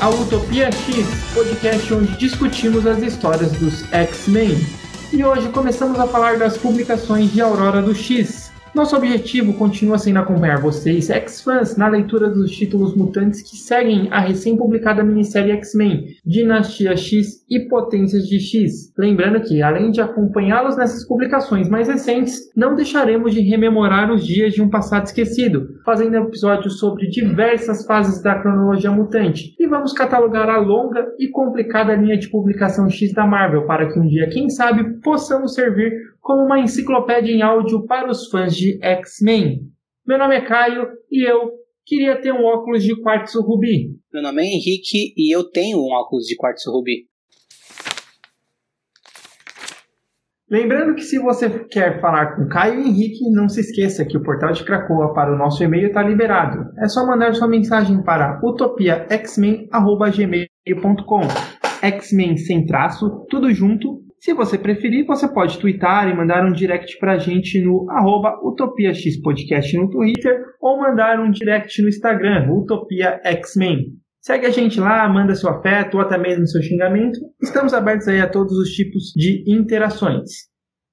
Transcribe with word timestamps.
Ao 0.00 0.14
Utopia 0.14 0.72
X, 0.72 1.06
podcast 1.34 1.92
onde 1.92 2.16
discutimos 2.16 2.86
as 2.86 3.02
histórias 3.02 3.52
dos 3.52 3.84
X-Men. 3.92 4.56
E 5.12 5.22
hoje 5.22 5.50
começamos 5.50 6.00
a 6.00 6.06
falar 6.06 6.38
das 6.38 6.56
publicações 6.56 7.30
de 7.30 7.42
Aurora 7.42 7.82
do 7.82 7.94
X, 7.94 8.49
nosso 8.74 8.96
objetivo 8.96 9.52
continua 9.54 9.98
sendo 9.98 10.18
acompanhar 10.18 10.60
vocês, 10.60 11.10
ex-fãs, 11.10 11.76
na 11.76 11.88
leitura 11.88 12.30
dos 12.30 12.50
títulos 12.52 12.94
mutantes 12.94 13.42
que 13.42 13.56
seguem 13.56 14.08
a 14.10 14.20
recém-publicada 14.20 15.02
minissérie 15.02 15.52
X-Men, 15.52 16.06
Dinastia 16.24 16.96
X 16.96 17.44
e 17.50 17.60
Potências 17.68 18.26
de 18.28 18.38
X. 18.38 18.92
Lembrando 18.96 19.40
que, 19.40 19.60
além 19.60 19.90
de 19.90 20.00
acompanhá-los 20.00 20.76
nessas 20.76 21.06
publicações 21.06 21.68
mais 21.68 21.88
recentes, 21.88 22.50
não 22.56 22.76
deixaremos 22.76 23.34
de 23.34 23.40
rememorar 23.40 24.12
os 24.12 24.24
dias 24.24 24.54
de 24.54 24.62
um 24.62 24.70
passado 24.70 25.06
esquecido, 25.06 25.80
fazendo 25.84 26.16
episódios 26.16 26.78
sobre 26.78 27.08
diversas 27.08 27.84
fases 27.84 28.22
da 28.22 28.36
cronologia 28.36 28.90
mutante, 28.90 29.54
e 29.58 29.66
vamos 29.66 29.92
catalogar 29.92 30.48
a 30.48 30.58
longa 30.58 31.06
e 31.18 31.28
complicada 31.28 31.94
linha 31.94 32.16
de 32.16 32.28
publicação 32.28 32.88
X 32.88 33.12
da 33.12 33.26
Marvel 33.26 33.66
para 33.66 33.88
que 33.88 33.98
um 33.98 34.06
dia, 34.06 34.28
quem 34.28 34.48
sabe, 34.48 35.00
possamos 35.00 35.54
servir 35.54 36.09
como 36.20 36.44
uma 36.44 36.60
enciclopédia 36.60 37.32
em 37.32 37.42
áudio 37.42 37.86
para 37.86 38.10
os 38.10 38.28
fãs 38.28 38.54
de 38.54 38.78
X-Men. 38.82 39.62
Meu 40.06 40.18
nome 40.18 40.36
é 40.36 40.40
Caio 40.40 40.86
e 41.10 41.28
eu 41.28 41.52
queria 41.84 42.20
ter 42.20 42.32
um 42.32 42.44
óculos 42.44 42.82
de 42.82 43.00
quartzo 43.00 43.40
rubi. 43.40 43.96
Meu 44.12 44.22
nome 44.22 44.42
é 44.42 44.46
Henrique 44.46 45.14
e 45.16 45.34
eu 45.34 45.44
tenho 45.44 45.78
um 45.78 45.92
óculos 45.92 46.26
de 46.26 46.36
quartzo 46.36 46.70
rubi. 46.70 47.08
Lembrando 50.50 50.94
que 50.96 51.02
se 51.02 51.16
você 51.20 51.48
quer 51.66 52.00
falar 52.00 52.34
com 52.34 52.48
Caio 52.48 52.80
e 52.80 52.88
Henrique, 52.88 53.30
não 53.30 53.48
se 53.48 53.60
esqueça 53.60 54.04
que 54.04 54.16
o 54.16 54.22
portal 54.22 54.50
de 54.50 54.64
Cracoa 54.64 55.14
para 55.14 55.32
o 55.32 55.38
nosso 55.38 55.62
e-mail 55.62 55.86
está 55.86 56.02
liberado. 56.02 56.72
É 56.80 56.88
só 56.88 57.06
mandar 57.06 57.36
sua 57.36 57.46
mensagem 57.46 58.02
para 58.02 58.40
utopiaxmen.gmail.com 58.42 61.20
X-Men 61.82 62.36
sem 62.36 62.66
traço, 62.66 63.24
tudo 63.30 63.54
junto, 63.54 64.02
se 64.20 64.34
você 64.34 64.58
preferir, 64.58 65.06
você 65.06 65.26
pode 65.26 65.58
twittar 65.58 66.06
e 66.06 66.14
mandar 66.14 66.44
um 66.44 66.52
direct 66.52 66.98
pra 66.98 67.16
gente 67.16 67.58
no 67.62 67.90
arroba 67.90 68.38
UtopiaXPodcast 68.42 69.78
no 69.78 69.88
Twitter 69.88 70.44
ou 70.60 70.78
mandar 70.78 71.18
um 71.18 71.30
direct 71.30 71.80
no 71.80 71.88
Instagram, 71.88 72.52
Utopia 72.52 73.18
X-Men. 73.24 73.94
Segue 74.20 74.44
a 74.44 74.50
gente 74.50 74.78
lá, 74.78 75.08
manda 75.08 75.34
seu 75.34 75.48
afeto 75.48 75.94
ou 75.94 76.02
até 76.02 76.18
mesmo 76.18 76.46
seu 76.46 76.60
xingamento. 76.60 77.18
Estamos 77.42 77.72
abertos 77.72 78.06
aí 78.08 78.20
a 78.20 78.28
todos 78.28 78.52
os 78.58 78.68
tipos 78.68 79.04
de 79.16 79.42
interações. 79.50 80.49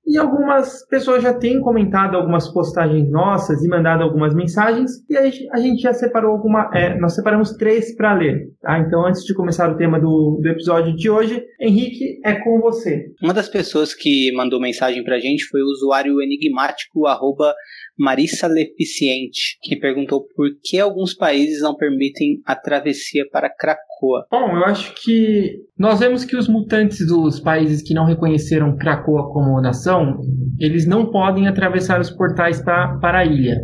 E 0.07 0.17
algumas 0.17 0.87
pessoas 0.87 1.21
já 1.21 1.33
têm 1.33 1.59
comentado 1.59 2.15
algumas 2.15 2.47
postagens 2.47 3.11
nossas 3.11 3.61
e 3.61 3.67
mandado 3.67 4.03
algumas 4.03 4.33
mensagens. 4.33 4.91
E 5.09 5.17
aí 5.17 5.31
a 5.51 5.57
gente 5.57 5.81
já 5.81 5.93
separou 5.93 6.31
alguma. 6.31 6.71
É, 6.73 6.97
nós 6.97 7.13
separamos 7.13 7.51
três 7.57 7.93
para 7.93 8.13
ler. 8.13 8.47
Tá? 8.61 8.79
Então, 8.79 9.05
antes 9.05 9.23
de 9.25 9.33
começar 9.33 9.69
o 9.69 9.75
tema 9.75 9.99
do, 9.99 10.39
do 10.41 10.47
episódio 10.47 10.95
de 10.95 11.09
hoje, 11.09 11.43
Henrique, 11.59 12.21
é 12.23 12.35
com 12.35 12.61
você. 12.61 13.07
Uma 13.21 13.33
das 13.33 13.49
pessoas 13.49 13.93
que 13.93 14.31
mandou 14.33 14.61
mensagem 14.61 15.03
para 15.03 15.17
a 15.17 15.19
gente 15.19 15.43
foi 15.45 15.61
o 15.61 15.71
usuário 15.71 16.21
enigmático 16.21 17.05
arroba 17.05 17.53
Marissa 17.97 18.47
Leficiente, 18.47 19.57
que 19.61 19.75
perguntou 19.75 20.25
por 20.35 20.49
que 20.63 20.79
alguns 20.79 21.13
países 21.13 21.61
não 21.61 21.75
permitem 21.75 22.41
a 22.45 22.55
travessia 22.55 23.25
para 23.31 23.49
Cracoa. 23.49 24.25
Bom, 24.29 24.55
eu 24.55 24.65
acho 24.65 24.93
que 25.01 25.63
nós 25.77 25.99
vemos 25.99 26.23
que 26.23 26.35
os 26.35 26.47
mutantes 26.47 27.05
dos 27.07 27.39
países 27.39 27.81
que 27.81 27.93
não 27.93 28.05
reconheceram 28.05 28.77
Cracoa 28.77 29.31
como 29.31 29.59
nação, 29.61 30.19
eles 30.59 30.85
não 30.85 31.09
podem 31.11 31.47
atravessar 31.47 31.99
os 31.99 32.11
portais 32.11 32.61
pra, 32.61 32.97
para 32.99 33.19
a 33.19 33.25
ilha. 33.25 33.57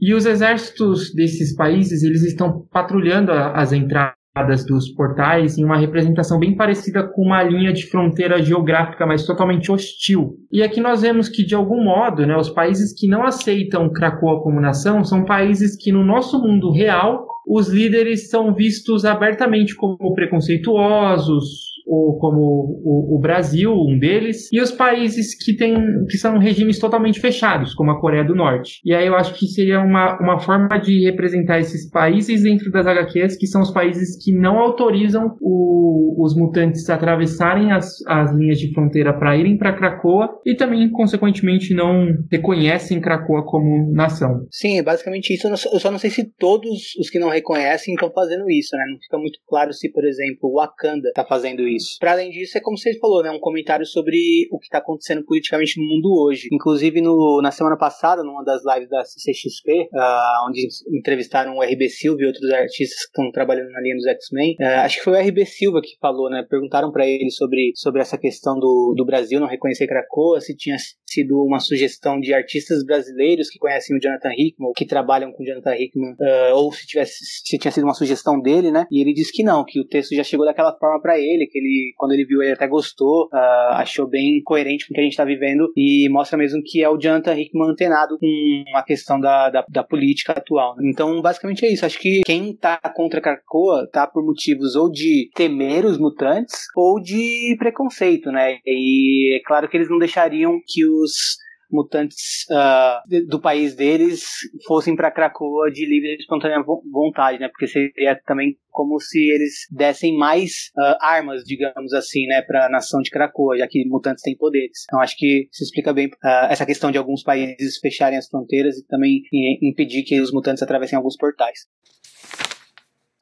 E 0.00 0.12
os 0.12 0.26
exércitos 0.26 1.14
desses 1.14 1.54
países, 1.54 2.02
eles 2.02 2.22
estão 2.22 2.66
patrulhando 2.70 3.32
as 3.32 3.72
entradas 3.72 4.23
dos 4.66 4.88
portais 4.88 5.56
em 5.56 5.64
uma 5.64 5.78
representação 5.78 6.40
bem 6.40 6.56
parecida 6.56 7.04
com 7.04 7.22
uma 7.22 7.40
linha 7.40 7.72
de 7.72 7.86
fronteira 7.86 8.42
geográfica, 8.42 9.06
mas 9.06 9.24
totalmente 9.24 9.70
hostil. 9.70 10.34
E 10.50 10.60
aqui 10.60 10.80
nós 10.80 11.02
vemos 11.02 11.28
que, 11.28 11.46
de 11.46 11.54
algum 11.54 11.84
modo, 11.84 12.26
né, 12.26 12.36
os 12.36 12.50
países 12.50 12.92
que 12.92 13.06
não 13.06 13.22
aceitam 13.24 13.92
Krakoa 13.92 14.42
como 14.42 14.60
nação 14.60 15.04
são 15.04 15.24
países 15.24 15.76
que, 15.76 15.92
no 15.92 16.02
nosso 16.02 16.42
mundo 16.42 16.72
real, 16.72 17.28
os 17.46 17.68
líderes 17.68 18.28
são 18.28 18.52
vistos 18.52 19.04
abertamente 19.04 19.76
como 19.76 20.14
preconceituosos, 20.14 21.73
ou 21.86 22.18
como 22.18 22.40
o, 22.82 23.16
o, 23.16 23.18
Brasil, 23.20 23.72
um 23.72 23.98
deles, 23.98 24.48
e 24.52 24.60
os 24.60 24.72
países 24.72 25.36
que, 25.36 25.54
tem, 25.54 25.74
que 26.08 26.16
são 26.16 26.38
regimes 26.38 26.78
totalmente 26.78 27.20
fechados, 27.20 27.74
como 27.74 27.90
a 27.90 28.00
Coreia 28.00 28.24
do 28.24 28.34
Norte. 28.34 28.80
E 28.84 28.94
aí 28.94 29.06
eu 29.06 29.14
acho 29.14 29.34
que 29.34 29.46
seria 29.46 29.80
uma, 29.80 30.18
uma 30.20 30.38
forma 30.40 30.78
de 30.78 31.04
representar 31.04 31.60
esses 31.60 31.88
países 31.90 32.42
dentro 32.42 32.70
das 32.70 32.86
HQs, 32.86 33.36
que 33.36 33.46
são 33.46 33.60
os 33.60 33.70
países 33.70 34.22
que 34.22 34.32
não 34.32 34.58
autorizam 34.58 35.36
o, 35.40 36.24
os 36.24 36.34
mutantes 36.34 36.88
a 36.88 36.94
atravessarem 36.94 37.72
as, 37.72 37.86
as 38.06 38.32
linhas 38.32 38.58
de 38.58 38.72
fronteira 38.72 39.12
para 39.12 39.36
irem 39.36 39.58
para 39.58 39.76
Krakoa 39.76 40.28
e 40.44 40.54
também, 40.54 40.90
consequentemente, 40.90 41.74
não 41.74 42.06
reconhecem 42.30 43.00
Krakoa 43.00 43.44
como 43.44 43.92
nação. 43.92 44.46
Sim, 44.50 44.82
basicamente 44.82 45.34
isso. 45.34 45.48
Eu 45.48 45.80
só 45.80 45.90
não 45.90 45.98
sei 45.98 46.10
se 46.10 46.24
todos 46.38 46.94
os 46.98 47.10
que 47.10 47.18
não 47.18 47.28
reconhecem 47.28 47.94
estão 47.94 48.10
fazendo 48.10 48.48
isso, 48.50 48.74
né? 48.76 48.84
Não 48.90 48.98
fica 48.98 49.18
muito 49.18 49.38
claro 49.46 49.72
se, 49.72 49.90
por 49.90 50.04
exemplo, 50.04 50.54
Wakanda 50.54 51.08
está 51.08 51.24
fazendo 51.24 51.66
isso 51.66 51.73
isso. 51.74 51.96
Para 51.98 52.12
além 52.12 52.30
disso, 52.30 52.56
é 52.56 52.60
como 52.60 52.76
você 52.78 52.96
falou, 52.98 53.22
né? 53.22 53.30
Um 53.30 53.38
comentário 53.38 53.86
sobre 53.86 54.46
o 54.50 54.58
que 54.58 54.66
está 54.66 54.78
acontecendo 54.78 55.24
politicamente 55.24 55.80
no 55.80 55.86
mundo 55.86 56.08
hoje. 56.22 56.48
Inclusive, 56.52 57.00
no, 57.00 57.40
na 57.42 57.50
semana 57.50 57.76
passada, 57.76 58.22
numa 58.22 58.44
das 58.44 58.62
lives 58.64 58.88
da 58.88 59.04
CCXP, 59.04 59.88
uh, 59.92 59.98
ah, 59.98 60.46
onde 60.48 60.66
entrevistaram 60.96 61.56
o 61.56 61.62
RB 61.62 61.88
Silva 61.88 62.22
e 62.22 62.26
outros 62.26 62.50
artistas 62.50 63.00
que 63.00 63.06
estão 63.06 63.30
trabalhando 63.30 63.70
na 63.70 63.80
linha 63.80 63.96
dos 63.96 64.06
X-Men, 64.06 64.56
uh, 64.60 64.84
acho 64.84 64.98
que 64.98 65.04
foi 65.04 65.12
o 65.12 65.28
RB 65.28 65.46
Silva 65.46 65.80
que 65.80 65.96
falou, 66.00 66.30
né? 66.30 66.44
Perguntaram 66.48 66.90
para 66.90 67.06
ele 67.06 67.30
sobre, 67.30 67.72
sobre 67.74 68.00
essa 68.00 68.18
questão 68.18 68.58
do, 68.58 68.94
do 68.96 69.04
Brasil 69.04 69.40
não 69.40 69.46
reconhecer 69.46 69.86
Cracoa, 69.86 70.40
se 70.40 70.56
tinha 70.56 70.76
sido 71.06 71.42
uma 71.44 71.60
sugestão 71.60 72.18
de 72.18 72.34
artistas 72.34 72.84
brasileiros 72.84 73.48
que 73.48 73.58
conhecem 73.58 73.96
o 73.96 74.00
Jonathan 74.00 74.32
Hickman, 74.36 74.72
que 74.76 74.84
trabalham 74.84 75.32
com 75.32 75.42
o 75.42 75.46
Jonathan 75.46 75.74
Hickman, 75.76 76.12
uh, 76.12 76.56
ou 76.56 76.72
se, 76.72 76.86
tivesse, 76.86 77.24
se 77.44 77.58
tinha 77.58 77.70
sido 77.70 77.84
uma 77.84 77.94
sugestão 77.94 78.40
dele, 78.40 78.70
né? 78.70 78.86
E 78.90 79.00
ele 79.00 79.12
disse 79.12 79.32
que 79.32 79.44
não, 79.44 79.64
que 79.64 79.80
o 79.80 79.86
texto 79.86 80.14
já 80.14 80.24
chegou 80.24 80.44
daquela 80.44 80.76
forma 80.76 81.00
para 81.00 81.18
ele, 81.18 81.46
que 81.46 81.58
ele, 81.58 81.63
quando 81.96 82.12
ele 82.12 82.24
viu, 82.24 82.42
ele 82.42 82.52
até 82.52 82.66
gostou, 82.66 83.26
uh, 83.26 83.74
achou 83.74 84.06
bem 84.06 84.42
coerente 84.42 84.86
com 84.86 84.92
o 84.92 84.94
que 84.94 85.00
a 85.00 85.04
gente 85.04 85.12
está 85.12 85.24
vivendo 85.24 85.72
e 85.76 86.08
mostra 86.10 86.38
mesmo 86.38 86.62
que 86.64 86.82
é 86.82 86.88
o 86.88 86.98
Jonathan 86.98 87.34
Hickman 87.34 87.70
antenado 87.70 88.18
com 88.18 88.64
a 88.74 88.82
questão 88.82 89.20
da, 89.20 89.50
da, 89.50 89.64
da 89.68 89.84
política 89.84 90.32
atual. 90.32 90.76
Então, 90.82 91.20
basicamente 91.20 91.64
é 91.64 91.72
isso. 91.72 91.86
Acho 91.86 91.98
que 91.98 92.22
quem 92.24 92.54
tá 92.54 92.78
contra 92.94 93.20
Krakoa 93.20 93.88
tá 93.92 94.06
por 94.06 94.24
motivos 94.24 94.74
ou 94.74 94.90
de 94.90 95.30
temer 95.34 95.84
os 95.84 95.98
mutantes 95.98 96.64
ou 96.76 97.00
de 97.00 97.56
preconceito, 97.58 98.30
né? 98.30 98.58
E 98.66 99.36
é 99.36 99.40
claro 99.44 99.68
que 99.68 99.76
eles 99.76 99.90
não 99.90 99.98
deixariam 99.98 100.60
que 100.66 100.84
os 100.86 101.36
mutantes 101.74 102.46
uh, 102.50 103.26
do 103.26 103.40
país 103.40 103.74
deles 103.74 104.24
fossem 104.66 104.94
para 104.94 105.10
Krakoa 105.10 105.70
de 105.70 105.84
livre 105.84 106.12
e 106.12 106.16
espontânea 106.16 106.62
vontade, 106.90 107.38
né? 107.38 107.48
Porque 107.48 107.66
seria 107.66 108.18
também 108.24 108.56
como 108.70 108.98
se 109.00 109.18
eles 109.30 109.66
dessem 109.70 110.16
mais 110.16 110.70
uh, 110.76 110.96
armas, 111.00 111.42
digamos 111.44 111.92
assim, 111.92 112.26
né, 112.26 112.42
para 112.42 112.66
a 112.66 112.68
nação 112.68 113.00
de 113.00 113.10
Krakoa, 113.10 113.56
já 113.56 113.68
que 113.68 113.86
mutantes 113.86 114.22
têm 114.22 114.36
poderes. 114.36 114.84
Então 114.84 115.00
acho 115.00 115.16
que 115.16 115.48
se 115.52 115.64
explica 115.64 115.92
bem 115.92 116.06
uh, 116.06 116.50
essa 116.50 116.66
questão 116.66 116.90
de 116.90 116.98
alguns 116.98 117.22
países 117.22 117.78
fecharem 117.78 118.18
as 118.18 118.28
fronteiras 118.28 118.76
e 118.76 118.86
também 118.86 119.22
impedir 119.62 120.02
que 120.02 120.20
os 120.20 120.32
mutantes 120.32 120.62
atravessem 120.62 120.96
alguns 120.96 121.16
portais. 121.16 121.60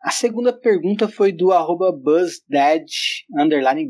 A 0.04 0.10
segunda 0.10 0.52
pergunta 0.52 1.06
foi 1.06 1.31
do 1.31 1.52
arroba 1.52 1.93
BuzzDad, 1.93 2.84
underline, 3.38 3.87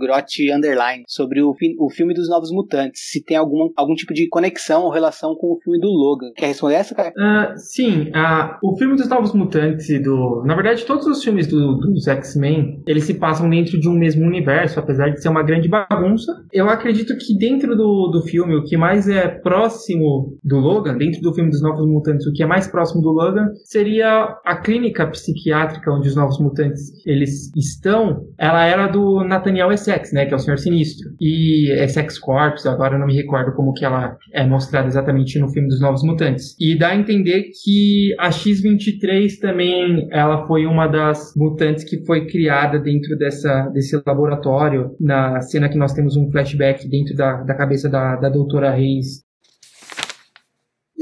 underline, 0.55 1.05
sobre 1.09 1.41
o, 1.41 1.55
o 1.79 1.91
filme 1.91 2.12
dos 2.12 2.29
Novos 2.29 2.50
Mutantes. 2.53 3.00
Se 3.11 3.25
tem 3.25 3.35
algum, 3.35 3.70
algum 3.75 3.94
tipo 3.94 4.12
de 4.12 4.29
conexão 4.29 4.82
ou 4.82 4.91
relação 4.91 5.35
com 5.35 5.55
o 5.55 5.59
filme 5.62 5.81
do 5.81 5.88
Logan. 5.88 6.31
Quer 6.37 6.49
responder 6.49 6.75
essa, 6.75 6.94
cara? 6.94 7.14
Uh, 7.17 7.56
sim, 7.56 8.11
uh, 8.11 8.59
o 8.62 8.76
filme 8.76 8.94
dos 8.94 9.09
Novos 9.09 9.32
Mutantes 9.32 9.88
e 9.88 9.99
do... 9.99 10.43
Na 10.44 10.55
verdade, 10.55 10.85
todos 10.85 11.06
os 11.06 11.25
filmes 11.25 11.47
do, 11.47 11.79
dos 11.79 12.06
X-Men, 12.06 12.82
eles 12.87 13.05
se 13.05 13.15
passam 13.15 13.49
dentro 13.49 13.81
de 13.81 13.88
um 13.88 13.94
mesmo 13.94 14.26
universo, 14.26 14.79
apesar 14.79 15.08
de 15.08 15.23
ser 15.23 15.31
uma 15.31 15.43
grande 15.43 15.67
bagunça. 15.67 16.44
Eu 16.53 16.69
acredito 16.69 17.17
que 17.17 17.38
dentro 17.38 17.75
do, 17.75 18.08
do 18.08 18.23
filme, 18.23 18.55
o 18.55 18.65
que 18.65 18.76
mais 18.76 19.08
é 19.08 19.29
próximo 19.29 20.37
do 20.44 20.58
Logan, 20.58 20.99
dentro 20.99 21.23
do 21.23 21.32
filme 21.32 21.49
dos 21.49 21.62
Novos 21.62 21.87
Mutantes, 21.87 22.26
o 22.26 22.32
que 22.35 22.43
é 22.43 22.47
mais 22.47 22.69
próximo 22.69 23.00
do 23.00 23.12
Logan, 23.12 23.49
seria 23.65 24.38
a 24.44 24.56
clínica 24.56 25.06
psiquiátrica 25.06 26.02
onde 26.03 26.09
os 26.09 26.17
Novos 26.17 26.39
Mutantes 26.41 26.93
eles 27.07 27.55
estão, 27.57 28.27
ela 28.37 28.65
era 28.65 28.89
do 28.89 29.23
Nathaniel 29.25 29.71
Essex, 29.71 30.13
né, 30.13 30.27
que 30.27 30.35
é 30.35 30.37
o 30.37 30.41
Senhor 30.41 30.59
Sinistro. 30.59 31.11
E 31.21 31.71
Essex 31.71 32.19
Corps, 32.19 32.67
agora 32.67 32.97
eu 32.97 32.99
não 32.99 33.07
me 33.07 33.15
recordo 33.15 33.55
como 33.55 33.73
que 33.73 33.85
ela 33.85 34.17
é 34.33 34.45
mostrada 34.45 34.89
exatamente 34.89 35.39
no 35.39 35.49
filme 35.49 35.69
dos 35.69 35.81
Novos 35.81 36.03
Mutantes. 36.03 36.57
E 36.61 36.77
dá 36.77 36.89
a 36.89 36.97
entender 36.97 37.45
que 37.65 38.15
a 38.19 38.31
X-23 38.31 39.39
também, 39.41 40.09
ela 40.11 40.47
foi 40.47 40.67
uma 40.67 40.89
das 40.89 41.33
mutantes 41.37 41.85
que 41.85 42.05
foi 42.05 42.27
criada 42.27 42.79
dentro 42.79 43.17
dessa, 43.17 43.69
desse 43.69 44.01
laboratório, 44.05 44.91
na 45.01 45.41
cena 45.41 45.69
que 45.69 45.79
nós 45.79 45.93
temos 45.93 46.17
um 46.17 46.31
flashback 46.31 46.89
dentro 46.89 47.15
da, 47.15 47.43
da 47.43 47.55
cabeça 47.55 47.89
da, 47.89 48.17
da 48.17 48.29
doutora 48.29 48.71
Reis 48.71 49.23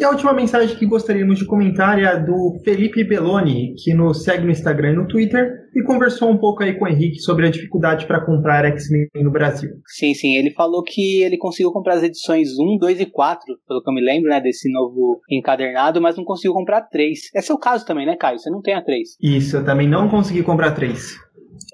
E 0.00 0.02
a 0.02 0.08
última 0.08 0.32
mensagem 0.32 0.74
que 0.78 0.86
gostaríamos 0.86 1.38
de 1.38 1.44
comentar 1.44 2.00
é 2.00 2.06
a 2.06 2.16
do 2.16 2.58
Felipe 2.64 3.04
Belloni, 3.04 3.74
que 3.74 3.92
nos 3.92 4.24
segue 4.24 4.46
no 4.46 4.50
Instagram 4.50 4.92
e 4.92 4.96
no 4.96 5.06
Twitter 5.06 5.68
e 5.76 5.82
conversou 5.82 6.30
um 6.30 6.38
pouco 6.38 6.62
aí 6.62 6.72
com 6.72 6.86
o 6.86 6.88
Henrique 6.88 7.20
sobre 7.20 7.46
a 7.46 7.50
dificuldade 7.50 8.06
para 8.06 8.24
comprar 8.24 8.64
X-Men 8.64 9.08
no 9.16 9.30
Brasil. 9.30 9.68
Sim, 9.86 10.14
sim, 10.14 10.36
ele 10.36 10.52
falou 10.52 10.82
que 10.82 11.22
ele 11.22 11.36
conseguiu 11.36 11.70
comprar 11.70 11.96
as 11.96 12.02
edições 12.02 12.48
1, 12.58 12.78
2 12.78 13.00
e 13.00 13.04
4, 13.04 13.44
pelo 13.68 13.82
que 13.82 13.90
eu 13.90 13.94
me 13.94 14.00
lembro, 14.00 14.30
né, 14.30 14.40
desse 14.40 14.72
novo 14.72 15.20
encadernado, 15.30 16.00
mas 16.00 16.16
não 16.16 16.24
conseguiu 16.24 16.54
comprar 16.54 16.80
3. 16.80 17.18
É 17.34 17.42
seu 17.42 17.58
caso 17.58 17.84
também, 17.84 18.06
né, 18.06 18.16
Caio? 18.16 18.38
Você 18.38 18.48
não 18.48 18.62
tem 18.62 18.72
a 18.72 18.82
3. 18.82 19.16
Isso, 19.20 19.58
eu 19.58 19.64
também 19.66 19.86
não 19.86 20.08
consegui 20.08 20.42
comprar 20.42 20.70
3. 20.70 21.14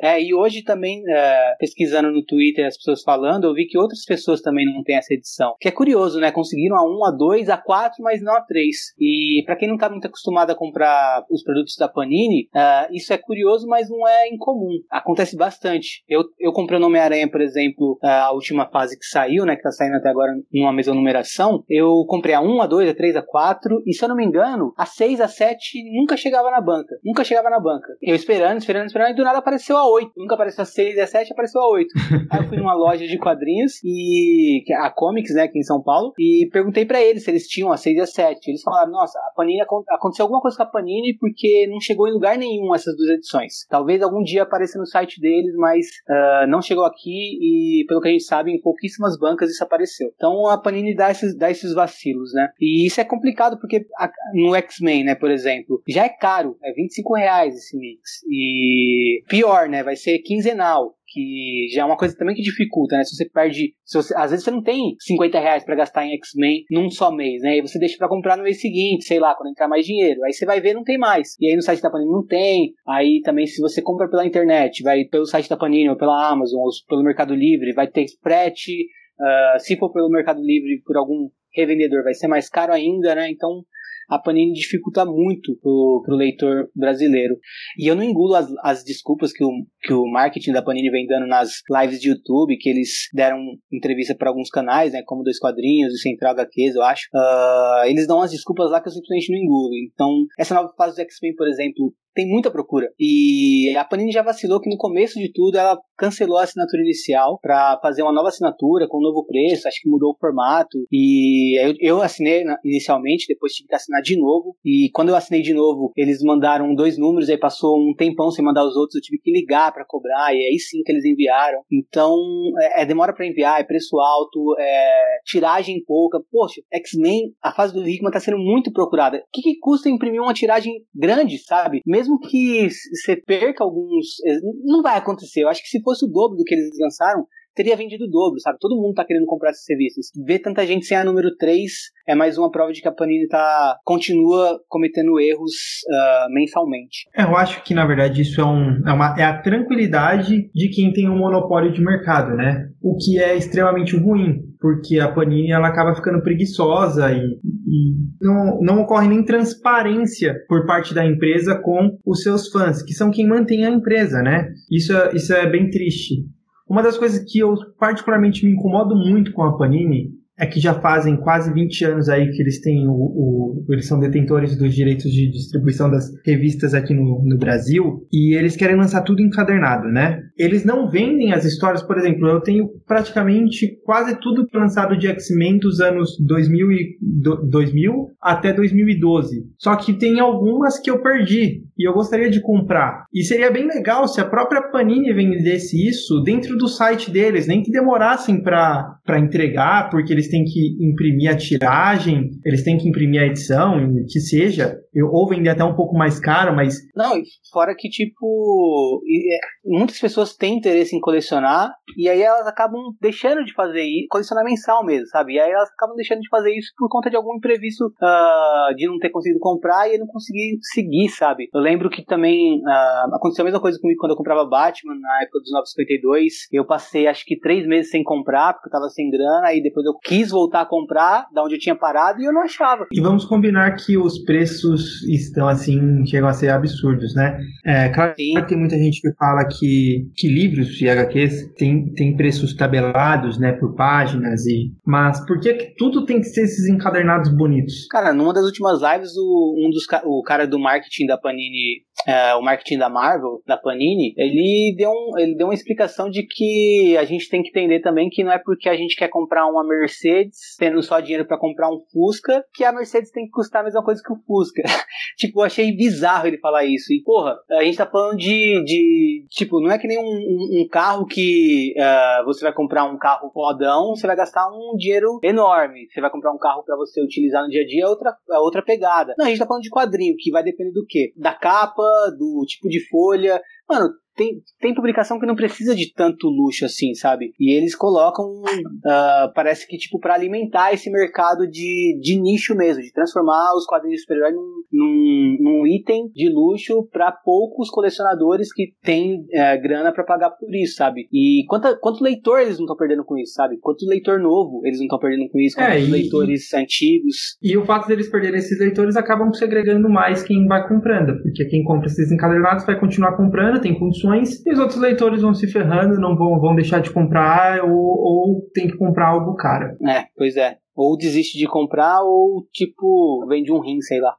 É, 0.01 0.23
e 0.23 0.35
hoje 0.35 0.63
também, 0.63 1.03
é, 1.09 1.55
pesquisando 1.59 2.11
no 2.11 2.25
Twitter, 2.25 2.67
as 2.67 2.77
pessoas 2.77 3.03
falando, 3.03 3.45
eu 3.45 3.55
vi 3.55 3.67
que 3.67 3.79
outras 3.79 4.05
pessoas 4.05 4.41
também 4.41 4.67
não 4.67 4.83
têm 4.83 4.97
essa 4.97 5.15
edição. 5.15 5.55
Que 5.61 5.69
é 5.69 5.73
curioso, 5.73 6.21
né? 6.21 6.31
Conseguiram 6.31 6.77
a 6.77 6.85
1, 6.85 7.05
a 7.07 7.11
2, 7.11 7.49
a 7.49 7.57
4, 7.57 8.03
mas 8.03 8.23
não 8.23 8.35
a 8.35 8.41
3. 8.41 8.77
E 8.99 9.43
para 9.45 9.57
quem 9.57 9.69
não 9.69 9.77
tá 9.77 9.89
muito 9.89 10.07
acostumado 10.07 10.51
a 10.51 10.55
comprar 10.55 11.25
os 11.31 11.43
produtos 11.43 11.77
da 11.77 11.89
Panini, 11.89 12.49
é, 12.55 12.89
isso 12.93 13.13
é 13.13 13.19
curioso, 13.19 13.67
mas 13.67 13.89
não 13.89 14.07
é 14.07 14.29
incomum. 14.29 14.79
Acontece 14.91 15.37
bastante. 15.37 16.05
Eu, 16.09 16.25
eu 16.39 16.53
comprei 16.53 16.79
o 16.79 16.85
Homem-Aranha, 16.85 17.31
por 17.31 17.41
exemplo, 17.41 17.99
é, 18.03 18.09
a 18.09 18.33
última 18.33 18.69
fase 18.71 18.99
que 18.99 19.07
saiu, 19.07 19.45
né? 19.45 19.57
Que 19.57 19.63
tá 19.63 19.71
saindo 19.71 19.97
até 19.97 20.09
agora 20.09 20.33
numa 20.53 20.73
mesma 20.73 20.95
numeração. 20.95 21.65
Eu 21.69 22.05
comprei 22.07 22.35
a 22.35 22.41
1, 22.41 22.63
a 22.63 22.67
2, 22.67 22.91
a 22.91 22.95
3, 22.95 23.17
a 23.17 23.23
4, 23.23 23.83
e 23.87 23.95
se 23.95 24.05
eu 24.05 24.09
não 24.09 24.17
me 24.17 24.25
engano, 24.25 24.73
a 24.77 24.87
6, 24.87 25.21
a 25.21 25.29
7 25.29 25.79
nunca 25.93 26.17
chegava 26.17 26.51
na 26.51 26.61
banca. 26.61 26.97
Nunca 27.05 27.25
chegava 27.25 27.51
na 27.51 27.61
banca. 27.61 27.97
Eu 28.03 28.15
esperando, 28.15 28.59
esperando, 28.59 28.87
esperando, 28.87 29.11
e 29.11 29.15
do 29.15 29.25
nada 29.25 29.39
apareceu 29.39 29.77
a 29.77 29.86
8. 29.87 30.13
Nunca 30.17 30.35
apareceu 30.35 30.63
a 30.63 30.67
6 30.67 30.97
e 30.97 31.01
a 31.01 31.07
7, 31.07 31.33
apareceu 31.33 31.61
a 31.61 31.69
8. 31.69 31.89
Aí 32.31 32.41
eu 32.41 32.49
fui 32.49 32.57
numa 32.57 32.75
loja 32.75 33.07
de 33.07 33.19
quadrinhos 33.19 33.81
e 33.85 34.63
é 34.71 34.77
a 34.77 34.91
Comics, 34.91 35.35
né, 35.35 35.43
aqui 35.43 35.59
em 35.59 35.63
São 35.63 35.83
Paulo, 35.83 36.13
e 36.19 36.49
perguntei 36.53 36.85
para 36.85 37.01
eles 37.01 37.25
se 37.25 37.31
eles 37.31 37.47
tinham 37.47 37.73
a 37.73 37.77
6 37.77 37.97
e 37.97 38.01
a 38.01 38.07
7. 38.07 38.49
Eles 38.49 38.63
falaram: 38.63 38.93
"Nossa, 38.93 39.19
a 39.19 39.33
Panini 39.35 39.61
aconteceu 39.61 40.25
alguma 40.25 40.41
coisa 40.41 40.57
com 40.57 40.63
a 40.63 40.67
Panini 40.67 41.17
porque 41.19 41.67
não 41.71 41.81
chegou 41.81 42.09
em 42.09 42.13
lugar 42.13 42.37
nenhum 42.37 42.75
essas 42.75 42.97
duas 42.97 43.11
edições. 43.11 43.67
Talvez 43.69 44.03
algum 44.03 44.23
dia 44.23 44.43
apareça 44.43 44.79
no 44.79 44.87
site 44.87 45.21
deles, 45.21 45.55
mas 45.57 45.87
uh, 46.09 46.47
não 46.49 46.63
chegou 46.63 46.85
aqui 46.85 47.39
e 47.41 47.85
pelo 47.87 48.01
que 48.01 48.09
a 48.09 48.13
gente 48.13 48.25
sabe, 48.25 48.53
em 48.53 48.61
pouquíssimas 48.61 49.19
bancas 49.19 49.51
isso 49.51 49.63
apareceu. 49.63 50.11
Então 50.15 50.47
a 50.49 50.59
Panini 50.59 50.95
dá 50.95 51.11
esses, 51.11 51.37
dá 51.37 51.51
esses 51.51 51.73
vacilos, 51.75 52.33
né? 52.33 52.49
E 52.61 52.87
isso 52.87 53.01
é 53.01 53.05
complicado 53.05 53.59
porque 53.59 53.87
a, 53.99 54.11
no 54.35 54.55
X-Men, 54.55 55.05
né, 55.05 55.15
por 55.15 55.31
exemplo, 55.31 55.83
já 55.89 56.05
é 56.05 56.09
caro, 56.09 56.57
é 56.63 56.73
25 56.73 57.15
reais 57.15 57.55
esse 57.55 57.77
mix. 57.77 58.23
E 58.29 59.23
pior, 59.29 59.69
né, 59.69 59.76
vai 59.83 59.97
ser 59.97 60.19
quinzenal 60.21 60.97
que 61.07 61.69
já 61.73 61.83
é 61.83 61.85
uma 61.85 61.97
coisa 61.97 62.17
também 62.17 62.35
que 62.35 62.43
dificulta, 62.43 62.97
né? 62.97 63.05
Se 63.05 63.15
você 63.15 63.29
perde, 63.29 63.75
se 63.85 63.97
você, 63.97 64.15
às 64.17 64.31
vezes 64.31 64.45
você 64.45 64.51
não 64.51 64.63
tem 64.63 64.97
50 65.01 65.39
reais 65.39 65.65
para 65.65 65.77
gastar 65.77 66.05
em 66.05 66.13
X-Men 66.15 66.65
num 66.71 66.91
só 66.91 67.11
mês, 67.11 67.43
né? 67.43 67.59
E 67.59 67.63
você 67.63 67.79
deixa 67.79 67.97
para 67.97 68.09
comprar 68.09 68.37
no 68.37 68.43
mês 68.43 68.61
seguinte, 68.61 69.05
sei 69.05 69.19
lá, 69.19 69.35
quando 69.35 69.51
entrar 69.51 69.69
mais 69.69 69.87
dinheiro. 69.87 70.23
Aí 70.25 70.33
você 70.33 70.45
vai 70.45 70.61
ver, 70.61 70.75
não 70.75 70.83
tem 70.83 70.99
mais. 70.99 71.37
E 71.41 71.49
aí 71.49 71.57
no 71.57 71.63
site 71.63 71.81
da 71.81 71.91
Panini 71.91 72.11
não 72.11 72.27
tem. 72.27 72.75
Aí 72.87 73.21
também 73.23 73.47
se 73.47 73.61
você 73.61 73.81
compra 73.81 74.11
pela 74.11 74.27
internet, 74.27 74.83
vai 74.83 75.05
pelo 75.05 75.27
site 75.27 75.49
da 75.49 75.57
Panini 75.57 75.89
ou 75.89 75.97
pela 75.97 76.29
Amazon 76.29 76.61
ou 76.61 76.71
pelo 76.89 77.05
Mercado 77.05 77.35
Livre, 77.35 77.73
vai 77.73 77.87
ter 77.87 78.07
frete. 78.23 78.87
Uh, 79.19 79.59
se 79.59 79.79
for 79.79 79.93
pelo 79.93 80.11
Mercado 80.11 80.41
Livre 80.43 80.83
por 80.85 80.97
algum 80.97 81.31
revendedor, 81.55 82.03
vai 82.03 82.13
ser 82.13 82.29
mais 82.29 82.51
caro 82.51 82.73
ainda, 82.73 83.15
né? 83.15 83.31
Então 83.31 83.63
a 84.09 84.19
Panini 84.19 84.53
dificulta 84.53 85.05
muito 85.05 85.57
pro, 85.61 86.03
pro 86.05 86.17
leitor 86.17 86.69
brasileiro. 86.75 87.37
E 87.79 87.87
eu 87.87 87.95
não 87.95 88.03
engulo 88.03 88.35
as, 88.35 88.49
as 88.63 88.85
desculpas 88.85 89.33
que 89.33 89.45
o, 89.45 89.51
que 89.83 89.93
o 89.93 90.07
marketing 90.07 90.53
da 90.53 90.63
Panini 90.63 90.91
vem 90.91 91.07
dando 91.07 91.27
nas 91.27 91.63
lives 91.71 92.01
de 92.01 92.09
YouTube, 92.09 92.57
que 92.59 92.69
eles 92.69 93.09
deram 93.13 93.39
entrevista 93.73 94.15
para 94.15 94.31
alguns 94.31 94.49
canais, 94.51 94.93
né, 94.93 95.03
como 95.05 95.23
Dois 95.23 95.39
Quadrinhos 95.39 95.95
e 95.95 95.99
Central 95.99 96.33
HQs, 96.33 96.75
eu 96.75 96.83
acho. 96.83 97.07
Uh, 97.15 97.87
eles 97.87 98.07
dão 98.07 98.21
as 98.21 98.31
desculpas 98.31 98.71
lá 98.71 98.81
que 98.81 98.89
eu 98.89 98.93
simplesmente 98.93 99.33
não 99.33 99.39
engulo. 99.39 99.71
Então, 99.93 100.09
essa 100.39 100.55
nova 100.55 100.73
fase 100.77 100.97
do 100.97 101.03
X-Men, 101.03 101.35
por 101.35 101.49
exemplo, 101.49 101.93
tem 102.17 102.27
muita 102.27 102.51
procura. 102.51 102.89
E 102.99 103.77
a 103.77 103.85
Panini 103.85 104.11
já 104.11 104.23
vacilou 104.23 104.59
que 104.59 104.71
no 104.71 104.79
começo 104.79 105.19
de 105.19 105.31
tudo 105.31 105.59
ela 105.59 105.79
cancelou 105.97 106.39
a 106.39 106.45
assinatura 106.45 106.83
inicial 106.83 107.39
para 107.41 107.79
fazer 107.83 108.03
uma 108.03 108.13
nova 108.13 108.29
assinatura 108.29 108.87
com 108.89 108.99
um 108.99 109.03
novo 109.03 109.25
preço, 109.27 109.69
acho 109.69 109.81
que 109.83 109.89
mudou 109.89 110.13
o 110.13 110.19
formato. 110.19 110.79
E 110.91 111.61
eu, 111.63 111.75
eu 111.79 112.03
assinei 112.03 112.43
inicialmente, 112.65 113.27
depois 113.29 113.53
tive 113.53 113.69
que 113.69 113.75
assinar 113.75 114.01
de 114.01 114.19
novo. 114.19 114.57
E 114.65 114.91
quando 114.95 115.11
eu 115.11 115.17
assinei 115.17 115.43
de 115.43 115.53
novo, 115.53 115.93
eles 115.95 116.23
mandaram 116.23 116.75
dois 116.75 116.97
números, 116.97 117.29
aí 117.29 117.39
passou 117.39 117.79
um 117.79 117.95
tempão 117.95 118.31
sem 118.31 118.45
mandar 118.45 118.65
os 118.65 118.77
outros, 118.77 118.97
eu 118.97 119.03
tive 119.03 119.19
que 119.19 119.31
ligar 119.31 119.73
para 119.73 119.85
cobrar, 119.87 120.35
e 120.35 120.39
aí 120.39 120.59
sim 120.59 120.83
que 120.83 120.93
eles 120.93 121.05
enviaram. 121.05 121.61
Então, 121.71 122.17
é, 122.61 122.83
é 122.83 122.87
demora 122.87 123.15
para 123.15 123.27
enviar, 123.27 123.61
é 123.61 123.65
preço 123.65 123.99
alto, 123.99 124.57
é 124.59 125.19
tiragem 125.27 125.83
pouca. 125.87 126.19
Poxa, 126.33 126.63
X-Men, 126.73 127.35
a 127.43 127.53
fase 127.53 127.75
do 127.75 127.87
Hickman 127.87 128.11
tá 128.11 128.21
sendo 128.21 128.39
muito 128.39 128.73
procurada. 128.73 129.19
O 129.19 129.21
que, 129.33 129.43
que 129.43 129.59
custa 129.61 129.91
imprimir 129.91 130.23
uma 130.23 130.33
tiragem 130.33 130.73
grande, 130.95 131.39
sabe? 131.39 131.83
Mesmo 131.85 132.06
mesmo 132.07 132.19
que 132.21 132.69
você 132.95 133.17
perca 133.17 133.65
alguns. 133.65 134.07
Eh, 134.25 134.41
não 134.65 134.83
vai 134.83 134.97
acontecer. 134.97 135.43
Eu 135.43 135.49
acho 135.49 135.63
que 135.63 135.69
se 135.69 135.83
fosse 135.83 136.05
o 136.05 136.09
dobro 136.09 136.37
do 136.37 136.45
que 136.45 136.55
eles 136.55 136.71
lançaram, 136.81 137.27
teria 137.55 137.77
vendido 137.77 138.05
o 138.05 138.11
dobro, 138.11 138.39
sabe? 138.39 138.59
Todo 138.61 138.77
mundo 138.77 138.95
tá 138.95 139.05
querendo 139.05 139.25
comprar 139.25 139.51
esses 139.51 139.65
serviços. 139.65 140.11
Ver 140.27 140.41
tanta 140.41 140.67
gente 140.67 140.85
sem 140.85 140.97
a 140.97 141.03
número 141.05 141.35
3 141.37 141.73
é 142.07 142.15
mais 142.15 142.37
uma 142.37 142.51
prova 142.51 142.71
de 142.71 142.83
que 142.83 142.89
a 142.89 142.93
Panini 142.93 143.27
tá, 143.27 143.79
continua 143.83 144.61
cometendo 144.69 145.19
erros 145.19 145.53
uh, 145.89 146.33
mensalmente. 146.33 147.09
É, 147.17 147.23
eu 147.23 147.35
acho 147.35 147.65
que, 147.65 147.75
na 147.75 147.87
verdade, 147.87 148.21
isso 148.21 148.41
é, 148.41 148.45
um, 148.45 148.87
é, 148.87 148.93
uma, 148.93 149.17
é 149.19 149.25
a 149.25 149.41
tranquilidade 149.41 150.51
de 150.55 150.69
quem 150.69 150.93
tem 150.93 151.09
um 151.09 151.17
monopólio 151.19 151.73
de 151.73 151.83
mercado, 151.83 152.37
né? 152.37 152.69
O 152.83 152.95
que 152.97 153.19
é 153.19 153.35
extremamente 153.35 153.97
ruim, 153.97 154.43
porque 154.61 154.99
a 154.99 155.11
Panini 155.11 155.51
ela 155.51 155.69
acaba 155.69 155.95
ficando 155.95 156.23
preguiçosa 156.23 157.13
e, 157.13 157.39
e 157.45 157.95
não, 158.21 158.61
não 158.61 158.81
ocorre 158.81 159.09
nem 159.09 159.25
transparência 159.25 160.35
por 160.49 160.67
parte 160.67 160.95
da 160.95 161.05
empresa 161.05 161.57
com 161.57 161.99
os 162.05 162.23
seus 162.23 162.49
fãs, 162.49 162.83
que 162.83 162.95
são 162.95 163.11
quem 163.11 163.29
mantém 163.29 163.65
a 163.65 163.71
empresa, 163.71 164.23
né? 164.23 164.49
Isso 164.71 164.93
é, 164.97 165.15
isso 165.15 165.33
é 165.33 165.49
bem 165.51 165.71
triste. 165.71 166.25
Uma 166.69 166.83
das 166.83 166.99
coisas 166.99 167.25
que 167.31 167.39
eu 167.39 167.55
particularmente 167.79 168.45
me 168.45 168.53
incomodo 168.53 168.97
muito 168.97 169.33
com 169.33 169.43
a 169.43 169.57
Panini 169.57 170.11
é 170.39 170.47
que 170.47 170.61
já 170.61 170.75
fazem 170.75 171.17
quase 171.17 171.53
20 171.53 171.85
anos 171.85 172.09
aí 172.09 172.31
que 172.31 172.43
eles 172.43 172.61
têm 172.61 172.87
o, 172.87 172.93
o, 172.93 173.65
eles 173.71 173.87
são 173.87 173.99
detentores 173.99 174.57
dos 174.57 174.75
direitos 174.75 175.11
de 175.11 175.31
distribuição 175.31 175.91
das 175.91 176.11
revistas 176.27 176.75
aqui 176.75 176.93
no, 176.93 177.23
no 177.25 177.39
Brasil 177.39 178.07
e 178.13 178.35
eles 178.37 178.55
querem 178.55 178.77
lançar 178.77 179.03
tudo 179.03 179.23
encadernado, 179.23 179.89
né? 179.89 180.21
Eles 180.37 180.65
não 180.65 180.89
vendem 180.89 181.33
as 181.33 181.45
histórias, 181.45 181.83
por 181.83 181.97
exemplo, 181.97 182.29
eu 182.29 182.41
tenho 182.41 182.69
praticamente 182.87 183.79
quase 183.85 184.19
tudo 184.21 184.47
lançado 184.53 184.97
de 184.97 185.09
X-Men 185.09 185.59
dos 185.59 185.81
anos 185.81 186.11
2000, 186.27 186.73
e, 186.73 186.99
do, 187.01 187.37
2000 187.49 188.11
até 188.21 188.53
2012. 188.53 189.47
Só 189.59 189.77
que 189.77 189.95
tem 189.95 190.21
algumas 190.21 190.79
que 190.79 190.91
eu 190.91 191.03
perdi 191.03 191.65
e 191.79 191.89
eu 191.89 191.93
gostaria 191.93 192.31
de 192.31 192.41
comprar. 192.41 193.05
E 193.13 193.23
seria 193.23 193.51
bem 193.51 193.67
legal 193.67 194.09
se 194.09 194.21
a 194.21 194.25
própria 194.25 194.63
Panini 194.71 195.13
vendesse 195.13 195.87
isso 195.87 196.21
dentro 196.21 196.57
do 196.57 196.69
site 196.69 197.11
deles, 197.11 197.47
nem 197.47 197.63
que 197.63 197.71
demorassem 197.71 198.43
para 198.43 198.99
entregar, 199.19 199.91
porque 199.91 200.13
eles 200.13 200.29
têm 200.29 200.45
que 200.45 200.77
imprimir 200.81 201.31
a 201.31 201.37
tiragem, 201.37 202.31
eles 202.45 202.63
têm 202.63 202.79
que 202.79 202.89
imprimir 202.89 203.21
a 203.21 203.27
edição, 203.27 203.79
que 204.09 204.21
seja, 204.21 204.77
ou 205.13 205.29
vender 205.29 205.51
até 205.51 205.65
um 205.65 205.75
pouco 205.75 205.97
mais 205.97 206.19
caro, 206.19 206.55
mas. 206.55 206.77
Não, 206.95 207.21
fora 207.53 207.75
que, 207.77 207.89
tipo, 207.89 209.03
é, 209.33 209.39
muitas 209.65 209.99
pessoas 209.99 210.26
têm 210.35 210.57
interesse 210.57 210.97
em 210.97 211.01
colecionar 211.01 211.73
e 211.97 212.09
aí 212.09 212.23
elas 212.23 212.47
acabam 212.47 212.81
deixando 213.01 213.45
de 213.45 213.53
fazer 213.53 213.83
isso, 213.83 214.07
colecionar 214.09 214.45
mensal 214.45 214.85
mesmo, 214.85 215.07
sabe? 215.09 215.35
E 215.35 215.41
aí 215.41 215.51
elas 215.51 215.71
acabam 215.71 215.95
deixando 215.97 216.21
de 216.21 216.29
fazer 216.29 216.53
isso 216.57 216.73
por 216.77 216.89
conta 216.89 217.11
de 217.11 217.17
algum 217.17 217.37
imprevisto 217.37 217.87
uh, 217.87 218.75
de 218.75 218.87
não 218.87 218.99
ter 218.99 219.11
conseguido 219.11 219.41
comprar 219.41 219.89
e 219.93 219.99
não 219.99 220.07
conseguir 220.07 220.59
seguir, 220.63 221.09
sabe? 221.11 221.49
Eu 221.53 221.61
lembro 221.61 221.91
que 221.91 222.05
também 222.05 222.61
uh, 222.61 223.15
aconteceu 223.15 223.43
a 223.43 223.47
mesma 223.47 223.61
coisa 223.61 223.79
comigo 223.81 224.01
quando 224.01 224.13
eu 224.13 224.17
comprava 224.17 224.45
Batman 224.45 224.95
na 224.95 225.23
época 225.23 225.41
dos 225.41 225.53
952. 225.53 226.33
Eu 226.53 226.65
passei 226.65 227.07
acho 227.07 227.25
que 227.25 227.39
três 227.39 227.67
meses 227.67 227.91
sem 227.91 228.03
comprar, 228.03 228.55
porque 228.55 228.69
eu 228.69 228.73
tava 228.73 228.89
sem 228.89 229.11
grana, 229.11 229.49
aí 229.49 229.63
depois 229.63 229.85
eu 229.87 229.95
quis 230.03 230.31
voltar 230.31 230.63
a 230.63 230.67
comprar 230.67 231.27
da 231.33 231.45
onde 231.45 231.55
eu 231.55 231.59
tinha 231.59 231.75
parado 231.75 232.21
e 232.21 232.25
eu 232.25 232.33
não 232.33 232.43
achava. 232.43 232.87
E 232.91 233.01
vamos 233.01 233.25
combinar 233.25 233.75
que 233.77 233.97
os 233.97 234.19
preços 234.25 235.03
estão 235.05 235.49
assim, 235.49 236.05
chegam 236.07 236.29
a 236.29 236.33
ser 236.33 236.51
absurdos, 236.51 237.15
né? 237.15 237.39
É, 237.65 237.89
claro 237.89 238.15
Sim. 238.17 238.35
que 238.35 238.49
tem 238.49 238.59
muita 238.59 238.77
gente 238.77 239.01
que 239.01 239.13
fala 239.15 239.45
que, 239.45 240.09
que 240.17 240.29
livros 240.29 240.69
de 240.69 240.89
HQs 240.89 241.53
tem, 241.55 242.17
preços 242.17 242.55
tabelados, 242.55 243.39
né, 243.39 243.53
por 243.53 243.75
páginas, 243.75 244.47
e 244.47 244.73
mas 244.85 245.25
por 245.27 245.41
que, 245.41 245.55
que 245.55 245.75
tudo 245.77 246.05
tem 246.05 246.21
que 246.21 246.27
ser 246.27 246.43
esses 246.43 246.69
encadernados 246.69 247.31
bonitos? 247.35 247.87
Cara, 247.89 248.13
numa 248.13 248.33
das 248.33 248.45
últimas 248.45 248.81
lives, 248.81 249.17
o, 249.17 249.55
um 249.59 249.71
dos, 249.71 249.85
o 250.05 250.23
cara 250.23 250.47
do 250.47 250.59
marketing 250.59 251.07
da 251.07 251.19
Panini 251.19 251.85
é, 252.07 252.35
o 252.35 252.43
marketing 252.43 252.79
da 252.79 252.91
Marvel, 252.91 253.43
da 253.47 253.57
Panini, 253.57 254.13
ele 254.17 254.75
deu, 254.77 254.91
um, 254.91 255.19
ele 255.19 255.35
deu 255.35 255.47
uma 255.47 255.55
explicação 255.55 256.11
de 256.11 256.25
que 256.25 256.95
a 256.99 257.05
gente 257.05 257.29
tem 257.29 257.43
que 257.43 257.49
entender 257.49 257.81
também 257.81 258.11
que 258.11 258.23
não 258.23 258.31
é 258.31 258.39
porque 258.39 258.69
a 258.69 258.77
gente 258.77 258.95
quer 258.95 259.09
comprar 259.09 259.47
uma 259.47 259.67
Mercedes 259.67 260.07
Mercedes, 260.07 260.57
tendo 260.59 260.83
só 260.83 261.01
dinheiro 261.01 261.27
para 261.27 261.39
comprar 261.39 261.71
um 261.71 261.81
Fusca, 261.93 262.45
que 262.55 262.65
a 262.65 262.73
Mercedes 262.73 263.11
tem 263.11 263.25
que 263.25 263.31
custar 263.31 263.63
a 263.63 263.65
mesma 263.65 263.83
coisa 263.83 264.03
que 264.03 264.13
o 264.13 264.17
Fusca. 264.27 264.63
tipo, 265.17 265.41
eu 265.41 265.45
achei 265.45 265.73
bizarro 265.73 266.27
ele 266.27 266.39
falar 266.39 266.65
isso. 266.65 266.93
E, 266.93 267.03
porra, 267.03 267.37
a 267.51 267.65
gente 267.65 267.77
tá 267.77 267.87
falando 267.87 268.17
de. 268.17 268.63
de 268.65 269.27
tipo, 269.31 269.61
não 269.61 269.71
é 269.71 269.79
que 269.79 269.89
nem 269.89 269.99
um, 269.99 270.06
um, 270.07 270.63
um 270.63 270.69
carro 270.69 271.07
que 271.07 271.75
uh, 271.77 272.25
você 272.25 272.45
vai 272.45 272.53
comprar 272.53 272.85
um 272.85 272.99
carro 272.99 273.31
fodão, 273.33 273.95
você 273.95 274.07
vai 274.07 274.17
gastar 274.17 274.49
um 274.49 274.77
dinheiro 274.77 275.19
enorme. 275.23 275.87
Você 275.91 276.01
vai 276.01 276.11
comprar 276.11 276.33
um 276.33 276.39
carro 276.39 276.63
para 276.65 276.77
você 276.77 277.03
utilizar 277.03 277.43
no 277.43 277.49
dia 277.49 277.63
a 277.63 277.67
dia, 277.67 277.85
é 277.85 277.89
outra, 277.89 278.17
é 278.31 278.39
outra 278.39 278.63
pegada. 278.63 279.15
Não, 279.19 279.27
a 279.27 279.29
gente 279.29 279.39
tá 279.39 279.47
falando 279.47 279.63
de 279.63 279.71
quadrinho, 279.71 280.17
que 280.19 280.31
vai 280.31 280.43
depender 280.43 280.73
do 280.73 280.87
quê? 280.87 281.13
Da 281.17 281.35
capa, 281.35 281.83
do 282.19 282.45
tipo 282.47 282.69
de 282.69 282.87
folha. 282.89 283.41
Mano, 283.69 283.91
tem, 284.17 284.41
tem 284.61 284.75
publicação 284.75 285.21
que 285.21 285.27
não 285.27 285.37
precisa 285.37 285.75
de 285.75 285.93
tanto 285.93 286.29
luxo 286.29 286.65
assim, 286.65 286.95
sabe? 286.95 287.33
E 287.39 287.57
eles 287.57 287.77
colocam, 287.77 288.25
uh, 288.25 289.33
parece 289.35 289.67
que 289.67 289.77
tipo 289.77 290.01
para 290.01 290.15
alimentar 290.15 290.73
esse 290.73 290.91
mercado 290.91 291.47
de, 291.47 291.99
de 292.01 292.19
nicho 292.21 292.55
mesmo, 292.55 292.83
de 292.83 292.93
transformar 292.93 293.55
os 293.55 293.67
quadrinhos 293.67 294.01
super-heróis 294.01 294.35
num, 294.35 294.63
num, 294.73 295.37
num, 295.41 295.67
item 295.67 296.09
de 296.15 296.31
luxo 296.31 296.89
para 296.91 297.13
poucos 297.13 297.69
colecionadores 297.69 298.53
que 298.53 298.73
têm 298.83 299.21
uh, 299.21 299.63
grana 299.63 299.93
para 299.93 300.05
pagar 300.05 300.31
por 300.31 300.53
isso, 300.55 300.77
sabe? 300.77 301.07
E 301.13 301.45
quanto, 301.49 301.79
quanto 301.81 302.03
leitor 302.03 302.41
eles 302.41 302.57
não 302.57 302.65
estão 302.65 302.77
perdendo 302.77 303.05
com 303.05 303.19
isso, 303.19 303.35
sabe? 303.35 303.59
Quanto 303.61 303.87
leitor 303.87 304.19
novo 304.19 304.63
eles 304.65 304.79
não 304.79 304.87
estão 304.87 304.99
perdendo 304.99 305.29
com 305.31 305.39
isso, 305.39 305.57
quantos 305.57 305.75
é, 305.75 305.81
e, 305.81 305.91
leitores 305.91 306.55
antigos. 306.55 307.37
E 307.43 307.57
o 307.57 307.67
fato 307.67 307.87
deles 307.87 308.11
perderem 308.11 308.39
esses 308.39 308.59
leitores 308.59 308.97
acabam 308.97 309.33
segregando 309.33 309.91
mais 309.91 310.23
quem 310.23 310.47
vai 310.47 310.67
comprando, 310.67 311.21
porque 311.23 311.45
quem 311.45 311.63
compra 311.65 311.87
esses 311.87 312.11
encadernados 312.11 312.65
vai 312.65 312.79
continuar 312.81 313.17
comprando, 313.17 313.61
tem 313.61 313.79
condições 313.79 314.06
e 314.15 314.53
os 314.53 314.59
outros 314.59 314.79
leitores 314.79 315.23
vão 315.23 315.35
se 315.35 315.47
ferrando, 315.47 316.01
não 316.01 316.17
vão, 316.17 316.39
vão 316.41 316.55
deixar 316.55 316.81
de 316.81 316.91
comprar 316.91 317.65
ou, 317.65 317.73
ou 317.73 318.51
tem 318.53 318.69
que 318.69 318.77
comprar 318.77 319.09
algo 319.09 319.35
caro. 319.35 319.77
É, 319.87 320.07
pois 320.17 320.37
é. 320.37 320.59
Ou 320.75 320.97
desiste 320.97 321.39
de 321.39 321.47
comprar 321.47 322.03
ou, 322.03 322.47
tipo, 322.53 323.27
vende 323.29 323.51
um 323.51 323.61
rim, 323.61 323.81
sei 323.81 324.01
lá. 324.01 324.15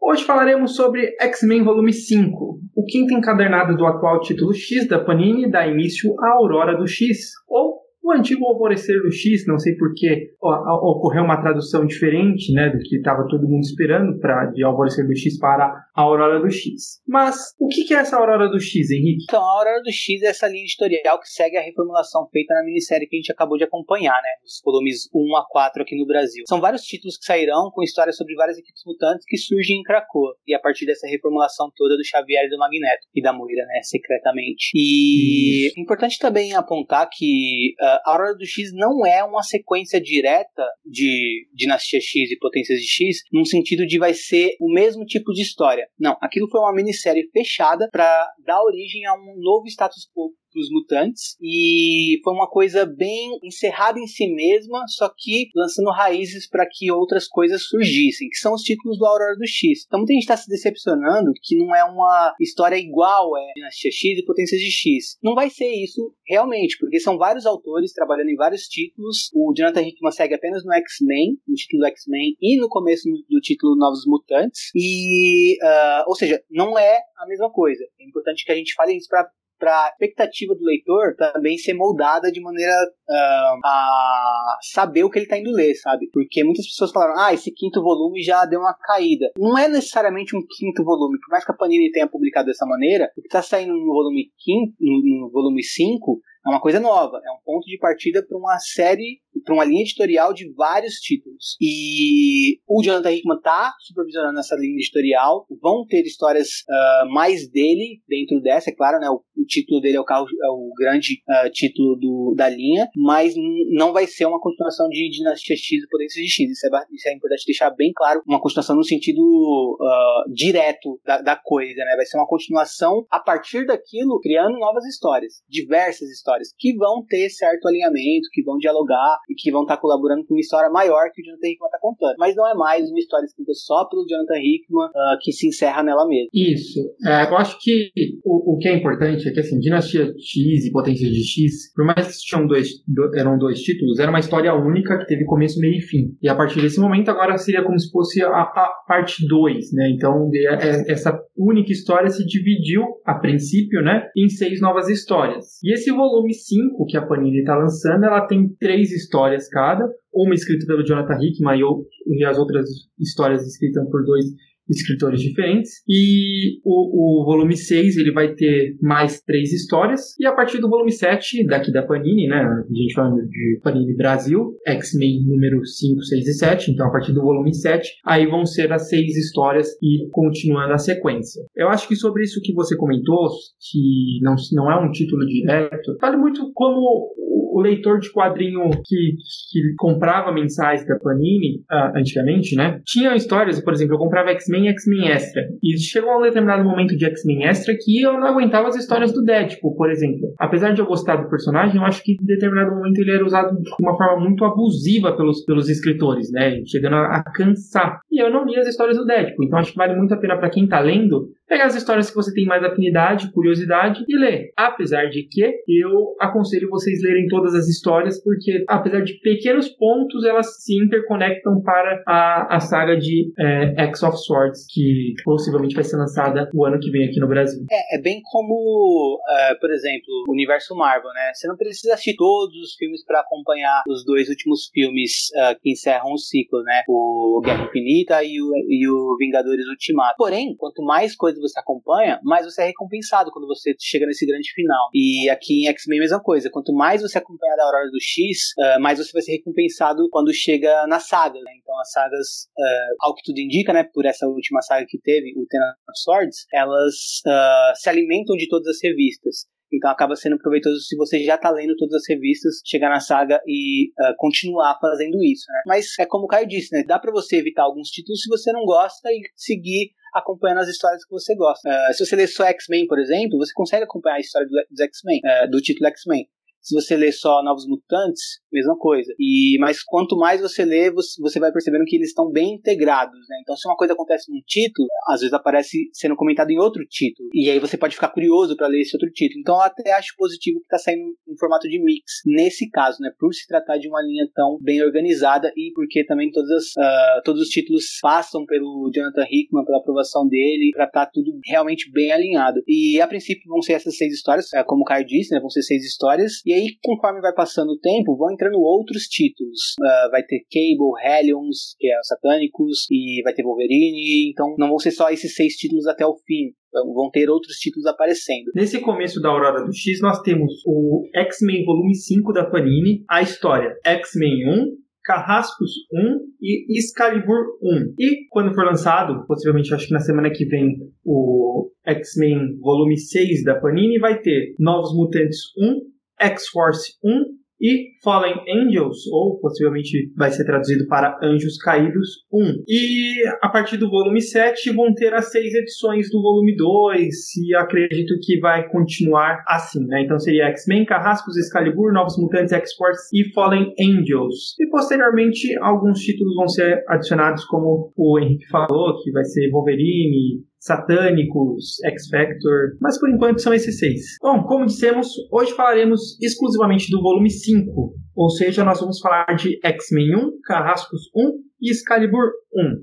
Hoje 0.00 0.24
falaremos 0.24 0.76
sobre 0.76 1.16
X-Men 1.20 1.64
Volume 1.64 1.92
5. 1.92 2.60
O 2.76 2.84
quinto 2.84 3.14
encadernado 3.14 3.76
do 3.76 3.86
atual 3.86 4.20
título 4.20 4.52
X 4.52 4.86
da 4.86 5.02
Panini 5.02 5.50
dá 5.50 5.66
início 5.66 6.14
à 6.20 6.34
Aurora 6.34 6.76
do 6.76 6.86
X, 6.86 7.32
ou 7.48 7.83
o 8.04 8.12
antigo 8.12 8.46
Alvorecer 8.46 9.00
do 9.00 9.10
X, 9.10 9.46
não 9.46 9.58
sei 9.58 9.74
porquê, 9.76 10.30
ocorreu 10.38 11.24
uma 11.24 11.40
tradução 11.40 11.86
diferente 11.86 12.52
né, 12.52 12.68
do 12.68 12.78
que 12.78 12.96
estava 12.96 13.26
todo 13.26 13.48
mundo 13.48 13.62
esperando 13.62 14.20
para 14.20 14.46
de 14.50 14.62
Alvorecer 14.62 15.06
do 15.06 15.16
X 15.16 15.38
para 15.38 15.64
a 15.96 16.02
Aurora 16.02 16.38
do 16.38 16.50
X. 16.50 17.00
Mas 17.08 17.54
o 17.58 17.66
que 17.66 17.94
é 17.94 17.96
essa 17.96 18.18
Aurora 18.18 18.46
do 18.48 18.60
X, 18.60 18.90
Henrique? 18.90 19.24
Então, 19.24 19.42
a 19.42 19.58
Aurora 19.58 19.80
do 19.80 19.90
X 19.90 20.22
é 20.22 20.26
essa 20.26 20.46
linha 20.46 20.64
editorial 20.64 21.18
que 21.18 21.28
segue 21.28 21.56
a 21.56 21.62
reformulação 21.62 22.28
feita 22.30 22.52
na 22.52 22.62
minissérie 22.62 23.08
que 23.08 23.16
a 23.16 23.20
gente 23.20 23.32
acabou 23.32 23.56
de 23.56 23.64
acompanhar, 23.64 24.12
né, 24.12 24.30
os 24.44 24.60
volumes 24.62 25.08
1 25.14 25.36
a 25.36 25.46
4 25.48 25.82
aqui 25.82 25.96
no 25.96 26.06
Brasil. 26.06 26.44
São 26.46 26.60
vários 26.60 26.82
títulos 26.82 27.16
que 27.16 27.24
sairão 27.24 27.70
com 27.72 27.82
histórias 27.82 28.18
sobre 28.18 28.34
várias 28.34 28.58
equipes 28.58 28.82
mutantes 28.84 29.24
que 29.26 29.38
surgem 29.38 29.78
em 29.78 29.82
Krakoa, 29.82 30.34
e 30.46 30.54
a 30.54 30.60
partir 30.60 30.84
dessa 30.84 31.06
reformulação 31.06 31.72
toda 31.74 31.96
do 31.96 32.04
Xavier 32.04 32.44
e 32.44 32.50
do 32.50 32.58
Magneto, 32.58 33.06
e 33.14 33.22
da 33.22 33.32
Moira, 33.32 33.64
né, 33.64 33.80
secretamente. 33.82 34.72
E 34.74 35.72
é 35.74 35.80
importante 35.80 36.18
também 36.18 36.52
apontar 36.52 37.08
que 37.10 37.74
uh, 37.80 37.93
a 38.04 38.12
Aurora 38.12 38.34
do 38.34 38.46
X 38.46 38.72
não 38.72 39.06
é 39.06 39.22
uma 39.24 39.42
sequência 39.42 40.00
direta 40.00 40.64
de 40.84 41.46
Dinastia 41.52 42.00
X 42.00 42.30
e 42.30 42.38
Potências 42.38 42.80
de 42.80 42.86
X, 42.86 43.18
num 43.32 43.44
sentido 43.44 43.86
de 43.86 43.98
vai 43.98 44.14
ser 44.14 44.56
o 44.60 44.72
mesmo 44.72 45.04
tipo 45.04 45.32
de 45.32 45.42
história. 45.42 45.86
Não, 45.98 46.16
aquilo 46.20 46.48
foi 46.48 46.60
uma 46.60 46.74
minissérie 46.74 47.28
fechada 47.32 47.88
para 47.90 48.28
dar 48.44 48.62
origem 48.62 49.06
a 49.06 49.14
um 49.14 49.36
novo 49.38 49.66
status 49.66 50.08
quo 50.14 50.32
os 50.58 50.70
mutantes 50.70 51.36
e 51.40 52.20
foi 52.22 52.32
uma 52.32 52.48
coisa 52.48 52.86
bem 52.86 53.38
encerrada 53.42 53.98
em 53.98 54.06
si 54.06 54.26
mesma, 54.26 54.84
só 54.88 55.10
que 55.16 55.48
lançando 55.54 55.90
raízes 55.90 56.48
para 56.48 56.66
que 56.70 56.90
outras 56.90 57.26
coisas 57.26 57.62
surgissem, 57.64 58.28
que 58.28 58.36
são 58.36 58.54
os 58.54 58.62
títulos 58.62 58.98
do 58.98 59.06
Aurora 59.06 59.36
do 59.36 59.46
X. 59.46 59.84
Então 59.86 60.00
muita 60.00 60.12
gente 60.12 60.22
está 60.22 60.36
se 60.36 60.48
decepcionando 60.48 61.32
que 61.42 61.56
não 61.56 61.74
é 61.74 61.84
uma 61.84 62.34
história 62.40 62.76
igual 62.76 63.36
é 63.36 63.52
Dinastia 63.54 63.90
X 63.90 64.18
e 64.18 64.24
Potências 64.24 64.60
de 64.60 64.70
X. 64.70 65.18
Não 65.22 65.34
vai 65.34 65.50
ser 65.50 65.70
isso 65.70 66.14
realmente, 66.26 66.76
porque 66.78 67.00
são 67.00 67.18
vários 67.18 67.46
autores 67.46 67.92
trabalhando 67.92 68.30
em 68.30 68.36
vários 68.36 68.62
títulos. 68.62 69.30
O 69.34 69.52
Jonathan 69.56 69.82
Hickman 69.82 70.12
segue 70.12 70.34
apenas 70.34 70.64
no 70.64 70.72
X-Men, 70.72 71.38
no 71.46 71.54
título 71.54 71.82
do 71.82 71.88
X-Men 71.88 72.36
e 72.40 72.60
no 72.60 72.68
começo 72.68 73.08
do 73.28 73.40
título 73.40 73.76
Novos 73.76 74.04
Mutantes. 74.06 74.70
E, 74.74 75.56
uh, 75.62 76.04
ou 76.06 76.14
seja, 76.14 76.42
não 76.50 76.78
é 76.78 76.98
a 77.18 77.26
mesma 77.26 77.50
coisa. 77.50 77.84
É 78.00 78.04
importante 78.04 78.44
que 78.44 78.52
a 78.52 78.56
gente 78.56 78.74
fale 78.74 78.96
isso 78.96 79.08
para 79.08 79.28
para 79.58 79.84
a 79.84 79.88
expectativa 79.88 80.54
do 80.54 80.64
leitor 80.64 81.14
também 81.16 81.56
ser 81.56 81.74
moldada 81.74 82.30
de 82.30 82.40
maneira 82.40 82.72
uh, 83.08 83.60
a 83.64 84.58
saber 84.72 85.04
o 85.04 85.10
que 85.10 85.18
ele 85.18 85.26
está 85.26 85.38
indo 85.38 85.50
ler, 85.50 85.74
sabe? 85.74 86.08
Porque 86.12 86.44
muitas 86.44 86.66
pessoas 86.66 86.90
falaram, 86.90 87.18
ah, 87.18 87.32
esse 87.32 87.50
quinto 87.52 87.82
volume 87.82 88.22
já 88.22 88.44
deu 88.44 88.60
uma 88.60 88.74
caída. 88.74 89.30
Não 89.38 89.56
é 89.56 89.68
necessariamente 89.68 90.36
um 90.36 90.40
quinto 90.40 90.84
volume, 90.84 91.18
por 91.18 91.30
mais 91.30 91.44
que 91.44 91.52
a 91.52 91.54
Panini 91.54 91.90
tenha 91.90 92.08
publicado 92.08 92.46
dessa 92.46 92.66
maneira, 92.66 93.10
o 93.16 93.20
que 93.20 93.28
está 93.28 93.42
saindo 93.42 93.72
no 93.72 93.92
volume 93.92 94.30
quinto, 94.38 94.74
no, 94.80 95.26
no 95.26 95.30
volume 95.30 95.62
5 95.62 96.20
é 96.46 96.50
uma 96.50 96.60
coisa 96.60 96.78
nova, 96.78 97.20
é 97.24 97.30
um 97.30 97.42
ponto 97.42 97.64
de 97.64 97.78
partida 97.78 98.22
para 98.26 98.36
uma 98.36 98.58
série, 98.58 99.20
para 99.44 99.54
uma 99.54 99.64
linha 99.64 99.80
editorial 99.80 100.34
de 100.34 100.52
vários 100.52 100.94
títulos. 100.96 101.56
E 101.60 102.60
o 102.68 102.82
Jonathan 102.82 103.12
Hickman 103.12 103.38
está 103.38 103.72
supervisionando 103.80 104.38
essa 104.38 104.54
linha 104.54 104.74
editorial. 104.74 105.46
Vão 105.62 105.86
ter 105.86 106.02
histórias 106.02 106.48
uh, 106.68 107.10
mais 107.10 107.48
dele 107.50 108.02
dentro 108.06 108.40
dessa, 108.42 108.70
é 108.70 108.74
claro, 108.74 109.00
né? 109.00 109.08
O, 109.08 109.22
o 109.36 109.44
título 109.46 109.80
dele 109.80 109.96
é 109.96 110.00
o, 110.00 110.04
carro, 110.04 110.26
é 110.26 110.48
o 110.48 110.70
grande 110.78 111.22
uh, 111.28 111.50
título 111.50 111.96
do, 111.96 112.34
da 112.36 112.48
linha, 112.48 112.88
mas 112.94 113.34
não 113.70 113.92
vai 113.92 114.06
ser 114.06 114.26
uma 114.26 114.40
continuação 114.40 114.88
de 114.88 115.08
Dinastia 115.10 115.56
X 115.56 115.82
e 115.82 115.88
Potência 115.88 116.22
de 116.22 116.28
X. 116.28 116.50
Isso 116.50 116.66
é, 116.66 116.70
isso 116.92 117.08
é 117.08 117.14
importante 117.14 117.44
deixar 117.46 117.70
bem 117.70 117.90
claro. 117.94 118.22
Uma 118.26 118.40
continuação 118.40 118.76
no 118.76 118.84
sentido 118.84 119.22
uh, 119.22 120.32
direto 120.32 121.00
da, 121.06 121.22
da 121.22 121.36
coisa, 121.36 121.84
né? 121.84 121.94
Vai 121.96 122.04
ser 122.04 122.18
uma 122.18 122.28
continuação 122.28 123.06
a 123.10 123.18
partir 123.18 123.64
daquilo, 123.64 124.20
criando 124.20 124.58
novas 124.58 124.84
histórias, 124.84 125.42
diversas 125.48 126.10
histórias 126.10 126.33
histórias 126.34 126.48
que 126.58 126.76
vão 126.76 127.04
ter 127.06 127.28
certo 127.30 127.66
alinhamento, 127.66 128.28
que 128.32 128.42
vão 128.42 128.58
dialogar 128.58 129.18
e 129.28 129.34
que 129.34 129.50
vão 129.50 129.62
estar 129.62 129.76
tá 129.76 129.80
colaborando 129.80 130.24
com 130.26 130.34
uma 130.34 130.40
história 130.40 130.70
maior 130.70 131.10
que 131.12 131.22
o 131.22 131.24
Jonathan 131.24 131.48
Hickman 131.48 131.68
está 131.68 131.78
contando. 131.80 132.14
Mas 132.18 132.34
não 132.34 132.48
é 132.48 132.54
mais 132.54 132.88
uma 132.88 132.98
história 132.98 133.24
escrita 133.24 133.52
só 133.54 133.84
pelo 133.88 134.06
Jonathan 134.06 134.38
Hickman 134.38 134.86
uh, 134.86 135.18
que 135.20 135.32
se 135.32 135.48
encerra 135.48 135.82
nela 135.82 136.06
mesma. 136.06 136.28
Isso. 136.32 136.80
É, 137.06 137.24
eu 137.30 137.36
acho 137.36 137.58
que 137.60 137.90
o, 138.24 138.54
o, 138.54 138.58
que 138.58 138.68
é 138.68 138.74
importante 138.74 139.28
é 139.28 139.32
que, 139.32 139.40
assim, 139.40 139.58
Dinastia 139.58 140.06
X 140.18 140.66
e 140.66 140.72
Potência 140.72 141.10
de 141.10 141.22
X, 141.22 141.72
por 141.74 141.84
mais 141.84 142.06
que 142.06 142.26
tinham 142.26 142.46
dois, 142.46 142.68
do, 142.86 143.16
eram 143.16 143.38
dois 143.38 143.60
títulos, 143.60 143.98
era 143.98 144.10
uma 144.10 144.20
história 144.20 144.54
única 144.54 144.98
que 144.98 145.06
teve 145.06 145.24
começo, 145.24 145.60
meio 145.60 145.78
e 145.78 145.80
fim. 145.80 146.16
E 146.22 146.28
a 146.28 146.34
partir 146.34 146.60
desse 146.60 146.80
momento, 146.80 147.10
agora 147.10 147.36
seria 147.38 147.62
como 147.62 147.78
se 147.78 147.90
fosse 147.90 148.22
a, 148.22 148.28
a 148.28 148.72
parte 148.86 149.26
2, 149.26 149.72
né? 149.72 149.90
Então, 149.90 150.30
é, 150.34 150.54
é, 150.54 150.92
essa 150.92 151.18
única 151.36 151.72
história 151.72 152.08
se 152.10 152.24
dividiu, 152.24 152.82
a 153.04 153.14
princípio, 153.14 153.82
né, 153.82 154.08
em 154.16 154.28
seis 154.28 154.60
novas 154.60 154.88
histórias. 154.88 155.44
E 155.62 155.72
esse 155.72 155.90
volume 155.90 156.23
volume 156.24 156.34
5 156.34 156.86
que 156.86 156.96
a 156.96 157.06
Panini 157.06 157.40
está 157.40 157.56
lançando, 157.56 158.04
ela 158.04 158.26
tem 158.26 158.48
três 158.58 158.90
histórias 158.90 159.48
cada, 159.48 159.86
uma 160.12 160.34
escrita 160.34 160.66
pelo 160.66 160.84
Jonathan 160.84 161.18
Hickman 161.20 161.58
e, 161.58 162.18
e 162.18 162.24
as 162.24 162.38
outras 162.38 162.66
histórias 162.98 163.46
escritas 163.46 163.84
por 163.90 164.04
dois 164.04 164.24
escritores 164.68 165.20
diferentes. 165.20 165.70
E 165.88 166.60
o, 166.64 167.22
o, 167.22 167.24
volume 167.24 167.56
6 167.56 167.96
ele 167.96 168.12
vai 168.12 168.34
ter 168.34 168.76
mais 168.80 169.20
três 169.22 169.52
histórias. 169.52 170.18
E 170.18 170.26
a 170.26 170.32
partir 170.32 170.58
do 170.58 170.68
volume 170.68 170.92
7, 170.92 171.46
daqui 171.46 171.72
da 171.72 171.82
Panini, 171.82 172.26
né? 172.26 172.36
A 172.36 172.74
gente 172.74 172.94
falando 172.94 173.26
de 173.26 173.60
Panini 173.62 173.96
Brasil, 173.96 174.56
X-Men 174.66 175.26
número 175.26 175.64
5, 175.64 176.02
6 176.02 176.26
e 176.26 176.34
7. 176.34 176.70
Então, 176.70 176.86
a 176.86 176.90
partir 176.90 177.12
do 177.12 177.22
volume 177.22 177.54
7, 177.54 177.88
aí 178.04 178.26
vão 178.26 178.46
ser 178.46 178.72
as 178.72 178.88
seis 178.88 179.16
histórias 179.16 179.68
e 179.82 180.08
continuando 180.10 180.72
a 180.72 180.78
sequência. 180.78 181.42
Eu 181.56 181.68
acho 181.68 181.88
que 181.88 181.96
sobre 181.96 182.24
isso 182.24 182.40
que 182.42 182.52
você 182.52 182.76
comentou, 182.76 183.28
que 183.70 184.18
não, 184.22 184.34
não 184.52 184.70
é 184.70 184.84
um 184.84 184.90
título 184.90 185.24
direto, 185.26 185.96
vale 186.00 186.16
muito 186.16 186.50
como 186.54 187.12
o 187.54 187.60
leitor 187.60 188.00
de 188.00 188.12
quadrinho 188.12 188.68
que, 188.84 189.16
que 189.50 189.74
comprava 189.78 190.32
mensais 190.32 190.84
da 190.86 190.98
Panini, 190.98 191.58
uh, 191.70 191.96
antigamente, 191.96 192.56
né? 192.56 192.80
Tinha 192.84 193.14
histórias, 193.14 193.60
por 193.60 193.72
exemplo, 193.72 193.94
eu 193.94 193.98
comprava 193.98 194.30
X-Men 194.30 194.53
e 194.62 194.68
X-Men 194.68 195.08
Extra. 195.08 195.42
E 195.62 195.78
chegou 195.78 196.10
a 196.10 196.18
um 196.18 196.22
determinado 196.22 196.64
momento 196.64 196.96
de 196.96 197.04
X-Men 197.04 197.46
Extra 197.46 197.74
que 197.78 198.02
eu 198.02 198.12
não 198.14 198.28
aguentava 198.28 198.68
as 198.68 198.76
histórias 198.76 199.12
do 199.12 199.22
Deadpool, 199.22 199.74
por 199.76 199.90
exemplo. 199.90 200.32
Apesar 200.38 200.72
de 200.72 200.80
eu 200.80 200.86
gostar 200.86 201.16
do 201.16 201.28
personagem, 201.28 201.76
eu 201.76 201.84
acho 201.84 202.02
que 202.02 202.12
em 202.12 202.26
determinado 202.26 202.74
momento 202.74 202.98
ele 202.98 203.12
era 203.12 203.24
usado 203.24 203.54
de 203.60 203.70
uma 203.80 203.96
forma 203.96 204.22
muito 204.22 204.44
abusiva 204.44 205.16
pelos, 205.16 205.44
pelos 205.44 205.68
escritores, 205.68 206.30
né? 206.30 206.62
Chegando 206.66 206.96
a, 206.96 207.16
a 207.16 207.22
cansar. 207.32 208.00
e 208.10 208.22
eu 208.22 208.30
não 208.30 208.44
li 208.44 208.56
as 208.58 208.68
histórias 208.68 208.96
do 208.96 209.04
Deadpool. 209.04 209.44
Então 209.46 209.58
acho 209.58 209.72
que 209.72 209.78
vale 209.78 209.96
muito 209.96 210.14
a 210.14 210.16
pena 210.16 210.36
para 210.36 210.50
quem 210.50 210.66
tá 210.66 210.80
lendo 210.80 211.28
pegar 211.48 211.66
as 211.66 211.74
histórias 211.74 212.10
que 212.10 212.16
você 212.16 212.32
tem 212.32 212.46
mais 212.46 212.62
afinidade, 212.62 213.30
curiosidade 213.32 214.04
e 214.08 214.16
ler. 214.18 214.52
Apesar 214.56 215.06
de 215.06 215.26
que 215.28 215.42
eu 215.68 216.14
aconselho 216.20 216.68
vocês 216.70 217.02
lerem 217.02 217.26
todas 217.28 217.54
as 217.54 217.68
histórias, 217.68 218.22
porque 218.22 218.64
apesar 218.68 219.00
de 219.00 219.14
pequenos 219.20 219.68
pontos, 219.68 220.24
elas 220.24 220.62
se 220.62 220.74
interconectam 220.82 221.60
para 221.62 222.02
a, 222.06 222.56
a 222.56 222.60
saga 222.60 222.96
de 222.96 223.32
é, 223.38 223.84
X 223.84 224.02
of 224.02 224.16
Swords, 224.18 224.66
que 224.72 225.14
possivelmente 225.24 225.74
vai 225.74 225.84
ser 225.84 225.96
lançada 225.96 226.50
o 226.54 226.64
ano 226.64 226.78
que 226.78 226.90
vem 226.90 227.08
aqui 227.08 227.20
no 227.20 227.28
Brasil. 227.28 227.64
É, 227.70 227.96
é 227.96 228.00
bem 228.00 228.20
como, 228.24 229.18
uh, 229.20 229.60
por 229.60 229.70
exemplo, 229.70 230.24
o 230.28 230.32
universo 230.32 230.74
Marvel, 230.74 231.10
né? 231.12 231.32
Você 231.34 231.46
não 231.46 231.56
precisa 231.56 231.94
assistir 231.94 232.16
todos 232.16 232.56
os 232.56 232.74
filmes 232.74 233.04
para 233.04 233.20
acompanhar 233.20 233.82
os 233.88 234.04
dois 234.04 234.28
últimos 234.28 234.70
filmes 234.72 235.30
uh, 235.34 235.58
que 235.60 235.70
encerram 235.70 236.12
o 236.12 236.18
ciclo, 236.18 236.62
né? 236.62 236.82
O 236.88 237.40
Guerra 237.44 237.64
Infinita 237.64 238.22
e 238.22 238.40
o, 238.40 238.50
e 238.68 238.88
o 238.88 239.16
Vingadores 239.18 239.66
Ultimato. 239.66 240.14
Porém, 240.16 240.54
quanto 240.56 240.82
mais 240.82 241.14
coisas 241.14 241.33
você 241.40 241.58
acompanha, 241.58 242.20
mais 242.22 242.44
você 242.44 242.62
é 242.62 242.66
recompensado 242.66 243.30
quando 243.30 243.46
você 243.46 243.74
chega 243.78 244.06
nesse 244.06 244.26
grande 244.26 244.50
final. 244.52 244.88
E 244.94 245.28
aqui 245.28 245.64
em 245.64 245.68
X-Men, 245.68 246.00
mesma 246.00 246.20
coisa. 246.20 246.50
Quanto 246.50 246.72
mais 246.72 247.02
você 247.02 247.18
acompanhar 247.18 247.56
da 247.56 247.64
Aurora 247.64 247.90
do 247.90 248.00
X, 248.00 248.52
uh, 248.58 248.80
mais 248.80 248.98
você 248.98 249.12
vai 249.12 249.22
ser 249.22 249.32
recompensado 249.32 250.08
quando 250.10 250.32
chega 250.32 250.86
na 250.86 251.00
saga, 251.00 251.40
né? 251.40 251.52
Então 251.60 251.78
as 251.80 251.90
sagas, 251.90 252.48
uh, 252.56 252.94
ao 253.00 253.14
que 253.14 253.22
tudo 253.24 253.38
indica, 253.38 253.72
né? 253.72 253.84
Por 253.84 254.06
essa 254.06 254.26
última 254.26 254.60
saga 254.62 254.86
que 254.88 254.98
teve, 254.98 255.32
o 255.36 255.46
Ten 255.46 255.60
of 255.60 255.98
Swords, 256.02 256.46
elas 256.52 256.94
uh, 257.26 257.76
se 257.76 257.88
alimentam 257.88 258.36
de 258.36 258.48
todas 258.48 258.68
as 258.68 258.78
revistas. 258.82 259.46
Então 259.76 259.90
acaba 259.90 260.16
sendo 260.16 260.38
proveitoso 260.38 260.80
se 260.80 260.96
você 260.96 261.22
já 261.22 261.36
tá 261.36 261.50
lendo 261.50 261.76
todas 261.76 261.94
as 261.94 262.08
revistas, 262.08 262.60
chegar 262.64 262.88
na 262.88 263.00
saga 263.00 263.40
e 263.46 263.88
uh, 263.90 264.14
continuar 264.16 264.78
fazendo 264.80 265.22
isso, 265.22 265.44
né? 265.48 265.62
Mas 265.66 265.86
é 265.98 266.06
como 266.06 266.24
o 266.24 266.28
Caio 266.28 266.46
disse, 266.46 266.74
né? 266.74 266.84
Dá 266.86 266.98
para 266.98 267.12
você 267.12 267.36
evitar 267.36 267.64
alguns 267.64 267.88
títulos 267.88 268.22
se 268.22 268.28
você 268.28 268.52
não 268.52 268.64
gosta 268.64 269.10
e 269.10 269.22
seguir 269.34 269.90
acompanhando 270.14 270.60
as 270.60 270.68
histórias 270.68 271.04
que 271.04 271.10
você 271.10 271.34
gosta. 271.34 271.68
Uh, 271.68 271.92
se 271.92 272.06
você 272.06 272.16
ler 272.16 272.28
só 272.28 272.44
X-Men, 272.44 272.86
por 272.86 272.98
exemplo, 272.98 273.38
você 273.38 273.52
consegue 273.52 273.84
acompanhar 273.84 274.16
a 274.16 274.20
história 274.20 274.46
do, 274.48 274.82
X-Men, 274.84 275.20
uh, 275.24 275.50
do 275.50 275.60
título 275.60 275.88
X-Men. 275.88 276.26
Se 276.64 276.74
você 276.74 276.96
lê 276.96 277.12
só 277.12 277.42
Novos 277.42 277.66
Mutantes, 277.68 278.40
mesma 278.50 278.74
coisa. 278.78 279.12
E 279.18 279.58
mas 279.60 279.82
quanto 279.82 280.16
mais 280.16 280.40
você 280.40 280.64
lê, 280.64 280.90
você 280.90 281.38
vai 281.38 281.52
percebendo 281.52 281.84
que 281.84 281.96
eles 281.96 282.08
estão 282.08 282.30
bem 282.30 282.54
integrados, 282.54 283.18
né? 283.28 283.36
Então, 283.42 283.54
se 283.54 283.68
uma 283.68 283.76
coisa 283.76 283.92
acontece 283.92 284.32
num 284.32 284.40
título, 284.46 284.88
às 285.08 285.20
vezes 285.20 285.34
aparece 285.34 285.90
sendo 285.92 286.16
comentado 286.16 286.50
em 286.50 286.58
outro 286.58 286.82
título. 286.88 287.28
E 287.34 287.50
aí 287.50 287.58
você 287.58 287.76
pode 287.76 287.94
ficar 287.94 288.08
curioso 288.08 288.56
para 288.56 288.66
ler 288.66 288.80
esse 288.80 288.96
outro 288.96 289.10
título. 289.10 289.40
Então, 289.40 289.56
eu 289.56 289.60
até 289.60 289.92
acho 289.92 290.14
positivo 290.16 290.60
que 290.60 290.68
tá 290.68 290.78
saindo 290.78 291.02
em 291.28 291.36
formato 291.38 291.68
de 291.68 291.82
mix 291.82 292.22
nesse 292.24 292.70
caso, 292.70 292.98
né? 293.02 293.10
Por 293.18 293.34
se 293.34 293.46
tratar 293.46 293.76
de 293.76 293.88
uma 293.88 294.00
linha 294.02 294.26
tão 294.34 294.56
bem 294.62 294.82
organizada 294.82 295.52
e 295.54 295.70
porque 295.74 296.02
também 296.06 296.30
todas, 296.30 296.64
uh, 296.78 297.22
todos 297.24 297.42
os 297.42 297.48
títulos 297.48 297.98
passam 298.00 298.46
pelo 298.46 298.90
Jonathan 298.94 299.26
Hickman, 299.30 299.64
pela 299.66 299.78
aprovação 299.78 300.26
dele, 300.26 300.70
para 300.74 300.86
estar 300.86 301.04
tá 301.06 301.10
tudo 301.12 301.38
realmente 301.44 301.90
bem 301.92 302.10
alinhado. 302.10 302.62
E 302.66 303.00
a 303.00 303.06
princípio 303.06 303.48
vão 303.48 303.60
ser 303.60 303.74
essas 303.74 303.96
seis 303.96 304.14
histórias, 304.14 304.52
é, 304.54 304.62
como 304.64 304.82
o 304.82 304.84
Caio 304.84 305.04
disse, 305.04 305.34
né? 305.34 305.40
Vão 305.40 305.50
ser 305.50 305.62
seis 305.62 305.84
histórias. 305.84 306.40
E 306.46 306.53
aí, 306.54 306.66
conforme 306.82 307.20
vai 307.20 307.34
passando 307.34 307.70
o 307.70 307.78
tempo, 307.78 308.16
vão 308.16 308.32
entrando 308.32 308.58
outros 308.58 309.04
títulos. 309.04 309.74
Uh, 309.80 310.10
vai 310.10 310.22
ter 310.22 310.44
Cable, 310.50 311.02
Hellions, 311.02 311.74
que 311.78 311.88
é 311.88 311.98
os 312.00 312.06
Satânicos, 312.06 312.86
e 312.90 313.22
vai 313.22 313.34
ter 313.34 313.42
Wolverine. 313.42 314.30
Então, 314.30 314.54
não 314.58 314.68
vão 314.68 314.78
ser 314.78 314.90
só 314.90 315.10
esses 315.10 315.34
seis 315.34 315.54
títulos 315.54 315.86
até 315.86 316.06
o 316.06 316.16
fim 316.26 316.52
vão 316.92 317.10
ter 317.10 317.30
outros 317.30 317.56
títulos 317.58 317.86
aparecendo. 317.86 318.50
Nesse 318.54 318.80
começo 318.80 319.20
da 319.20 319.28
Aurora 319.28 319.64
do 319.64 319.72
X, 319.72 320.00
nós 320.00 320.20
temos 320.22 320.52
o 320.66 321.08
X-Men 321.14 321.64
Volume 321.64 321.94
5 321.94 322.32
da 322.32 322.50
Panini, 322.50 323.04
a 323.08 323.22
história 323.22 323.76
X-Men 323.84 324.48
1, 324.48 324.84
Carrascos 325.04 325.70
1 325.92 326.18
e 326.40 326.78
Excalibur 326.78 327.58
1. 327.62 327.94
E 327.98 328.26
quando 328.30 328.54
for 328.54 328.64
lançado, 328.64 329.26
possivelmente 329.26 329.72
acho 329.72 329.86
que 329.86 329.92
na 329.92 330.00
semana 330.00 330.30
que 330.30 330.46
vem, 330.46 330.76
o 331.04 331.70
X-Men 331.84 332.58
Volume 332.58 332.98
6 332.98 333.44
da 333.44 333.60
Panini 333.60 333.98
vai 333.98 334.20
ter 334.20 334.54
Novos 334.58 334.96
Mutantes 334.96 335.38
1, 335.58 335.93
X-Force 336.20 336.92
1 337.04 337.44
e 337.60 337.94
Fallen 338.02 338.34
Angels, 338.48 339.06
ou 339.10 339.38
possivelmente 339.40 340.12
vai 340.16 340.30
ser 340.30 340.44
traduzido 340.44 340.86
para 340.86 341.18
Anjos 341.22 341.56
Caídos 341.56 342.26
1. 342.32 342.64
E 342.68 343.22
a 343.40 343.48
partir 343.48 343.78
do 343.78 343.88
volume 343.88 344.20
7 344.20 344.70
vão 344.74 344.92
ter 344.92 345.14
as 345.14 345.30
seis 345.30 345.54
edições 345.54 346.10
do 346.10 346.20
volume 346.20 346.54
2, 346.56 347.08
e 347.46 347.54
acredito 347.54 348.14
que 348.22 348.38
vai 348.40 348.68
continuar 348.68 349.42
assim, 349.48 349.82
né? 349.86 350.02
Então 350.02 350.18
seria 350.18 350.48
X-Men, 350.48 350.84
Carrascos, 350.84 351.36
Excalibur, 351.36 351.92
Novos 351.92 352.18
Mutantes, 352.18 352.52
X-Force 352.52 353.08
e 353.14 353.32
Fallen 353.32 353.72
Angels. 353.80 354.54
E 354.60 354.68
posteriormente 354.68 355.56
alguns 355.62 356.00
títulos 356.00 356.34
vão 356.34 356.48
ser 356.48 356.84
adicionados, 356.88 357.44
como 357.46 357.92
o 357.96 358.18
Henrique 358.18 358.46
falou, 358.48 359.00
que 359.02 359.10
vai 359.10 359.24
ser 359.24 359.48
Wolverine, 359.50 360.44
Satânicos, 360.64 361.76
X 361.84 362.08
Factor, 362.08 362.78
mas 362.80 362.98
por 362.98 363.10
enquanto 363.10 363.42
são 363.42 363.52
esses 363.52 363.78
seis. 363.78 364.16
Bom, 364.22 364.42
como 364.44 364.64
dissemos, 364.64 365.08
hoje 365.30 365.52
falaremos 365.52 366.18
exclusivamente 366.22 366.90
do 366.90 367.02
volume 367.02 367.30
5, 367.30 367.94
ou 368.16 368.30
seja, 368.30 368.64
nós 368.64 368.80
vamos 368.80 368.98
falar 368.98 369.26
de 369.36 369.60
X-Men 369.62 370.16
1, 370.16 370.40
Carrascos 370.42 371.02
1 371.14 371.32
e 371.60 371.70
Excalibur 371.70 372.30
1. 372.54 372.82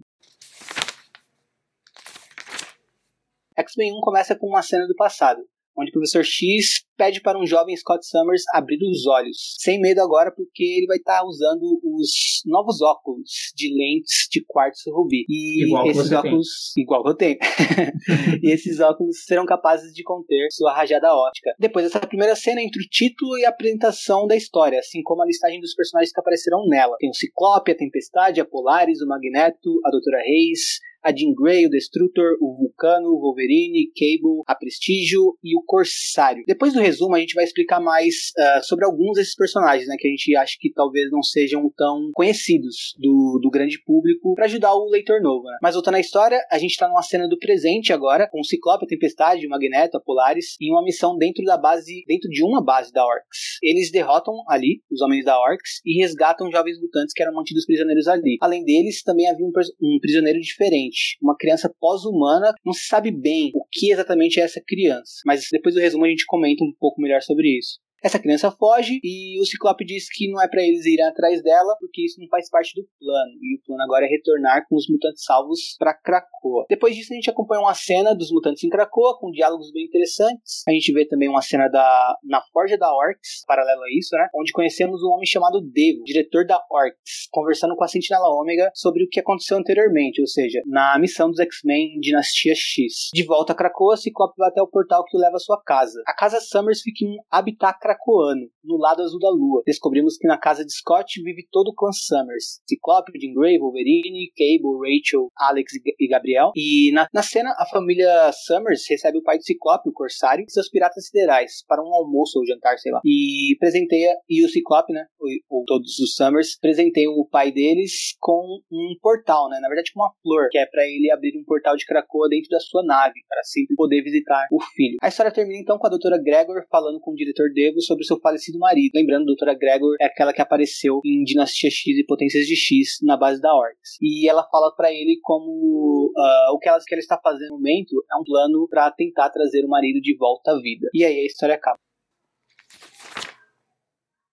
X-Men 3.58 3.94
1 3.94 4.02
começa 4.02 4.36
com 4.36 4.48
uma 4.48 4.62
cena 4.62 4.86
do 4.86 4.96
passado, 4.96 5.42
onde 5.78 5.90
o 5.90 5.94
professor 5.94 6.24
X 6.24 6.84
pede 6.98 7.22
para 7.22 7.40
um 7.40 7.48
jovem 7.48 7.76
Scott 7.76 8.06
Summers 8.06 8.44
abrir 8.54 8.78
os 8.84 9.08
olhos, 9.08 9.56
sem 9.58 9.80
medo 9.82 10.02
agora 10.02 10.32
porque 10.32 10.64
ele 10.64 10.86
vai 10.86 10.98
estar 10.98 11.20
tá 11.20 11.26
usando 11.26 11.80
os 11.84 12.42
novos 12.46 12.82
óculos 12.82 13.52
de 13.56 13.74
lentes 13.74 14.28
de 14.32 14.44
quartzo 14.48 14.92
rubi. 14.92 15.26
E 15.28 15.66
igual 15.66 15.88
esses 15.88 16.12
óculos, 16.12 16.48
tem. 16.76 16.84
igual 16.84 17.04
que 17.04 17.10
eu 17.10 17.16
tenho. 17.16 17.38
e 18.44 18.52
esses 18.52 18.80
óculos 18.80 19.24
serão 19.26 19.46
capazes 19.46 19.94
de 19.94 20.04
conter 20.04 20.48
sua 20.52 20.74
rajada 20.74 21.12
ótica. 21.12 21.56
Depois 21.58 21.86
dessa 21.86 22.00
primeira 22.06 22.36
cena 22.36 22.62
entre 22.62 22.82
o 22.82 22.88
título 22.88 23.38
e 23.38 23.46
a 23.46 23.50
apresentação 23.50 24.28
da 24.28 24.36
história, 24.36 24.80
assim 24.80 25.02
como 25.04 25.24
a 25.24 25.26
listagem 25.26 25.60
dos 25.60 25.74
personagens 25.74 26.14
que 26.14 26.20
aparecerão 26.20 26.68
nela. 26.68 26.96
Tem 27.00 27.10
o 27.10 27.16
Ciclope, 27.16 27.72
a 27.72 27.76
Tempestade, 27.76 28.42
a 28.42 28.46
Polaris, 28.46 29.02
o 29.02 29.08
Magneto, 29.08 29.80
a 29.86 29.90
Doutora 29.90 30.20
Reis, 30.20 30.80
a 31.04 31.12
Jean 31.12 31.34
Grey, 31.34 31.66
o 31.66 31.70
Destrutor, 31.70 32.38
o 32.40 32.56
Vulcano, 32.56 33.10
o 33.10 33.20
Wolverine, 33.20 33.92
Cable, 33.96 34.44
a 34.48 34.56
Prestígio 34.56 35.38
e 35.44 35.58
o 35.58 35.64
Corsário. 35.66 36.44
Depois 36.46 36.74
do 36.74 36.80
resumo, 36.80 37.16
a 37.16 37.20
gente 37.20 37.34
vai 37.34 37.44
explicar 37.44 37.80
mais 37.80 38.32
uh, 38.38 38.64
sobre 38.64 38.86
alguns 38.86 39.16
desses 39.16 39.36
personagens, 39.36 39.88
né, 39.88 39.96
que 39.98 40.08
a 40.08 40.12
gente 40.12 40.36
acha 40.36 40.56
que 40.60 40.72
talvez 40.72 41.10
não 41.12 41.24
sejam 41.24 41.72
tão 41.76 42.12
conhecidos 42.14 42.96
do, 43.00 43.40
do 43.42 43.50
grande 43.50 43.82
público 43.84 44.34
para 44.36 44.46
ajudar 44.46 44.74
o 44.74 44.90
leitor 44.90 45.22
novo. 45.22 45.44
Né? 45.44 45.58
Mas 45.62 45.74
voltando 45.74 45.96
à 45.96 46.00
história, 46.00 46.40
a 46.52 46.58
gente 46.58 46.78
tá 46.78 46.88
numa 46.88 47.02
cena 47.02 47.28
do 47.28 47.38
presente 47.38 47.92
agora, 47.92 48.30
com 48.30 48.40
o 48.40 48.46
Ciclope, 48.46 48.86
a 48.86 48.88
Tempestade, 48.88 49.48
o 49.48 49.50
Magneto, 49.50 49.98
a 49.98 50.02
Polaris, 50.02 50.56
em 50.62 50.72
uma 50.72 50.84
missão 50.84 51.18
dentro 51.18 51.44
da 51.44 51.58
base, 51.58 52.04
dentro 52.08 52.30
de 52.30 52.44
uma 52.44 52.64
base 52.64 52.92
da 52.92 53.06
Orcs. 53.06 53.58
Eles 53.64 53.92
derrotam 53.92 54.34
ali 54.48 54.82
os 54.92 55.02
homens 55.02 55.26
da 55.26 55.40
Orcs 55.40 55.82
e 55.86 56.00
resgatam 56.00 56.52
jovens 56.52 56.80
mutantes 56.80 57.14
que 57.14 57.24
eram 57.24 57.34
mantidos 57.34 57.66
prisioneiros 57.66 58.08
ali. 58.08 58.38
Além 58.42 58.64
deles, 58.64 59.02
também 59.04 59.28
havia 59.28 59.46
um, 59.46 59.52
um 59.82 60.00
prisioneiro 60.00 60.40
diferente 60.40 60.91
uma 61.22 61.36
criança 61.38 61.74
pós-humana, 61.80 62.54
não 62.66 62.74
se 62.74 62.86
sabe 62.86 63.12
bem 63.12 63.52
o 63.54 63.66
que 63.72 63.92
exatamente 63.92 64.40
é 64.40 64.44
essa 64.44 64.62
criança. 64.66 65.22
Mas 65.26 65.48
depois 65.52 65.76
do 65.76 65.82
resumo 65.82 66.06
a 66.06 66.10
gente 66.10 66.26
comenta 66.26 66.64
um 66.64 66.74
pouco 66.80 67.02
melhor 67.02 67.22
sobre 67.22 67.58
isso. 67.58 67.80
Essa 68.04 68.20
criança 68.20 68.52
foge 68.52 69.00
e 69.04 69.40
o 69.40 69.46
Ciclope 69.46 69.86
diz 69.86 70.10
que 70.12 70.30
não 70.32 70.42
é 70.42 70.48
para 70.48 70.64
eles 70.64 70.86
irem 70.86 71.06
atrás 71.06 71.42
dela, 71.44 71.76
porque 71.80 72.04
isso 72.06 72.20
não 72.20 72.28
faz 72.30 72.50
parte 72.50 72.74
do 72.76 72.88
plano. 73.00 73.32
E 73.40 73.56
o 73.56 73.62
plano 73.64 73.84
agora 73.84 74.06
é 74.06 74.10
retornar 74.10 74.66
com 74.68 74.76
os 74.76 74.88
mutantes 74.90 75.24
salvos 75.24 75.76
para 75.78 75.94
Krakoa. 75.94 76.66
Depois 76.68 76.96
disso, 76.96 77.14
a 77.14 77.16
gente 77.16 77.30
acompanha 77.30 77.62
uma 77.62 77.76
cena 77.76 78.16
dos 78.16 78.32
mutantes 78.32 78.64
em 78.64 78.70
Krakoa, 78.70 79.20
com 79.20 79.30
diálogos 79.30 79.72
bem 79.72 79.86
interessantes. 79.86 80.64
A 80.68 80.72
gente 80.72 80.92
vê 80.92 81.06
também 81.06 81.30
uma 81.30 81.44
cena 81.44 81.68
da 81.68 82.16
na 82.24 82.42
Forja 82.52 82.78
da 82.78 82.92
Orcs, 82.92 83.46
paralelo 83.46 83.84
a 83.84 83.90
isso, 83.96 84.16
né? 84.16 84.28
Onde 84.36 84.52
conhecemos 84.52 85.04
um 85.04 85.10
homem 85.10 85.26
chamado 85.26 85.62
Devo, 85.62 86.04
diretor 86.04 86.46
da 86.46 86.60
Orcs, 86.72 87.28
conversando 87.32 87.76
com 87.76 87.84
a 87.84 87.88
Sentinela 87.88 88.30
Ômega 88.30 88.72
sobre 88.74 89.04
o 89.04 89.08
que 89.10 89.20
aconteceu 89.20 89.58
anteriormente, 89.58 90.22
ou 90.22 90.28
seja, 90.28 90.60
na 90.66 90.98
missão 90.98 91.30
dos 91.30 91.40
X-Men 91.40 92.00
Dinastia 92.00 92.56
X. 92.56 93.10
De 93.14 93.24
volta 93.24 93.54
a 93.54 93.56
Krakoa, 93.56 93.96
Ciclope 93.96 94.34
vai 94.38 94.50
até 94.50 94.62
o 94.62 94.68
portal 94.68 95.04
que 95.06 95.16
o 95.16 95.20
leva 95.20 95.36
à 95.36 95.40
sua 95.40 95.62
casa. 95.62 96.02
A 96.08 96.16
casa 96.16 96.40
Summers 96.40 96.82
fica 96.82 97.06
em 97.06 97.18
Habitat 97.30 97.78
Cracoano, 97.92 98.48
no 98.64 98.78
lado 98.78 99.02
azul 99.02 99.20
da 99.20 99.30
lua. 99.30 99.64
Descobrimos 99.66 100.18
que 100.18 100.28
na 100.28 100.38
casa 100.38 100.64
de 100.64 100.72
Scott 100.72 101.22
vive 101.22 101.48
todo 101.52 101.70
o 101.70 101.74
clã 101.74 101.92
Summers. 101.92 102.62
Ciclope, 102.68 103.12
Jean 103.20 103.34
Grey, 103.34 103.60
Wolverine, 103.60 104.32
Cable, 104.36 104.80
Rachel, 104.80 105.30
Alex 105.38 105.74
e 106.00 106.08
Gabriel. 106.08 106.52
E 106.56 106.92
na, 106.94 107.08
na 107.14 107.24
cena, 107.24 107.54
a 107.58 107.66
família 107.66 108.32
Summers 108.46 108.84
recebe 108.90 109.18
o 109.18 109.24
pai 109.24 109.38
de 109.38 109.46
Ciclope, 109.46 109.90
o 109.90 109.94
Corsário, 109.94 110.46
e 110.48 110.52
seus 110.52 110.70
piratas 110.70 111.08
siderais, 111.08 111.64
para 111.68 111.84
um 111.84 111.94
almoço 111.94 112.40
ou 112.40 112.46
jantar, 112.46 112.78
sei 112.78 112.92
lá. 112.92 113.02
E 113.06 113.56
presenteia, 113.60 114.16
e 114.30 114.46
o 114.46 114.50
Ciclope, 114.50 114.94
né, 114.94 115.06
ou, 115.50 115.64
todos 115.66 116.00
os 116.00 116.16
Summers, 116.16 116.58
presenteiam 116.60 117.14
o 117.14 117.28
pai 117.28 117.52
deles 117.52 118.16
com 118.20 118.60
um 118.72 118.96
portal, 119.02 119.50
né, 119.50 119.60
na 119.60 119.68
verdade 119.68 119.92
com 119.94 120.00
uma 120.00 120.14
flor, 120.22 120.48
que 120.50 120.58
é 120.58 120.66
para 120.66 120.86
ele 120.86 121.12
abrir 121.12 121.38
um 121.38 121.44
portal 121.44 121.76
de 121.76 121.86
Krakoa 121.86 122.30
dentro 122.30 122.50
da 122.50 122.60
sua 122.60 122.84
nave, 122.84 123.20
para 123.28 123.44
sempre 123.44 123.76
poder 123.76 124.02
visitar 124.02 124.48
o 124.52 124.60
filho. 124.62 124.98
A 125.02 125.08
história 125.08 125.32
termina 125.32 125.60
então 125.60 125.78
com 125.78 125.88
a 125.88 125.90
doutora 125.90 126.22
Gregor 126.22 126.66
falando 126.70 127.00
com 127.00 127.12
o 127.12 127.16
diretor 127.16 127.50
Sobre 127.82 128.04
seu 128.04 128.20
falecido 128.20 128.60
marido. 128.60 128.92
Lembrando, 128.96 129.26
doutora 129.26 129.54
Gregor 129.54 129.96
é 130.00 130.06
aquela 130.06 130.34
que 130.34 130.42
apareceu 130.42 131.02
em 131.06 131.24
Dinastia 131.24 131.70
X 131.70 131.98
e 131.98 132.06
Potências 132.06 132.46
de 132.46 132.56
X 132.56 133.00
na 133.04 133.18
base 133.18 133.42
da 133.42 133.54
Orcs. 133.54 133.98
E 134.02 134.30
ela 134.30 134.48
fala 134.50 134.74
para 134.76 134.92
ele 134.92 135.20
como 135.22 136.12
uh, 136.16 136.54
o 136.54 136.60
que 136.60 136.70
ela, 136.70 136.80
que 136.86 136.94
ela 136.94 137.00
está 137.00 137.20
fazendo 137.22 137.52
no 137.52 137.58
momento 137.58 138.04
é 138.12 138.16
um 138.20 138.24
plano 138.24 138.68
para 138.70 138.92
tentar 138.92 139.30
trazer 139.30 139.64
o 139.66 139.70
marido 139.70 140.00
de 140.02 140.16
volta 140.16 140.52
à 140.52 140.62
vida. 140.62 140.88
E 140.94 141.04
aí 141.04 141.20
a 141.20 141.26
história 141.26 141.56
acaba. 141.56 141.78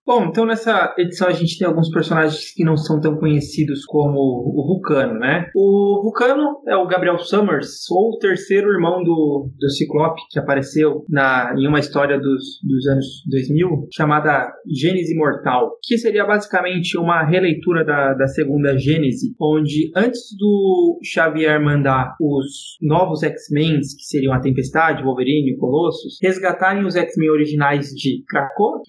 Bom, 0.08 0.24
então 0.24 0.46
nessa 0.46 0.94
edição 0.96 1.28
a 1.28 1.32
gente 1.32 1.58
tem 1.58 1.68
alguns 1.68 1.90
personagens 1.90 2.54
que 2.54 2.64
não 2.64 2.78
são 2.78 2.98
tão 2.98 3.18
conhecidos 3.18 3.84
como 3.84 4.16
o 4.18 4.66
Vulcano, 4.66 5.18
né? 5.18 5.50
O 5.54 6.00
Vulcano 6.02 6.62
é 6.66 6.74
o 6.74 6.86
Gabriel 6.86 7.18
Summers, 7.18 7.90
ou 7.90 8.14
o 8.14 8.18
terceiro 8.18 8.72
irmão 8.72 9.04
do, 9.04 9.50
do 9.54 9.68
Ciclope, 9.68 10.22
que 10.30 10.38
apareceu 10.38 11.04
na, 11.10 11.52
em 11.54 11.68
uma 11.68 11.78
história 11.78 12.18
dos, 12.18 12.58
dos 12.62 12.86
anos 12.86 13.04
2000, 13.30 13.88
chamada 13.92 14.50
Gênese 14.66 15.14
Mortal, 15.14 15.72
que 15.82 15.98
seria 15.98 16.24
basicamente 16.24 16.96
uma 16.96 17.22
releitura 17.22 17.84
da, 17.84 18.14
da 18.14 18.28
segunda 18.28 18.78
Gênese, 18.78 19.34
onde 19.38 19.92
antes 19.94 20.34
do 20.38 20.98
Xavier 21.04 21.62
mandar 21.62 22.16
os 22.18 22.78
novos 22.80 23.22
X-Men, 23.22 23.80
que 23.80 24.06
seriam 24.06 24.32
a 24.32 24.40
Tempestade, 24.40 25.02
Wolverine 25.02 25.50
e 25.50 25.56
Colossus, 25.58 26.16
resgatarem 26.22 26.86
os 26.86 26.96
X-Men 26.96 27.28
originais 27.28 27.88
de 27.88 28.24
Krakoa, 28.26 28.80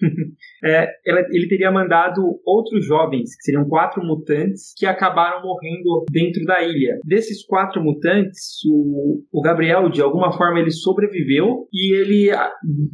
é, 0.64 0.88
ela, 1.06 1.20
ele 1.30 1.48
teria 1.48 1.70
mandado 1.70 2.22
outros 2.44 2.84
jovens, 2.86 3.36
que 3.36 3.44
seriam 3.44 3.68
quatro 3.68 4.04
mutantes, 4.04 4.72
que 4.76 4.86
acabaram 4.86 5.42
morrendo 5.42 6.04
dentro 6.10 6.44
da 6.44 6.62
ilha. 6.62 6.98
Desses 7.04 7.44
quatro 7.44 7.82
mutantes, 7.82 8.58
o, 8.68 9.22
o 9.32 9.40
Gabriel, 9.40 9.88
de 9.88 10.02
alguma 10.02 10.32
forma, 10.32 10.60
ele 10.60 10.70
sobreviveu 10.70 11.66
e 11.72 11.94
ele, 11.94 12.30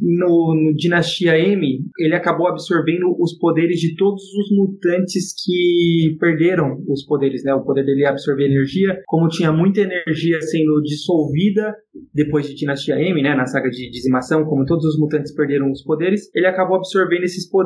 no, 0.01 0.55
no 0.55 0.75
Dinastia 0.75 1.37
M, 1.37 1.79
ele 1.99 2.15
acabou 2.15 2.47
absorvendo 2.47 3.15
os 3.19 3.37
poderes 3.37 3.79
de 3.79 3.95
todos 3.95 4.23
os 4.23 4.55
mutantes 4.55 5.33
que 5.43 6.17
perderam 6.19 6.83
os 6.87 7.05
poderes, 7.05 7.43
né? 7.43 7.53
O 7.53 7.63
poder 7.63 7.83
dele 7.83 8.03
é 8.03 8.07
absorver 8.07 8.45
energia. 8.45 9.01
Como 9.05 9.27
tinha 9.27 9.51
muita 9.51 9.81
energia 9.81 10.41
sendo 10.41 10.81
dissolvida 10.81 11.75
depois 12.13 12.47
de 12.47 12.55
Dinastia 12.55 12.95
M, 12.95 13.21
né? 13.21 13.35
Na 13.35 13.45
saga 13.45 13.69
de 13.69 13.89
dizimação, 13.89 14.45
como 14.45 14.65
todos 14.65 14.85
os 14.85 14.99
mutantes 14.99 15.33
perderam 15.33 15.71
os 15.71 15.83
poderes, 15.83 16.29
ele 16.33 16.45
acabou 16.45 16.77
absorvendo 16.77 17.23
esses 17.23 17.49
poderes 17.49 17.56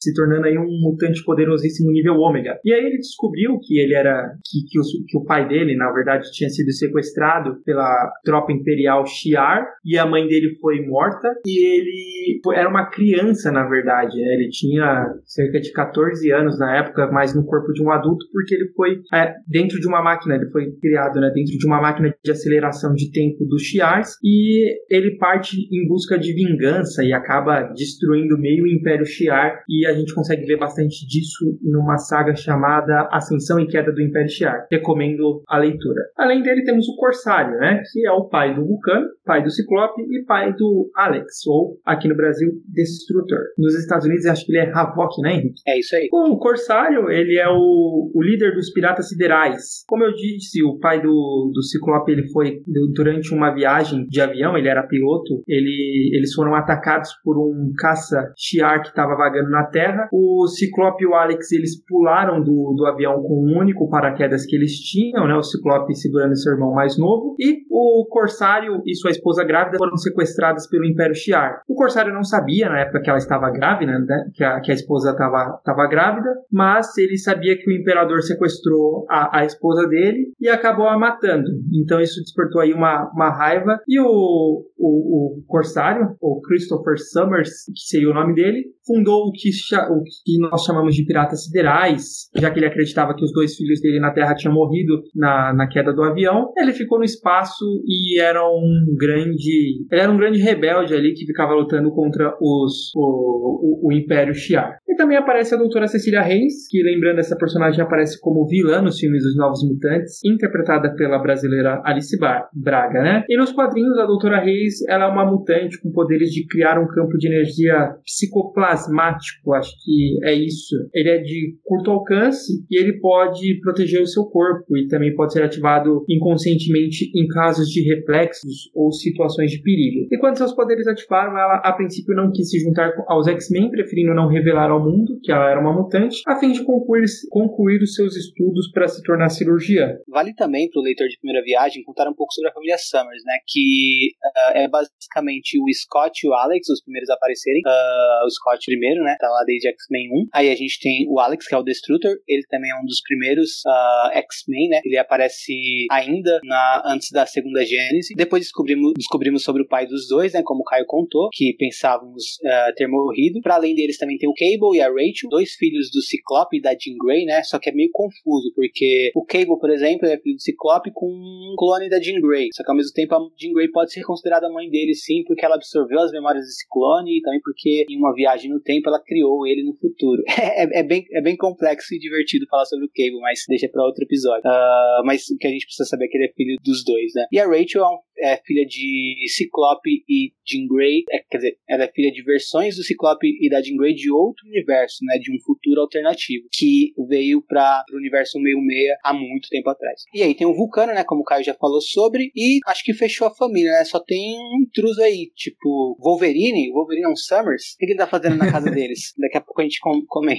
se 0.00 0.14
tornando 0.14 0.46
aí 0.46 0.56
um 0.58 0.80
mutante 0.80 1.24
poderosíssimo 1.24 1.90
nível 1.90 2.14
ômega. 2.14 2.58
E 2.64 2.72
aí 2.72 2.84
ele 2.84 2.98
descobriu 2.98 3.58
que 3.60 3.78
ele 3.78 3.94
era 3.94 4.32
que, 4.44 4.64
que, 4.68 4.78
o, 4.78 4.82
que 5.06 5.18
o 5.18 5.24
pai 5.24 5.48
dele, 5.48 5.76
na 5.76 5.90
verdade, 5.92 6.30
tinha 6.32 6.48
sido 6.48 6.72
sequestrado 6.72 7.62
pela 7.64 8.12
tropa 8.24 8.52
imperial 8.52 9.04
Shi'ar 9.06 9.66
e 9.84 9.98
a 9.98 10.06
mãe 10.06 10.26
dele 10.26 10.56
foi 10.60 10.84
morta 10.86 11.28
e 11.46 11.64
ele 11.64 12.40
foi, 12.42 12.56
era 12.56 12.68
uma 12.68 12.86
criança, 12.86 13.50
na 13.50 13.68
verdade, 13.68 14.16
né? 14.16 14.34
ele 14.34 14.48
tinha 14.50 15.06
cerca 15.24 15.60
de 15.60 15.72
14 15.72 16.30
anos 16.32 16.58
na 16.58 16.76
época, 16.76 17.08
mas 17.12 17.34
no 17.34 17.44
corpo 17.44 17.72
de 17.72 17.82
um 17.82 17.90
adulto 17.90 18.26
porque 18.32 18.54
ele 18.54 18.68
foi 18.74 19.00
é, 19.12 19.34
dentro 19.46 19.80
de 19.80 19.86
uma 19.86 20.02
máquina, 20.02 20.36
ele 20.36 20.50
foi 20.50 20.70
criado, 20.80 21.20
né, 21.20 21.30
dentro 21.34 21.56
de 21.56 21.66
uma 21.66 21.80
máquina 21.80 22.14
de 22.24 22.30
aceleração 22.30 22.92
de 22.94 23.10
tempo 23.10 23.44
dos 23.44 23.62
Shi'ars 23.62 24.16
e 24.22 24.76
ele 24.90 25.16
parte 25.16 25.56
em 25.72 25.86
busca 25.88 26.18
de 26.18 26.32
vingança 26.32 27.04
e 27.04 27.12
acaba 27.12 27.62
destruindo 27.74 28.38
meio 28.38 28.64
o 28.64 28.68
Império 28.68 29.06
Shi'ar 29.06 29.25
e 29.68 29.86
a 29.86 29.92
gente 29.92 30.14
consegue 30.14 30.44
ver 30.44 30.58
bastante 30.58 31.06
disso 31.06 31.58
numa 31.62 31.98
saga 31.98 32.34
chamada 32.34 33.08
Ascensão 33.10 33.58
e 33.60 33.66
Queda 33.66 33.92
do 33.92 34.02
Império 34.02 34.28
Shi'ar. 34.28 34.66
Recomendo 34.70 35.42
a 35.48 35.58
leitura. 35.58 36.02
Além 36.16 36.42
dele, 36.42 36.64
temos 36.64 36.88
o 36.88 36.96
Corsário, 36.96 37.58
né? 37.58 37.82
Que 37.92 38.06
é 38.06 38.12
o 38.12 38.28
pai 38.28 38.54
do 38.54 38.66
Vulcano, 38.66 39.06
pai 39.26 39.42
do 39.42 39.50
Ciclope 39.50 40.02
e 40.02 40.24
pai 40.24 40.54
do 40.54 40.90
Alex, 40.94 41.46
ou 41.46 41.78
aqui 41.84 42.08
no 42.08 42.16
Brasil, 42.16 42.48
Destrutor. 42.66 43.40
Nos 43.58 43.74
Estados 43.74 44.06
Unidos, 44.06 44.24
acho 44.26 44.46
que 44.46 44.52
ele 44.52 44.66
é 44.66 44.72
Havok, 44.72 45.20
né, 45.20 45.34
Henrique? 45.34 45.60
É 45.66 45.78
isso 45.78 45.96
aí. 45.96 46.08
O 46.12 46.38
Corsário, 46.38 47.10
ele 47.10 47.36
é 47.36 47.48
o, 47.48 48.10
o 48.14 48.22
líder 48.22 48.54
dos 48.54 48.72
Piratas 48.72 49.08
Siderais. 49.08 49.84
Como 49.88 50.04
eu 50.04 50.14
disse, 50.14 50.62
o 50.62 50.78
pai 50.78 51.02
do, 51.02 51.50
do 51.52 51.62
Ciclope, 51.62 52.12
ele 52.12 52.28
foi 52.30 52.62
durante 52.94 53.34
uma 53.34 53.52
viagem 53.52 54.06
de 54.06 54.20
avião, 54.20 54.56
ele 54.56 54.68
era 54.68 54.86
piloto, 54.86 55.42
ele, 55.46 56.10
eles 56.14 56.32
foram 56.32 56.54
atacados 56.54 57.10
por 57.24 57.36
um 57.36 57.72
caça 57.76 58.32
Shi'ar 58.36 58.82
que 58.82 58.88
estava 58.88 59.16
vagando 59.16 59.50
na 59.50 59.64
Terra. 59.64 60.08
O 60.12 60.46
Ciclope 60.46 61.02
e 61.02 61.06
o 61.06 61.14
Alex 61.14 61.50
eles 61.50 61.82
pularam 61.84 62.40
do, 62.40 62.74
do 62.76 62.86
avião 62.86 63.20
com 63.22 63.34
o 63.34 63.46
um 63.46 63.58
único 63.58 63.88
paraquedas 63.90 64.46
que 64.46 64.54
eles 64.54 64.78
tinham, 64.78 65.26
né? 65.26 65.34
O 65.34 65.42
Ciclope 65.42 65.94
segurando 65.96 66.36
seu 66.36 66.52
irmão 66.52 66.72
mais 66.72 66.96
novo. 66.96 67.34
E 67.40 67.64
o 67.70 68.06
Corsário 68.08 68.82
e 68.86 68.94
sua 68.94 69.10
esposa 69.16 69.44
grávida 69.44 69.78
foram 69.78 69.96
sequestrados 69.96 70.66
pelo 70.66 70.84
Império 70.84 71.14
Shi'ar. 71.14 71.60
O 71.68 71.74
Corsário 71.74 72.12
não 72.12 72.24
sabia 72.24 72.68
na 72.68 72.80
época 72.80 73.00
que 73.00 73.10
ela 73.10 73.18
estava 73.18 73.50
grávida, 73.50 73.98
né? 73.98 74.30
Que 74.34 74.44
a, 74.44 74.60
que 74.60 74.70
a 74.70 74.74
esposa 74.74 75.10
estava 75.10 75.86
grávida, 75.88 76.28
mas 76.50 76.96
ele 76.98 77.16
sabia 77.18 77.56
que 77.56 77.70
o 77.70 77.74
Imperador 77.74 78.22
sequestrou 78.22 79.06
a, 79.08 79.40
a 79.40 79.44
esposa 79.44 79.86
dele 79.88 80.32
e 80.40 80.48
acabou 80.48 80.88
a 80.88 80.98
matando. 80.98 81.50
Então 81.72 82.00
isso 82.00 82.20
despertou 82.20 82.60
aí 82.60 82.72
uma, 82.72 83.10
uma 83.12 83.30
raiva. 83.30 83.80
E 83.88 83.98
o, 84.00 84.06
o, 84.06 85.38
o 85.38 85.44
Corsário, 85.46 86.16
o 86.20 86.40
Christopher 86.40 86.98
Summers, 86.98 87.50
que 87.66 87.88
seria 87.88 88.10
o 88.10 88.14
nome 88.14 88.34
dele, 88.34 88.64
fundou 88.86 89.26
o 89.26 89.32
que, 89.32 89.50
o 89.90 90.02
que 90.02 90.38
nós 90.38 90.64
chamamos 90.64 90.94
de 90.94 91.04
piratas 91.04 91.44
siderais, 91.44 92.28
já 92.36 92.50
que 92.50 92.58
ele 92.58 92.66
acreditava 92.66 93.14
que 93.14 93.24
os 93.24 93.32
dois 93.32 93.54
filhos 93.56 93.80
dele 93.80 93.98
na 93.98 94.12
Terra 94.12 94.34
tinham 94.34 94.54
morrido 94.54 95.02
na, 95.14 95.52
na 95.52 95.68
queda 95.68 95.92
do 95.92 96.02
avião. 96.02 96.52
Ele 96.56 96.72
ficou 96.72 96.98
no 96.98 97.04
espaço 97.04 97.64
e 97.86 98.20
era 98.20 98.42
um 98.46 98.94
grande. 98.98 99.84
Ele 99.90 100.00
era 100.00 100.12
um 100.12 100.16
grande 100.16 100.38
rebelde 100.38 100.94
ali 100.94 101.12
que 101.14 101.26
ficava 101.26 101.54
lutando 101.54 101.90
contra 101.90 102.34
os, 102.40 102.92
o, 102.94 103.84
o, 103.84 103.88
o 103.88 103.92
Império 103.92 104.34
Shi'ar. 104.34 104.78
Também 104.96 105.18
aparece 105.18 105.54
a 105.54 105.58
doutora 105.58 105.86
Cecília 105.86 106.22
Reis, 106.22 106.66
que 106.70 106.82
lembrando 106.82 107.18
essa 107.18 107.36
personagem 107.36 107.80
aparece 107.80 108.18
como 108.20 108.46
vilã 108.46 108.80
nos 108.80 108.98
filmes 108.98 109.22
dos 109.22 109.36
Novos 109.36 109.62
Mutantes, 109.62 110.20
interpretada 110.24 110.94
pela 110.94 111.18
brasileira 111.18 111.82
Alice 111.84 112.16
Braga, 112.54 113.02
né? 113.02 113.24
E 113.28 113.36
nos 113.36 113.52
quadrinhos 113.52 113.98
a 113.98 114.06
doutora 114.06 114.40
Reis, 114.40 114.76
ela 114.88 115.04
é 115.04 115.08
uma 115.08 115.26
mutante 115.26 115.80
com 115.80 115.92
poderes 115.92 116.30
de 116.30 116.46
criar 116.46 116.78
um 116.78 116.86
campo 116.86 117.18
de 117.18 117.28
energia 117.28 117.94
psicoplasmático, 118.04 119.52
acho 119.52 119.72
que 119.84 120.18
é 120.24 120.32
isso. 120.32 120.74
Ele 120.94 121.10
é 121.10 121.18
de 121.18 121.56
curto 121.64 121.90
alcance 121.90 122.52
e 122.70 122.78
ele 122.78 122.98
pode 122.98 123.60
proteger 123.60 124.00
o 124.00 124.06
seu 124.06 124.24
corpo 124.24 124.76
e 124.76 124.88
também 124.88 125.14
pode 125.14 125.32
ser 125.32 125.42
ativado 125.42 126.04
inconscientemente 126.08 127.10
em 127.14 127.26
casos 127.28 127.68
de 127.68 127.82
reflexos 127.82 128.70
ou 128.74 128.90
situações 128.92 129.50
de 129.50 129.60
perigo. 129.60 130.08
E 130.10 130.18
quando 130.18 130.38
seus 130.38 130.54
poderes 130.54 130.86
ativaram, 130.86 131.32
ela 131.32 131.56
a 131.56 131.72
princípio 131.72 132.14
não 132.14 132.32
quis 132.32 132.50
se 132.50 132.58
juntar 132.60 132.92
aos 133.08 133.26
X-Men, 133.26 133.70
preferindo 133.70 134.14
não 134.14 134.28
revelar 134.28 134.70
ao 134.70 134.85
mundo 134.86 135.18
que 135.22 135.32
ela 135.32 135.50
era 135.50 135.60
uma 135.60 135.72
mutante, 135.72 136.22
a 136.26 136.38
fim 136.38 136.52
de 136.52 136.64
concluir, 136.64 137.04
concluir 137.30 137.82
os 137.82 137.94
seus 137.94 138.16
estudos 138.16 138.70
para 138.72 138.88
se 138.88 139.02
tornar 139.02 139.28
cirurgiã. 139.28 139.96
Vale 140.08 140.34
também 140.34 140.68
para 140.70 140.80
o 140.80 140.84
leitor 140.84 141.08
de 141.08 141.18
primeira 141.18 141.44
viagem 141.44 141.82
contar 141.82 142.08
um 142.08 142.14
pouco 142.14 142.32
sobre 142.32 142.50
a 142.50 142.52
família 142.52 142.78
Summers, 142.78 143.22
né? 143.24 143.38
Que 143.46 144.10
uh, 144.24 144.58
é 144.58 144.68
basicamente 144.68 145.58
o 145.58 145.64
Scott 145.72 146.24
e 146.24 146.28
o 146.28 146.34
Alex, 146.34 146.68
os 146.68 146.82
primeiros 146.82 147.10
a 147.10 147.14
aparecerem. 147.14 147.62
Uh, 147.66 148.26
o 148.26 148.30
Scott 148.30 148.64
primeiro, 148.66 149.02
né? 149.02 149.16
Tá 149.18 149.28
lá 149.28 149.42
desde 149.44 149.68
X-Men 149.68 150.08
1. 150.12 150.28
Aí 150.32 150.50
a 150.50 150.54
gente 150.54 150.78
tem 150.80 151.06
o 151.08 151.18
Alex, 151.18 151.46
que 151.46 151.54
é 151.54 151.58
o 151.58 151.62
Destrutor. 151.62 152.16
Ele 152.26 152.42
também 152.48 152.70
é 152.70 152.76
um 152.80 152.84
dos 152.84 153.00
primeiros 153.02 153.62
uh, 153.66 154.10
X-Men, 154.18 154.68
né? 154.68 154.80
Ele 154.84 154.98
aparece 154.98 155.52
ainda 155.90 156.40
na, 156.44 156.82
antes 156.86 157.10
da 157.10 157.26
segunda 157.26 157.64
Gênese. 157.64 158.14
Depois 158.14 158.42
descobrimos, 158.42 158.92
descobrimos 158.96 159.42
sobre 159.42 159.62
o 159.62 159.68
pai 159.68 159.86
dos 159.86 160.08
dois, 160.08 160.32
né? 160.32 160.42
Como 160.44 160.60
o 160.60 160.64
Caio 160.64 160.86
contou, 160.86 161.28
que 161.32 161.54
pensávamos 161.58 162.38
ter 162.76 162.86
morrido. 162.86 163.40
Para 163.40 163.56
além 163.56 163.74
deles 163.74 163.98
também 163.98 164.18
tem 164.18 164.28
o 164.28 164.34
Cable 164.34 164.75
e 164.76 164.80
a 164.80 164.88
Rachel, 164.88 165.30
dois 165.30 165.54
filhos 165.54 165.90
do 165.90 166.02
Ciclope 166.02 166.58
e 166.58 166.60
da 166.60 166.70
Jean 166.70 166.96
Grey, 167.02 167.24
né? 167.24 167.42
Só 167.42 167.58
que 167.58 167.70
é 167.70 167.72
meio 167.72 167.90
confuso, 167.92 168.52
porque 168.54 169.10
o 169.14 169.24
Cable, 169.24 169.58
por 169.58 169.70
exemplo, 169.70 170.06
é 170.06 170.18
filho 170.18 170.36
do 170.36 170.42
Ciclope 170.42 170.90
com 170.92 171.06
um 171.06 171.54
clone 171.58 171.88
da 171.88 172.00
Jean 172.00 172.20
Grey. 172.20 172.48
Só 172.52 172.62
que 172.62 172.70
ao 172.70 172.76
mesmo 172.76 172.92
tempo 172.92 173.14
a 173.14 173.18
Jean 173.38 173.52
Grey 173.52 173.70
pode 173.70 173.92
ser 173.92 174.02
considerada 174.02 174.50
mãe 174.50 174.68
dele, 174.68 174.94
sim, 174.94 175.24
porque 175.26 175.44
ela 175.44 175.56
absorveu 175.56 176.00
as 176.00 176.12
memórias 176.12 176.44
desse 176.44 176.66
clone 176.68 177.18
e 177.18 177.22
também 177.22 177.40
porque 177.42 177.86
em 177.88 177.98
uma 177.98 178.14
viagem 178.14 178.50
no 178.50 178.60
tempo 178.60 178.88
ela 178.88 179.02
criou 179.02 179.46
ele 179.46 179.62
no 179.62 179.74
futuro. 179.74 180.22
é, 180.28 180.80
é, 180.80 180.82
bem, 180.82 181.04
é 181.12 181.22
bem 181.22 181.36
complexo 181.36 181.94
e 181.94 181.98
divertido 181.98 182.46
falar 182.50 182.66
sobre 182.66 182.86
o 182.86 182.90
Cable, 182.94 183.20
mas 183.20 183.40
deixa 183.48 183.68
para 183.68 183.84
outro 183.84 184.04
episódio. 184.04 184.42
Uh, 184.48 185.04
mas 185.04 185.28
o 185.28 185.36
que 185.38 185.46
a 185.46 185.50
gente 185.50 185.66
precisa 185.66 185.88
saber 185.88 186.06
é 186.06 186.08
que 186.08 186.18
ele 186.18 186.26
é 186.26 186.32
filho 186.32 186.56
dos 186.62 186.84
dois, 186.84 187.12
né? 187.14 187.26
E 187.32 187.38
a 187.38 187.46
Rachel 187.46 187.82
é, 187.82 187.88
um, 187.88 187.98
é 188.18 188.36
filha 188.44 188.66
de 188.66 189.26
Ciclope 189.28 190.04
e 190.08 190.32
Jean 190.46 190.66
Grey, 190.68 191.04
é, 191.10 191.18
quer 191.30 191.38
dizer, 191.38 191.58
ela 191.68 191.84
é 191.84 191.92
filha 191.92 192.12
de 192.12 192.22
versões 192.22 192.76
do 192.76 192.82
Ciclope 192.82 193.26
e 193.40 193.48
da 193.48 193.60
Jean 193.60 193.76
Grey 193.76 193.94
de 193.94 194.10
outro 194.10 194.46
universo, 194.46 194.65
né? 195.02 195.18
De 195.18 195.32
um 195.32 195.38
futuro 195.44 195.80
alternativo, 195.80 196.46
que 196.52 196.92
veio 197.08 197.42
para 197.42 197.84
o 197.92 197.96
universo 197.96 198.38
meio-meia 198.38 198.96
há 199.04 199.12
muito 199.12 199.48
tempo 199.48 199.68
atrás. 199.68 200.02
E 200.14 200.22
aí 200.22 200.34
tem 200.34 200.46
o 200.46 200.54
Vulcano, 200.54 200.94
né? 200.94 201.04
Como 201.04 201.22
o 201.22 201.24
Caio 201.24 201.44
já 201.44 201.54
falou 201.54 201.80
sobre, 201.80 202.30
e 202.34 202.58
acho 202.66 202.84
que 202.84 202.94
fechou 202.94 203.26
a 203.26 203.34
família, 203.34 203.72
né? 203.72 203.84
Só 203.84 203.98
tem 203.98 204.38
um 204.38 204.62
intruso 204.62 205.02
aí, 205.02 205.30
tipo 205.34 205.98
Wolverine, 206.00 206.70
Wolverine 206.72 207.06
é 207.06 207.08
um 207.08 207.16
Summers. 207.16 207.74
O 207.74 207.78
que 207.78 207.86
ele 207.86 207.96
tá 207.96 208.06
fazendo 208.06 208.36
na 208.36 208.50
casa 208.50 208.70
deles? 208.70 209.12
Daqui 209.18 209.36
a 209.36 209.40
pouco 209.40 209.60
a 209.60 209.64
gente 209.64 209.80
com 209.80 210.00
comenta. 210.06 210.36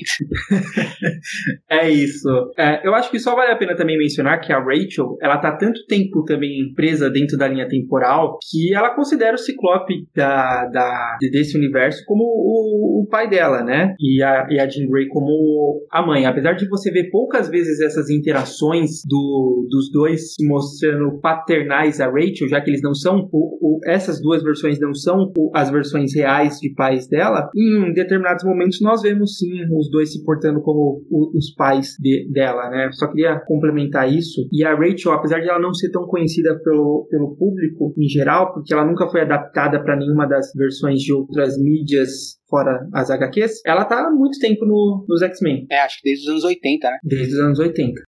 é 1.70 1.90
isso. 1.90 2.30
É, 2.58 2.88
eu 2.88 2.94
acho 2.94 3.12
que 3.12 3.20
só 3.20 3.36
vale 3.36 3.52
a 3.52 3.58
pena 3.58 3.76
também 3.76 3.98
mencionar 3.98 4.40
que 4.40 4.54
a 4.54 4.60
Rachel, 4.60 5.18
ela 5.22 5.38
tá 5.38 5.56
tanto 5.56 5.86
tempo 5.86 6.24
também 6.24 6.74
presa 6.74 7.10
dentro 7.10 7.38
da 7.38 7.48
linha 7.48 7.58
linha 7.58 7.68
temporal 7.68 8.38
que 8.50 8.74
ela 8.74 8.94
considera 8.96 9.36
o 9.36 9.40
Ciclope 9.40 10.08
da, 10.16 10.66
da, 10.68 11.18
desse 11.32 11.58
universo 11.58 12.04
como 12.06 12.24
o, 12.24 13.02
o 13.04 13.08
pai 13.08 13.28
dela, 13.28 13.64
né? 13.64 13.96
E 14.00 14.17
a, 14.22 14.48
e 14.50 14.60
a 14.60 14.68
Jean 14.68 14.88
Grey 14.88 15.08
como 15.08 15.86
a 15.92 16.06
mãe. 16.06 16.26
Apesar 16.26 16.54
de 16.54 16.68
você 16.68 16.92
ver 16.92 17.10
poucas 17.10 17.50
vezes 17.50 17.80
essas 17.80 18.10
interações 18.10 19.02
do, 19.08 19.68
dos 19.70 19.92
dois 19.92 20.34
se 20.34 20.48
mostrando 20.48 21.20
paternais 21.20 22.00
a 22.00 22.10
Rachel, 22.10 22.48
já 22.50 22.62
que 22.62 22.70
eles 22.70 22.82
não 22.82 22.94
são, 22.94 23.28
o, 23.32 23.78
o, 23.78 23.80
essas 23.86 24.22
duas 24.22 24.44
versões 24.44 24.80
não 24.80 24.94
são 24.94 25.32
as 25.54 25.70
versões 25.70 26.16
reais 26.16 26.58
de 26.60 26.74
pais 26.74 27.08
dela, 27.08 27.50
em 27.56 27.94
determinados 27.94 28.44
momentos 28.44 28.80
nós 28.82 29.02
vemos 29.02 29.38
sim 29.38 29.64
os 29.76 29.90
dois 29.90 30.12
se 30.12 30.24
portando 30.24 30.62
como 30.62 31.02
os 31.36 31.54
pais 31.56 31.94
de, 32.00 32.30
dela, 32.32 32.70
né? 32.70 32.90
Só 32.94 33.08
queria 33.08 33.40
complementar 33.46 34.12
isso. 34.12 34.48
E 34.52 34.64
a 34.64 34.76
Rachel, 34.76 35.12
apesar 35.12 35.40
de 35.40 35.50
ela 35.50 35.60
não 35.60 35.74
ser 35.74 35.92
tão 35.92 36.06
conhecida 36.08 36.58
pelo, 36.64 37.08
pelo 37.10 37.36
público 37.36 37.94
em 37.98 38.08
geral, 38.08 38.54
porque 38.54 38.74
ela 38.74 38.86
nunca 38.86 39.08
foi 39.10 39.22
adaptada 39.22 39.84
para 39.84 39.98
nenhuma 39.98 40.28
das 40.28 40.52
versões 40.56 41.00
de 41.00 41.14
outras 41.14 41.58
mídias 41.58 42.38
fora 42.50 42.88
as 42.94 43.10
HQs, 43.10 43.62
ela 43.66 43.86
tá 43.86 44.08
há 44.08 44.12
muito 44.12 44.40
tempo 44.40 44.66
no, 44.66 45.06
nos 45.08 45.22
X-Men. 45.22 45.66
É, 45.70 45.80
acho 45.80 45.98
que 46.02 46.10
desde 46.10 46.26
os 46.26 46.32
anos 46.32 46.44
80, 46.44 46.90
né? 46.90 46.98
Desde 47.04 47.34
os 47.34 47.40
anos 47.40 47.60
80. 47.60 48.02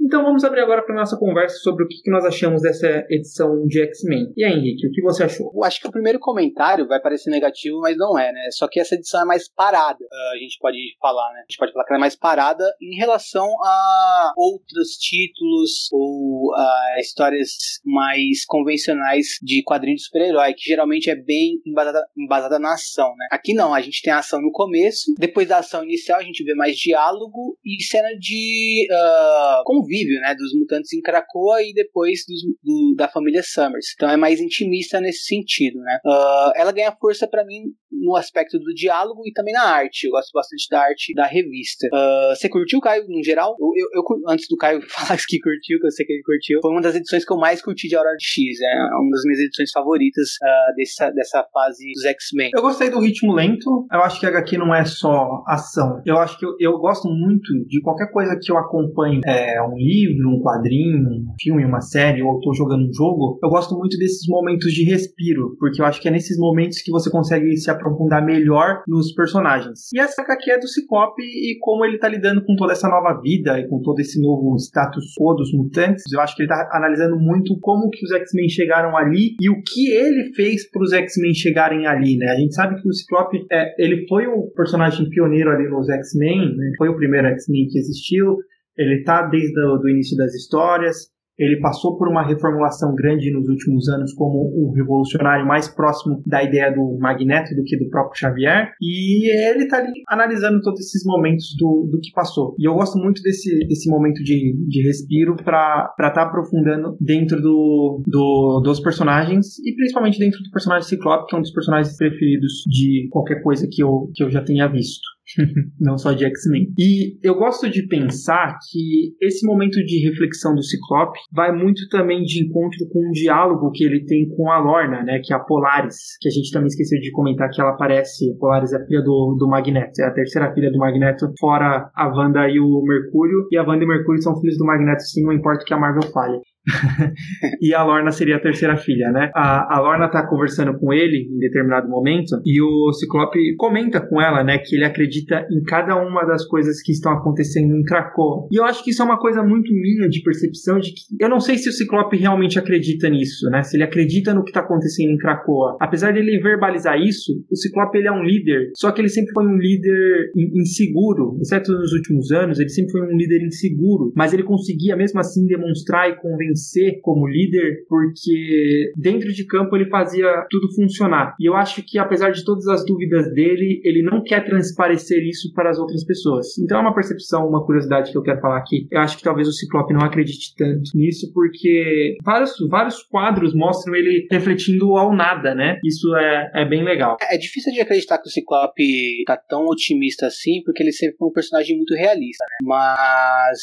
Então 0.00 0.22
vamos 0.22 0.44
abrir 0.44 0.60
agora 0.60 0.82
para 0.82 0.94
nossa 0.94 1.16
conversa 1.16 1.56
sobre 1.56 1.84
o 1.84 1.88
que, 1.88 2.08
nós 2.10 2.24
achamos 2.24 2.62
dessa 2.62 3.04
edição 3.10 3.66
de 3.66 3.80
X-Men. 3.80 4.32
E 4.36 4.44
aí, 4.44 4.52
Henrique, 4.52 4.86
o 4.86 4.92
que 4.92 5.02
você 5.02 5.24
achou? 5.24 5.52
Eu 5.54 5.64
acho 5.64 5.80
que 5.80 5.88
o 5.88 5.92
primeiro 5.92 6.18
comentário 6.20 6.86
vai 6.86 7.00
parecer 7.00 7.30
negativo, 7.30 7.80
mas 7.80 7.96
não 7.96 8.18
é, 8.18 8.32
né? 8.32 8.48
Só 8.52 8.68
que 8.68 8.78
essa 8.78 8.94
edição 8.94 9.22
é 9.22 9.24
mais 9.24 9.48
parada, 9.52 9.98
uh, 10.02 10.34
a 10.34 10.38
gente 10.38 10.56
pode 10.60 10.78
falar, 11.00 11.32
né? 11.34 11.40
A 11.40 11.50
gente 11.50 11.58
pode 11.58 11.72
falar 11.72 11.84
que 11.84 11.92
ela 11.92 11.98
é 11.98 12.00
mais 12.00 12.16
parada 12.16 12.64
em 12.80 12.96
relação 12.96 13.46
a 13.64 14.32
outros 14.36 14.96
títulos 14.98 15.88
ou 15.92 16.54
a 16.54 17.00
histórias 17.00 17.50
mais 17.84 18.44
convencionais 18.46 19.38
de 19.42 19.62
quadrinhos 19.64 20.02
de 20.02 20.06
super-herói, 20.06 20.54
que 20.54 20.64
geralmente 20.64 21.10
é 21.10 21.16
bem 21.16 21.60
embasada, 21.66 22.04
embasada 22.16 22.58
na 22.58 22.74
ação, 22.74 23.14
né? 23.16 23.26
Aqui 23.32 23.52
não, 23.52 23.74
a 23.74 23.80
gente 23.80 24.00
tem 24.00 24.12
a 24.12 24.18
ação 24.18 24.40
no 24.40 24.52
começo, 24.52 25.12
depois 25.18 25.48
da 25.48 25.58
ação 25.58 25.82
inicial 25.82 26.20
a 26.20 26.22
gente 26.22 26.44
vê 26.44 26.54
mais 26.54 26.76
diálogo 26.76 27.58
e 27.64 27.82
cena 27.82 28.10
de 28.18 28.86
uh, 28.90 29.64
convívio 29.88 30.20
né, 30.20 30.34
dos 30.34 30.54
mutantes 30.54 30.92
em 30.92 31.00
Krakoa 31.00 31.62
e 31.62 31.72
depois 31.72 32.20
dos, 32.28 32.42
do, 32.62 32.94
da 32.96 33.08
família 33.08 33.42
Summers. 33.42 33.92
Então 33.94 34.10
é 34.10 34.16
mais 34.16 34.40
intimista 34.40 35.00
nesse 35.00 35.24
sentido, 35.24 35.80
né. 35.80 35.98
Uh, 36.04 36.52
ela 36.54 36.72
ganha 36.72 36.92
força 36.92 37.26
para 37.26 37.44
mim 37.44 37.62
no 37.90 38.16
aspecto 38.16 38.58
do 38.58 38.72
diálogo 38.74 39.22
e 39.26 39.32
também 39.32 39.54
na 39.54 39.62
arte. 39.62 40.04
Eu 40.06 40.12
gosto 40.12 40.30
bastante 40.32 40.66
da 40.70 40.80
arte 40.80 41.14
da 41.14 41.26
revista. 41.26 41.86
Uh, 41.92 42.34
você 42.34 42.48
curtiu, 42.48 42.80
Caio, 42.80 43.04
no 43.08 43.22
geral? 43.22 43.56
Eu, 43.58 43.68
eu, 43.76 43.88
eu, 43.94 44.04
antes 44.28 44.46
do 44.48 44.56
Caio 44.56 44.80
falar 44.88 45.18
que 45.26 45.38
curtiu, 45.40 45.78
que 45.80 45.86
eu 45.86 45.90
sei 45.90 46.06
que 46.06 46.12
ele 46.12 46.22
curtiu, 46.22 46.60
foi 46.60 46.70
uma 46.70 46.80
das 46.80 46.94
edições 46.94 47.24
que 47.24 47.32
eu 47.32 47.38
mais 47.38 47.62
curti 47.62 47.88
de 47.88 47.96
Aurora 47.96 48.16
de 48.16 48.24
X. 48.24 48.60
É 48.60 48.74
uma 48.94 49.10
das 49.10 49.22
minhas 49.24 49.40
edições 49.40 49.70
favoritas 49.70 50.28
uh, 50.42 50.76
dessa, 50.76 51.10
dessa 51.10 51.44
fase 51.52 51.84
dos 51.94 52.04
X-Men. 52.04 52.50
Eu 52.54 52.62
gostei 52.62 52.90
do 52.90 53.00
ritmo 53.00 53.32
lento. 53.32 53.86
Eu 53.92 54.02
acho 54.02 54.20
que 54.20 54.26
a 54.26 54.28
HQ 54.28 54.58
não 54.58 54.74
é 54.74 54.84
só 54.84 55.42
ação. 55.46 56.02
Eu 56.04 56.18
acho 56.18 56.38
que 56.38 56.44
eu, 56.44 56.54
eu 56.60 56.78
gosto 56.78 57.08
muito 57.08 57.52
de 57.66 57.80
qualquer 57.80 58.10
coisa 58.12 58.38
que 58.40 58.50
eu 58.50 58.58
acompanhe. 58.58 59.20
É 59.26 59.62
um 59.62 59.76
livro, 59.76 60.30
um 60.30 60.42
quadrinho, 60.42 61.08
um 61.08 61.34
filme, 61.40 61.64
uma 61.64 61.80
série, 61.80 62.22
ou 62.22 62.38
estou 62.38 62.54
jogando 62.54 62.88
um 62.88 62.92
jogo. 62.92 63.38
Eu 63.42 63.48
gosto 63.48 63.76
muito 63.76 63.96
desses 63.98 64.26
momentos 64.28 64.72
de 64.72 64.84
respiro, 64.84 65.56
porque 65.58 65.80
eu 65.80 65.86
acho 65.86 66.00
que 66.00 66.08
é 66.08 66.10
nesses 66.10 66.38
momentos 66.38 66.80
que 66.82 66.90
você 66.90 67.10
consegue 67.10 67.56
se 67.56 67.70
aprofundar 67.88 68.24
melhor 68.24 68.82
nos 68.86 69.12
personagens. 69.12 69.90
E 69.92 70.00
essa 70.00 70.22
HQ 70.22 70.50
é 70.50 70.58
do 70.58 70.68
Ciclope 70.68 71.22
e 71.22 71.58
como 71.60 71.84
ele 71.84 71.98
tá 71.98 72.08
lidando 72.08 72.44
com 72.44 72.54
toda 72.56 72.72
essa 72.72 72.88
nova 72.88 73.20
vida 73.20 73.58
e 73.58 73.68
com 73.68 73.80
todo 73.80 74.00
esse 74.00 74.20
novo 74.20 74.56
status 74.56 75.14
quo 75.18 75.34
dos 75.34 75.52
mutantes. 75.52 76.04
Eu 76.12 76.20
acho 76.20 76.36
que 76.36 76.42
ele 76.42 76.48
tá 76.48 76.68
analisando 76.72 77.18
muito 77.18 77.58
como 77.60 77.90
que 77.90 78.04
os 78.04 78.12
X-Men 78.12 78.48
chegaram 78.48 78.96
ali 78.96 79.36
e 79.40 79.48
o 79.48 79.62
que 79.62 79.90
ele 79.90 80.32
fez 80.34 80.68
para 80.70 80.82
os 80.82 80.92
X-Men 80.92 81.34
chegarem 81.34 81.86
ali, 81.86 82.16
né? 82.16 82.26
A 82.32 82.36
gente 82.36 82.54
sabe 82.54 82.80
que 82.80 82.88
o 82.88 82.92
Ciclope, 82.92 83.46
é, 83.50 83.74
ele 83.82 84.06
foi 84.08 84.26
o 84.26 84.50
personagem 84.54 85.08
pioneiro 85.08 85.50
ali 85.50 85.68
nos 85.68 85.88
X-Men, 85.88 86.56
né? 86.56 86.72
foi 86.76 86.88
o 86.88 86.96
primeiro 86.96 87.28
X-Men 87.28 87.66
que 87.68 87.78
existiu. 87.78 88.36
Ele 88.76 89.02
tá 89.02 89.22
desde 89.22 89.58
o 89.60 89.88
início 89.88 90.16
das 90.16 90.34
histórias, 90.34 91.08
ele 91.38 91.60
passou 91.60 91.96
por 91.96 92.08
uma 92.08 92.26
reformulação 92.26 92.94
grande 92.94 93.30
nos 93.30 93.48
últimos 93.48 93.88
anos 93.88 94.12
como 94.14 94.38
o 94.38 94.72
revolucionário 94.74 95.46
mais 95.46 95.68
próximo 95.68 96.22
da 96.26 96.42
ideia 96.42 96.70
do 96.72 96.98
Magneto 96.98 97.54
do 97.54 97.62
que 97.64 97.78
do 97.78 97.88
próprio 97.88 98.18
Xavier. 98.18 98.72
E 98.80 99.30
ele 99.48 99.64
está 99.64 99.78
ali 99.78 99.92
analisando 100.08 100.60
todos 100.60 100.80
esses 100.80 101.04
momentos 101.04 101.54
do, 101.58 101.88
do 101.90 102.00
que 102.00 102.10
passou. 102.12 102.54
E 102.58 102.68
eu 102.68 102.74
gosto 102.74 102.98
muito 102.98 103.22
desse, 103.22 103.58
desse 103.66 103.88
momento 103.88 104.22
de, 104.22 104.54
de 104.68 104.82
respiro 104.86 105.36
para 105.36 105.92
estar 105.96 106.10
tá 106.10 106.22
aprofundando 106.22 106.96
dentro 107.00 107.40
do, 107.40 108.02
do, 108.06 108.60
dos 108.64 108.80
personagens 108.80 109.58
e 109.60 109.74
principalmente 109.74 110.18
dentro 110.18 110.42
do 110.42 110.50
personagem 110.50 110.88
Ciclope, 110.88 111.26
que 111.28 111.36
é 111.36 111.38
um 111.38 111.42
dos 111.42 111.52
personagens 111.52 111.96
preferidos 111.96 112.64
de 112.66 113.08
qualquer 113.10 113.42
coisa 113.42 113.68
que 113.70 113.82
eu, 113.82 114.10
que 114.14 114.24
eu 114.24 114.30
já 114.30 114.42
tenha 114.42 114.66
visto. 114.66 115.17
não 115.80 115.98
só 115.98 116.12
de 116.12 116.24
X-Men. 116.24 116.72
E 116.78 117.18
eu 117.22 117.34
gosto 117.34 117.68
de 117.68 117.86
pensar 117.86 118.56
que 118.70 119.14
esse 119.20 119.46
momento 119.46 119.82
de 119.84 120.08
reflexão 120.08 120.54
do 120.54 120.62
Ciclope 120.62 121.18
vai 121.32 121.52
muito 121.52 121.88
também 121.88 122.22
de 122.22 122.44
encontro 122.44 122.88
com 122.90 123.08
um 123.08 123.12
diálogo 123.12 123.70
que 123.72 123.84
ele 123.84 124.04
tem 124.04 124.28
com 124.28 124.50
a 124.50 124.58
Lorna, 124.58 125.02
né, 125.02 125.20
que 125.22 125.32
é 125.32 125.36
a 125.36 125.40
Polaris, 125.40 125.96
que 126.20 126.28
a 126.28 126.32
gente 126.32 126.50
também 126.52 126.68
esqueceu 126.68 127.00
de 127.00 127.10
comentar 127.12 127.50
que 127.50 127.60
ela 127.60 127.70
aparece, 127.70 128.36
Polaris 128.38 128.72
é 128.72 128.76
a 128.76 128.86
filha 128.86 129.02
do, 129.02 129.36
do 129.38 129.48
Magneto, 129.48 130.00
é 130.00 130.06
a 130.06 130.12
terceira 130.12 130.52
filha 130.52 130.70
do 130.70 130.78
Magneto, 130.78 131.32
fora 131.38 131.90
a 131.94 132.08
Wanda 132.08 132.48
e 132.48 132.58
o 132.60 132.82
Mercúrio, 132.82 133.46
e 133.50 133.56
a 133.56 133.62
Wanda 133.62 133.82
e 133.82 133.86
o 133.86 133.88
Mercúrio 133.88 134.22
são 134.22 134.38
filhos 134.40 134.58
do 134.58 134.64
Magneto, 134.64 135.02
sim, 135.02 135.22
não 135.22 135.32
importa 135.32 135.62
o 135.62 135.66
que 135.66 135.74
a 135.74 135.78
Marvel 135.78 136.10
fale. 136.12 136.38
e 137.60 137.74
a 137.74 137.82
Lorna 137.82 138.10
seria 138.12 138.36
a 138.36 138.40
terceira 138.40 138.76
filha, 138.76 139.10
né? 139.10 139.30
A, 139.34 139.76
a 139.76 139.80
Lorna 139.80 140.08
tá 140.08 140.26
conversando 140.26 140.78
com 140.78 140.92
ele 140.92 141.28
em 141.30 141.38
determinado 141.38 141.88
momento 141.88 142.40
e 142.44 142.60
o 142.60 142.92
Ciclope 142.92 143.38
comenta 143.56 144.00
com 144.00 144.20
ela, 144.20 144.44
né, 144.44 144.58
que 144.58 144.76
ele 144.76 144.84
acredita 144.84 145.46
em 145.50 145.62
cada 145.62 145.96
uma 145.96 146.24
das 146.24 146.46
coisas 146.46 146.82
que 146.82 146.92
estão 146.92 147.12
acontecendo 147.12 147.74
em 147.74 147.82
Krakow. 147.82 148.48
E 148.50 148.58
eu 148.58 148.64
acho 148.64 148.84
que 148.84 148.90
isso 148.90 149.02
é 149.02 149.04
uma 149.04 149.18
coisa 149.18 149.42
muito 149.42 149.72
minha 149.72 150.08
de 150.08 150.22
percepção 150.22 150.78
de 150.78 150.92
que 150.92 151.00
eu 151.20 151.28
não 151.28 151.40
sei 151.40 151.56
se 151.56 151.68
o 151.68 151.72
Ciclope 151.72 152.16
realmente 152.16 152.58
acredita 152.58 153.08
nisso, 153.08 153.48
né? 153.50 153.62
Se 153.62 153.76
ele 153.76 153.84
acredita 153.84 154.34
no 154.34 154.44
que 154.44 154.50
está 154.50 154.60
acontecendo 154.60 155.10
em 155.10 155.16
Krakoa. 155.16 155.76
Apesar 155.80 156.12
dele 156.12 156.38
verbalizar 156.40 157.00
isso, 157.00 157.32
o 157.50 157.56
Ciclope 157.56 157.98
ele 157.98 158.08
é 158.08 158.12
um 158.12 158.22
líder, 158.22 158.70
só 158.76 158.92
que 158.92 159.00
ele 159.00 159.08
sempre 159.08 159.32
foi 159.32 159.46
um 159.46 159.56
líder 159.56 160.30
inseguro, 160.36 161.38
exceto 161.40 161.72
nos 161.72 161.92
últimos 161.92 162.30
anos, 162.30 162.58
ele 162.58 162.68
sempre 162.68 162.92
foi 162.92 163.02
um 163.02 163.16
líder 163.16 163.42
inseguro, 163.44 164.12
mas 164.14 164.32
ele 164.32 164.42
conseguia 164.42 164.96
mesmo 164.96 165.20
assim 165.20 165.46
demonstrar 165.46 166.10
e 166.10 166.16
convencer 166.16 166.57
vencer 166.58 167.00
como 167.00 167.28
líder, 167.28 167.84
porque 167.88 168.92
dentro 168.96 169.32
de 169.32 169.46
campo 169.46 169.76
ele 169.76 169.88
fazia 169.88 170.26
tudo 170.50 170.74
funcionar. 170.74 171.34
E 171.40 171.48
eu 171.48 171.54
acho 171.54 171.82
que, 171.82 171.98
apesar 171.98 172.30
de 172.30 172.44
todas 172.44 172.66
as 172.66 172.84
dúvidas 172.84 173.32
dele, 173.32 173.80
ele 173.84 174.02
não 174.02 174.22
quer 174.22 174.44
transparecer 174.44 175.22
isso 175.24 175.52
para 175.54 175.70
as 175.70 175.78
outras 175.78 176.04
pessoas. 176.04 176.58
Então 176.58 176.78
é 176.78 176.80
uma 176.80 176.94
percepção, 176.94 177.46
uma 177.48 177.64
curiosidade 177.64 178.10
que 178.10 178.18
eu 178.18 178.22
quero 178.22 178.40
falar 178.40 178.58
aqui. 178.58 178.86
Eu 178.90 179.00
acho 179.00 179.16
que 179.16 179.22
talvez 179.22 179.46
o 179.46 179.52
Ciclope 179.52 179.94
não 179.94 180.04
acredite 180.04 180.54
tanto 180.56 180.90
nisso, 180.94 181.30
porque 181.32 182.16
vários, 182.24 182.52
vários 182.68 183.02
quadros 183.02 183.54
mostram 183.54 183.94
ele 183.94 184.26
refletindo 184.30 184.96
ao 184.96 185.14
nada, 185.14 185.54
né? 185.54 185.78
Isso 185.84 186.14
é, 186.16 186.50
é 186.54 186.64
bem 186.64 186.82
legal. 186.84 187.16
É, 187.22 187.36
é 187.36 187.38
difícil 187.38 187.72
de 187.72 187.80
acreditar 187.80 188.18
que 188.18 188.28
o 188.28 188.32
Ciclope 188.32 189.24
tá 189.26 189.36
tão 189.36 189.66
otimista 189.66 190.26
assim, 190.26 190.62
porque 190.64 190.82
ele 190.82 190.92
sempre 190.92 191.16
foi 191.16 191.28
um 191.28 191.32
personagem 191.32 191.76
muito 191.76 191.94
realista, 191.94 192.44
né? 192.44 192.56
Mas 192.62 193.58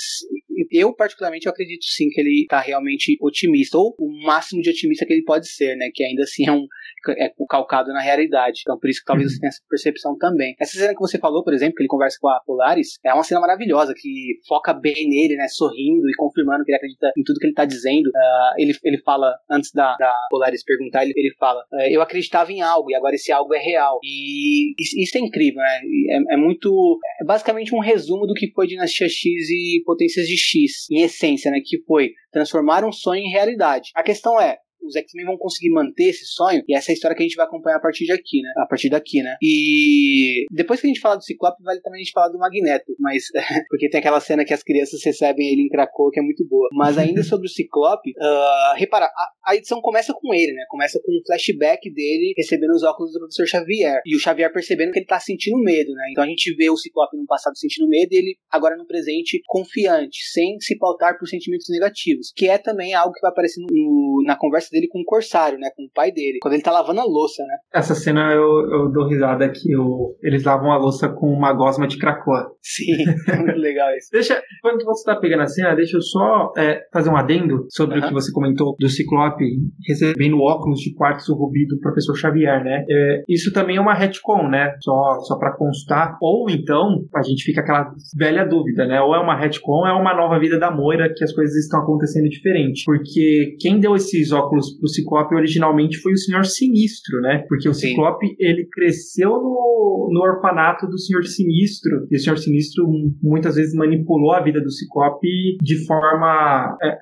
eu, 0.72 0.94
particularmente, 0.94 1.46
eu 1.46 1.52
acredito 1.52 1.84
sim 1.86 2.10
que 2.10 2.20
ele 2.20 2.46
tá 2.50 2.60
realmente 2.60 2.85
otimista, 3.22 3.78
ou 3.78 3.96
o 4.00 4.26
máximo 4.26 4.62
de 4.62 4.70
otimista 4.70 5.06
que 5.06 5.14
ele 5.14 5.24
pode 5.24 5.50
ser, 5.50 5.76
né? 5.76 5.90
Que 5.94 6.04
ainda 6.04 6.24
assim 6.24 6.48
é 6.48 6.52
um 6.52 6.66
é 7.14 7.32
calcado 7.50 7.94
na 7.94 8.02
realidade. 8.02 8.62
Então, 8.62 8.80
por 8.80 8.90
isso 8.90 9.00
que 9.00 9.06
talvez 9.06 9.28
uhum. 9.30 9.36
você 9.36 9.40
tenha 9.40 9.50
essa 9.50 9.62
percepção 9.70 10.18
também. 10.18 10.56
Essa 10.60 10.78
cena 10.78 10.94
que 10.94 11.00
você 11.00 11.20
falou, 11.20 11.44
por 11.44 11.54
exemplo, 11.54 11.76
que 11.76 11.84
ele 11.84 11.88
conversa 11.88 12.18
com 12.20 12.28
a 12.28 12.40
Polaris, 12.46 12.98
é 13.04 13.14
uma 13.14 13.24
cena 13.24 13.42
maravilhosa, 13.42 13.94
que 13.96 14.40
foca 14.48 14.74
bem 14.74 15.08
nele, 15.08 15.36
né? 15.36 15.48
Sorrindo 15.48 16.10
e 16.10 16.16
confirmando 16.16 16.64
que 16.64 16.72
ele 16.72 16.78
acredita 16.78 17.12
em 17.18 17.24
tudo 17.24 17.40
que 17.40 17.48
ele 17.48 17.54
tá 17.54 17.66
dizendo. 17.66 18.08
Uh, 18.08 18.54
ele, 18.58 18.74
ele 18.84 18.98
fala, 19.00 19.34
antes 19.50 19.72
da, 19.72 19.96
da 19.98 20.16
Polaris 20.30 20.64
perguntar, 20.64 21.04
ele, 21.04 21.14
ele 21.16 21.34
fala: 21.40 21.62
uh, 21.72 21.90
Eu 21.90 22.02
acreditava 22.02 22.52
em 22.52 22.62
algo 22.62 22.90
e 22.90 22.96
agora 22.96 23.16
esse 23.16 23.32
algo 23.32 23.54
é 23.54 23.60
real. 23.60 24.00
E 24.04 24.74
isso, 24.82 24.98
isso 24.98 25.18
é 25.18 25.22
incrível, 25.22 25.62
né? 25.62 25.80
É, 26.10 26.34
é, 26.34 26.38
muito. 26.38 27.00
É 27.22 27.26
basicamente 27.26 27.74
um 27.76 27.80
resumo 27.80 28.26
do 28.26 28.34
que 28.34 28.52
foi 28.52 28.68
Dinastia 28.68 29.08
X 29.08 29.24
e 29.50 29.84
Potências 29.86 30.28
de 30.28 30.38
X, 30.38 30.90
em 30.92 31.02
essência, 31.02 31.52
né? 31.52 31.60
Que 31.64 31.82
foi 31.84 32.14
transformar 32.36 32.84
um 32.84 32.92
sonho 32.92 33.22
em 33.22 33.32
realidade. 33.32 33.92
A 33.96 34.04
questão 34.04 34.40
é, 34.42 34.58
os 34.82 34.96
X-Men 34.96 35.26
vão 35.26 35.38
conseguir 35.38 35.70
manter 35.70 36.10
esse 36.10 36.26
sonho, 36.26 36.64
e 36.68 36.76
essa 36.76 36.92
é 36.92 36.94
a 36.94 36.96
história 36.96 37.16
que 37.16 37.24
a 37.24 37.26
gente 37.26 37.36
vai 37.36 37.46
acompanhar 37.46 37.78
a 37.78 37.82
partir 37.82 38.06
de 38.06 38.12
aqui, 38.12 38.42
né? 38.42 38.52
A 38.58 38.66
partir 38.66 38.90
daqui, 38.90 39.22
né? 39.22 39.36
E 39.42 40.46
depois 40.52 40.80
que 40.80 40.88
a 40.88 40.90
gente 40.90 41.00
fala 41.00 41.16
do 41.18 41.24
Ciclope, 41.24 41.64
vale 41.64 41.82
também 41.82 42.02
a 42.02 42.04
gente 42.04 42.14
falar 42.14 42.30
do 42.30 42.38
Magneto, 42.38 42.96
mas 43.00 43.24
porque 43.70 43.90
tem 43.90 44.00
aquela 44.00 44.20
cena 44.20 44.46
que 44.46 44.54
as 44.54 44.64
crianças 44.64 45.04
recebem 45.04 45.52
ele 45.52 45.64
em 45.64 45.70
Krakow, 45.70 46.12
que 46.12 46.20
é 46.20 46.24
muito 46.24 46.46
boa. 46.48 46.70
Mas 46.74 46.98
ainda 46.98 47.22
sobre 47.24 47.48
o 47.48 47.50
Ciclope, 47.50 48.12
uh, 48.12 48.76
repara, 48.76 49.06
a, 49.06 49.52
a, 49.52 49.56
edição 49.56 49.82
começa 49.82 50.14
com 50.14 50.34
ele, 50.34 50.54
né? 50.54 50.64
Começa 50.70 51.00
com 51.04 51.12
um 51.12 51.22
flashback 51.26 51.92
dele 51.94 52.34
recebendo 52.38 52.72
os 52.72 52.84
óculos 52.84 53.12
do 53.14 53.20
professor 53.20 53.48
Xavier. 53.48 54.02
E 54.06 54.16
o 54.16 54.20
Xavier 54.20 54.52
percebendo 54.52 54.92
que 54.92 55.00
ele 55.00 55.06
tá 55.06 55.20
sentindo 55.20 55.58
medo, 55.60 55.94
né? 55.94 56.08
Então 56.12 56.24
a 56.24 56.28
gente 56.28 56.54
vê 56.56 56.70
o 56.70 56.78
Ciclope 56.78 57.18
no 57.18 57.26
passado 57.26 57.58
sentindo 57.58 57.88
medo 57.88 58.10
e 58.12 58.18
ele 58.18 58.38
agora 58.52 58.76
no 58.76 58.86
presente 58.86 59.42
confiante, 59.48 60.18
sem 60.32 60.60
se 60.60 60.78
pautar 60.78 61.18
por 61.18 61.28
sentimentos 61.28 61.68
negativos, 61.70 62.32
que 62.36 62.48
é 62.48 62.58
também 62.58 62.94
algo 62.94 63.14
que 63.14 63.22
vai 63.22 63.32
aparecer 63.32 63.62
no, 63.62 64.24
na 64.26 64.36
conversa 64.36 64.65
dele 64.72 64.88
com 64.88 65.00
o 65.00 65.06
Corsário, 65.06 65.58
né? 65.58 65.70
Com 65.76 65.84
o 65.84 65.92
pai 65.94 66.12
dele, 66.12 66.40
quando 66.42 66.54
ele 66.54 66.64
tá 66.64 66.72
lavando 66.72 67.02
a 67.02 67.06
louça, 67.06 67.44
né? 67.44 67.56
Essa 67.74 67.96
cena 67.96 68.34
eu, 68.34 68.70
eu 68.72 68.92
dou 68.92 69.08
risada 69.08 69.50
que 69.50 69.76
o, 69.76 70.16
eles 70.22 70.44
lavam 70.44 70.72
a 70.72 70.78
louça 70.78 71.10
com 71.10 71.28
uma 71.28 71.54
gosma 71.54 71.88
de 71.88 71.98
cracoa. 71.98 72.52
Sim, 72.62 73.04
é 73.30 73.36
muito 73.38 73.60
legal 73.60 73.90
isso. 73.96 74.10
deixa, 74.12 74.42
enquanto 74.60 74.86
você 74.86 75.04
tá 75.06 75.16
pegando 75.16 75.44
a 75.44 75.48
cena, 75.48 75.76
deixa 75.76 75.98
eu 75.98 76.02
só 76.02 76.52
é, 76.58 76.82
fazer 76.92 77.10
um 77.10 77.18
adendo 77.18 77.66
sobre 77.70 78.00
uhum. 78.00 78.06
o 78.06 78.08
que 78.08 78.14
você 78.14 78.32
comentou 78.32 78.76
do 78.80 78.90
Ciclope 78.90 79.46
recebendo 79.88 80.42
óculos 80.42 80.80
de 80.80 80.94
quartzo 80.94 81.34
rubi 81.34 81.66
do 81.68 81.80
professor 81.80 82.16
Xavier, 82.16 82.64
né? 82.64 82.86
É, 82.90 83.24
isso 83.28 83.52
também 83.54 83.78
é 83.78 83.82
uma 83.82 83.94
retcon, 83.94 84.48
né? 84.48 84.74
Só, 84.82 85.20
só 85.22 85.38
para 85.38 85.56
constar. 85.56 86.18
Ou 86.22 86.50
então, 86.50 87.06
a 87.16 87.22
gente 87.22 87.44
fica 87.44 87.62
aquela 87.62 87.92
velha 88.18 88.46
dúvida, 88.46 88.86
né? 88.86 89.02
Ou 89.02 89.16
é 89.16 89.20
uma 89.20 89.36
retcon 89.36 89.76
ou 89.76 89.88
é 89.88 89.94
uma 89.94 90.16
nova 90.16 90.40
vida 90.40 90.58
da 90.58 90.72
Moira 90.72 91.12
que 91.14 91.24
as 91.24 91.34
coisas 91.34 91.56
estão 91.56 91.82
acontecendo 91.82 92.30
diferente. 92.30 92.84
Porque 92.86 93.56
quem 93.60 93.80
deu 93.80 93.96
esses 93.96 94.32
óculos 94.32 94.55
pro 94.80 94.88
Ciclope 94.88 95.36
originalmente 95.36 95.98
foi 95.98 96.14
o 96.14 96.18
Senhor 96.18 96.46
Sinistro, 96.46 97.22
né? 97.22 97.44
Porque 97.48 97.70
o 97.70 97.74
Sim. 97.74 97.90
Ciclope, 97.90 98.36
ele 98.40 98.68
cresceu 98.72 99.30
no, 99.30 100.10
no 100.12 100.22
orfanato 100.22 100.88
do 100.88 100.98
Senhor 100.98 101.24
Sinistro. 101.24 102.08
E 102.12 102.16
o 102.16 102.20
Senhor 102.20 102.38
Sinistro 102.38 102.86
muitas 103.22 103.56
vezes 103.56 103.74
manipulou 103.74 104.34
a 104.34 104.44
vida 104.44 104.62
do 104.62 104.72
Ciclope 104.72 105.58
de 105.62 105.86
forma 105.86 106.78
é, 106.82 106.96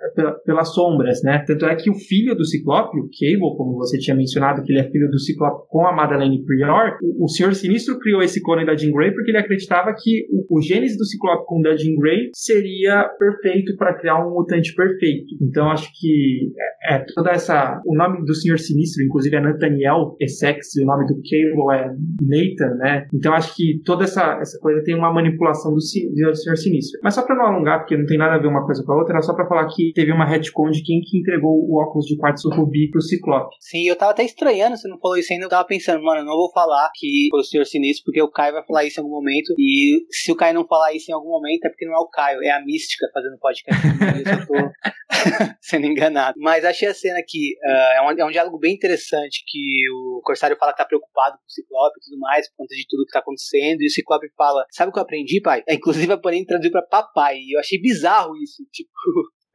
pelas 0.46 0.74
sombras, 0.74 1.22
né? 1.24 1.44
Tanto 1.46 1.66
é 1.66 1.76
que 1.76 1.90
o 1.90 1.96
filho 1.96 2.36
do 2.36 2.46
Ciclope, 2.46 3.00
o 3.00 3.10
Cable, 3.10 3.58
como 3.58 3.76
você 3.76 3.98
tinha 3.98 4.16
mencionado, 4.16 4.64
que 4.64 4.72
ele 4.72 4.80
é 4.80 4.90
filho 4.90 5.10
do 5.10 5.20
Ciclope 5.20 5.68
com 5.70 5.86
a 5.88 5.96
Madeleine 5.96 6.44
Prior, 6.44 6.98
o, 7.02 7.26
o 7.26 7.28
Senhor 7.28 7.54
Sinistro 7.54 8.00
criou 8.00 8.22
esse 8.22 8.42
clone 8.42 8.66
da 8.66 8.76
Jean 8.76 8.92
Grey 8.92 9.12
porque 9.12 9.32
ele 9.32 9.38
acreditava 9.38 9.94
que 9.98 10.26
o, 10.30 10.58
o 10.58 10.62
gênese 10.62 10.98
do 10.98 11.06
Ciclope 11.06 11.46
com 11.46 11.60
o 11.60 11.64
da 11.64 11.76
Jean 11.76 11.96
Grey 11.96 12.30
seria 12.36 13.10
perfeito 13.18 13.76
para 13.78 13.98
criar 13.98 14.26
um 14.26 14.34
mutante 14.34 14.74
perfeito. 14.76 15.36
Então 15.42 15.70
acho 15.70 15.90
que 16.00 16.52
é, 16.84 16.96
é, 16.96 17.06
toda 17.14 17.32
essa. 17.32 17.43
O 17.86 17.96
nome 17.96 18.24
do 18.26 18.36
Senhor 18.36 18.60
Sinistro, 18.60 19.04
inclusive, 19.04 19.36
é 19.36 19.42
Nathaniel 19.42 20.16
Essex, 20.20 20.76
e 20.76 20.84
o 20.84 20.86
nome 20.86 21.06
do 21.06 21.16
Cable 21.16 21.74
é 21.74 21.88
Nathan, 22.22 22.76
né? 22.76 23.08
Então 23.14 23.34
acho 23.34 23.56
que 23.56 23.82
toda 23.84 24.04
essa, 24.04 24.38
essa 24.40 24.58
coisa 24.60 24.84
tem 24.84 24.96
uma 24.96 25.12
manipulação 25.12 25.72
do, 25.72 25.78
do 25.78 26.36
Senhor 26.36 26.58
Sinistro. 26.58 27.00
Mas 27.04 27.16
só 27.16 27.24
para 27.24 27.36
não 27.36 27.46
alongar, 27.46 27.80
porque 27.80 27.98
não 27.98 28.06
tem 28.06 28.18
nada 28.18 28.36
a 28.36 28.40
ver 28.40 28.48
uma 28.48 28.66
coisa 28.66 28.84
com 28.84 28.92
a 28.94 28.98
outra, 28.98 29.14
era 29.14 29.22
só 29.22 29.34
para 29.34 29.48
falar 29.48 29.68
que 29.68 29.92
teve 29.94 30.12
uma 30.12 30.26
retcon 30.26 30.70
de 30.70 30.84
quem 30.84 31.02
que 31.02 31.20
entregou 31.20 31.52
o 31.52 31.82
óculos 31.82 32.06
de 32.06 32.18
quartzo 32.18 32.50
rubi 32.50 32.90
pro 32.90 33.02
Ciclope. 33.02 33.56
Sim, 33.60 33.88
eu 33.88 33.96
tava 33.96 34.12
até 34.12 34.24
estranhando, 34.24 34.78
você 34.78 34.88
não 34.88 35.00
falou 35.00 35.18
isso 35.18 35.34
ainda, 35.34 35.46
eu 35.46 35.50
tava 35.50 35.68
pensando, 35.68 36.04
mano, 36.04 36.22
eu 36.22 36.26
não 36.26 36.36
vou 36.36 36.52
falar 36.52 36.90
que 36.96 37.28
foi 37.30 37.40
o 37.40 37.44
Senhor 37.44 37.66
Sinistro, 37.66 38.06
porque 38.06 38.22
o 38.22 38.30
Caio 38.30 38.54
vai 38.54 38.66
falar 38.66 38.86
isso 38.86 39.00
em 39.00 39.04
algum 39.04 39.16
momento, 39.16 39.54
e 39.58 40.06
se 40.10 40.32
o 40.32 40.36
Caio 40.36 40.54
não 40.54 40.66
falar 40.66 40.94
isso 40.94 41.12
em 41.12 41.14
algum 41.14 41.30
momento, 41.30 41.66
é 41.66 41.70
porque 41.70 41.86
não 41.86 41.94
é 41.94 42.00
o 42.00 42.08
Caio, 42.08 42.44
é 42.44 42.52
a 42.52 42.64
Mística 42.64 43.08
fazendo 43.14 43.38
podcast. 43.40 43.88
eu 44.30 44.48
tô 44.48 44.72
sendo 45.62 45.86
enganado. 45.86 46.36
Mas 46.38 46.66
achei 46.66 46.88
a 46.88 46.94
cena 46.94 47.20
aqui, 47.34 47.56
uh, 47.64 47.68
é, 47.68 48.02
um, 48.02 48.12
é 48.12 48.26
um 48.26 48.32
diálogo 48.32 48.60
bem 48.60 48.74
interessante, 48.74 49.44
que 49.48 49.90
o 49.92 50.22
Corsário 50.24 50.58
fala 50.58 50.72
que 50.72 50.78
tá 50.78 50.86
preocupado 50.86 51.38
com 51.38 51.46
o 51.46 51.52
Ciclope 51.52 51.98
e 51.98 52.06
tudo 52.06 52.20
mais, 52.20 52.48
por 52.50 52.58
conta 52.58 52.76
de 52.76 52.86
tudo 52.88 53.06
que 53.06 53.12
tá 53.12 53.20
acontecendo, 53.20 53.82
e 53.82 53.88
o 53.88 53.90
Ciclope 53.90 54.28
fala, 54.38 54.66
sabe 54.72 54.90
o 54.90 54.94
que 54.94 55.00
eu 55.00 55.04
aprendi, 55.04 55.42
pai? 55.42 55.64
É, 55.68 55.74
inclusive 55.76 56.12
a 56.14 56.18
Panini 56.18 56.46
traduziu 56.46 56.72
pra 56.72 56.84
papai, 56.84 57.38
e 57.38 57.56
eu 57.56 57.60
achei 57.60 57.82
bizarro 57.82 58.36
isso, 58.38 58.64
tipo... 58.72 58.92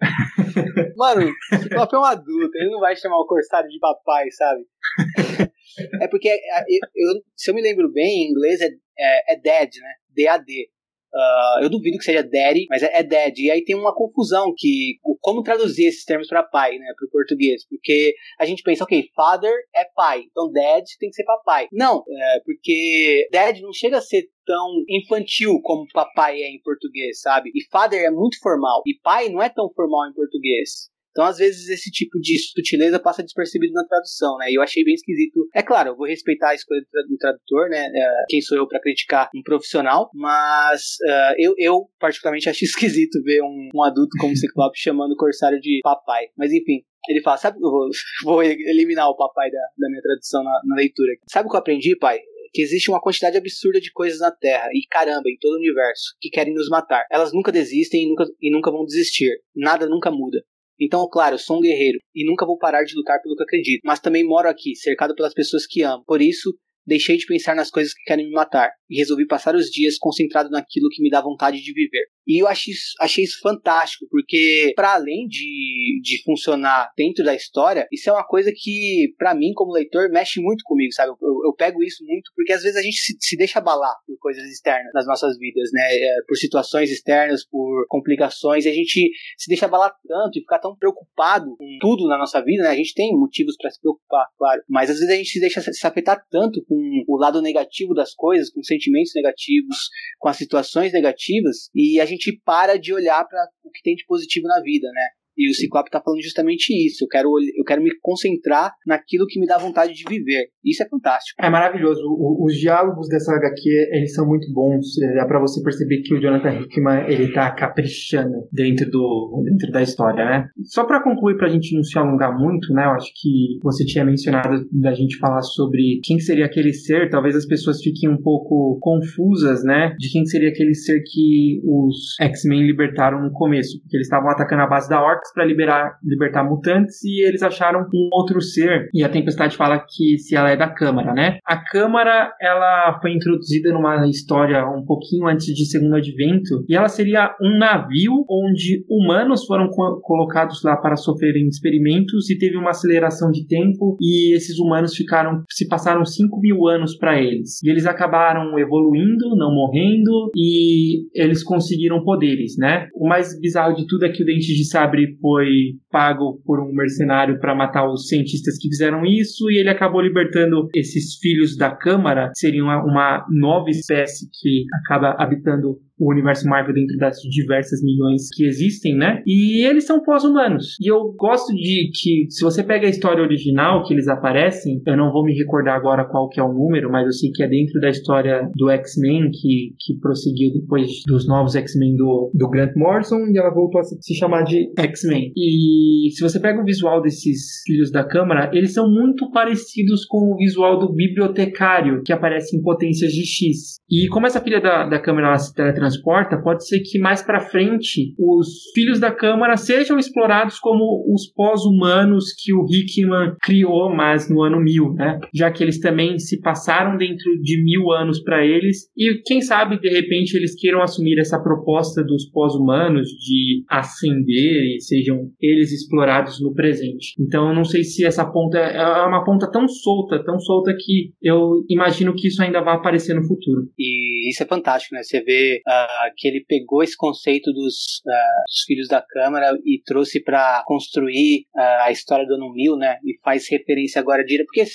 Mano, 0.96 1.28
o 1.52 1.56
Ciclope 1.56 1.94
é 1.94 1.98
um 1.98 2.04
adulto, 2.04 2.56
ele 2.56 2.70
não 2.70 2.80
vai 2.80 2.96
chamar 2.96 3.18
o 3.18 3.26
Corsário 3.26 3.68
de 3.68 3.78
papai, 3.78 4.30
sabe? 4.30 4.62
é 6.02 6.08
porque, 6.08 6.28
eu, 6.28 6.80
eu, 6.94 7.22
se 7.36 7.50
eu 7.50 7.54
me 7.54 7.62
lembro 7.62 7.90
bem, 7.92 8.26
em 8.26 8.30
inglês 8.30 8.60
é, 8.60 8.68
é, 8.98 9.34
é 9.34 9.40
dad, 9.40 9.70
né? 9.76 9.94
D-A-D. 10.10 10.70
Uh, 11.14 11.62
eu 11.62 11.70
duvido 11.70 11.96
que 11.96 12.04
seja 12.04 12.22
daddy, 12.22 12.66
mas 12.68 12.82
é, 12.82 13.00
é. 13.00 13.32
E 13.36 13.50
aí 13.50 13.64
tem 13.64 13.74
uma 13.74 13.94
confusão 13.94 14.52
que 14.56 14.98
como 15.20 15.42
traduzir 15.42 15.86
esses 15.86 16.04
termos 16.04 16.28
para 16.28 16.42
pai, 16.42 16.78
né, 16.78 16.86
para 16.96 17.06
o 17.06 17.10
português, 17.10 17.66
porque 17.66 18.14
a 18.38 18.44
gente 18.44 18.62
pensa, 18.62 18.84
ok, 18.84 19.08
father 19.14 19.54
é 19.74 19.84
pai, 19.94 20.24
então 20.30 20.52
dad 20.52 20.84
tem 20.98 21.08
que 21.08 21.16
ser 21.16 21.24
papai. 21.24 21.66
Não, 21.72 22.04
é, 22.08 22.40
porque 22.44 23.28
dad 23.32 23.58
não 23.60 23.72
chega 23.72 23.98
a 23.98 24.02
ser 24.02 24.28
tão 24.44 24.68
infantil 24.88 25.60
como 25.62 25.86
papai 25.92 26.42
é 26.42 26.50
em 26.50 26.60
português, 26.62 27.20
sabe? 27.20 27.50
E 27.54 27.64
father 27.70 28.02
é 28.02 28.10
muito 28.10 28.38
formal 28.40 28.82
e 28.86 28.98
pai 29.02 29.28
não 29.28 29.42
é 29.42 29.48
tão 29.48 29.70
formal 29.74 30.08
em 30.08 30.14
português. 30.14 30.90
Então, 31.18 31.26
às 31.26 31.38
vezes, 31.38 31.68
esse 31.68 31.90
tipo 31.90 32.16
de 32.20 32.38
sutileza 32.38 33.00
passa 33.00 33.24
despercebido 33.24 33.72
na 33.72 33.84
tradução, 33.84 34.36
né? 34.38 34.52
E 34.52 34.54
eu 34.54 34.62
achei 34.62 34.84
bem 34.84 34.94
esquisito. 34.94 35.48
É 35.52 35.64
claro, 35.64 35.88
eu 35.88 35.96
vou 35.96 36.06
respeitar 36.06 36.50
a 36.50 36.54
escolha 36.54 36.80
do 36.80 37.18
tradutor, 37.18 37.68
né? 37.68 37.90
É, 37.92 38.24
quem 38.28 38.40
sou 38.40 38.56
eu 38.56 38.68
para 38.68 38.78
criticar 38.80 39.28
um 39.34 39.42
profissional, 39.42 40.12
mas 40.14 40.80
uh, 41.02 41.34
eu, 41.36 41.54
eu, 41.58 41.90
particularmente, 41.98 42.46
acho 42.48 42.64
esquisito 42.64 43.20
ver 43.24 43.42
um, 43.42 43.68
um 43.74 43.82
adulto 43.82 44.16
como 44.20 44.36
Ciclope 44.36 44.78
chamando 44.78 45.10
o 45.10 45.16
Corsário 45.16 45.58
de 45.60 45.80
papai. 45.82 46.26
Mas, 46.36 46.52
enfim, 46.52 46.84
ele 47.08 47.20
fala, 47.20 47.36
sabe, 47.36 47.56
eu 47.56 47.68
vou, 47.68 47.88
vou 48.22 48.42
eliminar 48.44 49.08
o 49.08 49.16
papai 49.16 49.50
da, 49.50 49.58
da 49.76 49.88
minha 49.88 50.02
tradução 50.02 50.44
na, 50.44 50.60
na 50.66 50.76
leitura. 50.76 51.14
Sabe 51.28 51.48
o 51.48 51.50
que 51.50 51.56
eu 51.56 51.60
aprendi, 51.60 51.96
pai? 51.98 52.20
que 52.54 52.62
existe 52.62 52.90
uma 52.90 53.00
quantidade 53.00 53.36
absurda 53.36 53.78
de 53.78 53.92
coisas 53.92 54.20
na 54.20 54.30
Terra 54.30 54.70
e 54.72 54.80
caramba, 54.88 55.28
em 55.28 55.36
todo 55.38 55.52
o 55.52 55.58
universo, 55.58 56.16
que 56.18 56.30
querem 56.30 56.54
nos 56.54 56.68
matar. 56.70 57.04
Elas 57.10 57.30
nunca 57.30 57.52
desistem 57.52 58.04
e 58.04 58.08
nunca, 58.08 58.24
e 58.40 58.50
nunca 58.50 58.70
vão 58.70 58.86
desistir. 58.86 59.42
Nada 59.54 59.86
nunca 59.86 60.10
muda. 60.10 60.42
Então, 60.80 61.08
claro, 61.10 61.38
sou 61.38 61.58
um 61.58 61.60
guerreiro 61.60 61.98
e 62.14 62.24
nunca 62.24 62.46
vou 62.46 62.58
parar 62.58 62.84
de 62.84 62.94
lutar 62.94 63.20
pelo 63.20 63.34
que 63.36 63.42
acredito, 63.42 63.82
mas 63.84 64.00
também 64.00 64.24
moro 64.24 64.48
aqui, 64.48 64.76
cercado 64.76 65.14
pelas 65.14 65.34
pessoas 65.34 65.66
que 65.66 65.82
amo. 65.82 66.04
Por 66.06 66.22
isso, 66.22 66.56
deixei 66.88 67.16
de 67.16 67.26
pensar 67.26 67.54
nas 67.54 67.70
coisas 67.70 67.92
que 67.92 68.02
querem 68.04 68.26
me 68.26 68.32
matar 68.32 68.70
e 68.90 68.96
resolvi 68.96 69.26
passar 69.26 69.54
os 69.54 69.66
dias 69.66 69.98
concentrado 69.98 70.50
naquilo 70.50 70.88
que 70.90 71.02
me 71.02 71.10
dá 71.10 71.20
vontade 71.20 71.60
de 71.60 71.72
viver. 71.72 72.06
E 72.26 72.42
eu 72.42 72.46
achei 72.46 72.72
isso, 72.72 72.94
achei 73.00 73.24
isso 73.24 73.40
fantástico, 73.40 74.06
porque 74.10 74.72
para 74.76 74.94
além 74.94 75.26
de, 75.26 76.00
de 76.02 76.22
funcionar 76.24 76.90
dentro 76.96 77.24
da 77.24 77.34
história, 77.34 77.86
isso 77.92 78.08
é 78.10 78.12
uma 78.12 78.26
coisa 78.26 78.52
que, 78.54 79.14
para 79.16 79.34
mim, 79.34 79.52
como 79.54 79.72
leitor, 79.72 80.10
mexe 80.10 80.40
muito 80.40 80.62
comigo, 80.64 80.92
sabe? 80.92 81.10
Eu, 81.10 81.16
eu, 81.22 81.40
eu, 81.46 81.54
pego 81.54 81.82
isso 81.82 82.04
muito 82.04 82.30
porque 82.36 82.52
às 82.52 82.62
vezes 82.62 82.76
a 82.76 82.82
gente 82.82 82.98
se, 82.98 83.16
se 83.18 83.36
deixa 83.36 83.58
abalar 83.58 83.94
por 84.06 84.18
coisas 84.18 84.44
externas 84.44 84.92
nas 84.94 85.06
nossas 85.06 85.38
vidas, 85.38 85.70
né? 85.72 85.82
É, 85.90 86.16
por 86.26 86.36
situações 86.36 86.90
externas, 86.90 87.46
por 87.46 87.86
complicações, 87.88 88.64
e 88.64 88.68
a 88.68 88.74
gente 88.74 89.10
se 89.36 89.48
deixa 89.48 89.66
abalar 89.66 89.92
tanto 90.06 90.38
e 90.38 90.42
ficar 90.42 90.58
tão 90.58 90.76
preocupado 90.76 91.56
com 91.56 91.78
tudo 91.80 92.06
na 92.08 92.18
nossa 92.18 92.42
vida, 92.42 92.64
né? 92.64 92.70
A 92.70 92.76
gente 92.76 92.94
tem 92.94 93.16
motivos 93.16 93.56
para 93.56 93.70
se 93.70 93.80
preocupar, 93.80 94.26
claro, 94.38 94.62
mas 94.68 94.90
às 94.90 94.98
vezes 94.98 95.14
a 95.14 95.16
gente 95.16 95.30
se 95.30 95.40
deixa 95.40 95.60
se 95.60 95.86
afetar 95.86 96.22
tanto 96.30 96.62
com 96.64 96.77
o 97.06 97.16
lado 97.16 97.42
negativo 97.42 97.94
das 97.94 98.14
coisas, 98.14 98.50
com 98.50 98.62
sentimentos 98.62 99.12
negativos, 99.14 99.88
com 100.18 100.28
as 100.28 100.36
situações 100.36 100.92
negativas, 100.92 101.70
e 101.74 102.00
a 102.00 102.06
gente 102.06 102.40
para 102.44 102.78
de 102.78 102.92
olhar 102.92 103.24
para 103.26 103.46
o 103.64 103.70
que 103.70 103.82
tem 103.82 103.94
de 103.94 104.04
positivo 104.06 104.46
na 104.46 104.60
vida, 104.60 104.88
né? 104.92 105.08
E 105.38 105.48
o 105.48 105.54
Ciclope 105.54 105.88
está 105.88 106.00
falando 106.00 106.20
justamente 106.20 106.74
isso. 106.84 107.04
Eu 107.04 107.08
quero, 107.08 107.28
eu 107.56 107.64
quero 107.64 107.80
me 107.80 107.90
concentrar 108.02 108.72
naquilo 108.84 109.26
que 109.26 109.38
me 109.38 109.46
dá 109.46 109.56
vontade 109.56 109.94
de 109.94 110.04
viver. 110.08 110.48
Isso 110.64 110.82
é 110.82 110.88
fantástico. 110.88 111.40
É 111.40 111.48
maravilhoso. 111.48 112.00
O, 112.04 112.44
os 112.44 112.54
diálogos 112.54 113.08
dessa 113.08 113.32
HQ, 113.32 113.88
eles 113.92 114.14
são 114.14 114.26
muito 114.26 114.52
bons. 114.52 115.00
É, 115.00 115.14
dá 115.14 115.26
para 115.26 115.40
você 115.40 115.62
perceber 115.62 116.02
que 116.02 116.14
o 116.14 116.20
Jonathan 116.20 116.60
Hickman, 116.60 117.06
ele 117.08 117.32
tá 117.32 117.50
caprichando 117.52 118.48
dentro, 118.52 118.90
do, 118.90 119.42
dentro 119.44 119.70
da 119.70 119.80
história, 119.80 120.24
né? 120.24 120.48
Só 120.64 120.84
para 120.84 121.02
concluir, 121.02 121.36
pra 121.36 121.48
gente 121.48 121.74
não 121.76 121.84
se 121.84 121.96
alongar 121.96 122.36
muito, 122.36 122.72
né? 122.72 122.84
Eu 122.84 122.90
acho 122.90 123.12
que 123.14 123.58
você 123.62 123.84
tinha 123.84 124.04
mencionado 124.04 124.66
da 124.72 124.92
gente 124.92 125.18
falar 125.18 125.42
sobre 125.42 126.00
quem 126.02 126.18
seria 126.18 126.46
aquele 126.46 126.72
ser. 126.72 127.08
Talvez 127.10 127.36
as 127.36 127.46
pessoas 127.46 127.80
fiquem 127.80 128.10
um 128.10 128.20
pouco 128.20 128.78
confusas, 128.80 129.62
né? 129.62 129.94
De 129.98 130.10
quem 130.10 130.26
seria 130.26 130.48
aquele 130.48 130.74
ser 130.74 131.00
que 131.04 131.60
os 131.64 132.16
X-Men 132.20 132.66
libertaram 132.66 133.22
no 133.22 133.30
começo. 133.30 133.80
Porque 133.80 133.96
eles 133.96 134.06
estavam 134.06 134.30
atacando 134.30 134.62
a 134.62 134.66
base 134.66 134.88
da 134.88 135.00
Para 135.32 135.44
liberar 135.44 135.98
libertar 136.02 136.44
mutantes 136.44 137.02
e 137.04 137.26
eles 137.26 137.42
acharam 137.42 137.86
um 137.94 138.08
outro 138.12 138.40
ser. 138.40 138.88
E 138.92 139.04
a 139.04 139.08
Tempestade 139.08 139.56
fala 139.56 139.78
que 139.78 140.18
se 140.18 140.34
ela 140.34 140.50
é 140.50 140.56
da 140.56 140.68
Câmara, 140.68 141.12
né? 141.12 141.38
A 141.44 141.56
Câmara 141.56 142.32
ela 142.40 142.98
foi 143.00 143.12
introduzida 143.12 143.72
numa 143.72 144.06
história 144.08 144.64
um 144.66 144.84
pouquinho 144.84 145.26
antes 145.26 145.46
de 145.46 145.66
Segundo 145.66 145.96
Advento 145.96 146.64
e 146.68 146.74
ela 146.74 146.88
seria 146.88 147.34
um 147.40 147.58
navio 147.58 148.24
onde 148.28 148.84
humanos 148.88 149.44
foram 149.44 149.68
co 149.68 150.00
colocados 150.02 150.62
lá 150.62 150.76
para 150.76 150.96
sofrerem 150.96 151.46
experimentos 151.48 152.30
e 152.30 152.38
teve 152.38 152.56
uma 152.56 152.70
aceleração 152.70 153.30
de 153.30 153.46
tempo 153.46 153.96
e 154.00 154.34
esses 154.34 154.58
humanos 154.58 154.94
ficaram 154.94 155.42
se 155.50 155.68
passaram 155.68 156.04
5 156.04 156.40
mil 156.40 156.66
anos 156.66 156.96
para 156.96 157.20
eles 157.20 157.62
e 157.62 157.68
eles 157.68 157.86
acabaram 157.86 158.58
evoluindo, 158.58 159.36
não 159.36 159.54
morrendo 159.54 160.30
e 160.36 161.06
eles 161.14 161.42
conseguiram 161.42 162.02
poderes, 162.02 162.56
né? 162.56 162.88
O 162.94 163.08
mais 163.08 163.38
bizarro 163.40 163.74
de 163.74 163.86
tudo 163.86 164.04
é 164.04 164.08
que 164.08 164.22
o 164.22 164.26
Dente 164.26 164.54
de 164.54 164.64
Sabre 164.64 165.17
foi 165.20 165.78
pago 165.90 166.40
por 166.44 166.60
um 166.60 166.72
mercenário 166.72 167.38
para 167.40 167.54
matar 167.54 167.88
os 167.88 168.08
cientistas 168.08 168.58
que 168.58 168.68
fizeram 168.68 169.04
isso 169.04 169.50
e 169.50 169.58
ele 169.58 169.70
acabou 169.70 170.00
libertando 170.00 170.68
esses 170.74 171.16
filhos 171.18 171.56
da 171.56 171.70
Câmara, 171.70 172.30
seriam 172.34 172.66
uma, 172.66 173.24
nova 173.30 173.70
espécie 173.70 174.28
que 174.40 174.64
acaba 174.84 175.14
habitando 175.18 175.78
o 175.98 176.12
universo 176.12 176.48
Marvel 176.48 176.74
dentro 176.74 176.96
das 176.96 177.16
diversas 177.22 177.82
milhões 177.82 178.28
que 178.32 178.44
existem, 178.46 178.96
né? 178.96 179.20
E 179.26 179.66
eles 179.66 179.84
são 179.84 180.02
pós-humanos. 180.02 180.76
E 180.80 180.90
eu 180.90 181.12
gosto 181.18 181.52
de 181.52 181.90
que, 181.92 182.30
se 182.30 182.44
você 182.44 182.62
pega 182.62 182.86
a 182.86 182.90
história 182.90 183.22
original 183.22 183.82
que 183.82 183.92
eles 183.92 184.06
aparecem, 184.06 184.80
eu 184.86 184.96
não 184.96 185.10
vou 185.10 185.24
me 185.24 185.36
recordar 185.36 185.76
agora 185.76 186.08
qual 186.08 186.28
que 186.28 186.38
é 186.38 186.42
o 186.42 186.52
número, 186.52 186.90
mas 186.90 187.04
eu 187.04 187.12
sei 187.12 187.30
que 187.32 187.42
é 187.42 187.48
dentro 187.48 187.80
da 187.80 187.88
história 187.88 188.48
do 188.54 188.70
X-Men, 188.70 189.30
que, 189.32 189.74
que 189.80 189.98
prosseguiu 190.00 190.52
depois 190.52 190.88
dos 191.06 191.26
novos 191.26 191.56
X-Men 191.56 191.96
do, 191.96 192.30
do 192.32 192.48
Grant 192.48 192.76
Morrison, 192.76 193.18
e 193.32 193.38
ela 193.38 193.52
voltou 193.52 193.80
a 193.80 193.84
se 193.84 194.14
chamar 194.14 194.44
de 194.44 194.70
X-Men. 194.78 195.32
E 195.36 195.77
se 196.12 196.22
você 196.22 196.40
pega 196.40 196.60
o 196.60 196.64
visual 196.64 197.00
desses 197.02 197.62
filhos 197.66 197.90
da 197.90 198.04
Câmara, 198.04 198.50
eles 198.52 198.72
são 198.72 198.88
muito 198.88 199.30
parecidos 199.30 200.04
com 200.04 200.32
o 200.32 200.36
visual 200.36 200.78
do 200.78 200.92
bibliotecário, 200.92 202.02
que 202.04 202.12
aparece 202.12 202.56
em 202.56 202.62
Potências 202.62 203.12
de 203.12 203.24
X. 203.24 203.78
E 203.90 204.08
como 204.08 204.26
essa 204.26 204.40
filha 204.40 204.60
da, 204.60 204.86
da 204.86 204.98
Câmara 204.98 205.28
ela 205.28 205.38
se 205.38 205.54
teletransporta 205.54 205.98
transporta, 205.98 206.40
pode 206.42 206.66
ser 206.66 206.80
que 206.80 206.98
mais 206.98 207.22
para 207.22 207.40
frente 207.40 208.14
os 208.18 208.70
filhos 208.74 209.00
da 209.00 209.10
Câmara 209.10 209.56
sejam 209.56 209.98
explorados 209.98 210.58
como 210.58 211.04
os 211.12 211.30
pós-humanos 211.32 212.32
que 212.36 212.52
o 212.52 212.64
Hickman 212.64 213.34
criou, 213.42 213.94
mas 213.94 214.30
no 214.30 214.42
ano 214.42 214.60
1000, 214.60 214.94
né? 214.94 215.18
Já 215.34 215.50
que 215.50 215.62
eles 215.62 215.80
também 215.80 216.18
se 216.18 216.40
passaram 216.40 216.96
dentro 216.96 217.40
de 217.42 217.62
mil 217.62 217.90
anos 217.90 218.22
para 218.22 218.44
eles 218.44 218.88
e 218.96 219.20
quem 219.24 219.40
sabe 219.40 219.78
de 219.78 219.88
repente 219.88 220.36
eles 220.36 220.54
queiram 220.58 220.82
assumir 220.82 221.18
essa 221.18 221.40
proposta 221.42 222.02
dos 222.02 222.30
pós-humanos 222.30 223.08
de 223.08 223.64
ascender 223.68 224.76
e 224.76 224.80
sejam 224.80 225.30
eles 225.40 225.67
explorados 225.72 226.40
no 226.40 226.54
presente. 226.54 227.14
Então 227.18 227.48
eu 227.48 227.54
não 227.54 227.64
sei 227.64 227.84
se 227.84 228.04
essa 228.04 228.24
ponta 228.24 228.58
é 228.58 229.06
uma 229.06 229.24
ponta 229.24 229.50
tão 229.50 229.68
solta, 229.68 230.22
tão 230.24 230.38
solta 230.38 230.74
que 230.78 231.12
eu 231.22 231.64
imagino 231.68 232.14
que 232.14 232.28
isso 232.28 232.42
ainda 232.42 232.60
vai 232.62 232.74
aparecer 232.74 233.14
no 233.14 233.26
futuro. 233.26 233.68
E 233.78 234.17
isso 234.28 234.42
é 234.42 234.46
fantástico, 234.46 234.94
né? 234.94 235.02
Você 235.02 235.20
vê 235.20 235.62
uh, 235.66 236.12
que 236.16 236.28
ele 236.28 236.44
pegou 236.46 236.82
esse 236.82 236.96
conceito 236.96 237.52
dos, 237.52 238.00
uh, 238.06 238.42
dos 238.46 238.62
filhos 238.66 238.88
da 238.88 239.02
Câmara 239.02 239.56
e 239.64 239.80
trouxe 239.84 240.22
para 240.22 240.62
construir 240.66 241.44
uh, 241.56 241.82
a 241.82 241.90
história 241.90 242.26
do 242.26 242.34
Ano 242.34 242.52
Mil, 242.52 242.76
né? 242.76 242.98
E 243.04 243.18
faz 243.22 243.48
referência 243.50 244.00
agora 244.00 244.24
direta, 244.24 244.46
porque 244.46 244.68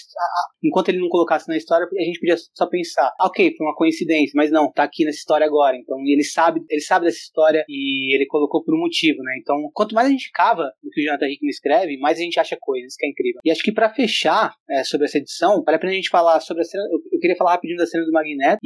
enquanto 0.64 0.89
ele 0.89 0.99
não 0.99 1.10
colocasse 1.10 1.47
na 1.47 1.58
história, 1.58 1.86
a 1.86 2.04
gente 2.04 2.20
podia 2.20 2.36
só 2.54 2.68
pensar, 2.68 3.12
ok, 3.22 3.56
foi 3.56 3.66
uma 3.66 3.76
coincidência, 3.76 4.34
mas 4.36 4.51
não, 4.51 4.72
tá 4.72 4.84
aqui 4.84 5.06
nessa 5.06 5.18
história 5.18 5.45
agora. 5.45 5.76
Então 5.78 5.97
ele 6.06 6.24
sabe, 6.24 6.62
ele 6.70 6.82
sabe 6.82 7.06
dessa 7.06 7.20
história 7.20 7.66
e 7.68 8.16
ele 8.16 8.26
colocou 8.26 8.64
por 8.64 8.76
um 8.76 8.80
motivo, 8.80 9.22
né? 9.24 9.38
Então, 9.39 9.58
quanto 9.74 9.95
mais 9.95 10.08
a 10.08 10.12
gente 10.12 10.32
cava 10.32 10.72
no 10.84 10.89
que 10.89 11.01
o 11.01 11.04
Jonathan 11.04 11.28
Hickman 11.28 11.49
escreve, 11.49 11.97
mais 11.97 12.18
a 12.18 12.22
gente 12.22 12.39
acha 12.39 12.58
coisas, 12.60 12.95
que 12.95 13.06
é 13.06 13.10
incrível. 13.10 13.41
E 13.43 13.51
acho 13.51 13.64
que 13.64 13.72
para 13.72 13.93
fechar 13.93 14.54
é, 14.70 14.84
sobre 14.84 15.06
essa 15.06 15.18
edição, 15.18 15.64
vale 15.64 15.78
a 15.78 15.80
pena 15.80 15.93
a 15.93 15.95
gente 15.95 16.10
falar 16.10 16.39
sobre 16.39 16.62
a 16.62 16.66
cena. 16.66 16.84
Eu, 16.91 16.99
eu 17.12 17.20
queria 17.20 17.36
falar 17.36 17.51
rapidinho 17.51 17.78
da 17.78 17.86
cena 17.86 18.06
do 18.06 18.12
Magneto 18.12 18.60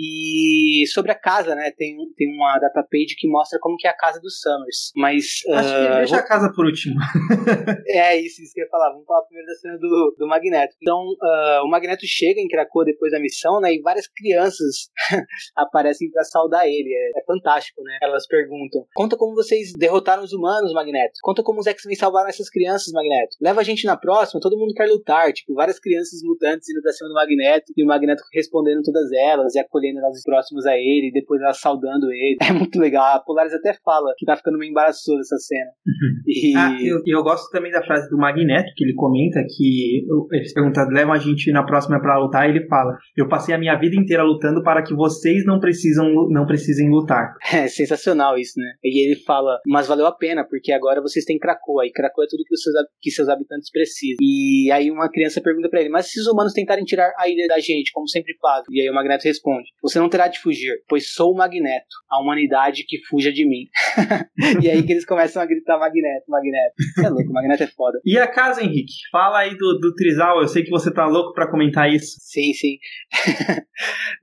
e 0.83 0.87
sobre 0.87 1.11
a 1.11 1.15
casa, 1.15 1.55
né? 1.55 1.71
Tem, 1.71 1.95
tem 2.15 2.27
uma 2.33 2.57
data 2.59 2.83
page 2.83 3.15
que 3.17 3.27
mostra 3.27 3.59
como 3.59 3.77
que 3.77 3.87
é 3.87 3.89
a 3.89 3.97
casa 3.97 4.19
dos 4.19 4.39
Summers. 4.39 4.91
Mas. 4.95 5.41
Acho 5.49 5.69
uh, 5.69 5.71
que 5.71 5.87
ah, 5.87 5.97
deixa 5.97 6.15
vou... 6.15 6.23
a 6.23 6.27
casa 6.27 6.53
por 6.53 6.65
último. 6.65 6.95
é, 7.87 8.17
isso, 8.17 8.41
isso 8.41 8.53
que 8.53 8.61
eu 8.61 8.65
ia 8.65 8.69
falar. 8.69 8.91
Vamos 8.91 9.05
falar 9.05 9.23
primeiro 9.23 9.47
da 9.47 9.55
cena 9.55 9.77
do, 9.77 10.15
do 10.17 10.27
Magneto. 10.27 10.75
Então, 10.81 10.97
uh, 10.97 11.65
o 11.65 11.69
Magneto 11.69 12.05
chega 12.05 12.39
em 12.39 12.47
Krakoa 12.47 12.85
depois 12.85 13.11
da 13.11 13.19
missão, 13.19 13.59
né? 13.59 13.73
E 13.73 13.81
várias 13.81 14.07
crianças 14.07 14.89
aparecem 15.55 16.09
para 16.11 16.23
saudar 16.23 16.67
ele. 16.67 16.93
É, 16.93 17.19
é, 17.19 17.23
fantástico, 17.25 17.81
né? 17.83 17.97
Elas 18.01 18.27
perguntam: 18.27 18.85
Conta 18.93 19.17
como 19.17 19.35
vocês 19.35 19.73
derrotaram 19.73 20.23
os 20.23 20.33
humanos, 20.33 20.73
Magneto. 20.73 21.19
Conta 21.21 21.43
como 21.43 21.59
os 21.59 21.67
X-Men 21.67 21.95
salvaram 21.95 22.29
essas 22.29 22.49
crianças, 22.49 22.91
Magneto. 22.93 23.35
Leva 23.41 23.61
a 23.61 23.63
gente 23.63 23.85
na 23.85 23.97
próxima, 23.97 24.41
todo 24.41 24.57
mundo 24.57 24.73
quer 24.73 24.87
lutar. 24.87 25.31
Tipo, 25.33 25.53
várias 25.53 25.79
crianças 25.79 26.21
mutantes 26.23 26.69
indo 26.69 26.81
pra 26.81 26.91
cima 26.91 27.09
do 27.09 27.15
Magneto 27.15 27.73
e 27.75 27.83
o 27.83 27.87
Magneto 27.87 28.23
respondendo 28.33 28.81
todas 28.83 29.11
elas 29.11 29.55
e 29.55 29.59
acolhendo 29.59 29.99
elas 29.99 30.23
próximas 30.23 30.65
a 30.67 30.75
ele, 30.75 31.09
e 31.09 31.11
depois 31.11 31.41
elas 31.41 31.59
saudando 31.59 32.11
ele. 32.11 32.37
É 32.47 32.53
muito 32.53 32.79
legal. 32.79 33.03
A 33.15 33.19
Polaris 33.19 33.53
até 33.53 33.73
fala 33.83 34.13
que 34.17 34.25
tá 34.25 34.37
ficando 34.37 34.57
meio 34.57 34.71
embaraçoso 34.71 35.19
essa 35.19 35.37
cena. 35.37 35.69
Uhum. 35.85 36.21
E... 36.25 36.55
Ah, 36.55 36.77
eu, 36.81 37.01
eu 37.05 37.23
gosto 37.23 37.51
também 37.51 37.71
da 37.71 37.83
frase 37.83 38.09
do 38.09 38.17
Magneto, 38.17 38.71
que 38.73 38.85
ele 38.85 38.93
comenta 38.93 39.43
que 39.55 40.05
eles 40.31 40.53
perguntam, 40.53 40.87
levam 40.87 41.13
a 41.13 41.17
gente 41.17 41.51
na 41.51 41.63
próxima 41.63 41.99
para 41.99 42.17
lutar, 42.17 42.47
e 42.47 42.51
ele 42.51 42.67
fala: 42.67 42.97
Eu 43.17 43.27
passei 43.27 43.53
a 43.53 43.57
minha 43.57 43.77
vida 43.77 43.97
inteira 43.97 44.23
lutando 44.23 44.63
para 44.63 44.81
que 44.81 44.95
vocês 44.95 45.45
não 45.45 45.59
precisam 45.59 46.07
não 46.29 46.45
precisem 46.45 46.89
lutar. 46.89 47.33
É 47.57 47.67
sensacional 47.67 48.37
isso, 48.37 48.59
né? 48.59 48.73
E 48.83 49.05
ele 49.05 49.15
fala, 49.21 49.59
mas 49.65 49.87
valeu 49.87 50.05
a 50.05 50.11
pena, 50.11 50.45
porque 50.47 50.71
agora 50.71 51.01
vocês 51.01 51.25
têm 51.25 51.39
Krakoa, 51.39 51.85
e 51.85 51.91
Krakoa 51.91 52.25
é 52.25 52.27
tudo 52.29 52.43
que, 52.45 52.53
os 52.53 52.61
seus, 52.61 52.75
que 53.01 53.09
seus 53.09 53.29
habitantes 53.29 53.71
precisam. 53.71 54.17
E 54.21 54.69
aí 54.71 54.91
uma 54.91 55.09
criança 55.09 55.41
pergunta 55.41 55.69
para 55.69 55.81
ele, 55.81 55.89
mas 55.89 56.11
se 56.11 56.19
os 56.19 56.27
humanos 56.27 56.53
tentarem 56.53 56.85
tirar 56.85 57.11
a 57.17 57.27
ilha 57.27 57.47
da 57.47 57.59
gente, 57.59 57.91
como 57.91 58.07
sempre 58.07 58.35
fazem? 58.39 58.65
E 58.69 58.81
aí 58.81 58.89
o 58.89 58.93
Magneto 58.93 59.23
responde, 59.23 59.69
você 59.81 59.99
não 59.99 60.09
terá 60.09 60.27
de 60.27 60.39
fugir, 60.47 60.81
pois 60.87 61.13
sou 61.13 61.33
o 61.33 61.35
Magneto, 61.35 61.95
a 62.09 62.21
humanidade 62.21 62.85
que 62.87 62.97
fuja 63.09 63.31
de 63.31 63.45
mim. 63.45 63.67
e 64.63 64.69
aí 64.69 64.81
que 64.83 64.93
eles 64.93 65.05
começam 65.05 65.41
a 65.41 65.45
gritar 65.45 65.77
Magneto, 65.77 66.25
Magneto. 66.29 66.73
Você 66.95 67.05
é 67.05 67.09
louco, 67.09 67.33
Magneto 67.33 67.63
é 67.63 67.67
foda. 67.67 67.99
E 68.05 68.17
a 68.17 68.27
casa, 68.27 68.63
Henrique? 68.63 68.93
Fala 69.11 69.39
aí 69.39 69.57
do, 69.57 69.77
do 69.79 69.93
Trizal, 69.93 70.41
eu 70.41 70.47
sei 70.47 70.63
que 70.63 70.69
você 70.69 70.91
tá 70.91 71.05
louco 71.05 71.33
para 71.33 71.51
comentar 71.51 71.91
isso. 71.91 72.15
Sim, 72.19 72.53
sim. 72.53 72.77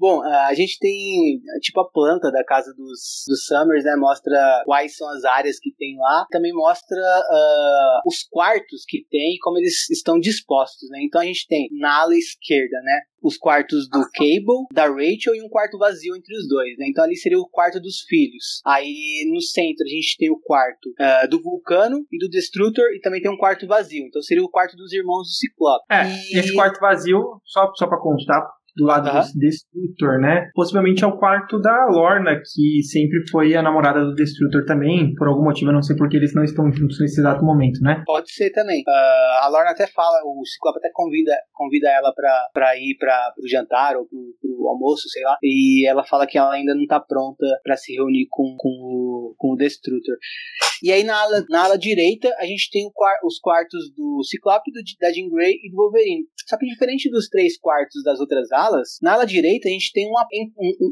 Bom, 0.01 0.23
a 0.23 0.55
gente 0.55 0.79
tem 0.79 1.41
tipo 1.61 1.81
a 1.81 1.91
planta 1.91 2.31
da 2.33 2.43
casa 2.45 2.73
dos, 2.75 3.25
dos 3.29 3.47
Summers, 3.47 3.85
né? 3.85 3.97
Mostra 3.97 4.63
quais 4.65 4.97
são 4.97 5.09
as 5.11 5.25
áreas 5.25 5.59
que 5.59 5.73
tem 5.77 5.97
lá. 5.99 6.27
Também 6.31 6.53
mostra 6.53 6.99
uh, 6.99 8.09
os 8.09 8.27
quartos 8.31 8.85
que 8.89 9.05
tem 9.11 9.35
e 9.35 9.39
como 9.39 9.59
eles 9.59 9.89
estão 9.91 10.19
dispostos, 10.19 10.89
né? 10.91 11.01
Então 11.03 11.21
a 11.21 11.25
gente 11.25 11.47
tem 11.47 11.69
na 11.73 12.01
ala 12.01 12.17
esquerda, 12.17 12.81
né? 12.83 13.01
Os 13.25 13.39
quartos 13.39 13.89
do 13.89 14.01
Cable, 14.13 14.67
da 14.71 14.87
Rachel 14.87 15.35
e 15.35 15.43
um 15.43 15.49
quarto 15.49 15.79
vazio 15.79 16.15
entre 16.15 16.37
os 16.37 16.47
dois, 16.47 16.77
né? 16.77 16.87
Então 16.89 17.03
ali 17.03 17.17
seria 17.17 17.39
o 17.39 17.49
quarto 17.49 17.81
dos 17.81 18.03
filhos. 18.03 18.61
Aí 18.67 19.29
no 19.33 19.41
centro 19.41 19.85
a 19.85 19.89
gente 19.89 20.17
tem 20.19 20.31
o 20.31 20.39
quarto 20.39 20.91
uh, 20.91 21.29
do 21.29 21.43
Vulcano 21.43 22.07
e 22.13 22.19
do 22.19 22.29
Destrutor 22.29 22.85
e 22.95 23.01
também 23.01 23.23
tem 23.23 23.31
um 23.31 23.39
quarto 23.39 23.67
vazio. 23.67 24.07
Então 24.07 24.21
seria 24.21 24.45
o 24.45 24.51
quarto 24.51 24.77
dos 24.77 24.93
irmãos 24.93 25.23
do 25.23 25.33
Ciclope. 25.33 25.87
É, 25.91 26.05
e... 26.05 26.39
esse 26.39 26.55
quarto 26.55 26.79
vazio, 26.79 27.41
só, 27.45 27.73
só 27.75 27.87
pra 27.87 27.99
constar, 27.99 28.43
do 28.77 28.85
lado 28.85 29.09
uhum. 29.09 29.21
do 29.21 29.39
Destrutor, 29.39 30.21
né? 30.21 30.51
Possivelmente 30.55 31.05
é 31.05 31.07
o 31.07 31.17
quarto 31.17 31.61
da 31.61 31.87
Lorna, 31.87 32.41
que 32.41 32.83
sempre 32.83 33.29
foi 33.31 33.55
a 33.55 33.63
namorada 33.63 34.05
do 34.05 34.15
Destrutor 34.15 34.65
também, 34.65 35.15
por 35.15 35.29
algum 35.29 35.45
motivo, 35.45 35.71
eu 35.71 35.75
não 35.75 35.83
sei 35.83 35.97
porque 35.97 36.17
eles 36.17 36.35
não 36.35 36.43
estão 36.45 36.71
juntos 36.73 36.99
nesse 37.01 37.21
exato 37.21 37.45
momento, 37.45 37.81
né? 37.81 38.03
Pode 38.07 38.33
ser 38.33 38.51
também. 38.51 38.83
Uh, 38.83 39.45
a 39.45 39.49
Lorna 39.49 39.71
até 39.71 39.87
fala, 39.87 40.19
o 40.25 40.45
Ciclope 40.45 40.79
até 40.79 40.91
convida, 40.93 41.33
convida 41.53 41.89
ela 41.89 42.13
pra, 42.15 42.49
pra 42.53 42.77
ir 42.77 42.97
pra, 42.99 43.33
pro 43.35 43.49
jantar 43.49 43.97
ou 43.97 44.07
pro, 44.07 44.19
pro 44.41 44.69
almoço, 44.69 45.09
sei 45.09 45.23
lá, 45.23 45.37
e 45.43 45.87
ela 45.87 46.05
fala 46.05 46.27
que 46.27 46.39
ela 46.39 46.53
ainda 46.53 46.75
não 46.75 46.87
tá 46.87 46.99
pronta 47.01 47.47
para 47.63 47.77
se 47.77 47.95
reunir 47.95 48.27
com, 48.31 48.57
com, 48.59 48.69
o, 48.69 49.35
com 49.39 49.53
o 49.53 49.57
Destrutor. 49.57 50.17
E 50.83 50.91
aí 50.91 51.05
na 51.05 51.17
ala, 51.17 51.45
na 51.49 51.65
ala 51.65 51.79
direita 51.79 52.35
a 52.39 52.45
gente 52.45 52.71
tem 52.71 52.91
os 53.25 53.39
quartos 53.39 53.93
do 53.97 54.23
Ciclope, 54.25 54.71
do, 54.73 54.81
da 55.01 55.13
Jean 55.13 55.29
Grey 55.31 55.61
e 55.63 55.71
do 55.71 55.77
Wolverine. 55.77 56.25
Só 56.49 56.59
que 56.59 56.67
diferente 56.67 57.11
dos 57.11 57.29
três 57.29 57.59
quartos 57.59 58.03
das 58.03 58.21
outras 58.21 58.51
alas, 58.53 58.64
na 59.03 59.15
ala 59.15 59.27
direita 59.27 59.69
a 59.69 59.73
gente 59.73 59.93
tem 59.93 60.09
uma, 60.09 60.27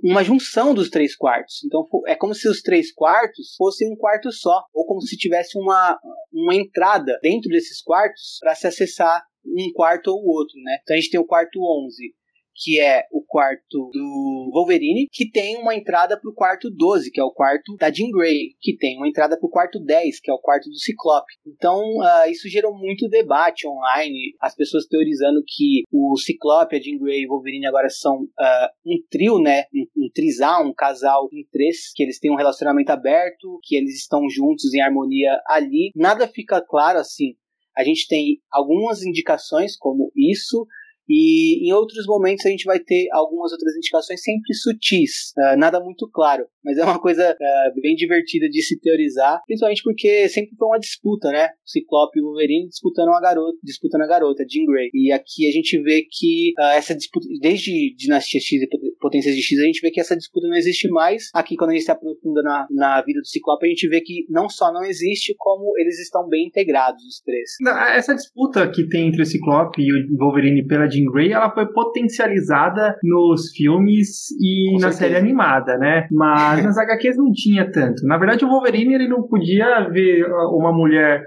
uma 0.02 0.24
junção 0.24 0.74
dos 0.74 0.88
três 0.90 1.16
quartos. 1.16 1.62
Então 1.64 1.86
é 2.06 2.14
como 2.14 2.34
se 2.34 2.48
os 2.48 2.62
três 2.62 2.92
quartos 2.92 3.54
fossem 3.56 3.92
um 3.92 3.96
quarto 3.96 4.30
só, 4.32 4.64
ou 4.72 4.84
como 4.86 5.00
se 5.00 5.16
tivesse 5.16 5.58
uma, 5.58 5.98
uma 6.32 6.54
entrada 6.54 7.18
dentro 7.22 7.48
desses 7.50 7.82
quartos 7.82 8.38
para 8.40 8.54
se 8.54 8.66
acessar 8.66 9.22
um 9.44 9.72
quarto 9.72 10.08
ou 10.08 10.24
outro, 10.24 10.54
né? 10.62 10.78
Então 10.82 10.96
a 10.96 11.00
gente 11.00 11.10
tem 11.10 11.20
o 11.20 11.26
quarto 11.26 11.58
11, 11.58 12.14
que 12.54 12.80
é 12.80 13.06
o 13.10 13.22
quarto 13.22 13.90
do 13.92 14.50
Wolverine, 14.52 15.08
que 15.10 15.30
tem 15.30 15.56
uma 15.56 15.74
entrada 15.74 16.18
para 16.18 16.30
o 16.30 16.34
quarto 16.34 16.70
12, 16.70 17.10
que 17.10 17.20
é 17.20 17.24
o 17.24 17.32
quarto 17.32 17.76
da 17.76 17.90
Jean 17.90 18.10
Grey, 18.10 18.54
que 18.60 18.76
tem 18.76 18.96
uma 18.96 19.08
entrada 19.08 19.38
para 19.38 19.46
o 19.46 19.50
quarto 19.50 19.80
10, 19.80 20.20
que 20.20 20.30
é 20.30 20.34
o 20.34 20.38
quarto 20.38 20.68
do 20.68 20.78
Ciclope. 20.78 21.32
Então, 21.46 21.80
uh, 21.80 22.30
isso 22.30 22.48
gerou 22.48 22.76
muito 22.76 23.08
debate 23.08 23.66
online, 23.66 24.34
as 24.40 24.54
pessoas 24.54 24.86
teorizando 24.86 25.42
que 25.46 25.82
o 25.90 26.16
Ciclope, 26.16 26.76
a 26.76 26.80
Jean 26.80 26.98
Grey 26.98 27.22
e 27.22 27.26
o 27.26 27.30
Wolverine 27.30 27.66
agora 27.66 27.88
são 27.88 28.22
uh, 28.22 28.68
um 28.86 28.96
trio, 29.10 29.38
né? 29.38 29.64
Um, 29.74 30.04
um 30.04 30.10
trisal, 30.12 30.66
um 30.66 30.74
casal 30.74 31.28
em 31.32 31.46
três, 31.50 31.92
que 31.94 32.02
eles 32.02 32.18
têm 32.18 32.30
um 32.30 32.36
relacionamento 32.36 32.90
aberto, 32.90 33.58
que 33.62 33.76
eles 33.76 33.96
estão 33.96 34.28
juntos 34.28 34.72
em 34.74 34.80
harmonia 34.80 35.40
ali. 35.46 35.90
Nada 35.94 36.28
fica 36.28 36.60
claro 36.60 36.98
assim. 36.98 37.34
A 37.76 37.82
gente 37.82 38.06
tem 38.06 38.38
algumas 38.50 39.02
indicações 39.02 39.76
como 39.76 40.12
isso, 40.14 40.66
E 41.08 41.68
em 41.68 41.72
outros 41.72 42.06
momentos 42.06 42.46
a 42.46 42.50
gente 42.50 42.64
vai 42.64 42.78
ter 42.78 43.08
algumas 43.12 43.52
outras 43.52 43.74
indicações 43.76 44.22
sempre 44.22 44.54
sutis, 44.54 45.32
uh, 45.36 45.58
nada 45.58 45.80
muito 45.80 46.08
claro, 46.10 46.46
mas 46.64 46.78
é 46.78 46.84
uma 46.84 46.98
coisa 46.98 47.32
uh, 47.32 47.80
bem 47.80 47.94
divertida 47.94 48.48
de 48.48 48.62
se 48.62 48.78
teorizar, 48.80 49.40
principalmente 49.46 49.82
porque 49.82 50.28
sempre 50.28 50.54
foi 50.56 50.68
uma 50.68 50.78
disputa, 50.78 51.30
né? 51.30 51.46
O 51.46 51.70
Ciclope 51.70 52.18
e 52.18 52.22
o 52.22 52.26
Wolverine 52.26 52.68
disputando 52.68 53.08
uma 53.08 53.20
garota, 53.20 53.58
disputando 53.62 54.02
a 54.02 54.06
garota, 54.06 54.44
Jean 54.48 54.64
Grey. 54.66 54.90
E 54.94 55.12
aqui 55.12 55.48
a 55.48 55.52
gente 55.52 55.80
vê 55.82 56.02
que 56.08 56.52
uh, 56.58 56.76
essa 56.76 56.94
disputa, 56.94 57.26
desde 57.40 57.94
Dinastia 57.96 58.40
X 58.40 58.62
e 58.62 58.68
Potências 59.00 59.34
de 59.34 59.42
X, 59.42 59.58
a 59.58 59.64
gente 59.64 59.80
vê 59.80 59.90
que 59.90 60.00
essa 60.00 60.16
disputa 60.16 60.46
não 60.48 60.56
existe 60.56 60.88
mais. 60.88 61.30
Aqui, 61.34 61.56
quando 61.56 61.70
a 61.70 61.72
gente 61.74 61.84
se 61.84 61.90
aprofunda 61.90 62.42
na, 62.42 62.66
na 62.70 63.02
vida 63.02 63.20
do 63.20 63.26
Ciclope, 63.26 63.66
a 63.66 63.68
gente 63.68 63.88
vê 63.88 64.00
que 64.00 64.24
não 64.28 64.48
só 64.48 64.72
não 64.72 64.82
existe, 64.84 65.34
como 65.38 65.72
eles 65.78 65.98
estão 65.98 66.28
bem 66.28 66.46
integrados, 66.46 67.02
os 67.04 67.20
três. 67.20 67.50
Essa 67.96 68.14
disputa 68.14 68.68
que 68.70 68.88
tem 68.88 69.08
entre 69.08 69.22
o 69.22 69.26
Ciclope 69.26 69.82
e 69.82 69.92
o 69.92 70.16
Wolverine 70.16 70.66
pela 70.66 70.86
Jean 70.92 71.10
Grey, 71.10 71.32
ela 71.32 71.50
foi 71.50 71.66
potencializada 71.72 72.96
nos 73.02 73.50
filmes 73.50 74.30
e 74.40 74.72
Com 74.72 74.80
na 74.80 74.92
certeza. 74.92 74.98
série 74.98 75.16
animada, 75.16 75.76
né? 75.78 76.06
Mas 76.10 76.62
nas 76.64 76.78
HQs 76.78 77.16
não 77.16 77.32
tinha 77.32 77.70
tanto. 77.70 78.06
Na 78.06 78.18
verdade, 78.18 78.44
o 78.44 78.48
Wolverine 78.48 78.94
ele 78.94 79.08
não 79.08 79.22
podia 79.22 79.88
ver 79.88 80.24
uma 80.50 80.72
mulher 80.72 81.26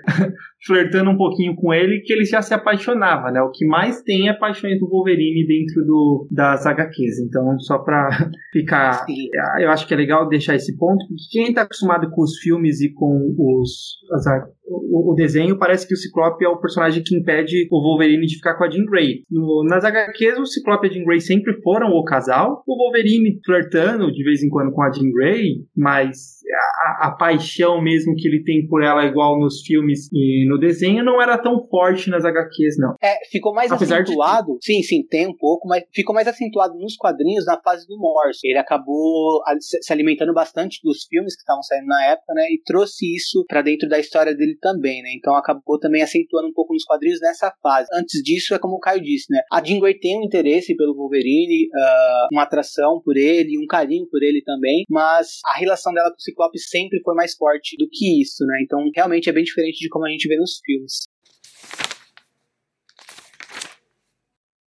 flertando 0.66 1.12
um 1.12 1.18
pouquinho 1.18 1.56
com 1.56 1.74
ele 1.74 2.02
que 2.02 2.12
ele 2.12 2.26
já 2.26 2.42
se 2.42 2.54
apaixonava, 2.54 3.32
né? 3.32 3.42
O 3.42 3.52
que 3.52 3.66
mais 3.66 4.02
tem 4.02 4.28
é 4.28 4.34
paixões 4.34 4.80
do 4.80 4.90
Wolverine 4.90 5.46
dentro 5.46 5.86
do, 5.86 6.28
das 6.32 6.66
HQs. 6.66 7.20
Então, 7.20 7.58
só 7.60 7.78
pra 7.80 8.10
ficar. 8.52 9.06
Sim. 9.06 9.30
Eu 9.60 9.70
acho 9.70 9.88
que 9.88 9.94
é 9.94 9.98
legal 9.98 10.28
deixar 10.28 10.56
esse 10.56 10.76
ponto, 10.78 11.06
porque 11.08 11.24
quem 11.32 11.54
tá 11.54 11.62
acostumado 11.62 12.10
com 12.10 12.24
os 12.24 12.38
filmes 12.40 12.82
e 12.82 12.92
com 12.94 13.36
os. 13.38 14.00
As, 14.12 14.26
o, 14.68 15.12
o, 15.12 15.16
desenho, 15.16 15.60
parece 15.60 15.88
que 15.88 15.94
o 15.94 15.98
Ciclope 15.98 16.44
é 16.44 16.50
o 16.50 16.60
personagem 16.60 17.04
que 17.04 17.16
impede 17.16 17.68
o 17.72 17.82
Wolverine 17.82 18.26
de 18.26 18.36
ficar 18.36 18.56
com 18.56 18.64
a 18.64 18.70
Jean 18.70 18.86
Grey. 18.86 19.22
No, 19.30 19.64
nas 19.64 19.84
HQs, 19.84 20.40
o 20.40 20.46
Ciclope 20.46 20.88
e 20.88 20.90
a 20.90 20.94
Jean 20.94 21.06
Grey 21.06 21.20
sempre 21.20 21.62
foram 21.62 21.90
o 21.90 22.04
casal. 22.04 22.64
O 22.68 22.76
Wolverine 22.76 23.40
flertando 23.46 24.12
de 24.12 24.24
vez 24.24 24.42
em 24.42 24.50
quando 24.50 24.72
com 24.72 24.82
a 24.82 24.92
Jean 24.92 25.12
Grey, 25.12 25.66
mas 25.76 26.35
a, 26.54 27.08
a 27.08 27.12
paixão 27.12 27.82
mesmo 27.82 28.16
que 28.16 28.28
ele 28.28 28.44
tem 28.44 28.68
por 28.68 28.84
ela, 28.84 29.06
igual 29.06 29.40
nos 29.40 29.62
filmes 29.62 30.10
e 30.12 30.48
no 30.48 30.58
desenho, 30.58 31.04
não 31.04 31.22
era 31.22 31.38
tão 31.38 31.66
forte 31.68 32.10
nas 32.10 32.26
HQs, 32.26 32.78
não. 32.78 32.96
É, 33.02 33.16
ficou 33.30 33.54
mais 33.54 33.72
Apesar 33.72 34.02
acentuado. 34.02 34.58
De... 34.60 34.66
Sim, 34.66 34.82
sim, 34.82 35.06
tem 35.06 35.28
um 35.28 35.36
pouco, 35.36 35.68
mas 35.68 35.84
ficou 35.94 36.14
mais 36.14 36.28
acentuado 36.28 36.76
nos 36.76 36.96
quadrinhos 36.96 37.46
na 37.46 37.60
fase 37.62 37.88
do 37.88 37.98
Morse. 37.98 38.40
Ele 38.44 38.58
acabou 38.58 39.42
se 39.60 39.92
alimentando 39.92 40.34
bastante 40.34 40.80
dos 40.84 41.06
filmes 41.10 41.36
que 41.36 41.42
estavam 41.42 41.64
saindo 41.64 41.88
na 41.88 42.06
época, 42.06 42.34
né? 42.34 42.44
E 42.52 42.62
trouxe 42.64 43.16
isso 43.16 43.46
para 43.48 43.62
dentro 43.62 43.88
da 43.88 44.00
história 44.00 44.36
dele 44.36 44.58
também, 44.62 45.02
né? 45.02 45.10
Então 45.16 45.36
acabou 45.36 45.80
também 45.80 46.02
acentuando 46.02 46.48
um 46.48 46.54
pouco 46.54 46.74
nos 46.74 46.84
quadrinhos 46.84 47.20
nessa 47.22 47.54
fase. 47.62 47.88
Antes 47.94 48.22
disso, 48.24 48.54
é 48.54 48.60
como 48.60 48.76
o 48.76 48.80
Caio 48.80 49.02
disse, 49.02 49.32
né? 49.32 49.42
A 49.52 49.64
Jean 49.64 49.80
Grey 49.80 49.98
tem 49.98 50.20
um 50.20 50.24
interesse 50.24 50.76
pelo 50.76 50.96
Wolverine, 50.96 51.68
uh, 51.68 52.28
uma 52.32 52.44
atração 52.44 53.02
por 53.04 53.18
ele, 53.18 53.58
um 53.58 53.68
carinho 53.68 54.08
por 54.10 54.22
ele 54.22 54.42
também, 54.44 54.84
mas 54.90 55.40
a 55.46 55.58
relação 55.58 55.94
dela 55.94 56.10
com 56.10 56.16
o 56.16 56.24
Ciclope 56.36 56.60
sempre 56.60 57.02
foi 57.02 57.16
mais 57.16 57.34
forte 57.36 57.78
do 57.78 57.88
que 57.90 58.22
isso, 58.22 58.46
né? 58.46 58.60
Então 58.62 58.80
realmente 58.94 59.30
é 59.30 59.34
bem 59.34 59.44
diferente 59.44 59.80
de 59.80 59.90
como 59.90 60.06
a 60.06 60.10
gente 60.10 60.28
vê 60.28 60.38
nos 60.38 60.60
filmes. 60.64 61.06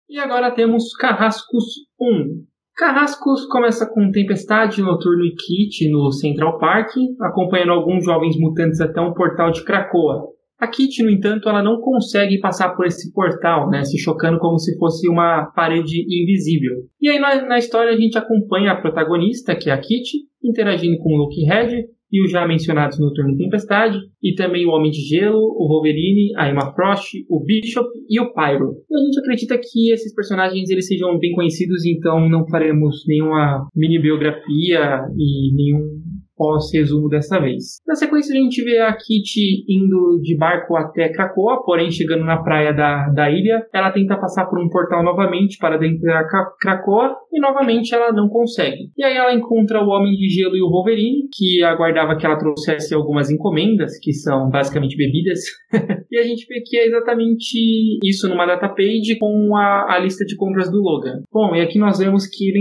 E 0.09 0.17
agora 0.19 0.51
temos 0.51 0.93
Carrascos 0.95 1.65
1. 1.99 2.45
Carrascos 2.75 3.45
começa 3.45 3.85
com 3.85 4.11
Tempestade, 4.11 4.81
Noturno 4.81 5.23
e 5.23 5.35
Kit 5.35 5.89
no 5.89 6.11
Central 6.11 6.57
Park, 6.57 6.89
acompanhando 7.21 7.71
alguns 7.71 8.03
jovens 8.03 8.35
mutantes 8.37 8.81
até 8.81 8.99
um 8.99 9.13
portal 9.13 9.51
de 9.51 9.63
Krakoa. 9.63 10.31
A 10.59 10.67
Kit, 10.67 11.01
no 11.01 11.09
entanto, 11.09 11.47
ela 11.47 11.63
não 11.63 11.79
consegue 11.79 12.39
passar 12.39 12.75
por 12.75 12.85
esse 12.85 13.11
portal, 13.13 13.69
né, 13.69 13.83
se 13.83 13.97
chocando 13.97 14.37
como 14.37 14.59
se 14.59 14.77
fosse 14.77 15.07
uma 15.09 15.45
parede 15.55 16.01
invisível. 16.01 16.87
E 16.99 17.09
aí 17.09 17.19
na, 17.19 17.47
na 17.47 17.57
história 17.57 17.93
a 17.93 17.97
gente 17.97 18.17
acompanha 18.17 18.71
a 18.71 18.79
protagonista, 18.79 19.55
que 19.55 19.69
é 19.69 19.73
a 19.73 19.79
Kit, 19.79 20.30
interagindo 20.43 20.97
com 20.99 21.13
o 21.13 21.17
Luke 21.17 21.43
Red, 21.43 21.85
e 22.11 22.23
os 22.23 22.29
já 22.29 22.45
mencionados 22.45 22.99
Noturno 22.99 23.33
e 23.33 23.37
Tempestade, 23.37 23.97
e 24.21 24.35
também 24.35 24.65
o 24.65 24.71
Homem 24.71 24.91
de 24.91 24.99
Gelo, 24.99 25.39
o 25.39 25.67
Wolverine, 25.67 26.33
a 26.35 26.49
Emma 26.49 26.73
Frost, 26.73 27.13
o 27.29 27.43
Bishop 27.43 27.87
e 28.09 28.19
o 28.19 28.33
Pyro. 28.33 28.75
E 28.89 28.95
a 28.95 29.03
gente 29.05 29.19
acredita 29.19 29.57
que 29.57 29.91
esses 29.93 30.13
personagens 30.13 30.69
eles 30.69 30.87
sejam 30.87 31.17
bem 31.17 31.31
conhecidos, 31.31 31.85
então 31.85 32.27
não 32.27 32.45
faremos 32.47 33.03
nenhuma 33.07 33.65
mini 33.73 33.99
biografia 33.99 34.99
e 35.17 35.55
nenhum 35.55 36.01
pós-resumo 36.35 37.07
dessa 37.09 37.39
vez. 37.39 37.79
Na 37.87 37.95
sequência, 37.95 38.33
a 38.33 38.41
gente 38.41 38.63
vê 38.63 38.79
a 38.79 38.93
Kitty 38.93 39.65
indo 39.69 40.19
de 40.21 40.35
barco 40.37 40.75
até 40.75 41.09
Krakoa, 41.09 41.63
porém, 41.63 41.91
chegando 41.91 42.23
na 42.23 42.41
praia 42.41 42.73
da, 42.73 43.09
da 43.09 43.29
ilha, 43.29 43.65
ela 43.73 43.91
tenta 43.91 44.17
passar 44.17 44.45
por 44.45 44.59
um 44.59 44.69
portal 44.69 45.03
novamente 45.03 45.57
para 45.57 45.77
dentro 45.77 46.01
da 46.01 46.23
Krakoa 46.59 47.15
e 47.31 47.39
novamente 47.39 47.93
ela 47.93 48.11
não 48.11 48.27
consegue. 48.27 48.89
E 48.97 49.03
aí 49.03 49.15
ela 49.15 49.33
encontra 49.33 49.81
o 49.81 49.89
Homem 49.89 50.15
de 50.15 50.29
Gelo 50.29 50.55
e 50.55 50.61
o 50.61 50.69
Wolverine, 50.69 51.27
que 51.33 51.63
aguardava 51.63 52.15
que 52.17 52.25
ela 52.25 52.37
trouxesse 52.37 52.93
algumas 52.93 53.29
encomendas, 53.29 53.97
que 53.99 54.13
são 54.13 54.49
basicamente 54.49 54.95
bebidas. 54.95 55.39
e 56.11 56.17
a 56.17 56.23
gente 56.23 56.45
vê 56.47 56.61
que 56.65 56.77
é 56.77 56.87
exatamente 56.87 57.99
isso 58.03 58.27
numa 58.27 58.45
data 58.45 58.67
page 58.69 59.17
com 59.19 59.55
a, 59.55 59.95
a 59.95 59.99
lista 59.99 60.25
de 60.25 60.35
compras 60.35 60.69
do 60.69 60.77
Logan. 60.77 61.21
Bom, 61.31 61.55
e 61.55 61.61
aqui 61.61 61.79
nós 61.79 61.99
vemos 61.99 62.27
que, 62.27 62.51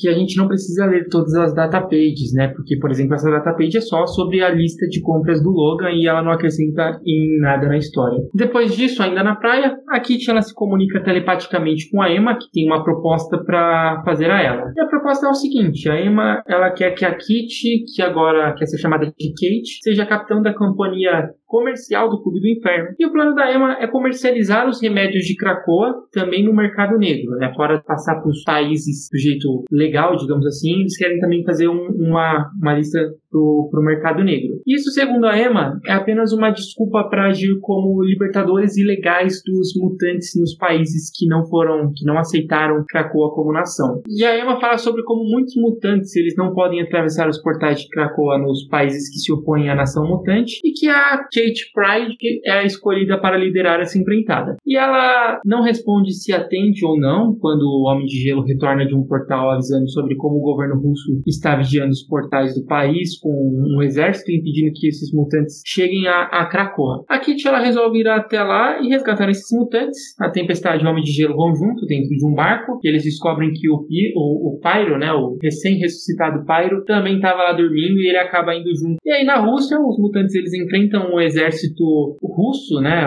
que 0.00 0.08
a 0.08 0.12
gente 0.12 0.36
não 0.36 0.48
precisa 0.48 0.86
ler 0.86 1.08
todas 1.08 1.34
as 1.34 1.54
data 1.54 1.80
pages, 1.80 2.32
né? 2.34 2.48
Porque, 2.48 2.78
por 2.78 2.90
exemplo, 2.90 3.14
essa 3.14 3.27
data 3.30 3.52
page 3.52 3.76
é 3.76 3.80
só 3.80 4.06
sobre 4.06 4.42
a 4.42 4.50
lista 4.50 4.86
de 4.88 5.00
compras 5.00 5.42
do 5.42 5.50
Logan 5.50 5.90
e 5.90 6.06
ela 6.06 6.22
não 6.22 6.32
acrescenta 6.32 7.00
em 7.06 7.40
nada 7.40 7.68
na 7.68 7.76
história. 7.76 8.18
Depois 8.34 8.74
disso, 8.74 9.02
ainda 9.02 9.22
na 9.22 9.36
praia, 9.36 9.76
a 9.88 10.00
Kitty 10.00 10.30
ela 10.30 10.42
se 10.42 10.54
comunica 10.54 11.02
telepaticamente 11.02 11.90
com 11.90 12.02
a 12.02 12.10
Emma, 12.10 12.36
que 12.36 12.50
tem 12.52 12.66
uma 12.66 12.82
proposta 12.82 13.38
para 13.38 14.02
fazer 14.04 14.30
a 14.30 14.40
ela. 14.40 14.72
E 14.76 14.80
a 14.80 14.86
proposta 14.86 15.26
é 15.26 15.30
o 15.30 15.34
seguinte: 15.34 15.88
a 15.88 16.00
Emma 16.00 16.42
ela 16.46 16.70
quer 16.70 16.92
que 16.92 17.04
a 17.04 17.14
Kitty, 17.14 17.84
que 17.94 18.02
agora 18.02 18.54
quer 18.54 18.66
ser 18.66 18.78
chamada 18.78 19.06
de 19.06 19.12
Kate, 19.12 19.82
seja 19.82 20.06
capitã 20.06 20.40
da 20.40 20.54
companhia 20.54 21.28
comercial 21.48 22.08
do 22.08 22.22
Clube 22.22 22.40
do 22.40 22.48
Inferno. 22.48 22.94
E 22.98 23.06
o 23.06 23.10
plano 23.10 23.34
da 23.34 23.52
Emma 23.52 23.78
é 23.80 23.86
comercializar 23.86 24.68
os 24.68 24.80
remédios 24.80 25.24
de 25.24 25.34
Krakoa 25.34 25.94
também 26.12 26.44
no 26.44 26.54
mercado 26.54 26.96
negro, 26.98 27.32
né? 27.36 27.52
Fora 27.56 27.82
passar 27.84 28.20
para 28.20 28.28
os 28.30 28.44
países 28.44 29.08
do 29.10 29.18
jeito 29.18 29.64
legal, 29.72 30.16
digamos 30.16 30.46
assim, 30.46 30.80
eles 30.80 30.96
querem 30.96 31.18
também 31.18 31.42
fazer 31.44 31.68
um, 31.68 31.88
uma, 31.88 32.50
uma 32.60 32.74
lista 32.74 32.98
para 33.30 33.80
o 33.80 33.84
mercado 33.84 34.24
negro. 34.24 34.60
Isso, 34.66 34.90
segundo 34.90 35.26
a 35.26 35.38
Emma, 35.38 35.80
é 35.86 35.92
apenas 35.92 36.32
uma 36.32 36.50
desculpa 36.50 37.08
para 37.08 37.28
agir 37.28 37.58
como 37.60 38.02
libertadores 38.02 38.76
ilegais 38.76 39.42
dos 39.44 39.72
mutantes 39.76 40.32
nos 40.38 40.54
países 40.54 41.10
que 41.14 41.26
não 41.26 41.46
foram, 41.46 41.92
que 41.94 42.04
não 42.04 42.18
aceitaram 42.18 42.84
Krakoa 42.88 43.34
como 43.34 43.52
nação. 43.52 44.02
E 44.08 44.24
a 44.24 44.38
Emma 44.38 44.60
fala 44.60 44.78
sobre 44.78 45.02
como 45.02 45.24
muitos 45.24 45.54
mutantes 45.56 46.14
eles 46.16 46.34
não 46.36 46.52
podem 46.52 46.80
atravessar 46.80 47.28
os 47.28 47.40
portais 47.40 47.80
de 47.80 47.88
Krakoa 47.88 48.38
nos 48.38 48.66
países 48.66 49.10
que 49.10 49.18
se 49.18 49.32
opõem 49.32 49.68
à 49.68 49.74
nação 49.74 50.06
mutante 50.06 50.60
e 50.64 50.72
que 50.72 50.88
a 50.88 51.18
Kate 51.38 51.70
Pride 51.72 52.40
é 52.44 52.50
a 52.50 52.64
escolhida 52.64 53.16
para 53.20 53.36
liderar 53.36 53.80
essa 53.80 53.96
empreitada. 53.96 54.56
E 54.66 54.76
ela 54.76 55.40
não 55.44 55.62
responde 55.62 56.12
se 56.12 56.32
atende 56.32 56.84
ou 56.84 56.98
não 56.98 57.36
quando 57.38 57.62
o 57.62 57.88
Homem 57.88 58.06
de 58.06 58.20
Gelo 58.20 58.42
retorna 58.42 58.84
de 58.84 58.94
um 58.94 59.06
portal 59.06 59.50
avisando 59.50 59.88
sobre 59.88 60.16
como 60.16 60.38
o 60.38 60.42
governo 60.42 60.80
russo 60.80 61.22
está 61.26 61.54
vigiando 61.54 61.90
os 61.90 62.02
portais 62.02 62.54
do 62.54 62.64
país 62.64 63.18
com 63.20 63.30
um 63.30 63.82
exército 63.82 64.32
impedindo 64.32 64.72
que 64.74 64.88
esses 64.88 65.12
mutantes 65.12 65.62
cheguem 65.64 66.08
a, 66.08 66.22
a 66.24 66.46
Krakoa. 66.46 67.04
A 67.08 67.18
Kit 67.20 67.46
ela 67.46 67.60
resolve 67.60 68.00
ir 68.00 68.08
até 68.08 68.42
lá 68.42 68.80
e 68.82 68.88
resgatar 68.88 69.30
esses 69.30 69.56
mutantes. 69.56 69.98
A 70.18 70.30
Tempestade 70.30 70.82
e 70.82 70.86
o 70.86 70.90
Homem 70.90 71.04
de 71.04 71.12
Gelo 71.12 71.36
vão 71.36 71.54
junto 71.54 71.86
dentro 71.86 72.08
de 72.08 72.26
um 72.26 72.34
barco 72.34 72.80
e 72.82 72.88
eles 72.88 73.04
descobrem 73.04 73.52
que 73.52 73.68
o, 73.68 73.86
o, 74.16 74.56
o 74.56 74.60
Pyro, 74.60 74.98
né, 74.98 75.12
o 75.12 75.38
recém-ressuscitado 75.40 76.44
Pyro, 76.44 76.84
também 76.84 77.16
estava 77.16 77.44
lá 77.44 77.52
dormindo 77.52 78.00
e 78.00 78.08
ele 78.08 78.18
acaba 78.18 78.54
indo 78.56 78.74
junto. 78.74 78.96
E 79.04 79.12
aí 79.12 79.24
na 79.24 79.36
Rússia, 79.36 79.78
os 79.78 79.98
mutantes 79.98 80.34
eles 80.34 80.52
enfrentam 80.52 81.12
o 81.12 81.20
exército 81.28 82.16
russo, 82.22 82.80
né, 82.80 83.06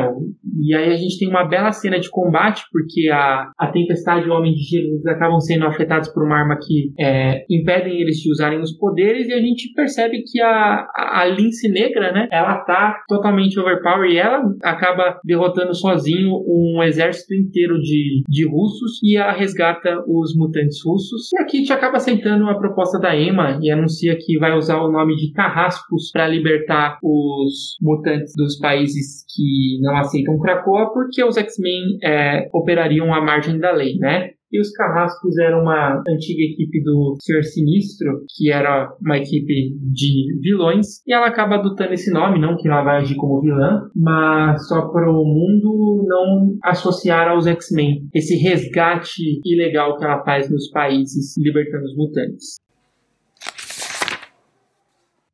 e 0.59 0.75
aí 0.75 0.91
a 0.91 0.97
gente 0.97 1.17
tem 1.17 1.29
uma 1.29 1.47
bela 1.47 1.71
cena 1.71 1.99
de 1.99 2.09
combate 2.09 2.63
porque 2.71 3.09
a, 3.09 3.51
a 3.57 3.67
Tempestade 3.67 4.25
e 4.25 4.29
o 4.29 4.33
Homem 4.33 4.53
de 4.53 4.61
Gelo 4.61 4.91
eles 4.93 5.05
acabam 5.05 5.39
sendo 5.39 5.65
afetados 5.65 6.09
por 6.09 6.23
uma 6.23 6.37
arma 6.37 6.57
que 6.61 6.91
é, 6.99 7.45
impedem 7.49 8.01
eles 8.01 8.17
de 8.17 8.31
usarem 8.31 8.59
os 8.59 8.71
poderes 8.77 9.27
e 9.27 9.33
a 9.33 9.39
gente 9.39 9.71
percebe 9.73 10.23
que 10.25 10.41
a, 10.41 10.87
a 10.95 11.25
Lince 11.25 11.69
Negra, 11.69 12.11
né, 12.11 12.27
ela 12.31 12.57
tá 12.59 13.01
totalmente 13.07 13.59
overpower 13.59 14.09
e 14.09 14.17
ela 14.17 14.43
acaba 14.63 15.19
derrotando 15.23 15.75
sozinho 15.75 16.31
um 16.47 16.81
exército 16.83 17.33
inteiro 17.33 17.79
de, 17.79 18.23
de 18.27 18.47
russos 18.47 18.99
e 19.03 19.17
ela 19.17 19.31
resgata 19.31 20.03
os 20.07 20.35
mutantes 20.35 20.79
russos. 20.85 21.29
E 21.33 21.41
a 21.41 21.45
Kit 21.45 21.71
acaba 21.71 21.97
aceitando 21.97 22.47
a 22.49 22.57
proposta 22.57 22.99
da 22.99 23.15
Emma 23.15 23.59
e 23.61 23.71
anuncia 23.71 24.17
que 24.19 24.37
vai 24.37 24.57
usar 24.57 24.81
o 24.81 24.91
nome 24.91 25.15
de 25.15 25.31
Carrascos 25.31 26.11
para 26.11 26.27
libertar 26.27 26.97
os 27.03 27.77
mutantes 27.81 28.33
dos 28.35 28.57
países 28.57 29.25
que 29.33 29.79
não 29.81 29.95
aceitam 29.95 30.37
Krakoa, 30.41 30.91
porque 30.93 31.23
os 31.23 31.37
X-Men 31.37 31.97
é, 32.03 32.49
operariam 32.53 33.13
à 33.13 33.21
margem 33.21 33.59
da 33.59 33.71
lei, 33.71 33.97
né? 33.97 34.31
e 34.51 34.59
os 34.59 34.71
Carrascos 34.71 35.37
eram 35.37 35.61
uma 35.61 36.03
antiga 36.07 36.43
equipe 36.43 36.83
do 36.83 37.15
Senhor 37.21 37.43
Sinistro, 37.43 38.25
que 38.35 38.51
era 38.51 38.93
uma 39.01 39.17
equipe 39.17 39.77
de 39.79 40.39
vilões, 40.41 41.01
e 41.07 41.13
ela 41.13 41.27
acaba 41.27 41.55
adotando 41.55 41.93
esse 41.93 42.11
nome, 42.11 42.39
não 42.39 42.57
que 42.57 42.67
ela 42.67 42.83
vai 42.83 42.97
agir 42.97 43.15
como 43.15 43.41
vilã, 43.41 43.89
mas 43.95 44.67
só 44.67 44.89
para 44.89 45.09
o 45.09 45.23
mundo 45.23 46.05
não 46.05 46.57
associar 46.63 47.29
aos 47.29 47.47
X-Men 47.47 48.09
esse 48.13 48.35
resgate 48.35 49.39
ilegal 49.45 49.97
que 49.97 50.03
ela 50.03 50.23
faz 50.23 50.51
nos 50.51 50.69
países 50.69 51.37
libertando 51.37 51.85
os 51.85 51.95
mutantes. 51.95 52.55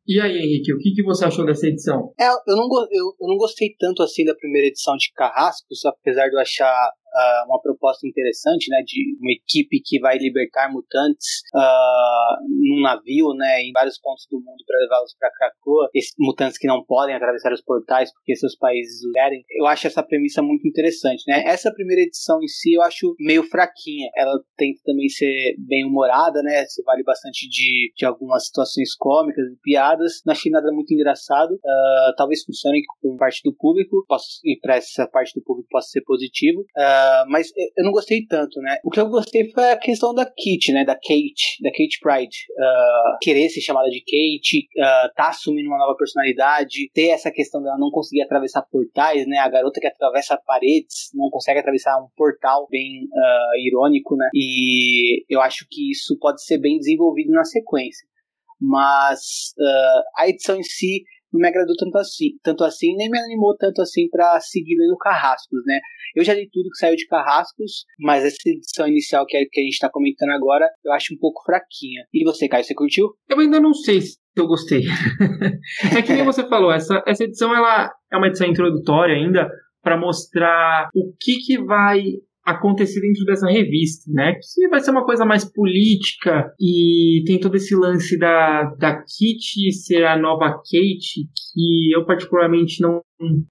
E 0.08 0.22
aí, 0.22 0.38
Henrique, 0.38 0.74
o 0.74 0.78
que, 0.78 0.94
que 0.94 1.04
você 1.04 1.26
achou 1.26 1.46
dessa 1.46 1.68
edição? 1.68 2.14
É, 2.18 2.30
eu 2.30 2.56
não, 2.56 2.68
eu, 2.92 3.06
eu 3.20 3.28
não 3.28 3.36
gostei 3.36 3.76
tanto 3.78 4.02
assim 4.02 4.24
da 4.24 4.34
primeira 4.34 4.68
edição 4.68 4.96
de 4.96 5.12
Carrascos, 5.14 5.84
apesar 5.84 6.30
de 6.30 6.36
eu 6.36 6.40
achar 6.40 6.92
uh, 7.18 7.46
uma 7.46 7.62
proposta 7.62 8.08
interessante, 8.08 8.70
né, 8.70 8.82
de 8.86 9.18
uma 9.20 9.32
equipe 9.32 9.82
que 9.84 10.00
vai 10.00 10.18
libertar 10.18 10.72
mutantes 10.72 11.42
uh, 11.54 12.38
num 12.48 12.82
navio, 12.82 13.34
né, 13.34 13.62
em 13.62 13.72
vários 13.74 14.00
pontos 14.00 14.26
do 14.30 14.38
mundo 14.38 14.64
para 14.66 14.80
levá-los 14.80 15.16
para 15.20 15.32
Krakoa, 15.32 15.90
mutantes 16.20 16.58
que 16.58 16.68
não 16.68 16.84
podem 16.84 17.16
atravessar 17.16 17.52
os 17.54 17.62
portais 17.62 18.12
porque 18.14 18.36
seus 18.36 18.56
países 18.56 19.04
o 19.04 19.12
querem. 19.12 19.44
Eu 19.50 19.66
acho 19.66 19.88
essa 19.88 20.04
premissa 20.04 20.42
muito 20.42 20.68
interessante, 20.68 21.24
né? 21.28 21.44
Essa 21.46 21.74
primeira 21.74 22.02
edição 22.02 22.40
em 22.42 22.48
si 22.48 22.74
eu 22.74 22.82
acho 22.82 23.16
meio 23.20 23.44
fraquinha. 23.44 24.10
Ela 24.16 24.40
tenta 24.58 24.80
também 24.86 25.10
ser 25.10 25.56
bem 25.60 25.86
humorada, 25.86 26.42
né? 26.42 26.66
Se 26.66 26.84
vale 26.84 27.04
bastante 27.04 27.48
de, 27.50 27.92
de 27.96 28.06
algumas 28.06 28.48
situações 28.48 28.96
cômicas 28.96 29.46
e 29.46 29.58
piadas. 29.62 30.22
Não 30.26 30.32
achei 30.34 30.52
nada 30.52 30.72
muito 30.72 30.94
engraçado. 30.94 31.54
Uh, 31.54 32.16
talvez 32.16 32.44
funcione 32.44 32.82
com 33.02 33.18
parte 33.18 33.42
do 33.44 33.56
público, 33.56 34.06
possa, 34.08 34.28
e 34.44 34.58
para 34.60 34.76
essa 34.76 35.08
parte 35.08 35.34
do 35.34 35.44
público 35.44 35.68
possa 35.70 35.90
ser 35.90 36.02
positivo. 36.02 36.62
Uh, 36.62 37.07
ah, 37.08 37.26
mas 37.28 37.52
eu 37.78 37.86
não 37.86 37.92
gostei 37.92 38.26
tanto, 38.26 38.60
né? 38.60 38.78
O 38.84 38.90
que 38.90 39.00
eu 39.00 39.08
gostei 39.08 39.50
foi 39.52 39.72
a 39.72 39.78
questão 39.78 40.14
da 40.14 40.26
Kit, 40.26 40.74
né? 40.74 40.84
Da 40.84 40.96
Kate, 40.96 41.62
da 41.62 41.70
Kate 41.72 42.00
Pride. 42.02 42.38
Uh, 42.52 43.18
querer 43.22 43.50
ser 43.50 43.62
chamada 43.62 43.90
de 43.90 44.00
Kate, 44.02 44.68
uh, 44.78 45.14
tá 45.16 45.30
assumindo 45.30 45.70
uma 45.70 45.78
nova 45.78 45.96
personalidade, 45.96 46.92
ter 46.94 47.10
essa 47.10 47.32
questão 47.32 47.62
dela 47.62 47.78
não 47.78 47.90
conseguir 47.90 48.22
atravessar 48.22 48.62
portais, 48.64 49.26
né? 49.28 49.38
A 49.38 49.50
garota 49.50 49.80
que 49.80 49.88
atravessa 49.88 50.38
paredes 50.46 51.10
não 51.14 51.30
consegue 51.30 51.60
atravessar 51.60 51.98
um 51.98 52.08
portal, 52.16 52.68
bem 52.70 53.08
irônico, 53.60 54.16
né? 54.16 54.30
E 54.34 55.24
eu 55.30 55.42
acho 55.42 55.66
que 55.70 55.92
isso 55.92 56.18
pode 56.20 56.44
ser 56.44 56.58
bem 56.58 56.78
desenvolvido 56.78 57.32
na 57.32 57.44
sequência. 57.44 58.06
Mas 58.60 59.54
a 60.18 60.28
edição 60.28 60.58
em 60.58 60.64
si 60.64 61.04
não 61.32 61.40
me 61.42 61.48
agradou 61.48 61.76
tanto 61.78 61.98
assim, 61.98 62.32
tanto 62.44 62.64
assim, 62.64 62.96
nem 62.96 63.10
me 63.10 63.20
animou 63.20 63.56
tanto 63.58 63.82
assim 63.82 64.08
para 64.10 64.40
seguir 64.40 64.76
lendo 64.78 64.98
Carrascos, 64.98 65.62
né? 65.66 65.80
Eu 66.16 66.24
já 66.24 66.34
li 66.34 66.50
tudo 66.52 66.70
que 66.70 66.78
saiu 66.78 66.96
de 66.96 67.06
Carrascos, 67.08 67.86
mas 68.00 68.24
essa 68.24 68.38
edição 68.46 68.88
inicial 68.88 69.26
que, 69.26 69.38
é, 69.38 69.46
que 69.46 69.60
a 69.60 69.64
gente 69.64 69.74
está 69.74 69.90
comentando 69.90 70.32
agora, 70.32 70.70
eu 70.86 70.92
acho 70.94 71.14
um 71.14 71.18
pouco 71.18 71.44
fraquinha. 71.44 72.06
E 72.14 72.24
você, 72.24 72.48
Caio, 72.48 72.64
você 72.64 72.74
curtiu? 72.74 73.10
Eu 73.30 73.40
ainda 73.40 73.60
não 73.60 73.74
sei 73.74 74.02
se 74.02 74.18
eu 74.36 74.48
gostei. 74.48 74.84
é 75.98 76.02
que 76.02 76.14
nem 76.14 76.24
você 76.24 76.48
falou, 76.48 76.72
essa, 76.72 77.04
essa 77.06 77.24
edição 77.24 77.56
ela 77.56 77.92
é 78.12 78.18
uma 78.18 78.28
edição 78.28 78.48
introdutória 78.48 79.16
ainda 79.16 79.50
para 79.82 79.98
mostrar 79.98 80.90
o 80.94 81.14
que, 81.20 81.38
que 81.46 81.64
vai 81.64 82.04
acontecer 82.48 83.02
dentro 83.02 83.26
dessa 83.26 83.46
revista, 83.48 84.10
né? 84.10 84.36
Que 84.36 84.70
vai 84.70 84.80
ser 84.80 84.92
uma 84.92 85.06
coisa 85.06 85.26
mais 85.26 85.44
política 85.44 86.50
e 86.58 87.22
tem 87.26 87.38
todo 87.40 87.56
esse 87.56 87.76
lance 87.76 88.18
da, 88.18 88.64
da 88.80 89.04
Kitty 89.04 89.72
ser 89.74 90.06
a 90.06 90.18
nova 90.18 90.52
Kate, 90.52 91.28
que 91.54 91.92
eu 91.94 92.06
particularmente 92.06 92.82
não 92.82 93.02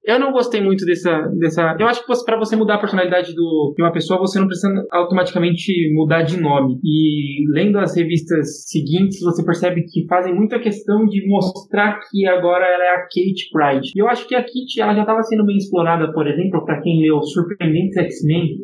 eu 0.04 0.20
não 0.20 0.32
gostei 0.32 0.60
muito 0.60 0.84
dessa. 0.84 1.28
dessa 1.38 1.76
eu 1.78 1.86
acho 1.86 2.04
que 2.04 2.24
para 2.24 2.38
você 2.38 2.54
mudar 2.54 2.74
a 2.74 2.80
personalidade 2.80 3.34
do, 3.34 3.74
de 3.76 3.82
uma 3.82 3.92
pessoa, 3.92 4.20
você 4.20 4.38
não 4.38 4.46
precisa 4.46 4.68
automaticamente 4.92 5.72
mudar 5.92 6.22
de 6.22 6.40
nome. 6.40 6.78
E 6.84 7.44
lendo 7.52 7.78
as 7.78 7.96
revistas 7.96 8.68
seguintes, 8.68 9.20
você 9.20 9.44
percebe 9.44 9.82
que 9.82 10.06
fazem 10.06 10.34
muita 10.34 10.60
questão 10.60 11.04
de 11.06 11.26
mostrar 11.28 11.98
que 12.10 12.26
agora 12.26 12.64
ela 12.64 12.84
é 12.84 12.90
a 12.90 13.02
Kate 13.02 13.48
Pride. 13.52 13.90
E 13.94 14.00
eu 14.00 14.08
acho 14.08 14.26
que 14.28 14.34
a 14.34 14.42
Kate 14.42 14.80
ela 14.80 14.94
já 14.94 15.00
estava 15.00 15.22
sendo 15.22 15.44
bem 15.44 15.56
explorada, 15.56 16.12
por 16.12 16.26
exemplo, 16.26 16.64
para 16.64 16.80
quem 16.80 17.02
leu 17.02 17.20
Surpreendentes 17.22 17.96
X-Men 17.96 18.58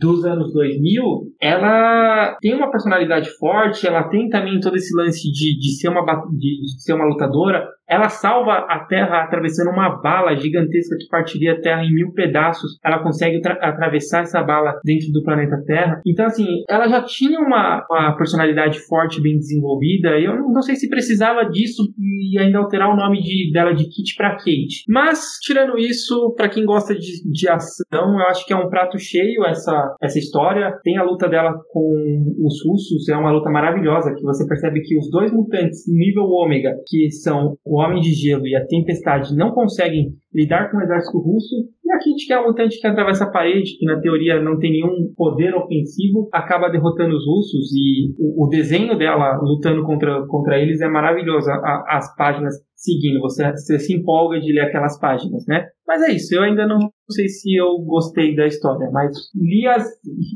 dos 0.00 0.24
anos 0.24 0.52
2000. 0.52 1.04
Ela 1.40 2.36
tem 2.40 2.54
uma 2.54 2.70
personalidade 2.70 3.30
forte, 3.38 3.86
ela 3.86 4.08
tem 4.08 4.28
também 4.28 4.58
todo 4.58 4.76
esse 4.76 4.96
lance 4.96 5.30
de, 5.30 5.58
de, 5.58 5.78
ser, 5.78 5.88
uma, 5.88 6.04
de, 6.32 6.60
de 6.60 6.82
ser 6.82 6.94
uma 6.94 7.06
lutadora 7.06 7.64
ela 7.88 8.08
salva 8.08 8.66
a 8.68 8.80
Terra 8.80 9.22
atravessando 9.22 9.70
uma 9.70 10.00
bala 10.00 10.36
gigantesca 10.36 10.96
que 10.98 11.08
partiria 11.08 11.54
a 11.54 11.60
Terra 11.60 11.82
em 11.82 11.94
mil 11.94 12.12
pedaços. 12.12 12.78
Ela 12.84 13.02
consegue 13.02 13.40
atravessar 13.60 14.22
essa 14.22 14.42
bala 14.42 14.78
dentro 14.84 15.10
do 15.12 15.22
planeta 15.22 15.62
Terra. 15.66 16.00
Então, 16.06 16.26
assim, 16.26 16.46
ela 16.68 16.86
já 16.86 17.02
tinha 17.02 17.40
uma, 17.40 17.84
uma 17.90 18.16
personalidade 18.16 18.78
forte, 18.80 19.22
bem 19.22 19.38
desenvolvida. 19.38 20.18
Eu 20.18 20.36
não, 20.36 20.60
sei 20.60 20.76
se 20.76 20.88
precisava 20.88 21.44
disso 21.48 21.82
e 21.98 22.38
ainda 22.38 22.58
alterar 22.58 22.92
o 22.92 22.96
nome 22.96 23.22
de, 23.22 23.50
dela 23.52 23.72
de 23.72 23.84
Kit 23.84 24.14
para 24.16 24.32
Kate. 24.32 24.84
Mas, 24.88 25.38
tirando 25.40 25.78
isso, 25.78 26.34
para 26.36 26.48
quem 26.48 26.64
gosta 26.64 26.94
de, 26.94 27.22
de 27.30 27.48
ação, 27.48 28.18
eu 28.18 28.26
acho 28.28 28.44
que 28.44 28.52
é 28.52 28.56
um 28.56 28.68
prato 28.68 28.98
cheio 28.98 29.44
essa, 29.46 29.96
essa 30.02 30.18
história. 30.18 30.78
Tem 30.82 30.98
a 30.98 31.04
luta 31.04 31.28
dela 31.28 31.54
com 31.70 32.34
os 32.44 32.54
russos, 32.66 33.08
é 33.08 33.16
uma 33.16 33.32
luta 33.32 33.50
maravilhosa, 33.50 34.14
que 34.14 34.22
você 34.22 34.46
percebe 34.46 34.82
que 34.82 34.98
os 34.98 35.10
dois 35.10 35.32
mutantes 35.32 35.84
nível 35.88 36.24
ômega, 36.24 36.74
que 36.86 37.10
são 37.10 37.56
o 37.64 37.77
Homem 37.78 38.00
de 38.00 38.12
Gelo 38.12 38.46
e 38.46 38.54
a 38.54 38.66
Tempestade 38.66 39.34
não 39.34 39.52
conseguem 39.52 40.12
lidar 40.32 40.70
com 40.70 40.76
o 40.78 40.82
exército 40.82 41.18
russo, 41.18 41.54
e 41.84 41.92
a 41.92 41.98
Kit, 41.98 42.26
que 42.26 42.32
é 42.32 42.40
um 42.40 42.46
mutante 42.46 42.78
que 42.78 42.86
atravessa 42.86 43.24
a 43.24 43.30
parede, 43.30 43.78
que 43.78 43.86
na 43.86 44.00
teoria 44.00 44.40
não 44.42 44.58
tem 44.58 44.72
nenhum 44.72 45.12
poder 45.16 45.54
ofensivo, 45.54 46.28
acaba 46.32 46.68
derrotando 46.68 47.16
os 47.16 47.24
russos, 47.26 47.72
e 47.74 48.12
o, 48.18 48.46
o 48.46 48.48
desenho 48.48 48.96
dela 48.96 49.38
lutando 49.42 49.82
contra, 49.84 50.26
contra 50.26 50.58
eles 50.58 50.80
é 50.80 50.88
maravilhoso. 50.88 51.50
A, 51.50 51.96
as 51.96 52.14
páginas 52.16 52.54
seguindo, 52.74 53.20
você, 53.20 53.50
você 53.52 53.78
se 53.78 53.94
empolga 53.94 54.38
de 54.40 54.52
ler 54.52 54.62
aquelas 54.62 54.98
páginas, 55.00 55.44
né? 55.46 55.66
Mas 55.86 56.02
é 56.02 56.12
isso, 56.12 56.34
eu 56.34 56.42
ainda 56.42 56.66
não 56.66 56.90
sei 57.12 57.28
se 57.28 57.54
eu 57.54 57.78
gostei 57.78 58.34
da 58.36 58.46
história, 58.46 58.90
mas 58.92 59.16
li 59.34 59.66
as, 59.66 59.86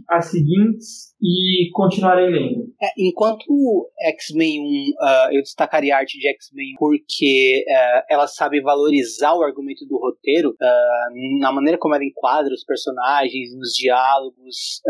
as 0.09 0.31
seguintes 0.31 1.15
e 1.21 1.71
continuarei 1.73 2.29
lendo. 2.29 2.73
É, 2.83 2.89
enquanto 2.99 3.91
X-Men 4.01 4.61
1, 4.61 4.63
uh, 4.63 5.33
eu 5.33 5.43
destacaria 5.43 5.95
a 5.95 5.99
arte 5.99 6.19
de 6.19 6.29
X-Men 6.29 6.75
porque 6.79 7.65
uh, 7.69 8.03
ela 8.11 8.27
sabe 8.27 8.61
valorizar 8.61 9.35
o 9.35 9.43
argumento 9.43 9.87
do 9.87 9.99
roteiro, 9.99 10.51
uh, 10.51 11.39
na 11.41 11.53
maneira 11.53 11.79
como 11.79 11.95
ela 11.95 12.05
enquadra 12.05 12.53
os 12.53 12.65
personagens, 12.65 13.55
nos 13.55 13.73
diálogos, 13.75 14.81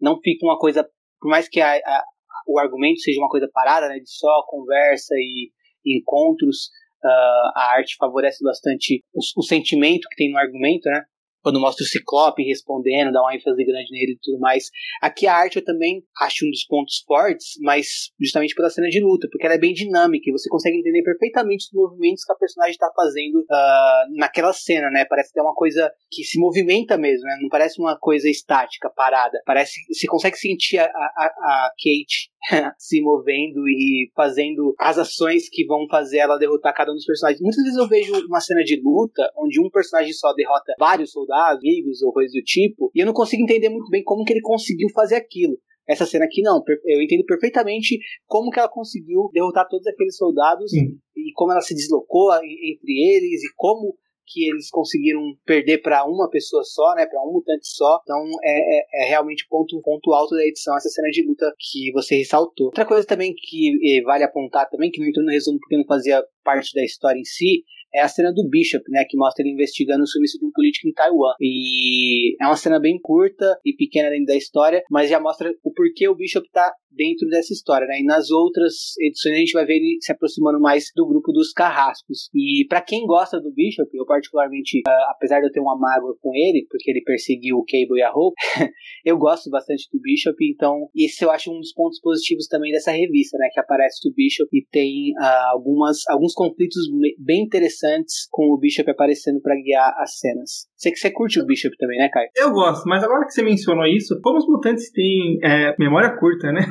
não 0.00 0.18
fica 0.20 0.46
uma 0.46 0.58
coisa, 0.58 0.88
por 1.20 1.28
mais 1.28 1.48
que 1.48 1.60
a, 1.60 1.74
a, 1.74 2.04
o 2.46 2.58
argumento 2.58 3.00
seja 3.00 3.20
uma 3.20 3.28
coisa 3.28 3.48
parada, 3.52 3.88
né, 3.88 3.98
de 3.98 4.10
só 4.10 4.44
conversa 4.46 5.14
e 5.14 5.50
encontros, 5.84 6.70
uh, 7.04 7.52
a 7.56 7.72
arte 7.76 7.96
favorece 7.98 8.42
bastante 8.44 9.02
o, 9.12 9.20
o, 9.40 9.42
sentimento 9.42 10.08
que 10.08 10.16
tem 10.16 10.30
no 10.30 10.38
argumento, 10.38 10.88
né? 10.88 11.02
quando 11.42 11.60
mostra 11.60 11.84
o 11.84 11.86
Ciclope 11.86 12.42
respondendo, 12.42 13.12
dá 13.12 13.20
uma 13.20 13.34
ênfase 13.34 13.64
grande 13.64 13.90
nele 13.90 14.12
e 14.12 14.18
tudo 14.22 14.38
mais. 14.38 14.64
Aqui 15.02 15.26
a 15.26 15.34
arte 15.34 15.56
eu 15.56 15.64
também 15.64 16.02
acho 16.20 16.46
um 16.46 16.50
dos 16.50 16.64
pontos 16.64 17.02
fortes, 17.06 17.54
mas 17.60 17.86
justamente 18.20 18.54
pela 18.54 18.70
cena 18.70 18.88
de 18.88 19.00
luta, 19.00 19.28
porque 19.30 19.46
ela 19.46 19.54
é 19.54 19.58
bem 19.58 19.72
dinâmica 19.72 20.28
e 20.28 20.32
você 20.32 20.48
consegue 20.48 20.78
entender 20.78 21.02
perfeitamente 21.02 21.64
os 21.64 21.72
movimentos 21.72 22.24
que 22.24 22.32
a 22.32 22.36
personagem 22.36 22.72
está 22.72 22.90
fazendo 22.94 23.40
uh, 23.40 24.16
naquela 24.16 24.52
cena, 24.52 24.90
né? 24.90 25.04
Parece 25.04 25.32
ter 25.32 25.40
uma 25.40 25.54
coisa 25.54 25.90
que 26.10 26.22
se 26.24 26.38
movimenta 26.38 26.96
mesmo, 26.96 27.24
né? 27.24 27.38
Não 27.40 27.48
parece 27.48 27.80
uma 27.80 27.98
coisa 27.98 28.28
estática, 28.28 28.90
parada. 28.90 29.40
Parece, 29.46 29.80
você 29.92 30.06
consegue 30.06 30.36
sentir 30.36 30.78
a, 30.78 30.84
a, 30.84 30.86
a 30.86 31.70
Kate 31.70 32.30
se 32.78 33.00
movendo 33.00 33.68
e 33.68 34.10
fazendo 34.14 34.74
as 34.78 34.98
ações 34.98 35.48
que 35.48 35.64
vão 35.66 35.86
fazer 35.88 36.18
ela 36.18 36.38
derrotar 36.38 36.74
cada 36.74 36.92
um 36.92 36.94
dos 36.94 37.04
personagens. 37.04 37.40
Muitas 37.40 37.62
vezes 37.62 37.78
eu 37.78 37.88
vejo 37.88 38.26
uma 38.26 38.40
cena 38.40 38.62
de 38.62 38.80
luta 38.82 39.30
onde 39.36 39.60
um 39.60 39.70
personagem 39.70 40.12
só 40.12 40.32
derrota 40.32 40.74
vários 40.78 41.10
soldados 41.10 41.60
amigos 41.70 42.02
ou 42.02 42.12
coisa 42.12 42.32
do 42.32 42.42
tipo, 42.42 42.90
e 42.94 43.00
eu 43.00 43.06
não 43.06 43.12
consigo 43.12 43.42
entender 43.42 43.68
muito 43.68 43.88
bem 43.90 44.02
como 44.02 44.24
que 44.24 44.32
ele 44.32 44.40
conseguiu 44.42 44.88
fazer 44.94 45.16
aquilo. 45.16 45.56
Essa 45.88 46.06
cena 46.06 46.24
aqui 46.24 46.40
não, 46.42 46.62
eu 46.84 47.02
entendo 47.02 47.24
perfeitamente 47.24 47.98
como 48.26 48.50
que 48.50 48.60
ela 48.60 48.68
conseguiu 48.68 49.28
derrotar 49.32 49.66
todos 49.68 49.86
aqueles 49.86 50.16
soldados 50.16 50.70
Sim. 50.70 50.98
e 51.16 51.32
como 51.34 51.50
ela 51.50 51.60
se 51.60 51.74
deslocou 51.74 52.32
entre 52.34 52.92
eles 52.92 53.42
e 53.42 53.52
como 53.56 53.96
que 54.30 54.48
eles 54.48 54.70
conseguiram 54.70 55.20
perder 55.44 55.78
para 55.78 56.04
uma 56.04 56.30
pessoa 56.30 56.62
só, 56.62 56.94
né, 56.94 57.04
para 57.06 57.20
um 57.22 57.32
mutante 57.32 57.66
só. 57.66 58.00
Então 58.02 58.24
é, 58.44 58.78
é, 58.78 59.04
é 59.04 59.08
realmente 59.08 59.46
ponto 59.48 59.80
ponto 59.82 60.12
alto 60.12 60.34
da 60.34 60.46
edição 60.46 60.76
essa 60.76 60.88
cena 60.88 61.08
de 61.08 61.26
luta 61.26 61.52
que 61.58 61.90
você 61.92 62.16
ressaltou. 62.16 62.66
Outra 62.66 62.86
coisa 62.86 63.06
também 63.06 63.34
que 63.34 63.98
eh, 63.98 64.02
vale 64.02 64.24
apontar 64.24 64.68
também 64.70 64.90
que 64.90 65.00
não 65.00 65.08
entrou 65.08 65.24
no 65.24 65.32
resumo 65.32 65.58
porque 65.58 65.76
não 65.76 65.84
fazia 65.84 66.22
parte 66.42 66.74
da 66.74 66.84
história 66.84 67.18
em 67.18 67.24
si 67.24 67.64
é 67.92 68.00
a 68.00 68.08
cena 68.08 68.32
do 68.32 68.48
Bishop, 68.48 68.84
né, 68.88 69.04
que 69.08 69.16
mostra 69.16 69.42
ele 69.42 69.52
investigando 69.52 70.04
o 70.04 70.06
sumiço 70.06 70.38
de 70.38 70.46
um 70.46 70.52
político 70.52 70.88
em 70.88 70.92
Taiwan. 70.92 71.34
E 71.40 72.36
é 72.40 72.46
uma 72.46 72.56
cena 72.56 72.78
bem 72.78 72.98
curta 73.00 73.58
e 73.64 73.72
pequena 73.74 74.10
dentro 74.10 74.26
da 74.26 74.36
história, 74.36 74.82
mas 74.90 75.10
já 75.10 75.20
mostra 75.20 75.52
o 75.64 75.72
porquê 75.72 76.08
o 76.08 76.14
Bishop 76.14 76.48
tá 76.52 76.72
dentro 76.90 77.28
dessa 77.28 77.52
história, 77.52 77.86
né? 77.86 78.00
E 78.00 78.04
nas 78.04 78.30
outras 78.30 78.94
edições 79.00 79.34
a 79.34 79.38
gente 79.38 79.52
vai 79.52 79.64
ver 79.64 79.76
ele 79.76 79.98
se 80.00 80.12
aproximando 80.12 80.60
mais 80.60 80.86
do 80.94 81.06
grupo 81.06 81.32
dos 81.32 81.52
carrascos. 81.52 82.28
E 82.34 82.66
para 82.68 82.82
quem 82.82 83.06
gosta 83.06 83.40
do 83.40 83.52
Bishop, 83.52 83.88
eu 83.94 84.04
particularmente, 84.04 84.80
uh, 84.86 85.10
apesar 85.10 85.40
de 85.40 85.46
eu 85.46 85.52
ter 85.52 85.60
uma 85.60 85.78
mágoa 85.78 86.16
com 86.20 86.34
ele, 86.34 86.66
porque 86.68 86.90
ele 86.90 87.02
perseguiu 87.02 87.58
o 87.58 87.64
Cable 87.64 88.00
e 88.00 88.02
a 88.02 88.12
Hope, 88.12 88.34
eu 89.04 89.16
gosto 89.16 89.48
bastante 89.50 89.88
do 89.92 90.00
Bishop, 90.00 90.36
então 90.44 90.88
esse 90.96 91.24
eu 91.24 91.30
acho 91.30 91.52
um 91.52 91.60
dos 91.60 91.72
pontos 91.72 92.00
positivos 92.00 92.46
também 92.48 92.72
dessa 92.72 92.90
revista, 92.90 93.38
né? 93.38 93.48
Que 93.52 93.60
aparece 93.60 94.08
o 94.08 94.12
Bishop 94.12 94.48
e 94.52 94.66
tem 94.70 95.12
uh, 95.12 95.52
algumas, 95.52 95.98
alguns 96.08 96.29
conflitos 96.32 96.88
bem 97.18 97.42
interessantes 97.42 98.26
com 98.30 98.52
o 98.52 98.58
Bishop 98.58 98.90
aparecendo 98.90 99.40
para 99.40 99.54
guiar 99.56 99.94
as 99.98 100.18
cenas. 100.18 100.66
Sei 100.76 100.92
que 100.92 100.98
você 100.98 101.10
curte 101.10 101.40
o 101.40 101.46
Bishop 101.46 101.76
também, 101.76 101.98
né, 101.98 102.08
Caio? 102.08 102.28
Eu 102.36 102.52
gosto, 102.52 102.88
mas 102.88 103.02
agora 103.02 103.26
que 103.26 103.32
você 103.32 103.42
mencionou 103.42 103.86
isso, 103.86 104.20
como 104.22 104.38
os 104.38 104.46
mutantes 104.46 104.90
têm 104.92 105.38
é, 105.42 105.74
memória 105.78 106.16
curta, 106.18 106.52
né? 106.52 106.66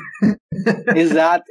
Exato. 0.95 1.45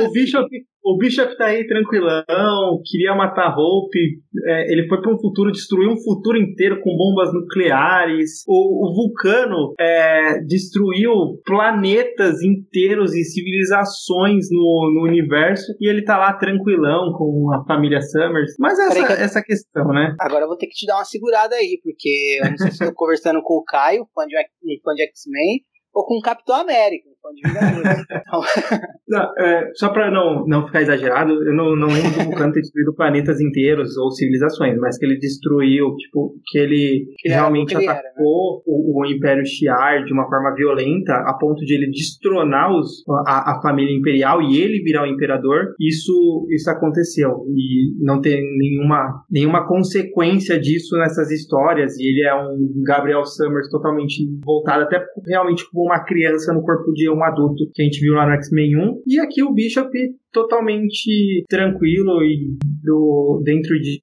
o 0.00 0.12
Bishop 0.12 0.48
o 0.82 0.96
Bishop 0.96 1.36
tá 1.36 1.46
aí 1.46 1.66
tranquilão, 1.66 2.80
queria 2.84 3.14
matar 3.14 3.54
Hope, 3.54 3.98
é, 4.46 4.72
ele 4.72 4.88
foi 4.88 5.00
para 5.00 5.12
um 5.12 5.18
futuro, 5.18 5.52
destruiu 5.52 5.90
um 5.90 6.00
futuro 6.02 6.38
inteiro 6.38 6.80
com 6.80 6.96
bombas 6.96 7.34
nucleares. 7.34 8.42
O, 8.48 8.88
o 8.88 8.94
Vulcano 8.94 9.74
é, 9.78 10.38
destruiu 10.40 11.12
planetas 11.44 12.42
inteiros 12.42 13.14
e 13.14 13.24
civilizações 13.24 14.46
no, 14.50 14.90
no 14.94 15.06
universo 15.06 15.74
e 15.78 15.88
ele 15.88 16.02
tá 16.02 16.16
lá 16.16 16.32
tranquilão 16.32 17.12
com 17.12 17.52
a 17.52 17.62
família 17.66 18.00
Summers. 18.00 18.54
Mas 18.58 18.78
essa, 18.78 19.06
que... 19.06 19.12
essa 19.12 19.42
questão, 19.42 19.86
né? 19.88 20.14
Agora 20.18 20.44
eu 20.44 20.48
vou 20.48 20.56
ter 20.56 20.66
que 20.66 20.74
te 20.74 20.86
dar 20.86 20.96
uma 20.96 21.04
segurada 21.04 21.54
aí, 21.56 21.78
porque 21.82 22.38
eu 22.42 22.50
não 22.50 22.56
sei 22.56 22.68
se 22.68 22.82
estou 22.82 22.94
conversando 22.94 23.42
com 23.42 23.54
o 23.54 23.64
Caio, 23.64 24.06
fã 24.14 24.24
de, 24.26 24.34
fã 24.82 24.94
de 24.94 25.02
X-Men, 25.02 25.60
ou 25.92 26.06
com 26.06 26.16
o 26.16 26.22
Capitão 26.22 26.56
América 26.56 27.09
fã 27.22 27.30
de 27.34 27.48
Vingadores. 27.48 28.04
então... 28.10 28.40
não, 29.08 29.38
é, 29.38 29.70
só 29.74 29.90
pra 29.90 30.10
não, 30.10 30.46
não 30.46 30.66
ficar 30.66 30.82
exagerado, 30.82 31.32
eu 31.32 31.54
não, 31.54 31.76
não 31.76 31.88
lembro 31.88 32.10
do 32.10 32.24
Vulcano 32.24 32.52
ter 32.52 32.60
destruído 32.60 32.94
planetas 32.94 33.40
inteiros 33.40 33.96
ou 33.96 34.10
civilizações, 34.10 34.76
mas 34.78 34.98
que 34.98 35.04
ele 35.04 35.18
destruiu, 35.18 35.94
tipo, 35.96 36.34
que 36.46 36.58
ele, 36.58 37.06
que 37.18 37.28
realmente 37.28 37.74
atacou 37.74 37.90
era, 37.90 38.02
né? 38.02 38.10
o, 38.18 39.00
o, 39.00 39.06
Império 39.06 39.44
Shi'ar 39.44 40.04
de 40.04 40.12
uma 40.12 40.28
forma 40.28 40.54
violenta, 40.54 41.12
a 41.26 41.34
ponto 41.38 41.64
de 41.64 41.74
ele 41.74 41.90
destronar 41.90 42.70
os, 42.72 43.02
a, 43.26 43.52
a 43.52 43.62
família 43.62 43.96
imperial 43.96 44.40
e 44.42 44.60
ele 44.60 44.82
virar 44.82 45.02
o 45.02 45.06
imperador. 45.06 45.74
Isso, 45.78 46.46
isso 46.50 46.70
aconteceu. 46.70 47.44
E 47.54 48.04
não 48.04 48.20
tem 48.20 48.40
nenhuma, 48.58 49.24
nenhuma 49.30 49.66
consequência 49.66 50.58
disso 50.58 50.96
nessas 50.96 51.30
histórias. 51.30 51.98
E 51.98 52.08
ele 52.08 52.26
é 52.26 52.34
um 52.34 52.82
Gabriel 52.84 53.24
Summers 53.24 53.68
totalmente 53.68 54.24
voltado, 54.44 54.84
até 54.84 55.04
realmente 55.26 55.68
como 55.70 55.86
uma 55.86 56.04
criança 56.04 56.52
no 56.52 56.62
corpo 56.62 56.92
de 56.92 57.09
um 57.10 57.22
adulto 57.22 57.70
que 57.74 57.82
a 57.82 57.84
gente 57.84 58.00
viu 58.00 58.14
lá 58.14 58.26
no 58.26 58.34
X-Men 58.34 58.76
1. 58.76 59.02
E 59.06 59.20
aqui 59.20 59.42
o 59.42 59.52
Bishop 59.52 59.90
totalmente 60.32 61.44
tranquilo 61.48 62.22
e 62.22 62.56
do, 62.82 63.42
dentro 63.44 63.78
de, 63.80 64.02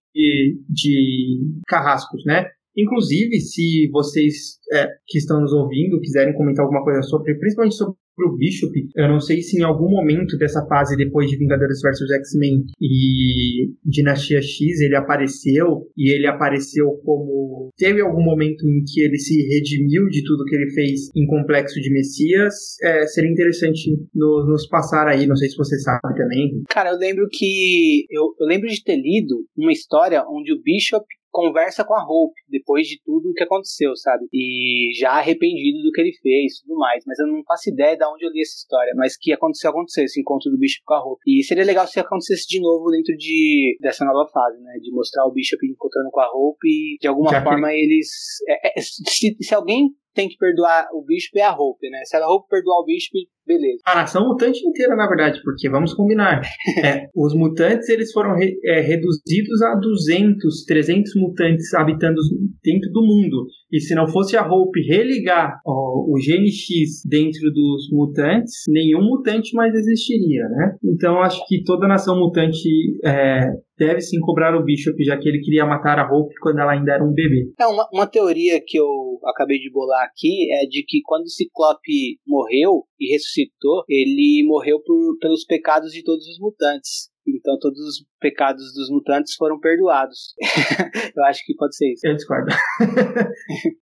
de 0.69 1.39
carrascos, 1.67 2.23
né? 2.25 2.45
Inclusive, 2.77 3.39
se 3.39 3.89
vocês 3.91 4.59
é, 4.71 4.87
que 5.07 5.17
estão 5.17 5.41
nos 5.41 5.53
ouvindo 5.53 5.99
quiserem 5.99 6.33
comentar 6.33 6.63
alguma 6.63 6.83
coisa 6.83 7.01
sobre, 7.01 7.35
principalmente 7.35 7.75
sobre 7.75 7.95
pro 8.17 8.35
Bishop. 8.35 8.73
Eu 8.95 9.07
não 9.07 9.19
sei 9.19 9.41
se 9.43 9.59
em 9.59 9.63
algum 9.63 9.89
momento 9.89 10.35
dessa 10.37 10.65
fase, 10.65 10.97
depois 10.97 11.29
de 11.29 11.37
Vingadores 11.37 11.79
vs 11.79 12.11
X-Men 12.11 12.65
e 12.81 13.71
Dinastia 13.85 14.41
X, 14.41 14.81
ele 14.81 14.95
apareceu 14.95 15.87
e 15.95 16.11
ele 16.11 16.25
apareceu 16.25 16.87
como. 17.05 17.69
Teve 17.77 18.01
algum 18.01 18.23
momento 18.23 18.67
em 18.67 18.83
que 18.83 19.01
ele 19.01 19.19
se 19.19 19.39
redimiu 19.47 20.07
de 20.07 20.23
tudo 20.23 20.45
que 20.45 20.55
ele 20.55 20.71
fez 20.71 21.11
em 21.15 21.27
Complexo 21.27 21.79
de 21.79 21.93
Messias. 21.93 22.53
É, 22.81 23.05
seria 23.05 23.31
interessante 23.31 23.95
no, 24.15 24.47
nos 24.47 24.67
passar 24.67 25.07
aí, 25.07 25.27
não 25.27 25.35
sei 25.35 25.49
se 25.49 25.55
você 25.55 25.77
sabe 25.79 26.17
também. 26.17 26.63
Cara, 26.69 26.89
eu 26.89 26.97
lembro 26.97 27.27
que. 27.31 28.05
Eu, 28.09 28.33
eu 28.39 28.47
lembro 28.47 28.67
de 28.67 28.83
ter 28.83 28.95
lido 28.95 29.45
uma 29.55 29.71
história 29.71 30.23
onde 30.27 30.51
o 30.51 30.61
Bishop 30.61 31.05
conversa 31.31 31.83
com 31.83 31.93
a 31.93 32.03
Hope 32.03 32.35
depois 32.49 32.87
de 32.87 32.99
tudo 33.03 33.29
o 33.29 33.33
que 33.33 33.43
aconteceu, 33.43 33.95
sabe? 33.95 34.25
E 34.33 34.91
já 34.97 35.11
arrependido 35.11 35.83
do 35.83 35.91
que 35.91 36.01
ele 36.01 36.13
fez 36.21 36.53
e 36.53 36.61
tudo 36.63 36.77
mais. 36.77 37.03
Mas 37.05 37.19
eu 37.19 37.27
não 37.27 37.43
faço 37.43 37.69
ideia 37.69 37.97
de 37.97 38.05
onde 38.05 38.25
eu 38.25 38.31
li 38.31 38.41
essa 38.41 38.55
história. 38.55 38.93
Mas 38.95 39.17
que 39.17 39.31
aconteceu, 39.31 39.69
aconteceu 39.69 40.03
esse 40.05 40.19
encontro 40.19 40.51
do 40.51 40.57
Bishop 40.57 40.83
com 40.85 40.93
a 40.93 41.03
Hope. 41.03 41.21
E 41.27 41.43
seria 41.43 41.63
legal 41.63 41.87
se 41.87 41.99
acontecesse 41.99 42.47
de 42.47 42.59
novo 42.59 42.89
dentro 42.91 43.15
de 43.15 43.77
dessa 43.81 44.05
nova 44.05 44.29
fase, 44.31 44.61
né? 44.61 44.79
De 44.81 44.91
mostrar 44.91 45.25
o 45.25 45.31
Bishop 45.31 45.65
encontrando 45.65 46.09
com 46.11 46.19
a 46.19 46.31
Hope 46.33 46.67
e 46.67 46.97
de 46.99 47.07
alguma 47.07 47.31
já 47.31 47.43
forma 47.43 47.69
que... 47.69 47.75
eles. 47.75 48.09
É, 48.47 48.79
é, 48.79 48.81
se, 48.81 49.35
se 49.39 49.55
alguém 49.55 49.89
tem 50.17 50.27
que 50.27 50.37
perdoar 50.37 50.87
o 50.91 51.05
Bishop 51.05 51.37
é 51.37 51.43
a 51.43 51.53
Hope, 51.55 51.87
né? 51.91 51.99
Se 52.05 52.17
a 52.17 52.27
Hope 52.27 52.49
perdoar 52.49 52.79
o 52.79 52.85
Bishop, 52.85 53.13
beleza. 53.45 53.83
A 53.85 53.93
nação 53.93 54.27
mutante 54.27 54.67
inteira, 54.67 54.95
na 54.95 55.07
verdade, 55.07 55.39
porque 55.43 55.69
vamos 55.69 55.93
combinar. 55.93 56.41
é, 56.83 57.07
os 57.15 57.35
mutantes 57.35 57.87
eles 57.87 58.11
foram 58.11 58.35
re, 58.35 58.59
é, 58.65 58.81
reduzidos 58.81 59.61
a 59.61 59.75
200, 59.75 60.65
300 60.65 61.13
mutantes 61.17 61.71
habitando 61.75 62.19
dentro 62.63 62.91
do 62.91 63.03
mundo. 63.03 63.45
E 63.71 63.79
se 63.79 63.93
não 63.93 64.07
fosse 64.07 64.35
a 64.35 64.43
Hope 64.43 64.81
religar 64.81 65.59
ó, 65.63 65.71
o 66.07 66.15
GNX 66.15 67.03
dentro 67.07 67.53
dos 67.53 67.87
mutantes, 67.91 68.63
nenhum 68.67 69.03
mutante 69.03 69.53
mais 69.55 69.75
existiria, 69.75 70.49
né? 70.49 70.75
Então 70.83 71.21
acho 71.21 71.45
que 71.47 71.63
toda 71.63 71.87
nação 71.87 72.17
mutante 72.17 72.67
é, 73.05 73.51
deve 73.77 74.01
sim 74.01 74.19
cobrar 74.19 74.55
o 74.55 74.63
Bishop, 74.63 75.01
já 75.03 75.17
que 75.17 75.29
ele 75.29 75.39
queria 75.39 75.65
matar 75.65 75.99
a 75.99 76.11
Hope 76.11 76.33
quando 76.41 76.59
ela 76.59 76.73
ainda 76.73 76.93
era 76.93 77.03
um 77.03 77.13
bebê. 77.13 77.51
É, 77.59 77.67
uma, 77.67 77.87
uma 77.93 78.07
teoria 78.07 78.61
que 78.65 78.77
eu 78.77 79.19
acabei 79.25 79.59
de 79.59 79.71
bolar 79.71 80.03
aqui 80.05 80.51
é 80.51 80.65
de 80.65 80.83
que 80.83 81.01
quando 81.03 81.23
o 81.23 81.29
Ciclope 81.29 82.19
morreu 82.25 82.83
e 82.99 83.13
ressuscitou, 83.13 83.83
ele 83.87 84.43
morreu 84.47 84.81
por, 84.81 85.17
pelos 85.19 85.45
pecados 85.45 85.91
de 85.91 86.03
todos 86.03 86.25
os 86.27 86.39
mutantes. 86.39 87.09
Então 87.27 87.57
todos 87.59 87.79
os 87.79 88.05
pecados 88.19 88.73
dos 88.73 88.89
mutantes 88.89 89.35
foram 89.35 89.59
perdoados. 89.59 90.33
eu 91.15 91.23
acho 91.25 91.45
que 91.45 91.53
pode 91.55 91.75
ser 91.75 91.91
isso. 91.91 92.07
Eu 92.07 92.15
discordo. 92.15 92.51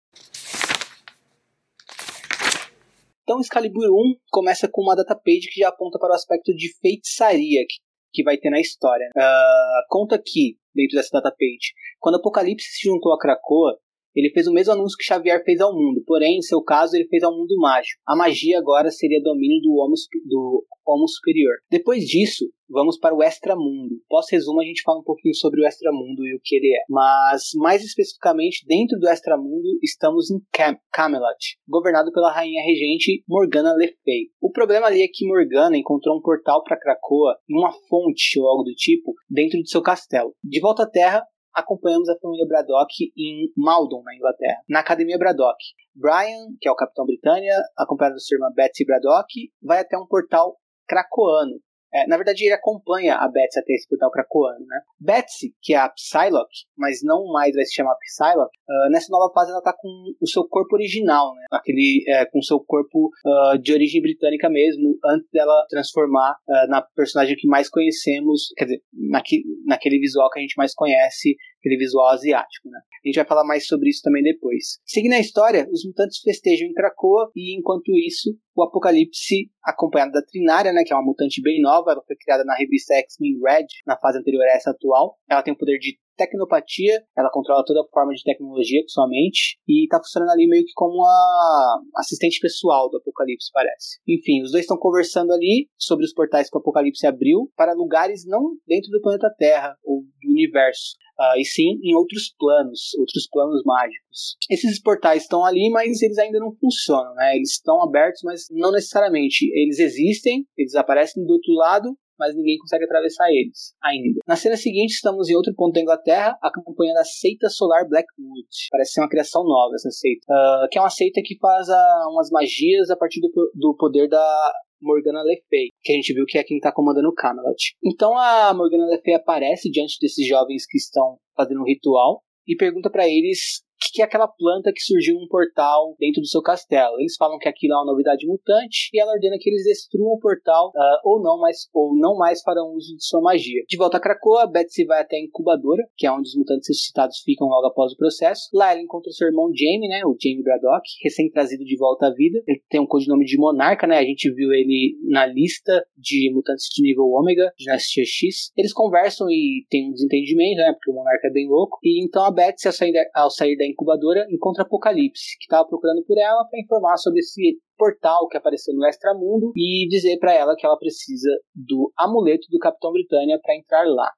Então, 3.22 3.40
Excalibur 3.40 3.84
1 3.84 4.16
começa 4.30 4.68
com 4.68 4.82
uma 4.82 4.96
data 4.96 5.14
page 5.14 5.48
que 5.50 5.60
já 5.60 5.68
aponta 5.68 5.98
para 5.98 6.10
o 6.10 6.14
aspecto 6.14 6.52
de 6.54 6.68
feitiçaria 6.80 7.64
que, 7.68 7.76
que 8.12 8.22
vai 8.22 8.36
ter 8.36 8.50
na 8.50 8.60
história. 8.60 9.08
Uh, 9.16 9.86
conta 9.88 10.16
aqui, 10.16 10.56
dentro 10.74 10.96
dessa 10.96 11.20
data 11.20 11.30
page, 11.30 11.72
quando 11.98 12.16
Apocalipse 12.16 12.66
se 12.66 12.88
juntou 12.88 13.12
a 13.12 13.18
Krakoa, 13.18 13.78
ele 14.14 14.30
fez 14.30 14.46
o 14.46 14.52
mesmo 14.52 14.72
anúncio 14.72 14.96
que 14.96 15.04
Xavier 15.04 15.42
fez 15.44 15.60
ao 15.60 15.72
mundo, 15.72 16.02
porém, 16.06 16.38
em 16.38 16.42
seu 16.42 16.62
caso, 16.62 16.96
ele 16.96 17.08
fez 17.08 17.22
ao 17.22 17.36
mundo 17.36 17.56
mágico. 17.58 18.00
A 18.06 18.16
magia 18.16 18.58
agora 18.58 18.90
seria 18.90 19.22
domínio 19.22 19.60
do 19.62 19.74
homo, 19.74 19.94
do 20.26 20.64
homo 20.86 21.08
superior. 21.08 21.54
Depois 21.70 22.04
disso, 22.04 22.44
vamos 22.68 22.98
para 22.98 23.14
o 23.14 23.22
extramundo. 23.22 24.00
Pós-resumo, 24.08 24.60
a 24.60 24.64
gente 24.64 24.82
fala 24.82 25.00
um 25.00 25.04
pouquinho 25.04 25.34
sobre 25.34 25.60
o 25.60 25.66
extramundo 25.66 26.26
e 26.26 26.34
o 26.34 26.40
que 26.42 26.56
ele 26.56 26.74
é. 26.74 26.84
Mas, 26.88 27.50
mais 27.56 27.84
especificamente, 27.84 28.64
dentro 28.66 28.98
do 28.98 29.08
extramundo, 29.08 29.78
estamos 29.82 30.30
em 30.30 30.40
Cam 30.52 30.76
Camelot, 30.92 31.58
governado 31.68 32.10
pela 32.12 32.32
rainha 32.32 32.62
regente 32.64 33.22
Morgana 33.28 33.74
Le 33.74 33.88
Fay. 34.04 34.30
O 34.40 34.50
problema 34.50 34.86
ali 34.86 35.02
é 35.02 35.08
que 35.12 35.26
Morgana 35.26 35.76
encontrou 35.76 36.16
um 36.16 36.22
portal 36.22 36.62
para 36.64 36.78
Krakoa 36.78 37.36
em 37.48 37.58
uma 37.58 37.72
fonte 37.88 38.40
ou 38.40 38.48
algo 38.48 38.64
do 38.64 38.74
tipo 38.74 39.14
dentro 39.28 39.60
de 39.60 39.70
seu 39.70 39.82
castelo. 39.82 40.34
De 40.42 40.60
volta 40.60 40.84
à 40.84 40.90
Terra, 40.90 41.22
acompanhamos 41.54 42.08
a 42.08 42.18
família 42.20 42.46
Braddock 42.46 43.12
em 43.16 43.52
Maldon, 43.56 44.02
na 44.02 44.14
Inglaterra, 44.14 44.58
na 44.68 44.80
Academia 44.80 45.18
Braddock. 45.18 45.58
Brian, 45.94 46.48
que 46.60 46.68
é 46.68 46.72
o 46.72 46.76
Capitão 46.76 47.04
Britânia, 47.04 47.56
acompanhado 47.76 48.16
de 48.16 48.24
sua 48.24 48.36
irmã 48.36 48.48
Betsy 48.54 48.84
Braddock, 48.84 49.52
vai 49.62 49.80
até 49.80 49.98
um 49.98 50.06
portal 50.06 50.56
cracoano. 50.88 51.60
É, 51.94 52.06
na 52.06 52.16
verdade, 52.16 52.44
ele 52.44 52.54
acompanha 52.54 53.16
a 53.16 53.28
Betsy 53.28 53.58
até 53.58 53.74
esse 53.74 53.88
portal 53.88 54.10
cracoano, 54.10 54.64
né? 54.66 54.80
Betsy, 54.98 55.54
que 55.60 55.74
é 55.74 55.76
a 55.76 55.88
Psylocke, 55.88 56.64
mas 56.76 57.00
não 57.02 57.30
mais 57.32 57.54
vai 57.54 57.64
se 57.64 57.74
chamar 57.74 57.94
Psylocke, 57.96 58.56
uh, 58.68 58.90
nessa 58.90 59.08
nova 59.10 59.32
fase 59.32 59.50
ela 59.50 59.60
tá 59.60 59.74
com 59.76 59.88
o 60.20 60.26
seu 60.26 60.44
corpo 60.48 60.74
original, 60.74 61.34
né? 61.34 61.46
Aquele, 61.52 62.04
é, 62.08 62.24
com 62.26 62.38
o 62.38 62.44
seu 62.44 62.60
corpo 62.60 63.10
uh, 63.26 63.58
de 63.58 63.72
origem 63.72 64.00
britânica 64.00 64.48
mesmo, 64.48 64.98
antes 65.04 65.28
dela 65.30 65.66
transformar 65.68 66.32
uh, 66.48 66.68
na 66.68 66.82
personagem 66.82 67.36
que 67.36 67.46
mais 67.46 67.68
conhecemos, 67.68 68.48
quer 68.56 68.64
dizer, 68.64 68.82
naque, 69.10 69.42
naquele 69.66 69.98
visual 69.98 70.30
que 70.30 70.38
a 70.38 70.42
gente 70.42 70.56
mais 70.56 70.74
conhece 70.74 71.36
aquele 71.62 71.76
visual 71.76 72.08
asiático, 72.08 72.68
né? 72.68 72.80
A 73.04 73.08
gente 73.08 73.16
vai 73.16 73.24
falar 73.24 73.44
mais 73.44 73.66
sobre 73.66 73.88
isso 73.88 74.00
também 74.02 74.22
depois. 74.22 74.78
Seguindo 74.84 75.14
a 75.14 75.20
história, 75.20 75.66
os 75.70 75.84
mutantes 75.84 76.20
festejam 76.20 76.68
em 76.68 76.72
Krakoa 76.72 77.30
e, 77.34 77.58
enquanto 77.58 77.96
isso, 77.96 78.36
o 78.54 78.62
Apocalipse, 78.62 79.50
acompanhado 79.64 80.12
da 80.12 80.22
Trinária, 80.22 80.72
né, 80.72 80.82
que 80.84 80.92
é 80.92 80.96
uma 80.96 81.04
mutante 81.04 81.40
bem 81.42 81.60
nova, 81.60 81.92
ela 81.92 82.02
foi 82.06 82.16
criada 82.16 82.44
na 82.44 82.54
revista 82.54 82.94
X-Men 82.94 83.38
Red, 83.42 83.66
na 83.86 83.96
fase 83.98 84.18
anterior 84.18 84.44
a 84.44 84.56
essa 84.56 84.70
atual. 84.70 85.16
Ela 85.28 85.42
tem 85.42 85.54
o 85.54 85.58
poder 85.58 85.78
de 85.78 85.98
tecnopatia, 86.16 87.02
ela 87.16 87.30
controla 87.30 87.64
toda 87.64 87.88
forma 87.90 88.12
de 88.12 88.22
tecnologia 88.22 88.82
com 88.82 88.88
sua 88.88 89.08
mente 89.08 89.58
e 89.66 89.86
tá 89.88 89.98
funcionando 89.98 90.30
ali 90.30 90.46
meio 90.46 90.64
que 90.64 90.72
como 90.74 90.98
uma 90.98 91.82
assistente 91.96 92.38
pessoal 92.40 92.90
do 92.90 92.98
Apocalipse, 92.98 93.50
parece. 93.52 93.98
Enfim, 94.06 94.42
os 94.42 94.52
dois 94.52 94.64
estão 94.64 94.76
conversando 94.76 95.32
ali 95.32 95.68
sobre 95.78 96.04
os 96.04 96.12
portais 96.12 96.50
que 96.50 96.56
o 96.56 96.60
Apocalipse 96.60 97.06
abriu 97.06 97.50
para 97.56 97.72
lugares 97.72 98.26
não 98.26 98.42
dentro 98.66 98.90
do 98.90 99.00
planeta 99.00 99.34
Terra 99.38 99.74
ou 99.82 100.02
do 100.02 100.30
universo. 100.30 100.96
Uh, 101.22 101.38
e 101.38 101.44
sim 101.44 101.78
em 101.82 101.94
outros 101.94 102.34
planos, 102.38 102.94
outros 102.98 103.28
planos 103.30 103.62
mágicos. 103.64 104.36
Esses 104.50 104.80
portais 104.80 105.22
estão 105.22 105.44
ali, 105.44 105.70
mas 105.70 106.02
eles 106.02 106.18
ainda 106.18 106.38
não 106.38 106.54
funcionam, 106.56 107.14
né? 107.14 107.36
Eles 107.36 107.52
estão 107.52 107.82
abertos, 107.82 108.20
mas 108.24 108.46
não 108.50 108.72
necessariamente. 108.72 109.46
Eles 109.54 109.78
existem, 109.78 110.44
eles 110.56 110.74
aparecem 110.74 111.24
do 111.24 111.32
outro 111.32 111.52
lado, 111.54 111.96
mas 112.18 112.36
ninguém 112.36 112.56
consegue 112.58 112.84
atravessar 112.84 113.28
eles 113.30 113.74
ainda. 113.82 114.20
Na 114.26 114.36
cena 114.36 114.56
seguinte, 114.56 114.92
estamos 114.92 115.28
em 115.28 115.34
outro 115.34 115.52
ponto 115.54 115.74
da 115.74 115.80
Inglaterra, 115.80 116.38
a 116.40 117.04
seita 117.04 117.48
solar 117.48 117.88
Blackwood. 117.88 118.46
Parece 118.70 118.92
ser 118.92 119.00
uma 119.00 119.08
criação 119.08 119.42
nova 119.42 119.74
essa 119.74 119.90
seita, 119.90 120.24
uh, 120.30 120.68
que 120.70 120.78
é 120.78 120.80
uma 120.80 120.90
seita 120.90 121.20
que 121.24 121.36
faz 121.38 121.68
uh, 121.68 122.10
umas 122.10 122.30
magias 122.30 122.90
a 122.90 122.96
partir 122.96 123.20
do, 123.20 123.28
do 123.54 123.76
poder 123.76 124.08
da 124.08 124.52
Morgana 124.82 125.22
Le 125.22 125.40
Fay, 125.48 125.68
que 125.82 125.92
a 125.92 125.96
gente 125.96 126.12
viu 126.12 126.24
que 126.26 126.38
é 126.38 126.44
quem 126.44 126.56
está 126.56 126.72
comandando 126.72 127.08
o 127.08 127.14
Camelot. 127.14 127.74
Então 127.84 128.16
a 128.18 128.52
Morgana 128.54 128.86
Le 128.86 129.00
Fay 129.02 129.14
aparece 129.14 129.70
diante 129.70 129.98
desses 130.00 130.26
jovens 130.26 130.66
que 130.66 130.76
estão 130.76 131.16
fazendo 131.36 131.60
um 131.60 131.66
ritual 131.66 132.22
e 132.46 132.56
pergunta 132.56 132.90
para 132.90 133.06
eles 133.06 133.62
que 133.90 134.02
é 134.02 134.04
aquela 134.04 134.28
planta 134.28 134.72
que 134.72 134.80
surgiu 134.80 135.16
um 135.16 135.26
portal 135.28 135.96
dentro 135.98 136.20
do 136.20 136.26
seu 136.26 136.42
castelo. 136.42 136.98
Eles 136.98 137.16
falam 137.16 137.38
que 137.38 137.48
aquilo 137.48 137.74
é 137.74 137.76
uma 137.76 137.92
novidade 137.92 138.26
mutante 138.26 138.90
e 138.92 139.00
ela 139.00 139.12
ordena 139.12 139.36
que 139.38 139.48
eles 139.48 139.64
destruam 139.64 140.12
o 140.12 140.18
portal 140.18 140.68
uh, 140.68 141.08
ou 141.08 141.22
não 141.22 141.38
mais 141.38 141.68
ou 141.72 141.96
não 141.96 142.16
mais 142.16 142.42
farão 142.42 142.74
uso 142.74 142.96
de 142.96 143.04
sua 143.04 143.20
magia. 143.20 143.62
De 143.68 143.76
volta 143.76 143.96
a 143.96 144.00
Krakoa, 144.00 144.46
Betsy 144.46 144.84
vai 144.84 145.00
até 145.00 145.16
a 145.16 145.22
incubadora, 145.22 145.82
que 145.96 146.06
é 146.06 146.12
onde 146.12 146.28
os 146.28 146.36
mutantes 146.36 146.68
ressuscitados 146.68 147.18
ficam 147.24 147.48
logo 147.48 147.66
após 147.66 147.92
o 147.92 147.96
processo. 147.96 148.48
Lá 148.52 148.72
ela 148.72 148.80
encontra 148.80 149.10
seu 149.12 149.28
irmão 149.28 149.50
Jamie, 149.54 149.88
né, 149.88 150.02
o 150.04 150.16
Jamie 150.20 150.42
Braddock, 150.42 150.88
recém-trazido 151.02 151.64
de 151.64 151.76
volta 151.76 152.06
à 152.06 152.14
vida. 152.14 152.42
Ele 152.46 152.62
tem 152.68 152.80
um 152.80 152.86
codinome 152.86 153.24
de 153.24 153.38
Monarca, 153.38 153.86
né? 153.86 153.98
A 153.98 154.04
gente 154.04 154.30
viu 154.32 154.52
ele 154.52 154.96
na 155.08 155.26
lista 155.26 155.84
de 155.96 156.30
mutantes 156.34 156.66
de 156.74 156.82
nível 156.82 157.04
ômega, 157.04 157.52
de 157.56 157.70
X. 158.04 158.52
Eles 158.56 158.72
conversam 158.72 159.28
e 159.30 159.64
tem 159.70 159.88
um 159.88 159.92
desentendimento, 159.92 160.56
né? 160.56 160.72
Porque 160.72 160.90
o 160.90 160.94
Monarca 160.94 161.28
é 161.28 161.32
bem 161.32 161.48
louco. 161.48 161.78
E 161.82 162.04
então 162.04 162.24
a 162.24 162.30
Betsy, 162.30 162.68
ao 162.68 162.72
sair 162.72 162.92
da, 162.92 163.04
ao 163.14 163.30
sair 163.30 163.56
da 163.56 163.66
incubadora, 163.72 164.26
encontra 164.30 164.62
Apocalipse, 164.62 165.36
que 165.38 165.44
estava 165.44 165.66
procurando 165.66 166.04
por 166.04 166.18
ela 166.18 166.44
para 166.48 166.60
informar 166.60 166.96
sobre 166.96 167.20
esse 167.20 167.58
portal 167.76 168.28
que 168.28 168.36
apareceu 168.36 168.74
no 168.74 168.86
Extramundo 168.86 169.52
e 169.56 169.88
dizer 169.88 170.18
para 170.18 170.32
ela 170.32 170.54
que 170.56 170.64
ela 170.64 170.78
precisa 170.78 171.30
do 171.54 171.92
amuleto 171.98 172.46
do 172.50 172.58
Capitão 172.58 172.92
Britânia 172.92 173.38
para 173.42 173.56
entrar 173.56 173.84
lá. 173.86 174.10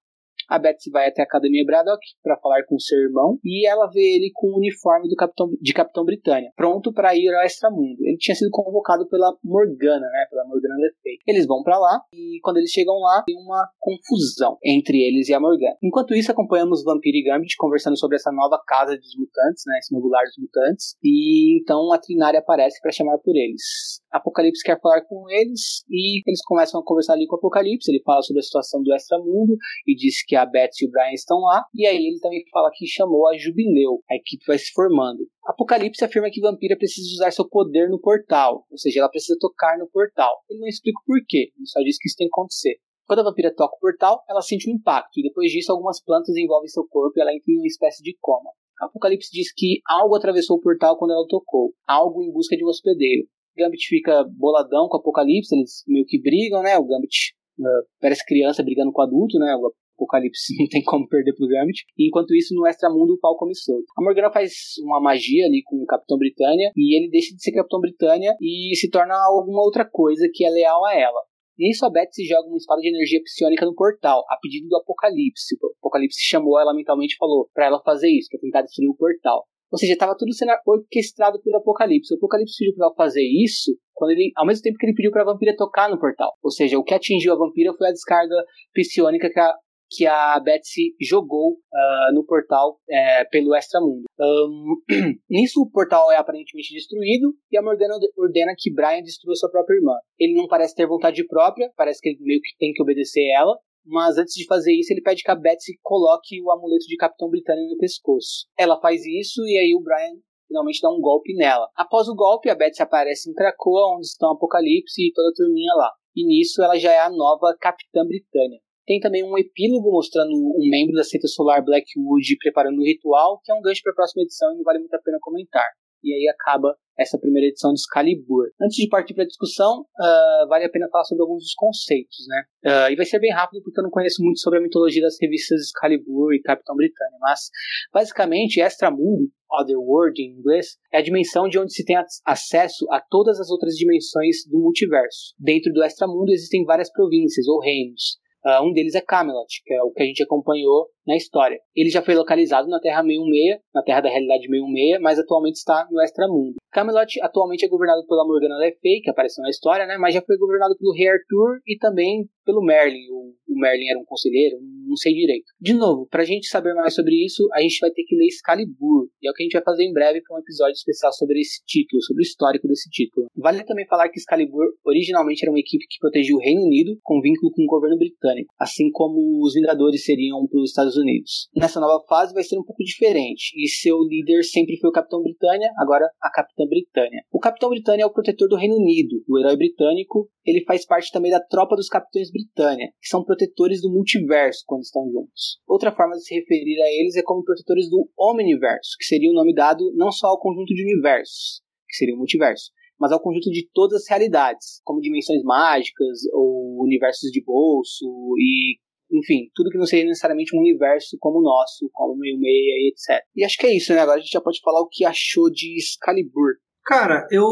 A 0.48 0.58
Betsy 0.58 0.90
vai 0.90 1.08
até 1.08 1.22
a 1.22 1.24
Academia 1.24 1.64
Braddock 1.64 2.00
para 2.22 2.38
falar 2.38 2.64
com 2.66 2.78
seu 2.78 2.98
irmão 2.98 3.38
e 3.44 3.66
ela 3.66 3.88
vê 3.90 4.16
ele 4.16 4.30
com 4.34 4.48
o 4.48 4.58
uniforme 4.58 5.08
do 5.08 5.16
Capitão, 5.16 5.48
de 5.60 5.72
Capitão 5.72 6.04
Britânia, 6.04 6.50
pronto 6.56 6.92
para 6.92 7.14
ir 7.14 7.28
ao 7.34 7.44
Extramundo. 7.44 7.98
Ele 8.02 8.16
tinha 8.18 8.34
sido 8.34 8.50
convocado 8.50 9.08
pela 9.08 9.36
Morgana, 9.42 10.06
né, 10.06 10.26
pela 10.30 10.44
Morgana 10.44 10.74
Le 10.76 10.92
Fay. 11.02 11.18
Eles 11.26 11.46
vão 11.46 11.62
para 11.62 11.78
lá 11.78 12.00
e 12.12 12.38
quando 12.42 12.58
eles 12.58 12.70
chegam 12.70 12.94
lá 12.98 13.22
tem 13.26 13.36
uma 13.36 13.68
confusão 13.78 14.58
entre 14.64 15.02
eles 15.02 15.28
e 15.28 15.34
a 15.34 15.40
Morgana. 15.40 15.76
Enquanto 15.82 16.14
isso 16.14 16.30
acompanhamos 16.30 16.84
Vampiro 16.84 17.16
e 17.16 17.24
Gambit 17.24 17.56
conversando 17.56 17.98
sobre 17.98 18.16
essa 18.16 18.30
nova 18.32 18.60
casa 18.66 18.96
dos 18.96 19.16
mutantes, 19.18 19.64
né, 19.66 19.78
esse 19.78 19.92
novo 19.94 20.08
dos 20.08 20.38
mutantes. 20.38 20.96
E 21.02 21.60
então 21.60 21.92
a 21.92 21.98
Trinária 21.98 22.40
aparece 22.40 22.80
para 22.80 22.92
chamar 22.92 23.18
por 23.18 23.34
eles. 23.36 24.00
Apocalipse 24.12 24.62
quer 24.62 24.80
falar 24.80 25.02
com 25.02 25.28
eles 25.28 25.84
e 25.90 26.22
eles 26.28 26.40
começam 26.44 26.80
a 26.80 26.84
conversar 26.84 27.14
ali 27.14 27.26
com 27.26 27.36
o 27.36 27.38
Apocalipse. 27.38 27.90
Ele 27.90 28.02
fala 28.04 28.22
sobre 28.22 28.40
a 28.40 28.42
situação 28.42 28.82
do 28.82 28.94
Extramundo 28.94 29.56
e 29.86 29.94
diz 29.94 30.24
que 30.24 30.33
a 30.36 30.46
Beth 30.46 30.70
e 30.80 30.86
o 30.86 30.90
Brian 30.90 31.12
estão 31.12 31.40
lá. 31.40 31.64
E 31.74 31.86
aí 31.86 31.96
ele 31.96 32.20
também 32.20 32.42
fala 32.50 32.70
que 32.72 32.86
chamou 32.86 33.28
a 33.28 33.36
Jubileu. 33.36 34.02
A 34.10 34.16
equipe 34.16 34.44
vai 34.46 34.58
se 34.58 34.72
formando. 34.72 35.26
Apocalipse 35.46 36.04
afirma 36.04 36.30
que 36.30 36.40
Vampira 36.40 36.76
precisa 36.76 37.06
usar 37.14 37.30
seu 37.30 37.48
poder 37.48 37.88
no 37.88 38.00
portal, 38.00 38.64
ou 38.70 38.78
seja, 38.78 39.00
ela 39.00 39.10
precisa 39.10 39.36
tocar 39.38 39.78
no 39.78 39.88
portal. 39.90 40.32
Ele 40.48 40.60
não 40.60 40.68
explica 40.68 40.98
o 41.00 41.04
porquê, 41.04 41.52
ele 41.56 41.66
só 41.66 41.80
diz 41.80 41.98
que 41.98 42.08
isso 42.08 42.16
tem 42.16 42.26
que 42.26 42.32
acontecer. 42.32 42.76
Quando 43.06 43.20
a 43.20 43.24
vampira 43.24 43.54
toca 43.54 43.76
o 43.76 43.80
portal, 43.80 44.24
ela 44.28 44.40
sente 44.40 44.70
um 44.70 44.74
impacto, 44.74 45.20
e 45.20 45.22
depois 45.22 45.52
disso, 45.52 45.70
algumas 45.70 46.02
plantas 46.02 46.34
envolvem 46.36 46.68
seu 46.68 46.86
corpo 46.88 47.12
e 47.18 47.20
ela 47.20 47.34
entra 47.34 47.52
em 47.52 47.58
uma 47.58 47.66
espécie 47.66 48.02
de 48.02 48.16
coma. 48.18 48.50
Apocalipse 48.80 49.30
diz 49.30 49.52
que 49.52 49.80
algo 49.86 50.16
atravessou 50.16 50.56
o 50.56 50.60
portal 50.60 50.96
quando 50.96 51.12
ela 51.12 51.26
tocou, 51.28 51.74
algo 51.86 52.22
em 52.22 52.32
busca 52.32 52.56
de 52.56 52.64
um 52.64 52.68
hospedeiro. 52.68 53.28
Gambit 53.56 53.86
fica 53.86 54.24
boladão 54.24 54.88
com 54.88 54.96
Apocalipse, 54.96 55.54
eles 55.54 55.84
meio 55.86 56.04
que 56.06 56.20
brigam, 56.20 56.62
né? 56.62 56.76
O 56.78 56.84
Gambit 56.84 57.34
uh, 57.60 57.86
parece 58.00 58.24
criança 58.24 58.64
brigando 58.64 58.90
com 58.90 59.02
adulto, 59.02 59.38
né? 59.38 59.54
O 59.54 59.72
Apocalipse 59.96 60.54
não 60.58 60.68
tem 60.68 60.82
como 60.82 61.08
perder 61.08 61.34
pro 61.34 61.48
Gambit. 61.48 61.84
E 61.98 62.08
enquanto 62.08 62.34
isso, 62.34 62.54
no 62.54 62.66
Extramundo, 62.66 63.14
o 63.14 63.18
pau 63.18 63.36
come 63.36 63.54
solto. 63.54 63.86
A 63.96 64.02
Morgana 64.02 64.30
faz 64.30 64.52
uma 64.82 65.00
magia 65.00 65.46
ali 65.46 65.62
com 65.64 65.76
o 65.76 65.86
Capitão 65.86 66.18
Britânia 66.18 66.70
e 66.76 66.96
ele 66.96 67.10
deixa 67.10 67.34
de 67.34 67.42
ser 67.42 67.52
Capitão 67.52 67.80
Britânia 67.80 68.34
e 68.40 68.74
se 68.76 68.90
torna 68.90 69.14
alguma 69.14 69.62
outra 69.62 69.88
coisa 69.88 70.28
que 70.32 70.44
é 70.44 70.50
leal 70.50 70.84
a 70.84 70.94
ela. 70.94 71.20
Nisso, 71.56 71.86
a 71.86 71.90
Betsy 71.90 72.26
joga 72.26 72.48
uma 72.48 72.56
espada 72.56 72.80
de 72.80 72.88
energia 72.88 73.20
psionica 73.22 73.64
no 73.64 73.74
portal, 73.74 74.24
a 74.28 74.36
pedido 74.42 74.68
do 74.68 74.76
Apocalipse. 74.76 75.54
O 75.62 75.72
Apocalipse 75.78 76.20
chamou 76.20 76.58
ela 76.58 76.74
mentalmente 76.74 77.14
e 77.14 77.16
falou 77.16 77.48
para 77.54 77.66
ela 77.66 77.80
fazer 77.84 78.10
isso, 78.10 78.28
para 78.28 78.40
tentar 78.40 78.62
destruir 78.62 78.88
o 78.88 78.96
portal. 78.96 79.44
Ou 79.70 79.78
seja, 79.78 79.92
estava 79.92 80.16
tudo 80.16 80.32
sendo 80.32 80.52
orquestrado 80.66 81.40
pelo 81.42 81.56
Apocalipse. 81.56 82.14
O 82.14 82.16
Apocalipse 82.16 82.56
pediu 82.58 82.74
para 82.74 82.86
ela 82.86 82.94
fazer 82.94 83.22
isso 83.22 83.76
quando 83.92 84.10
ele, 84.12 84.30
ao 84.36 84.46
mesmo 84.46 84.62
tempo 84.62 84.76
que 84.78 84.86
ele 84.86 84.94
pediu 84.94 85.10
para 85.10 85.22
a 85.22 85.26
vampira 85.26 85.56
tocar 85.56 85.88
no 85.88 85.98
portal. 85.98 86.32
Ou 86.42 86.50
seja, 86.50 86.78
o 86.78 86.84
que 86.84 86.94
atingiu 86.94 87.32
a 87.32 87.38
vampira 87.38 87.72
foi 87.76 87.88
a 87.88 87.92
descarga 87.92 88.34
psionica 88.72 89.30
que 89.30 89.40
a, 89.40 89.52
que 89.94 90.06
a 90.06 90.40
Betsy 90.40 90.94
jogou 91.00 91.52
uh, 91.52 92.14
no 92.14 92.24
portal 92.24 92.78
é, 92.88 93.24
pelo 93.24 93.54
Extramundo. 93.54 94.04
Um, 94.18 94.74
nisso, 95.30 95.60
o 95.60 95.70
portal 95.70 96.10
é 96.10 96.16
aparentemente 96.16 96.74
destruído 96.74 97.34
e 97.50 97.58
a 97.58 97.62
Morgana 97.62 97.94
ordena 98.16 98.54
que 98.56 98.72
Brian 98.72 99.02
destrua 99.02 99.34
sua 99.36 99.50
própria 99.50 99.76
irmã. 99.76 99.94
Ele 100.18 100.34
não 100.34 100.48
parece 100.48 100.74
ter 100.74 100.86
vontade 100.86 101.24
própria, 101.26 101.70
parece 101.76 102.00
que 102.00 102.10
ele 102.10 102.18
meio 102.20 102.40
que 102.40 102.56
tem 102.58 102.72
que 102.72 102.82
obedecer 102.82 103.22
ela, 103.36 103.56
mas 103.86 104.16
antes 104.16 104.34
de 104.34 104.46
fazer 104.46 104.72
isso, 104.72 104.92
ele 104.92 105.02
pede 105.02 105.22
que 105.22 105.30
a 105.30 105.34
Betsy 105.34 105.78
coloque 105.82 106.40
o 106.42 106.50
amuleto 106.50 106.86
de 106.86 106.96
Capitão 106.96 107.28
Britânico 107.28 107.74
no 107.74 107.78
pescoço. 107.78 108.46
Ela 108.58 108.80
faz 108.80 109.04
isso 109.04 109.42
e 109.46 109.58
aí 109.58 109.74
o 109.74 109.82
Brian 109.82 110.18
finalmente 110.48 110.80
dá 110.80 110.90
um 110.90 111.00
golpe 111.00 111.34
nela. 111.34 111.68
Após 111.76 112.08
o 112.08 112.14
golpe, 112.14 112.48
a 112.48 112.54
Betsy 112.54 112.82
aparece 112.82 113.30
em 113.30 113.34
Krakoa, 113.34 113.94
onde 113.96 114.06
estão 114.06 114.32
Apocalipse 114.32 115.02
e 115.02 115.12
toda 115.12 115.28
a 115.28 115.34
turminha 115.34 115.74
lá. 115.74 115.90
E 116.14 116.24
nisso 116.26 116.62
ela 116.62 116.78
já 116.78 116.92
é 116.92 117.00
a 117.00 117.10
nova 117.10 117.56
Capitã 117.60 118.06
Britânia. 118.06 118.60
Tem 118.86 119.00
também 119.00 119.24
um 119.24 119.36
epílogo 119.38 119.90
mostrando 119.90 120.30
um 120.30 120.68
membro 120.68 120.94
da 120.94 121.04
seita 121.04 121.26
solar 121.26 121.64
Blackwood 121.64 122.36
preparando 122.38 122.78
o 122.78 122.84
ritual, 122.84 123.40
que 123.42 123.50
é 123.50 123.54
um 123.54 123.62
gancho 123.62 123.82
para 123.82 123.92
a 123.92 123.96
próxima 123.96 124.22
edição 124.22 124.52
e 124.52 124.56
não 124.56 124.64
vale 124.64 124.78
muito 124.78 124.94
a 124.94 125.00
pena 125.00 125.18
comentar. 125.20 125.66
E 126.02 126.12
aí 126.12 126.28
acaba 126.28 126.76
essa 126.98 127.18
primeira 127.18 127.48
edição 127.48 127.72
de 127.72 127.80
Excalibur. 127.80 128.50
Antes 128.60 128.76
de 128.76 128.88
partir 128.88 129.14
para 129.14 129.24
a 129.24 129.26
discussão, 129.26 129.80
uh, 129.80 130.48
vale 130.48 130.66
a 130.66 130.68
pena 130.68 130.88
falar 130.88 131.04
sobre 131.04 131.22
alguns 131.22 131.42
dos 131.42 131.54
conceitos, 131.54 132.26
né? 132.28 132.42
Uh, 132.64 132.92
e 132.92 132.96
vai 132.96 133.06
ser 133.06 133.18
bem 133.18 133.32
rápido 133.32 133.62
porque 133.62 133.80
eu 133.80 133.84
não 133.84 133.90
conheço 133.90 134.22
muito 134.22 134.38
sobre 134.38 134.58
a 134.58 134.62
mitologia 134.62 135.02
das 135.02 135.16
revistas 135.20 135.62
Excalibur 135.62 136.34
e 136.34 136.42
Capitão 136.42 136.76
Britânia, 136.76 137.18
mas 137.20 137.48
basicamente 137.92 138.60
Extramundo, 138.60 139.30
Otherworld 139.50 140.20
em 140.20 140.38
inglês, 140.38 140.76
é 140.92 140.98
a 140.98 141.02
dimensão 141.02 141.48
de 141.48 141.58
onde 141.58 141.72
se 141.72 141.84
tem 141.84 141.96
acesso 142.26 142.86
a 142.90 143.00
todas 143.00 143.40
as 143.40 143.50
outras 143.50 143.74
dimensões 143.74 144.46
do 144.48 144.58
multiverso. 144.58 145.34
Dentro 145.38 145.72
do 145.72 145.82
Extramundo 145.82 146.32
existem 146.32 146.64
várias 146.64 146.92
províncias 146.92 147.48
ou 147.48 147.60
reinos. 147.60 148.18
Uh, 148.44 148.62
um 148.62 148.72
deles 148.72 148.94
é 148.94 149.00
Camelot, 149.00 149.62
que 149.64 149.72
é 149.72 149.82
o 149.82 149.90
que 149.90 150.02
a 150.02 150.06
gente 150.06 150.22
acompanhou 150.22 150.88
na 151.06 151.16
história. 151.16 151.58
Ele 151.74 151.90
já 151.90 152.02
foi 152.02 152.14
localizado 152.14 152.68
na 152.68 152.80
Terra 152.80 153.02
66, 153.02 153.60
na 153.74 153.82
Terra 153.82 154.00
da 154.02 154.08
Realidade 154.08 154.46
66, 154.46 155.00
mas 155.00 155.18
atualmente 155.18 155.56
está 155.56 155.86
no 155.90 156.02
Extramundo. 156.02 156.56
Camelot 156.74 157.20
atualmente 157.22 157.64
é 157.64 157.68
governado 157.68 158.04
pela 158.06 158.26
Morgana 158.26 158.58
Le 158.58 158.76
Fay, 158.82 159.00
que 159.00 159.10
apareceu 159.10 159.42
na 159.42 159.50
história, 159.50 159.86
né, 159.86 159.96
mas 159.96 160.12
já 160.12 160.20
foi 160.20 160.36
governado 160.36 160.76
pelo 160.76 160.92
Rei 160.92 161.08
Arthur 161.08 161.60
e 161.66 161.78
também 161.78 162.28
pelo 162.44 162.60
Merlin. 162.62 163.06
O, 163.10 163.32
o 163.48 163.58
Merlin 163.58 163.88
era 163.88 163.98
um 163.98 164.04
conselheiro, 164.04 164.58
não 164.60 164.96
sei 164.96 165.14
direito. 165.14 165.46
De 165.60 165.72
novo, 165.72 166.06
para 166.10 166.22
a 166.22 166.26
gente 166.26 166.48
saber 166.48 166.74
mais 166.74 166.94
sobre 166.94 167.14
isso, 167.24 167.48
a 167.52 167.60
gente 167.60 167.78
vai 167.80 167.90
ter 167.90 168.02
que 168.02 168.16
ler 168.16 168.26
Excalibur, 168.26 169.08
e 169.22 169.28
é 169.28 169.30
o 169.30 169.34
que 169.34 169.42
a 169.42 169.44
gente 169.44 169.52
vai 169.52 169.62
fazer 169.62 169.84
em 169.84 169.92
breve 169.92 170.20
para 170.22 170.36
um 170.36 170.40
episódio 170.40 170.74
especial 170.74 171.12
sobre 171.12 171.40
esse 171.40 171.62
título, 171.64 172.02
sobre 172.02 172.22
o 172.22 172.26
histórico 172.26 172.66
desse 172.66 172.90
título. 172.90 173.26
Vale 173.36 173.64
também 173.64 173.86
falar 173.86 174.08
que 174.08 174.18
Excalibur 174.18 174.66
originalmente 174.84 175.44
era 175.44 175.52
uma 175.52 175.60
equipe 175.60 175.86
que 175.88 175.98
protegia 176.00 176.34
o 176.34 176.40
Reino 176.40 176.62
Unido 176.62 176.98
com 177.02 177.20
vínculo 177.20 177.52
com 177.52 177.62
o 177.62 177.66
governo 177.66 177.96
britânico, 177.96 178.52
assim 178.58 178.90
como 178.90 179.44
os 179.44 179.54
Vingadores 179.54 180.04
seriam 180.04 180.46
para 180.48 180.60
os 180.60 180.70
Estados 180.70 180.93
Unidos. 180.96 181.48
Nessa 181.54 181.80
nova 181.80 182.04
fase 182.08 182.34
vai 182.34 182.42
ser 182.42 182.58
um 182.58 182.64
pouco 182.64 182.82
diferente, 182.82 183.52
e 183.56 183.68
seu 183.68 183.98
líder 184.02 184.42
sempre 184.42 184.76
foi 184.78 184.90
o 184.90 184.92
Capitão 184.92 185.22
Britânia, 185.22 185.70
agora 185.78 186.06
a 186.20 186.30
Capitã 186.30 186.64
Britânia. 186.66 187.22
O 187.32 187.38
Capitão 187.38 187.68
Britânia 187.70 188.04
é 188.04 188.06
o 188.06 188.12
protetor 188.12 188.48
do 188.48 188.56
Reino 188.56 188.76
Unido, 188.76 189.22
o 189.28 189.38
herói 189.38 189.56
britânico. 189.56 190.28
Ele 190.44 190.64
faz 190.64 190.86
parte 190.86 191.10
também 191.10 191.30
da 191.30 191.40
tropa 191.40 191.76
dos 191.76 191.88
Capitães 191.88 192.30
Britânia, 192.30 192.88
que 193.00 193.08
são 193.08 193.24
protetores 193.24 193.80
do 193.80 193.90
multiverso 193.90 194.62
quando 194.66 194.82
estão 194.82 195.04
juntos. 195.10 195.58
Outra 195.66 195.92
forma 195.92 196.14
de 196.14 196.24
se 196.24 196.34
referir 196.34 196.80
a 196.82 196.90
eles 196.90 197.16
é 197.16 197.22
como 197.22 197.44
protetores 197.44 197.88
do 197.88 198.08
Omniverso, 198.18 198.96
que 198.98 199.06
seria 199.06 199.30
o 199.30 199.34
nome 199.34 199.54
dado 199.54 199.92
não 199.94 200.12
só 200.12 200.28
ao 200.28 200.40
conjunto 200.40 200.74
de 200.74 200.82
universos, 200.82 201.62
que 201.88 201.96
seria 201.96 202.14
o 202.14 202.18
multiverso, 202.18 202.70
mas 202.98 203.12
ao 203.12 203.20
conjunto 203.20 203.50
de 203.50 203.68
todas 203.72 204.02
as 204.02 204.08
realidades, 204.08 204.80
como 204.84 205.00
dimensões 205.00 205.42
mágicas 205.42 206.20
ou 206.32 206.82
universos 206.82 207.30
de 207.30 207.42
bolso 207.42 208.06
e 208.38 208.78
enfim, 209.14 209.50
tudo 209.54 209.70
que 209.70 209.78
não 209.78 209.86
seja 209.86 210.04
necessariamente 210.04 210.56
um 210.56 210.60
universo 210.60 211.16
como 211.20 211.38
o 211.38 211.42
nosso, 211.42 211.88
como 211.92 212.18
meio 212.18 212.38
meia, 212.38 212.88
etc. 212.88 213.24
E 213.34 213.44
acho 213.44 213.56
que 213.56 213.66
é 213.66 213.76
isso, 213.76 213.92
né? 213.92 214.00
Agora 214.00 214.18
a 214.18 214.20
gente 214.20 214.32
já 214.32 214.40
pode 214.40 214.60
falar 214.60 214.80
o 214.80 214.88
que 214.88 215.04
achou 215.04 215.50
de 215.50 215.78
Excalibur. 215.78 216.54
Cara, 216.84 217.26
eu, 217.30 217.46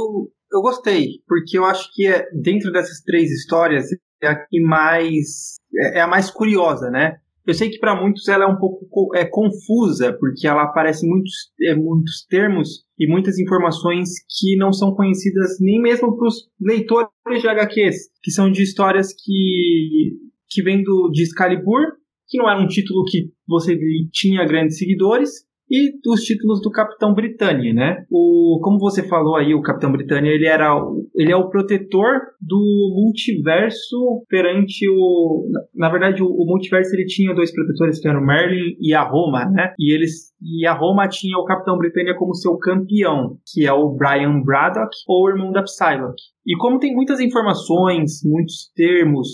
eu 0.53 0.61
gostei, 0.61 1.21
porque 1.27 1.57
eu 1.57 1.65
acho 1.65 1.91
que 1.95 2.07
é, 2.07 2.27
dentro 2.33 2.71
dessas 2.73 3.01
três 3.03 3.31
histórias 3.31 3.87
é 4.23 4.29
a 4.29 4.37
que 4.37 4.61
mais. 4.61 5.57
É, 5.75 5.99
é 5.99 6.01
a 6.01 6.07
mais 6.07 6.31
curiosa, 6.31 6.91
né? 6.91 7.17
Eu 7.45 7.55
sei 7.55 7.71
que 7.71 7.79
para 7.79 8.01
muitos 8.01 8.29
ela 8.29 8.45
é 8.45 8.47
um 8.47 8.57
pouco 8.57 8.87
é, 9.17 9.25
confusa, 9.25 10.13
porque 10.13 10.47
ela 10.47 10.63
aparece 10.63 11.05
muitos, 11.07 11.33
é, 11.63 11.75
muitos 11.75 12.25
termos 12.29 12.85
e 12.97 13.09
muitas 13.09 13.37
informações 13.37 14.11
que 14.39 14.57
não 14.57 14.73
são 14.73 14.95
conhecidas 14.95 15.59
nem 15.61 15.81
mesmo 15.81 16.17
para 16.17 16.29
os 16.29 16.49
leitores 16.61 17.11
de 17.41 17.49
HQs, 17.49 17.97
que 18.23 18.31
são 18.31 18.51
de 18.51 18.63
histórias 18.63 19.09
que, 19.13 20.13
que 20.53 20.63
vêm 20.63 20.83
do, 20.83 21.11
de 21.11 21.23
Excalibur, 21.23 21.93
que 22.29 22.39
não 22.39 22.49
era 22.49 22.61
um 22.61 22.67
título 22.67 23.05
que 23.05 23.31
você 23.47 23.79
tinha 24.13 24.45
grandes 24.45 24.79
seguidores, 24.79 25.31
e 25.73 25.91
dos 26.05 26.21
títulos 26.21 26.61
do 26.61 26.71
Capitão 26.71 27.15
Britânia, 27.15 27.73
né? 27.73 28.05
O, 28.11 28.61
como 28.63 28.79
você 28.79 29.09
falou 29.09 29.37
aí, 29.37 29.55
o 29.55 29.63
Capitão 29.63 29.91
Britânia, 29.91 30.31
ele 30.31 30.47
era 30.47 30.71
ele 31.17 31.33
é 31.33 31.37
o 31.37 31.49
protetor 31.49 32.21
do 32.39 32.93
multiverso 32.95 34.23
perante 34.29 34.87
o 34.87 35.47
na 35.75 35.89
verdade 35.89 36.23
o, 36.23 36.27
o 36.27 36.45
multiverso 36.47 36.95
ele 36.95 37.07
tinha 37.07 37.35
dois 37.35 37.51
protetores 37.51 37.99
que 37.99 38.07
eram 38.07 38.21
Merlin 38.21 38.77
e 38.81 38.93
a 38.93 39.03
Roma, 39.03 39.47
né? 39.47 39.73
E 39.79 39.95
eles 39.95 40.33
e 40.43 40.67
a 40.67 40.75
Roma 40.75 41.09
tinha 41.09 41.39
o 41.39 41.45
Capitão 41.45 41.79
Britânia 41.79 42.15
como 42.19 42.35
seu 42.35 42.59
campeão, 42.59 43.39
que 43.51 43.65
é 43.65 43.73
o 43.73 43.97
Brian 43.97 44.43
Braddock 44.43 44.91
ou 45.09 45.25
o 45.25 45.31
irmão 45.31 45.53
da 45.53 45.63
Psylocke. 45.63 46.23
E 46.47 46.55
como 46.59 46.81
tem 46.81 46.95
muitas 46.95 47.19
informações, 47.19 48.21
muitos 48.25 48.71
termos, 48.75 49.29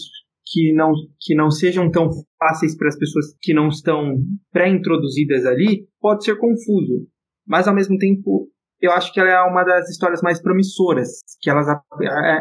que 0.52 0.72
não, 0.72 0.92
que 1.20 1.34
não 1.34 1.50
sejam 1.50 1.90
tão 1.90 2.08
fáceis 2.38 2.76
para 2.76 2.88
as 2.88 2.98
pessoas 2.98 3.26
que 3.40 3.52
não 3.52 3.68
estão 3.68 4.16
pré-introduzidas 4.52 5.44
ali, 5.44 5.86
pode 6.00 6.24
ser 6.24 6.36
confuso. 6.36 7.06
Mas, 7.46 7.66
ao 7.66 7.74
mesmo 7.74 7.96
tempo, 7.98 8.48
eu 8.80 8.92
acho 8.92 9.12
que 9.12 9.20
ela 9.20 9.30
é 9.30 9.40
uma 9.42 9.64
das 9.64 9.88
histórias 9.88 10.22
mais 10.22 10.40
promissoras, 10.40 11.08
que 11.40 11.50
ela, 11.50 11.82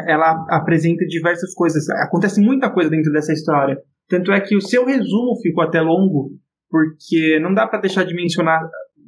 ela 0.06 0.46
apresenta 0.50 1.04
diversas 1.06 1.52
coisas. 1.54 1.88
Acontece 1.90 2.40
muita 2.40 2.70
coisa 2.70 2.90
dentro 2.90 3.12
dessa 3.12 3.32
história. 3.32 3.76
Tanto 4.08 4.32
é 4.32 4.40
que 4.40 4.56
o 4.56 4.60
seu 4.60 4.86
resumo 4.86 5.38
ficou 5.42 5.64
até 5.64 5.80
longo, 5.80 6.30
porque 6.70 7.38
não 7.40 7.52
dá 7.52 7.66
para 7.66 7.80
deixar 7.80 8.04
de 8.04 8.14
mencionar 8.14 8.60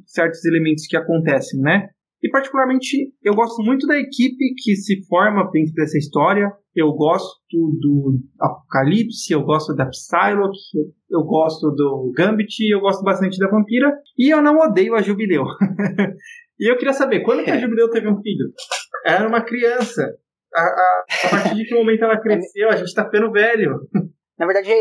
certos 0.05 0.43
elementos 0.45 0.85
que 0.87 0.97
acontecem, 0.97 1.59
né? 1.61 1.87
E 2.23 2.29
particularmente 2.29 3.11
eu 3.23 3.33
gosto 3.33 3.63
muito 3.63 3.87
da 3.87 3.97
equipe 3.97 4.53
que 4.57 4.75
se 4.75 5.03
forma 5.07 5.49
dentro 5.51 5.73
dessa 5.73 5.97
história. 5.97 6.51
Eu 6.75 6.93
gosto 6.93 7.39
do 7.51 8.19
Apocalipse, 8.39 9.33
eu 9.33 9.43
gosto 9.43 9.75
da 9.75 9.87
Psylocke, 9.87 10.59
eu, 10.75 11.19
eu 11.19 11.23
gosto 11.23 11.71
do 11.71 12.13
Gambit, 12.15 12.63
eu 12.69 12.79
gosto 12.79 13.03
bastante 13.03 13.37
da 13.39 13.49
Vampira 13.49 13.91
e 14.17 14.33
eu 14.33 14.41
não 14.41 14.57
odeio 14.57 14.95
a 14.95 15.01
Jubileu. 15.01 15.43
e 16.59 16.71
eu 16.71 16.77
queria 16.77 16.93
saber, 16.93 17.21
quando 17.23 17.43
que 17.43 17.51
a 17.51 17.55
é. 17.55 17.59
Jubileu 17.59 17.89
teve 17.89 18.07
um 18.07 18.21
filho? 18.21 18.53
Era 19.05 19.27
uma 19.27 19.43
criança. 19.43 20.15
A, 20.53 20.61
a, 20.61 21.05
a 21.25 21.29
partir 21.29 21.55
de 21.55 21.65
que 21.65 21.75
momento 21.75 22.03
ela 22.03 22.21
cresceu, 22.21 22.69
a 22.69 22.75
gente 22.75 22.93
tá 22.93 23.03
ficando 23.05 23.31
velho. 23.31 23.79
Na 24.37 24.45
verdade, 24.47 24.73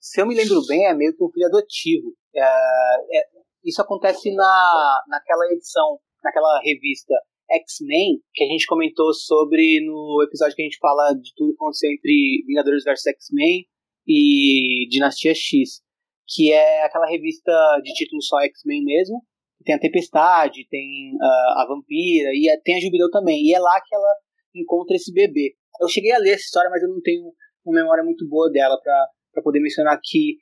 se 0.00 0.20
eu 0.20 0.26
me 0.26 0.34
lembro 0.34 0.60
bem, 0.68 0.86
é 0.86 0.94
meio 0.94 1.14
que 1.16 1.22
um 1.22 1.30
filho 1.30 1.46
adotivo. 1.46 2.12
É, 2.34 2.42
é, 2.42 3.22
isso 3.64 3.80
acontece 3.80 4.34
na, 4.34 5.00
naquela 5.08 5.46
edição 5.52 5.98
naquela 6.22 6.60
revista 6.62 7.14
X-Men, 7.50 8.20
que 8.34 8.44
a 8.44 8.46
gente 8.46 8.66
comentou 8.66 9.12
sobre 9.14 9.80
no 9.84 10.22
episódio 10.26 10.56
que 10.56 10.62
a 10.62 10.64
gente 10.64 10.78
fala 10.78 11.12
de 11.14 11.32
tudo 11.36 11.52
que 11.52 11.62
aconteceu 11.62 11.90
entre 11.90 12.44
Vingadores 12.46 12.84
vs 12.84 13.06
X-Men 13.06 13.66
e 14.06 14.88
Dinastia 14.88 15.34
X, 15.34 15.82
que 16.26 16.52
é 16.52 16.82
aquela 16.84 17.06
revista 17.06 17.52
de 17.82 17.92
título 17.94 18.22
só 18.22 18.40
X-Men 18.40 18.84
mesmo, 18.84 19.22
tem 19.64 19.74
a 19.74 19.80
Tempestade, 19.80 20.66
tem 20.70 21.12
uh, 21.14 21.60
a 21.60 21.66
Vampira 21.68 22.30
e 22.32 22.46
tem 22.64 22.76
a 22.76 22.80
Jubileu 22.80 23.10
também, 23.10 23.42
e 23.44 23.54
é 23.54 23.58
lá 23.58 23.80
que 23.84 23.94
ela 23.94 24.14
encontra 24.54 24.96
esse 24.96 25.12
bebê. 25.12 25.54
Eu 25.80 25.88
cheguei 25.88 26.12
a 26.12 26.18
ler 26.18 26.30
essa 26.30 26.44
história, 26.44 26.70
mas 26.70 26.82
eu 26.82 26.88
não 26.88 27.00
tenho 27.00 27.22
uma 27.64 27.74
memória 27.74 28.04
muito 28.04 28.28
boa 28.28 28.50
dela 28.50 28.78
para 28.80 29.42
poder 29.42 29.60
mencionar 29.60 29.94
aqui 29.94 30.38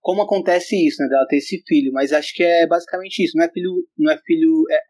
como 0.00 0.22
acontece 0.22 0.76
isso, 0.86 1.02
né, 1.02 1.08
dela 1.08 1.26
ter 1.28 1.36
esse 1.36 1.62
filho, 1.66 1.92
mas 1.92 2.12
acho 2.12 2.34
que 2.34 2.42
é 2.42 2.66
basicamente 2.66 3.22
isso, 3.22 3.36
não 3.36 3.44
é 3.44 3.50
filho, 3.50 3.72
não 3.98 4.12
é 4.12 4.18
filho, 4.18 4.64
é, 4.70 4.80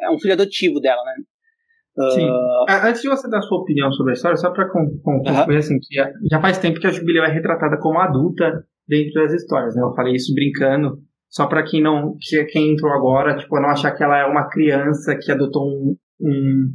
é 0.00 0.10
um 0.10 0.18
filho 0.18 0.34
adotivo 0.34 0.80
dela, 0.80 1.02
né? 1.04 1.14
Sim. 2.12 2.28
Uh... 2.28 2.86
Antes 2.86 3.02
de 3.02 3.08
você 3.08 3.28
dar 3.28 3.42
sua 3.42 3.58
opinião 3.58 3.90
sobre 3.92 4.12
a 4.12 4.14
história, 4.14 4.36
só 4.36 4.50
para 4.50 4.68
concluir, 4.68 5.48
uhum. 5.48 5.58
assim, 5.58 5.78
que 5.80 5.94
já, 5.94 6.10
já, 6.30 6.40
faz 6.40 6.58
tempo 6.58 6.78
que 6.78 6.86
a 6.86 6.92
Jubileu 6.92 7.24
é 7.24 7.32
retratada 7.32 7.76
como 7.78 7.98
adulta 7.98 8.64
dentro 8.86 9.14
das 9.14 9.32
histórias, 9.32 9.74
né? 9.74 9.82
Eu 9.82 9.94
falei 9.94 10.14
isso 10.14 10.32
brincando, 10.32 10.98
só 11.28 11.46
para 11.46 11.64
quem 11.64 11.82
não, 11.82 12.16
que, 12.20 12.44
quem 12.44 12.72
entrou 12.72 12.92
agora, 12.92 13.36
tipo, 13.36 13.60
não 13.60 13.68
achar 13.68 13.90
que 13.92 14.02
ela 14.02 14.18
é 14.18 14.24
uma 14.24 14.48
criança 14.48 15.18
que 15.20 15.32
adotou 15.32 15.66
um, 15.66 15.96
um, 16.20 16.74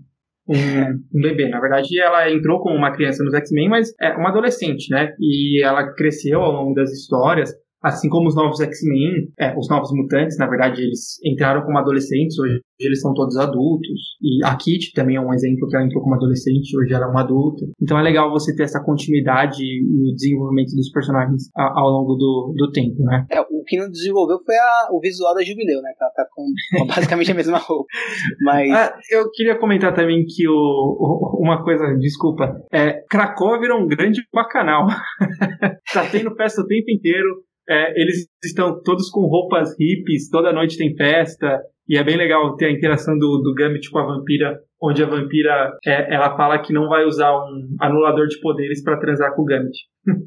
um, 0.50 0.92
um 1.16 1.22
bebê. 1.22 1.48
Na 1.48 1.62
verdade, 1.62 1.98
ela 2.00 2.30
entrou 2.30 2.60
como 2.60 2.76
uma 2.76 2.92
criança 2.92 3.24
nos 3.24 3.34
X-Men, 3.34 3.70
mas 3.70 3.94
é 4.02 4.10
uma 4.10 4.30
adolescente, 4.30 4.90
né? 4.92 5.16
E 5.20 5.64
ela 5.64 5.94
cresceu 5.94 6.42
ao 6.42 6.52
longo 6.52 6.74
das 6.76 6.92
histórias 6.92 7.52
assim 7.84 8.10
como 8.10 8.28
os 8.28 8.36
novos 8.36 8.60
X-Men, 8.60 9.30
é, 9.40 9.54
os 9.58 9.68
novos 9.70 9.92
mutantes, 9.92 10.38
na 10.38 10.48
verdade, 10.48 10.82
eles 10.82 11.18
entraram 11.26 11.64
como 11.64 11.78
adolescentes, 11.78 12.38
hoje 12.40 12.62
eles 12.80 13.02
são 13.02 13.14
todos 13.14 13.38
adultos. 13.38 14.18
E 14.22 14.44
a 14.44 14.56
Kit 14.56 14.94
também 14.94 15.16
é 15.16 15.22
um 15.22 15.34
exemplo 15.34 15.68
que 15.68 15.76
ela 15.76 15.86
entrou 15.86 16.02
como 16.02 16.16
adolescente, 16.16 16.78
hoje 16.78 16.94
ela 16.94 17.06
é 17.06 17.10
uma 17.10 17.22
adulta. 17.22 17.66
Então 17.82 18.00
é 18.00 18.02
legal 18.02 18.32
você 18.32 18.56
ter 18.56 18.64
essa 18.64 18.84
continuidade 18.84 19.62
e 19.62 20.12
o 20.12 20.16
desenvolvimento 20.16 20.76
dos 20.76 20.90
personagens 20.92 21.50
ao, 21.56 21.90
longo 21.90 22.16
do, 22.16 22.54
do 22.58 22.72
tempo, 22.72 23.04
né? 23.04 23.26
É, 23.30 23.42
o 23.42 23.64
que 23.66 23.78
não 23.78 23.90
desenvolveu 23.90 24.40
foi 24.46 24.56
a, 24.56 24.88
o 24.92 25.00
visual 25.00 25.34
da 25.36 25.44
Jubileu, 25.44 25.82
né? 25.82 25.92
Que 25.98 26.04
ela 26.04 26.14
tá 26.14 26.26
com, 26.34 26.46
com 26.78 26.88
basicamente 26.88 27.32
a 27.32 27.36
mesma 27.36 27.58
roupa. 27.58 27.86
Mas... 28.42 28.72
Ah, 28.72 28.94
eu 29.12 29.30
queria 29.32 29.58
comentar 29.58 29.94
também 29.94 30.26
que 30.26 30.48
o, 30.48 30.54
o 30.54 31.34
uma 31.44 31.62
coisa, 31.62 31.86
desculpa, 32.00 32.56
é, 32.72 33.04
Cracóvia 33.10 33.60
virou 33.60 33.82
um 33.82 33.88
grande 33.88 34.22
bacanal. 34.34 34.88
tá 35.94 36.08
tendo 36.10 36.34
festa 36.36 36.62
o 36.62 36.68
tempo 36.68 36.90
inteiro 36.90 37.44
é, 37.68 38.02
eles 38.02 38.28
estão 38.44 38.82
todos 38.84 39.10
com 39.10 39.22
roupas 39.22 39.76
hippies, 39.80 40.30
toda 40.30 40.54
noite 40.54 40.78
tem 40.78 40.96
festa, 40.96 41.62
e 41.88 41.98
é 41.98 42.04
bem 42.04 42.16
legal 42.16 42.56
ter 42.56 42.68
a 42.68 42.72
interação 42.72 43.18
do, 43.18 43.42
do 43.42 43.54
Gambit 43.54 43.90
com 43.90 44.00
a 44.00 44.06
vampira, 44.06 44.58
onde 44.82 45.04
a 45.04 45.06
vampira 45.06 45.78
é, 45.86 46.14
ela 46.16 46.36
fala 46.38 46.62
que 46.62 46.72
não 46.72 46.88
vai 46.88 47.04
usar 47.04 47.34
um 47.36 47.76
anulador 47.80 48.28
de 48.28 48.40
poderes 48.40 48.82
para 48.82 49.00
transar 49.00 49.36
com 49.36 49.42
o 49.42 49.46
Gambit. 49.46 49.78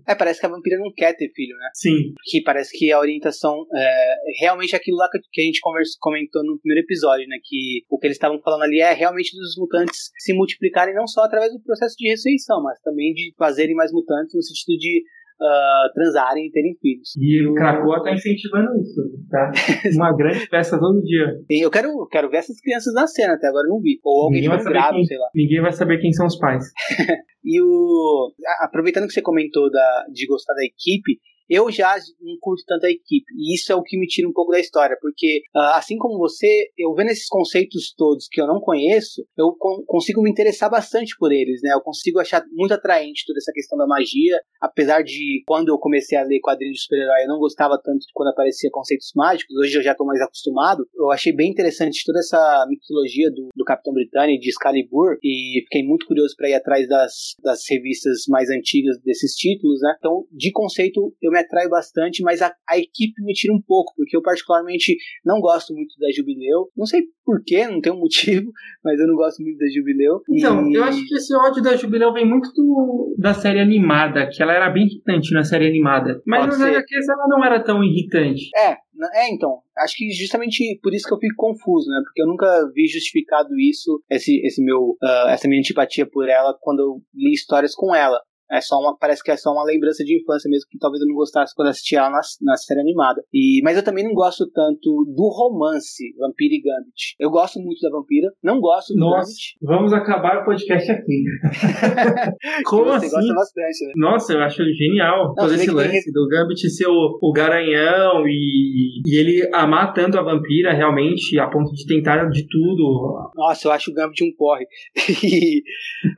É, 0.06 0.14
parece 0.14 0.40
que 0.40 0.46
a 0.46 0.50
vampira 0.50 0.78
não 0.78 0.92
quer 0.94 1.14
ter 1.14 1.30
filho, 1.34 1.56
né? 1.56 1.68
Sim. 1.74 2.14
Que 2.24 2.42
parece 2.42 2.76
que 2.76 2.92
a 2.92 2.98
orientação 2.98 3.66
é 3.74 4.14
realmente 4.40 4.76
aquilo 4.76 4.98
lá 4.98 5.08
que 5.10 5.40
a 5.40 5.44
gente 5.44 5.60
conversa, 5.60 5.96
comentou 5.98 6.42
no 6.44 6.58
primeiro 6.58 6.84
episódio, 6.84 7.26
né? 7.26 7.36
Que 7.42 7.84
o 7.90 7.98
que 7.98 8.06
eles 8.06 8.16
estavam 8.16 8.40
falando 8.42 8.62
ali 8.62 8.80
é 8.80 8.92
realmente 8.92 9.36
dos 9.36 9.56
mutantes 9.58 10.10
se 10.18 10.34
multiplicarem 10.34 10.94
não 10.94 11.06
só 11.06 11.22
através 11.22 11.52
do 11.52 11.62
processo 11.62 11.94
de 11.98 12.08
ressurreição, 12.08 12.62
mas 12.62 12.80
também 12.80 13.12
de 13.12 13.34
fazerem 13.38 13.74
mais 13.74 13.92
mutantes 13.92 14.34
no 14.34 14.42
sentido 14.42 14.78
de 14.78 15.04
uh, 15.40 15.92
transarem 15.94 16.46
e 16.46 16.50
terem 16.50 16.76
filhos. 16.80 17.14
E 17.18 17.46
o 17.46 17.54
Krakoa 17.54 17.98
está 17.98 18.12
incentivando 18.12 18.80
isso, 18.80 19.02
tá? 19.30 19.52
Uma 19.94 20.16
grande 20.16 20.46
festa 20.46 20.78
todo 20.78 21.02
dia. 21.02 21.26
Eu 21.48 21.70
quero, 21.70 22.06
quero 22.10 22.30
ver 22.30 22.38
essas 22.38 22.60
crianças 22.60 22.92
na 22.94 23.06
cena, 23.06 23.34
até 23.34 23.48
agora 23.48 23.68
não 23.68 23.80
vi. 23.80 24.00
Ou 24.04 24.24
alguém 24.24 24.48
vai 24.48 24.62
grave, 24.62 25.04
sei 25.04 25.18
lá. 25.18 25.28
Ninguém 25.34 25.60
vai 25.60 25.72
saber 25.72 25.98
quem 25.98 26.12
são 26.12 26.26
os 26.26 26.38
pais. 26.38 26.64
e 27.44 27.60
o. 27.60 28.32
Aproveitando 28.60 29.06
que 29.06 29.12
você 29.12 29.22
comentou 29.22 29.70
da, 29.70 30.06
de 30.12 30.26
gostar 30.26 30.54
da 30.54 30.64
equipe, 30.64 31.20
eu 31.48 31.70
já 31.70 31.96
não 32.20 32.36
curto 32.40 32.62
tanto 32.66 32.86
a 32.86 32.90
equipe, 32.90 33.26
e 33.34 33.54
isso 33.54 33.72
é 33.72 33.74
o 33.74 33.82
que 33.82 33.98
me 33.98 34.06
tira 34.06 34.28
um 34.28 34.32
pouco 34.32 34.52
da 34.52 34.60
história, 34.60 34.96
porque 35.00 35.42
uh, 35.54 35.76
assim 35.76 35.96
como 35.96 36.18
você, 36.18 36.68
eu 36.76 36.94
vendo 36.94 37.10
esses 37.10 37.28
conceitos 37.28 37.94
todos 37.96 38.28
que 38.30 38.40
eu 38.40 38.46
não 38.46 38.60
conheço, 38.60 39.24
eu 39.36 39.54
con 39.58 39.82
consigo 39.86 40.22
me 40.22 40.30
interessar 40.30 40.70
bastante 40.70 41.16
por 41.18 41.32
eles, 41.32 41.60
né? 41.62 41.72
Eu 41.72 41.80
consigo 41.80 42.18
achar 42.18 42.44
muito 42.52 42.74
atraente 42.74 43.24
toda 43.26 43.38
essa 43.38 43.52
questão 43.52 43.78
da 43.78 43.86
magia, 43.86 44.40
apesar 44.60 45.02
de 45.02 45.42
quando 45.46 45.68
eu 45.68 45.78
comecei 45.78 46.18
a 46.18 46.24
ler 46.24 46.40
quadrinhos 46.40 46.76
de 46.76 46.82
super-herói, 46.82 47.24
eu 47.24 47.28
não 47.28 47.38
gostava 47.38 47.80
tanto 47.82 48.00
de 48.00 48.12
quando 48.12 48.30
aparecia 48.30 48.70
conceitos 48.72 49.12
mágicos, 49.14 49.56
hoje 49.56 49.76
eu 49.76 49.82
já 49.82 49.92
estou 49.92 50.06
mais 50.06 50.20
acostumado. 50.20 50.86
Eu 50.94 51.10
achei 51.10 51.32
bem 51.32 51.50
interessante 51.50 52.04
toda 52.04 52.18
essa 52.18 52.66
mitologia 52.68 53.30
do, 53.30 53.48
do 53.54 53.64
Capitão 53.64 53.92
Britânia, 53.92 54.38
de 54.38 54.48
Excalibur, 54.48 55.18
e 55.22 55.62
fiquei 55.64 55.82
muito 55.82 56.06
curioso 56.06 56.34
para 56.36 56.48
ir 56.48 56.54
atrás 56.54 56.88
das, 56.88 57.34
das 57.42 57.62
revistas 57.68 58.24
mais 58.28 58.48
antigas 58.50 58.98
desses 59.02 59.34
títulos, 59.34 59.80
né? 59.80 59.94
Então, 59.98 60.26
de 60.30 60.50
conceito, 60.52 61.14
eu 61.22 61.30
me 61.30 61.35
atrai 61.38 61.68
bastante, 61.68 62.22
mas 62.22 62.42
a, 62.42 62.52
a, 62.68 62.78
equipe 62.78 63.22
me 63.22 63.32
tira 63.32 63.54
um 63.54 63.60
pouco, 63.60 63.92
porque 63.96 64.16
eu 64.16 64.22
particularmente 64.22 64.96
não 65.24 65.40
gosto 65.40 65.74
muito 65.74 65.94
da 65.98 66.10
Jubileu. 66.14 66.68
Não 66.76 66.86
sei 66.86 67.02
porquê, 67.24 67.66
não 67.66 67.80
tem 67.80 67.92
um 67.92 67.98
motivo, 68.00 68.50
mas 68.84 68.98
eu 68.98 69.06
não 69.06 69.14
gosto 69.14 69.42
muito 69.42 69.58
da 69.58 69.66
Jubileu. 69.68 70.20
Então, 70.30 70.68
e... 70.70 70.74
eu 70.74 70.84
acho 70.84 71.06
que 71.06 71.14
esse 71.14 71.34
ódio 71.34 71.62
da 71.62 71.76
Jubileu 71.76 72.12
vem 72.12 72.26
muito 72.26 72.50
do, 72.52 73.14
da 73.18 73.34
série 73.34 73.60
animada, 73.60 74.28
que 74.30 74.42
ela 74.42 74.52
era 74.52 74.70
bem 74.70 74.86
irritante 74.86 75.32
na 75.32 75.42
série 75.42 75.66
animada. 75.66 76.22
Mas 76.26 76.46
Pode 76.46 76.58
nas 76.58 76.68
HQs 76.68 77.08
ela 77.08 77.28
não 77.28 77.44
era 77.44 77.62
tão 77.62 77.82
irritante. 77.82 78.50
É, 78.56 78.76
é, 79.14 79.32
então, 79.32 79.60
acho 79.78 79.94
que 79.96 80.10
justamente 80.10 80.78
por 80.82 80.94
isso 80.94 81.06
que 81.06 81.14
eu 81.14 81.18
fico 81.18 81.34
confuso, 81.36 81.88
né? 81.90 82.00
Porque 82.04 82.22
eu 82.22 82.26
nunca 82.26 82.46
vi 82.74 82.86
justificado 82.86 83.58
isso, 83.58 84.02
esse, 84.10 84.40
esse 84.44 84.62
meu, 84.64 84.96
uh, 85.02 85.28
essa 85.28 85.46
minha 85.48 85.60
antipatia 85.60 86.06
por 86.06 86.28
ela 86.28 86.56
quando 86.60 86.80
eu 86.80 87.02
li 87.14 87.32
histórias 87.32 87.74
com 87.74 87.94
ela. 87.94 88.18
É 88.50 88.60
só 88.60 88.76
uma, 88.76 88.96
parece 88.96 89.22
que 89.22 89.30
é 89.30 89.36
só 89.36 89.50
uma 89.50 89.64
lembrança 89.64 90.04
de 90.04 90.20
infância 90.20 90.48
mesmo, 90.48 90.68
que 90.70 90.78
talvez 90.78 91.00
eu 91.00 91.08
não 91.08 91.14
gostasse 91.14 91.54
quando 91.54 91.68
assisti 91.68 91.96
ela 91.96 92.10
na, 92.10 92.20
na 92.42 92.56
série 92.56 92.80
animada. 92.80 93.22
E, 93.32 93.60
mas 93.64 93.76
eu 93.76 93.84
também 93.84 94.04
não 94.04 94.12
gosto 94.12 94.48
tanto 94.50 95.04
do 95.14 95.28
romance 95.28 96.04
Vampira 96.18 96.54
e 96.54 96.62
Gambit. 96.62 97.14
Eu 97.18 97.30
gosto 97.30 97.58
muito 97.58 97.80
da 97.80 97.90
Vampira, 97.90 98.28
não 98.42 98.60
gosto 98.60 98.94
do 98.94 99.00
Nossa, 99.00 99.26
Gambit. 99.26 99.56
vamos 99.62 99.92
acabar 99.92 100.42
o 100.42 100.44
podcast 100.44 100.90
aqui. 100.90 101.24
Como 102.66 102.84
Você 102.84 103.06
assim? 103.06 103.14
gosta 103.16 103.34
bastante, 103.34 103.86
né? 103.86 103.92
Nossa, 103.96 104.32
eu 104.32 104.40
acho 104.40 104.62
genial 104.74 105.34
todo 105.34 105.52
esse 105.54 105.66
que 105.66 105.74
tem 105.74 105.74
lance 105.74 106.12
do 106.12 106.28
Gambit 106.28 106.70
ser 106.70 106.86
o, 106.86 107.18
o 107.20 107.32
garanhão 107.32 108.26
e, 108.26 109.00
e 109.06 109.16
ele 109.18 109.48
amar 109.54 109.92
tanto 109.92 110.18
a 110.18 110.22
vampira 110.22 110.72
realmente 110.72 111.38
a 111.38 111.48
ponto 111.48 111.72
de 111.72 111.86
tentar 111.86 112.28
de 112.30 112.46
tudo. 112.48 113.30
Nossa, 113.34 113.68
eu 113.68 113.72
acho 113.72 113.90
o 113.90 113.94
Gambit 113.94 114.22
um 114.24 114.32
porre. 114.36 114.66
E, 115.26 115.62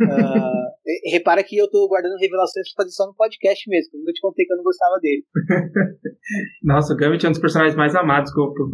ah, 0.02 0.66
repara 1.10 1.42
que 1.42 1.56
eu 1.56 1.68
tô 1.70 1.86
guardando 1.88 2.18
revelações 2.18 2.72
pra 2.74 2.84
fazer 2.84 2.94
só 2.94 3.06
no 3.06 3.14
podcast 3.14 3.68
mesmo. 3.68 3.90
Eu 3.94 4.00
nunca 4.00 4.12
te 4.12 4.20
contei 4.20 4.46
que 4.46 4.52
eu 4.52 4.56
não 4.56 4.64
gostava 4.64 4.98
dele. 5.00 5.24
Nossa, 6.62 6.94
o 6.94 6.96
Gambit 6.96 7.24
é 7.24 7.28
um 7.28 7.32
dos 7.32 7.40
personagens 7.40 7.76
mais 7.76 7.94
amados. 7.94 8.32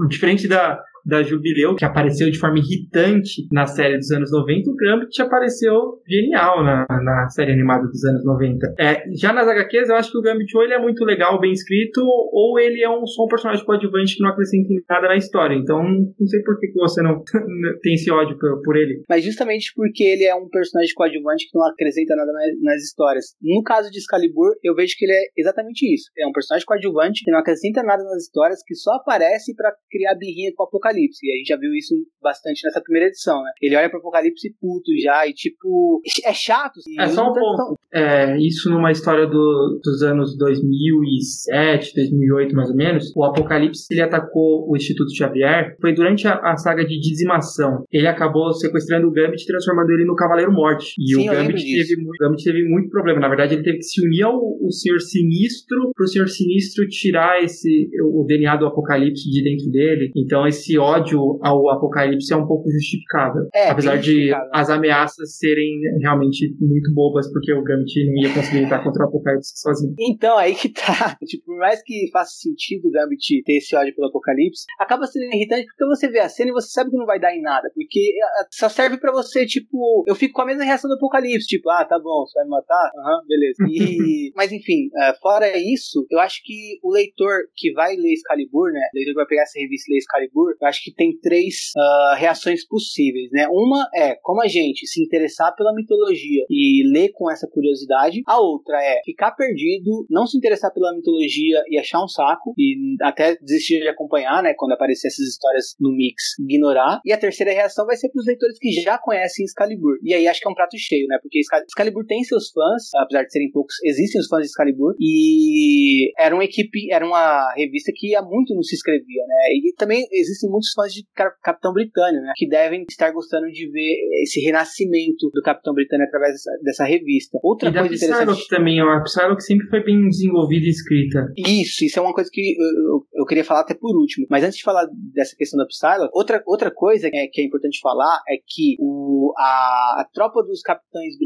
Diferente 0.09 0.49
da, 0.49 0.81
da 1.05 1.23
Jubileu, 1.23 1.75
que 1.75 1.85
apareceu 1.85 2.31
de 2.31 2.39
forma 2.39 2.59
irritante 2.59 3.47
na 3.53 3.67
série 3.67 3.99
dos 3.99 4.11
anos 4.11 4.31
90, 4.33 4.71
o 4.71 4.77
Gambit 4.77 5.21
apareceu 5.21 6.01
genial 6.09 6.65
na, 6.65 6.87
na 6.89 7.29
série 7.29 7.53
animada 7.53 7.87
dos 7.87 8.03
anos 8.05 8.25
90. 8.25 8.75
É, 8.79 9.05
já 9.15 9.33
nas 9.33 9.47
HQs, 9.47 9.89
eu 9.89 9.97
acho 9.97 10.11
que 10.11 10.19
o 10.19 10.23
Gambit 10.23 10.57
ou 10.57 10.63
ele 10.63 10.75
é 10.75 10.79
muito 10.79 11.05
legal, 11.05 11.39
bem 11.39 11.53
escrito, 11.53 12.01
ou 12.03 12.59
ele 12.59 12.83
é 12.83 12.89
um, 12.89 13.07
só 13.07 13.25
um 13.25 13.29
personagem 13.29 13.65
coadjuvante 13.65 14.17
que 14.17 14.23
não 14.23 14.31
acrescenta 14.31 14.69
nada 14.89 15.09
na 15.09 15.17
história. 15.17 15.55
Então, 15.55 15.83
não 15.83 16.27
sei 16.27 16.43
por 16.43 16.59
que 16.59 16.69
que 16.69 16.79
você 16.79 17.03
não 17.03 17.23
tem 17.83 17.95
esse 17.95 18.11
ódio 18.11 18.39
por, 18.39 18.63
por 18.63 18.77
ele. 18.77 19.03
Mas 19.09 19.25
justamente 19.25 19.73
porque 19.77 20.03
ele 20.03 20.25
é 20.25 20.35
um 20.35 20.49
personagem 20.49 20.95
coadjuvante 20.95 21.49
que 21.51 21.59
não 21.59 21.67
acrescenta 21.67 22.04
nada 22.17 22.33
nas, 22.33 22.61
nas 22.63 22.83
histórias. 22.83 23.25
No 23.41 23.63
caso 23.63 23.91
de 23.91 23.99
Excalibur, 23.99 24.53
eu 24.63 24.75
vejo 24.75 24.95
que 24.99 25.05
ele 25.05 25.13
é 25.13 25.23
exatamente 25.37 25.83
isso. 25.93 26.11
É 26.19 26.27
um 26.27 26.33
personagem 26.33 26.67
coadjuvante 26.67 27.23
que 27.25 27.31
não 27.31 27.39
acrescenta 27.39 27.83
nada 27.83 28.03
nas 28.05 28.25
histórias, 28.25 28.61
que 28.67 28.75
só 28.75 28.93
aparece 28.95 29.55
pra 29.55 29.73
criar 29.91 30.15
birrinha 30.17 30.53
com 30.55 30.65
o 30.65 30.67
Apocalipse. 30.67 31.21
E 31.25 31.33
a 31.33 31.37
gente 31.39 31.49
já 31.49 31.57
viu 31.57 31.73
isso 31.75 31.95
bastante 32.23 32.61
nessa 32.65 32.81
primeira 32.83 33.09
edição, 33.09 33.43
né? 33.43 33.51
Ele 33.63 33.77
olha 33.77 33.89
pro 33.89 33.99
Apocalipse 33.99 34.55
puto 34.61 34.91
já 35.03 35.27
e 35.27 35.33
tipo. 35.33 36.01
É 36.25 36.33
chato. 36.33 36.79
assim, 36.79 36.95
É 37.01 37.09
só 37.09 37.31
um 37.31 37.33
ponto. 37.33 37.79
É, 37.93 38.37
isso 38.39 38.69
numa 38.71 38.91
história 38.91 39.27
do- 39.27 39.81
dos 39.83 40.03
anos 40.03 40.37
2007, 40.37 41.95
2008 41.95 42.55
mais 42.55 42.71
ou 42.71 42.77
menos, 42.77 43.13
o 43.15 43.25
Apocalipse 43.25 43.87
ele 43.91 44.03
atacou 44.03 44.69
o 44.69 44.77
Instituto 44.77 45.15
Xavier, 45.17 45.77
foi 45.81 45.95
durante 45.95 46.27
a, 46.27 46.35
a 46.35 46.57
saga 46.57 46.85
de 46.85 46.99
dizimação. 46.99 47.85
Ele 47.93 48.07
acabou 48.07 48.53
sequestrando 48.53 49.07
o 49.09 49.13
Gambit 49.13 49.43
e 49.43 49.47
transformando 49.47 49.91
ele 49.91 50.05
no 50.05 50.17
Cavaleiro 50.17 50.53
Morte. 50.53 50.95
E 50.99 51.15
Sim, 51.15 51.29
o 51.29 51.33
Gambit 51.33 51.63
disso. 51.63 51.94
Teve, 51.95 52.03
muito, 52.03 52.17
o 52.17 52.27
Gambit 52.27 52.45
teve 52.45 52.69
muito 52.69 52.91
problema. 52.91 53.21
Na 53.21 53.29
verdade, 53.29 53.55
ele 53.55 53.63
teve 53.63 53.79
que 53.79 53.85
se 53.85 54.05
unir 54.05 54.23
ao, 54.23 54.35
ao 54.35 54.71
Senhor 54.71 55.01
Sinistro 55.01 55.93
pro 55.95 56.09
Senhor 56.09 56.29
Sinistro 56.29 56.87
tirar 56.89 57.43
esse 57.43 57.89
o 58.03 58.25
DNA 58.27 58.57
do 58.57 58.67
Apocalipse 58.67 59.31
de 59.31 59.43
dentro 59.43 59.71
dele. 59.71 60.11
Então 60.17 60.47
esse 60.47 60.79
ódio 60.79 61.39
ao 61.43 61.71
Apocalipse 61.71 62.33
é 62.33 62.37
um 62.37 62.47
pouco 62.47 62.71
justificável. 62.71 63.49
É, 63.55 63.69
Apesar 63.71 63.93
bem 63.93 64.01
de 64.01 64.13
justificável. 64.13 64.51
as 64.53 64.71
ameaças 64.71 65.37
serem 65.37 65.81
realmente 66.01 66.55
muito 66.61 66.93
bobas, 66.95 67.31
porque 67.33 67.53
o 67.53 67.63
Gambit 67.63 68.07
não 68.07 68.23
ia 68.23 68.35
conseguir 68.35 68.65
lutar 68.65 68.83
contra 68.83 69.05
o 69.05 69.09
Apocalipse 69.09 69.53
sozinho. 69.57 69.95
Então, 69.99 70.37
aí 70.37 70.55
que 70.55 70.69
tá. 70.69 71.17
Tipo, 71.25 71.47
por 71.47 71.59
mais 71.59 71.83
que 71.83 72.11
faça 72.13 72.33
sentido 72.37 72.89
o 72.89 72.91
Gambit 72.91 73.43
ter 73.45 73.55
esse 73.55 73.75
ódio 73.77 73.95
pelo 73.95 74.09
Apocalipse, 74.09 74.65
acaba 74.79 75.07
sendo 75.07 75.35
irritante 75.35 75.67
porque 75.67 75.87
você 75.87 76.09
vê 76.09 76.21
a 76.21 76.29
cena 76.29 76.51
e 76.51 76.53
você 76.53 76.69
sabe 76.69 76.91
que 76.91 76.97
não 76.97 77.07
vai 77.07 77.19
dar 77.19 77.35
em 77.35 77.43
nada. 77.43 77.71
Porque 77.75 78.13
ah, 78.23 78.47
só 78.51 78.69
serve 78.69 78.99
pra 78.99 79.13
você, 79.13 79.47
tipo, 79.47 80.05
eu 80.07 80.15
fico 80.15 80.35
com 80.35 80.43
a 80.43 80.47
mesma 80.47 80.65
reação 80.65 80.89
do 80.89 80.97
Apocalipse, 80.97 81.47
tipo, 81.47 81.71
ah, 81.71 81.84
tá 81.85 81.99
bom, 81.99 82.25
você 82.27 82.39
vai 82.39 82.45
me 82.45 82.51
matar? 82.51 82.91
Aham, 82.97 83.21
beleza. 83.27 83.65
E, 83.69 84.33
mas 84.37 84.53
enfim, 84.53 84.89
ah, 84.97 85.15
fora 85.21 85.57
isso, 85.57 86.07
eu 86.11 86.19
acho 86.19 86.43
que 86.45 86.79
o 86.83 86.91
leitor 86.91 87.49
que 87.57 87.73
vai 87.73 87.97
ler 87.97 88.13
Excalibur, 88.13 88.73
né, 88.73 88.81
o 88.93 88.97
leitor 88.97 89.13
que 89.13 89.21
vai 89.21 89.27
pegar 89.27 89.43
essa 89.43 89.59
revista 89.59 89.91
e 89.91 89.95
ler 89.95 89.99
Excalibur, 89.99 90.55
eu 90.61 90.69
acho 90.69 90.83
que 90.83 90.95
tem 90.95 91.19
três 91.19 91.73
ah, 91.77 92.15
reações 92.19 92.67
possíveis, 92.67 93.31
né? 93.33 93.47
Uma 93.51 93.89
é, 93.95 94.15
como 94.23 94.43
a 94.43 94.49
gente 94.49 94.87
se 94.87 95.03
interessar 95.03 95.55
pela 95.57 95.75
mitologia 95.75 96.45
e 96.49 96.83
ler 96.93 97.11
com 97.13 97.31
essa 97.31 97.49
curiosidade. 97.49 98.23
A 98.27 98.41
outra 98.41 98.83
é 98.83 99.01
ficar 99.05 99.33
perdido, 99.33 100.07
não 100.11 100.27
se 100.27 100.37
interessar 100.37 100.73
pela 100.73 100.95
mitologia 100.95 101.63
e 101.69 101.79
achar 101.79 102.03
um 102.03 102.09
saco, 102.09 102.55
e 102.59 102.97
até 103.03 103.37
desistir 103.37 103.81
de 103.81 103.89
acompanhar, 103.89 104.43
né? 104.43 104.55
Quando 104.57 104.73
aparecer 104.73 105.09
essas 105.09 105.27
histórias 105.27 105.75
no 105.81 105.93
mix, 105.95 106.35
ignorar. 106.39 107.01
E 107.05 107.13
a 107.13 107.19
terceira 107.19 107.53
reação 107.53 107.87
vai 107.87 107.97
ser 107.97 108.09
para 108.11 108.21
os 108.21 108.27
leitores 108.27 108.59
que 108.59 108.71
já 108.73 108.99
conhecem 108.99 109.45
Excalibur. 109.45 109.99
E 110.03 110.15
aí 110.15 110.27
acho 110.27 110.41
que 110.41 110.49
é 110.49 110.51
um 110.51 110.55
prato 110.55 110.77
cheio, 110.79 111.07
né? 111.09 111.19
Porque 111.21 111.41
Excalibur 111.75 112.05
tem 112.07 112.23
seus 112.23 112.51
fãs, 112.51 112.91
apesar 112.97 113.25
de 113.25 113.33
serem 113.33 113.51
poucos, 113.51 113.75
existem 113.85 114.21
os 114.21 114.29
fãs 114.29 114.41
de 114.43 114.47
Excalibur. 114.47 114.95
E 115.01 116.13
era 116.19 116.35
uma 116.35 116.45
equipe, 116.45 116.91
era 116.93 117.05
uma 117.07 117.53
revista 117.57 117.91
que 117.95 118.15
há 118.15 118.23
muito 118.23 118.55
não 118.55 118.63
se 118.63 118.75
escrevia, 118.77 119.23
né? 119.27 119.55
E 119.55 119.75
também 119.77 120.05
existem 120.13 120.49
muitos 120.51 120.71
fãs 120.75 120.93
de 120.93 121.05
Cap- 121.15 121.37
Capitão 121.43 121.73
Britânia, 121.73 122.21
né? 122.21 122.33
Que 122.37 122.49
devem 122.49 122.85
estar 122.89 123.11
gostando 123.13 123.47
de 123.51 123.69
ver 123.71 123.95
esse 124.23 124.41
renascimento 124.41 125.31
do 125.33 125.43
Capitão 125.43 125.75
Britânia 125.75 126.07
através 126.07 126.33
dessa, 126.33 126.51
dessa 126.63 126.85
revista. 126.85 127.39
Outra 127.43 127.69
e 127.69 127.73
da 127.73 127.81
coisa 127.81 127.95
interessante. 127.95 128.27
Psylocke 128.27 128.49
também, 128.49 128.83
ó, 128.83 128.89
a 128.91 129.03
Psylocke 129.03 129.43
sempre 129.43 129.67
foi 129.69 129.83
bem 129.85 130.09
desenvolvida 130.09 130.67
e 130.67 130.71
escrita. 130.71 131.27
Isso, 131.37 131.85
isso 131.85 131.99
é 131.99 132.03
uma 132.03 132.15
coisa 132.15 132.31
que 132.33 132.41
eu, 132.41 132.67
eu- 132.67 133.07
eu 133.23 133.27
queria 133.27 133.45
falar 133.45 133.61
até 133.61 133.75
por 133.75 133.97
último. 133.97 134.27
Mas 134.31 134.45
antes 134.45 134.57
de 134.59 134.63
falar 134.63 134.87
dessa 135.13 135.35
questão 135.37 135.59
da 135.59 135.67
Psylocke, 135.67 136.11
outra, 136.15 136.43
outra 136.47 136.71
coisa 136.71 137.11
que 137.11 137.17
é, 137.17 137.27
que 137.27 137.41
é 137.41 137.45
importante 137.45 137.81
falar 137.81 138.21
é 138.29 138.37
que 138.47 138.77
o, 138.81 139.33
a, 139.39 140.01
a 140.03 140.09
tropa 140.13 140.43
dos 140.43 140.61
Capitães 140.63 141.17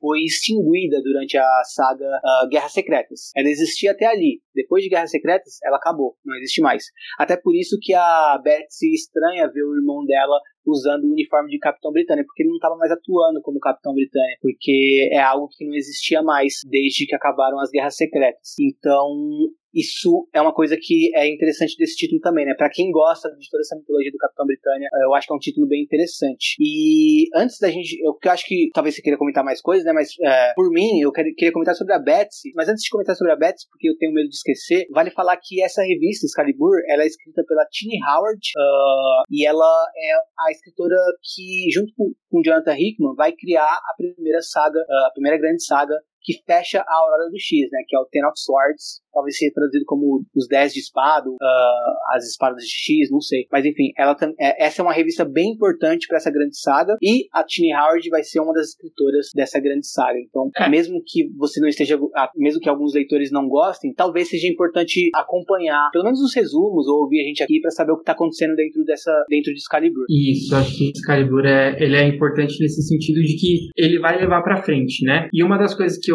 Foi 0.00 0.20
extinguida 0.20 1.02
durante 1.02 1.36
a 1.36 1.62
saga 1.64 2.06
ah, 2.24 2.48
Guerras 2.50 2.72
Secretas. 2.72 3.30
Ela 3.36 3.48
existia 3.48 3.92
até 3.92 4.06
ali. 4.06 4.40
Depois 4.54 4.82
de 4.82 4.88
Guerras 4.88 5.10
Secretas, 5.10 5.58
ela 5.62 5.76
acabou. 5.76 6.16
Não 6.24 6.34
existe 6.36 6.62
mais. 6.62 6.84
Até 7.18 7.36
por 7.36 7.54
isso 7.54 7.76
que 7.80 7.92
a 7.92 8.40
Betsy 8.42 8.94
estranha 8.94 9.50
ver 9.52 9.62
o 9.62 9.76
irmão 9.76 10.04
dela 10.06 10.40
usando 10.66 11.04
o 11.04 11.12
uniforme 11.12 11.50
de 11.50 11.58
Capitão 11.58 11.92
Britânia, 11.92 12.24
porque 12.24 12.42
ele 12.42 12.50
não 12.50 12.56
estava 12.56 12.76
mais 12.76 12.90
atuando 12.90 13.40
como 13.42 13.58
Capitão 13.58 13.94
Britânia, 13.94 14.36
porque 14.40 15.08
é 15.12 15.20
algo 15.20 15.48
que 15.48 15.66
não 15.66 15.74
existia 15.74 16.22
mais 16.22 16.54
desde 16.68 17.06
que 17.06 17.14
acabaram 17.14 17.58
as 17.58 17.70
Guerras 17.70 17.96
Secretas. 17.96 18.54
Então, 18.60 19.08
isso 19.74 20.28
é 20.34 20.40
uma 20.40 20.52
coisa 20.52 20.76
que 20.80 21.14
é 21.14 21.28
interessante 21.28 21.76
desse 21.76 21.96
título 21.96 22.20
também, 22.20 22.44
né? 22.44 22.54
Para 22.54 22.70
quem 22.70 22.90
gosta 22.90 23.28
de 23.30 23.48
toda 23.48 23.60
essa 23.60 23.76
mitologia 23.76 24.10
do 24.10 24.18
Capitão 24.18 24.46
Britânia, 24.46 24.88
eh, 24.92 25.04
eu 25.04 25.14
acho 25.14 25.26
que 25.26 25.32
é 25.32 25.36
um 25.36 25.38
título 25.38 25.68
bem 25.68 25.82
interessante. 25.82 26.56
E 26.58 27.28
antes 27.34 27.58
da 27.58 27.70
gente, 27.70 27.98
eu, 28.02 28.18
acho 28.30 28.46
que 28.46 28.70
talvez 28.74 28.94
você 28.94 29.02
queira 29.02 29.18
comentar 29.18 29.44
mais 29.44 29.60
coisas, 29.60 29.84
né? 29.84 29.92
Mas 29.92 30.10
eh, 30.20 30.52
por 30.54 30.70
mim, 30.70 31.00
eu 31.00 31.12
queria, 31.12 31.52
comentar 31.52 31.74
sobre 31.74 31.94
a 31.94 31.98
Betsy. 31.98 32.52
Mas 32.54 32.68
antes 32.68 32.82
de 32.82 32.90
comentar 32.90 33.14
sobre 33.14 33.32
a 33.32 33.36
Betsy, 33.36 33.66
porque 33.70 33.88
eu 33.88 33.96
tenho 33.96 34.12
medo 34.12 34.28
de 34.28 34.34
esquecer, 34.34 34.86
vale 34.90 35.10
falar 35.10 35.36
que 35.36 35.62
essa 35.62 35.82
revista 35.82 36.26
Excalibur, 36.26 36.76
ela 36.88 37.04
é 37.04 37.06
escrita 37.06 37.42
pela 37.46 37.64
Tini 37.66 37.98
Howard 38.02 38.40
ah, 38.56 39.22
e 39.30 39.46
ela 39.46 39.86
é 39.96 40.12
a 40.14 40.49
escritora 40.50 40.96
que, 41.22 41.70
junto 41.72 41.92
com, 41.96 42.12
com 42.30 42.42
Jonathan 42.42 42.76
Hickman, 42.78 43.14
vai 43.14 43.32
criar 43.32 43.64
a 43.64 43.94
primeira 43.96 44.40
saga, 44.42 44.78
ah, 44.78 45.08
a 45.08 45.12
primeira 45.12 45.38
grande 45.38 45.64
saga 45.64 45.94
que 46.22 46.34
fecha 46.46 46.80
a 46.86 46.94
Aurora 46.98 47.30
do 47.30 47.38
X, 47.38 47.68
né? 47.72 47.80
Que 47.88 47.96
é 47.96 47.98
o 47.98 48.06
Ten 48.06 48.24
of 48.26 48.34
Swords, 48.36 49.00
talvez 49.12 49.36
seja 49.36 49.52
traduzido 49.54 49.84
como 49.86 50.24
os 50.34 50.46
10 50.48 50.72
de 50.72 50.80
espada, 50.80 51.28
ah, 51.40 51.92
as 52.14 52.24
espadas 52.26 52.62
de 52.64 52.70
X, 52.70 53.10
não 53.10 53.20
sei. 53.20 53.46
Mas 53.50 53.64
enfim, 53.64 53.90
ela 53.96 54.16
é- 54.38 54.64
essa 54.66 54.82
é 54.82 54.84
uma 54.84 54.92
revista 54.92 55.24
bem 55.24 55.50
importante 55.52 56.06
para 56.06 56.18
essa 56.18 56.30
grande 56.30 56.58
saga 56.58 56.96
e 57.02 57.26
a 57.32 57.42
Tini 57.44 57.74
Howard 57.74 58.08
vai 58.10 58.22
ser 58.22 58.40
uma 58.40 58.52
das 58.52 58.68
escritoras 58.68 59.28
dessa 59.34 59.58
grande 59.60 59.86
saga. 59.86 60.18
Então, 60.18 60.50
É. 60.56 60.68
mesmo 60.68 61.02
que 61.06 61.28
você 61.36 61.60
não 61.60 61.68
esteja, 61.68 61.98
ah, 62.16 62.30
mesmo 62.36 62.60
que 62.60 62.68
alguns 62.68 62.94
leitores 62.94 63.30
não 63.32 63.48
gostem, 63.48 63.92
talvez 63.94 64.28
seja 64.28 64.46
importante 64.48 65.10
acompanhar, 65.14 65.90
pelo 65.92 66.04
menos 66.04 66.20
os 66.20 66.34
resumos 66.34 66.86
ou 66.86 67.02
ouvir 67.02 67.20
a 67.22 67.24
gente 67.24 67.42
aqui 67.42 67.60
para 67.60 67.70
saber 67.70 67.92
o 67.92 67.96
que 67.96 68.02
está 68.02 68.12
acontecendo 68.12 68.54
dentro 68.54 68.84
dessa, 68.84 69.12
dentro 69.28 69.52
de 69.52 69.58
Excalibur. 69.58 70.04
Isso, 70.08 70.54
acho 70.54 70.76
que 70.76 70.90
Excalibur 70.90 71.44
é, 71.46 71.76
ele 71.82 71.96
é 71.96 72.06
importante 72.06 72.60
nesse 72.60 72.82
sentido 72.82 73.20
de 73.22 73.36
que 73.36 73.68
ele 73.76 73.98
vai 73.98 74.18
levar 74.18 74.42
pra 74.42 74.62
frente, 74.62 75.04
né? 75.04 75.28
E 75.32 75.42
uma 75.42 75.56
das 75.58 75.74
coisas 75.74 75.98
que 75.98 76.09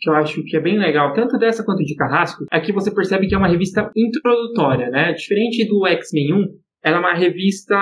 que 0.00 0.08
eu 0.08 0.14
acho 0.14 0.42
que 0.44 0.56
é 0.56 0.60
bem 0.60 0.78
legal, 0.78 1.12
tanto 1.12 1.38
dessa 1.38 1.64
quanto 1.64 1.84
de 1.84 1.94
Carrasco, 1.94 2.44
é 2.52 2.60
que 2.60 2.72
você 2.72 2.92
percebe 2.92 3.26
que 3.26 3.34
é 3.34 3.38
uma 3.38 3.48
revista 3.48 3.90
introdutória, 3.96 4.90
né? 4.90 5.12
Diferente 5.12 5.66
do 5.68 5.86
X-Men 5.86 6.34
1, 6.34 6.44
ela 6.84 6.96
é 6.96 7.00
uma 7.00 7.14
revista 7.14 7.76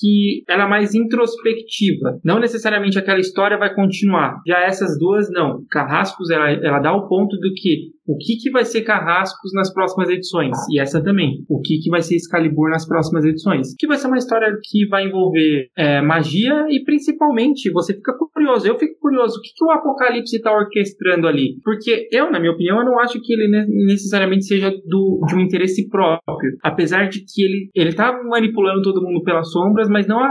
que 0.00 0.42
ela 0.48 0.64
é 0.64 0.68
mais 0.68 0.94
introspectiva. 0.94 2.18
Não 2.24 2.38
necessariamente 2.38 2.98
aquela 2.98 3.20
história 3.20 3.58
vai 3.58 3.74
continuar. 3.74 4.40
Já 4.46 4.60
essas 4.60 4.98
duas, 4.98 5.30
não. 5.30 5.64
Carrascos, 5.70 6.30
ela, 6.30 6.50
ela 6.50 6.80
dá 6.80 6.92
o 6.92 7.06
ponto 7.08 7.36
do 7.38 7.52
que 7.54 7.90
o 8.06 8.16
que, 8.16 8.36
que 8.36 8.50
vai 8.50 8.64
ser 8.64 8.82
Carrascos 8.82 9.52
nas 9.54 9.72
próximas 9.72 10.08
edições. 10.08 10.56
E 10.70 10.78
essa 10.80 11.02
também. 11.02 11.44
O 11.48 11.60
que, 11.60 11.78
que 11.78 11.90
vai 11.90 12.02
ser 12.02 12.16
Excalibur 12.16 12.70
nas 12.70 12.86
próximas 12.86 13.24
edições. 13.24 13.74
Que 13.78 13.86
vai 13.86 13.96
ser 13.96 14.06
uma 14.06 14.18
história 14.18 14.48
que 14.62 14.86
vai 14.88 15.06
envolver 15.06 15.68
é, 15.76 16.00
magia 16.00 16.66
e 16.68 16.82
principalmente 16.84 17.70
você 17.72 17.94
fica 17.94 18.14
curioso. 18.32 18.66
Eu 18.66 18.78
fico 18.78 18.98
curioso. 19.00 19.38
O 19.38 19.42
que, 19.42 19.48
que 19.54 19.64
o 19.64 19.70
Apocalipse 19.70 20.36
está 20.36 20.52
orquestrando 20.52 21.26
ali? 21.26 21.56
Porque 21.62 22.08
eu, 22.12 22.30
na 22.30 22.38
minha 22.38 22.52
opinião, 22.52 22.78
eu 22.78 22.84
não 22.84 22.98
acho 22.98 23.20
que 23.20 23.32
ele 23.32 23.48
ne- 23.48 23.86
necessariamente 23.86 24.44
seja 24.44 24.70
do, 24.70 25.24
de 25.26 25.34
um 25.34 25.40
interesse 25.40 25.88
próprio. 25.88 26.52
Apesar 26.62 27.08
de 27.08 27.20
que 27.20 27.42
ele, 27.42 27.70
ele 27.74 27.94
tá 27.94 28.12
manipulando 28.24 28.82
todo 28.82 29.02
mundo 29.02 29.22
pelas 29.22 29.50
sombras, 29.50 29.88
mas 29.88 30.06
não 30.06 30.18
a, 30.20 30.30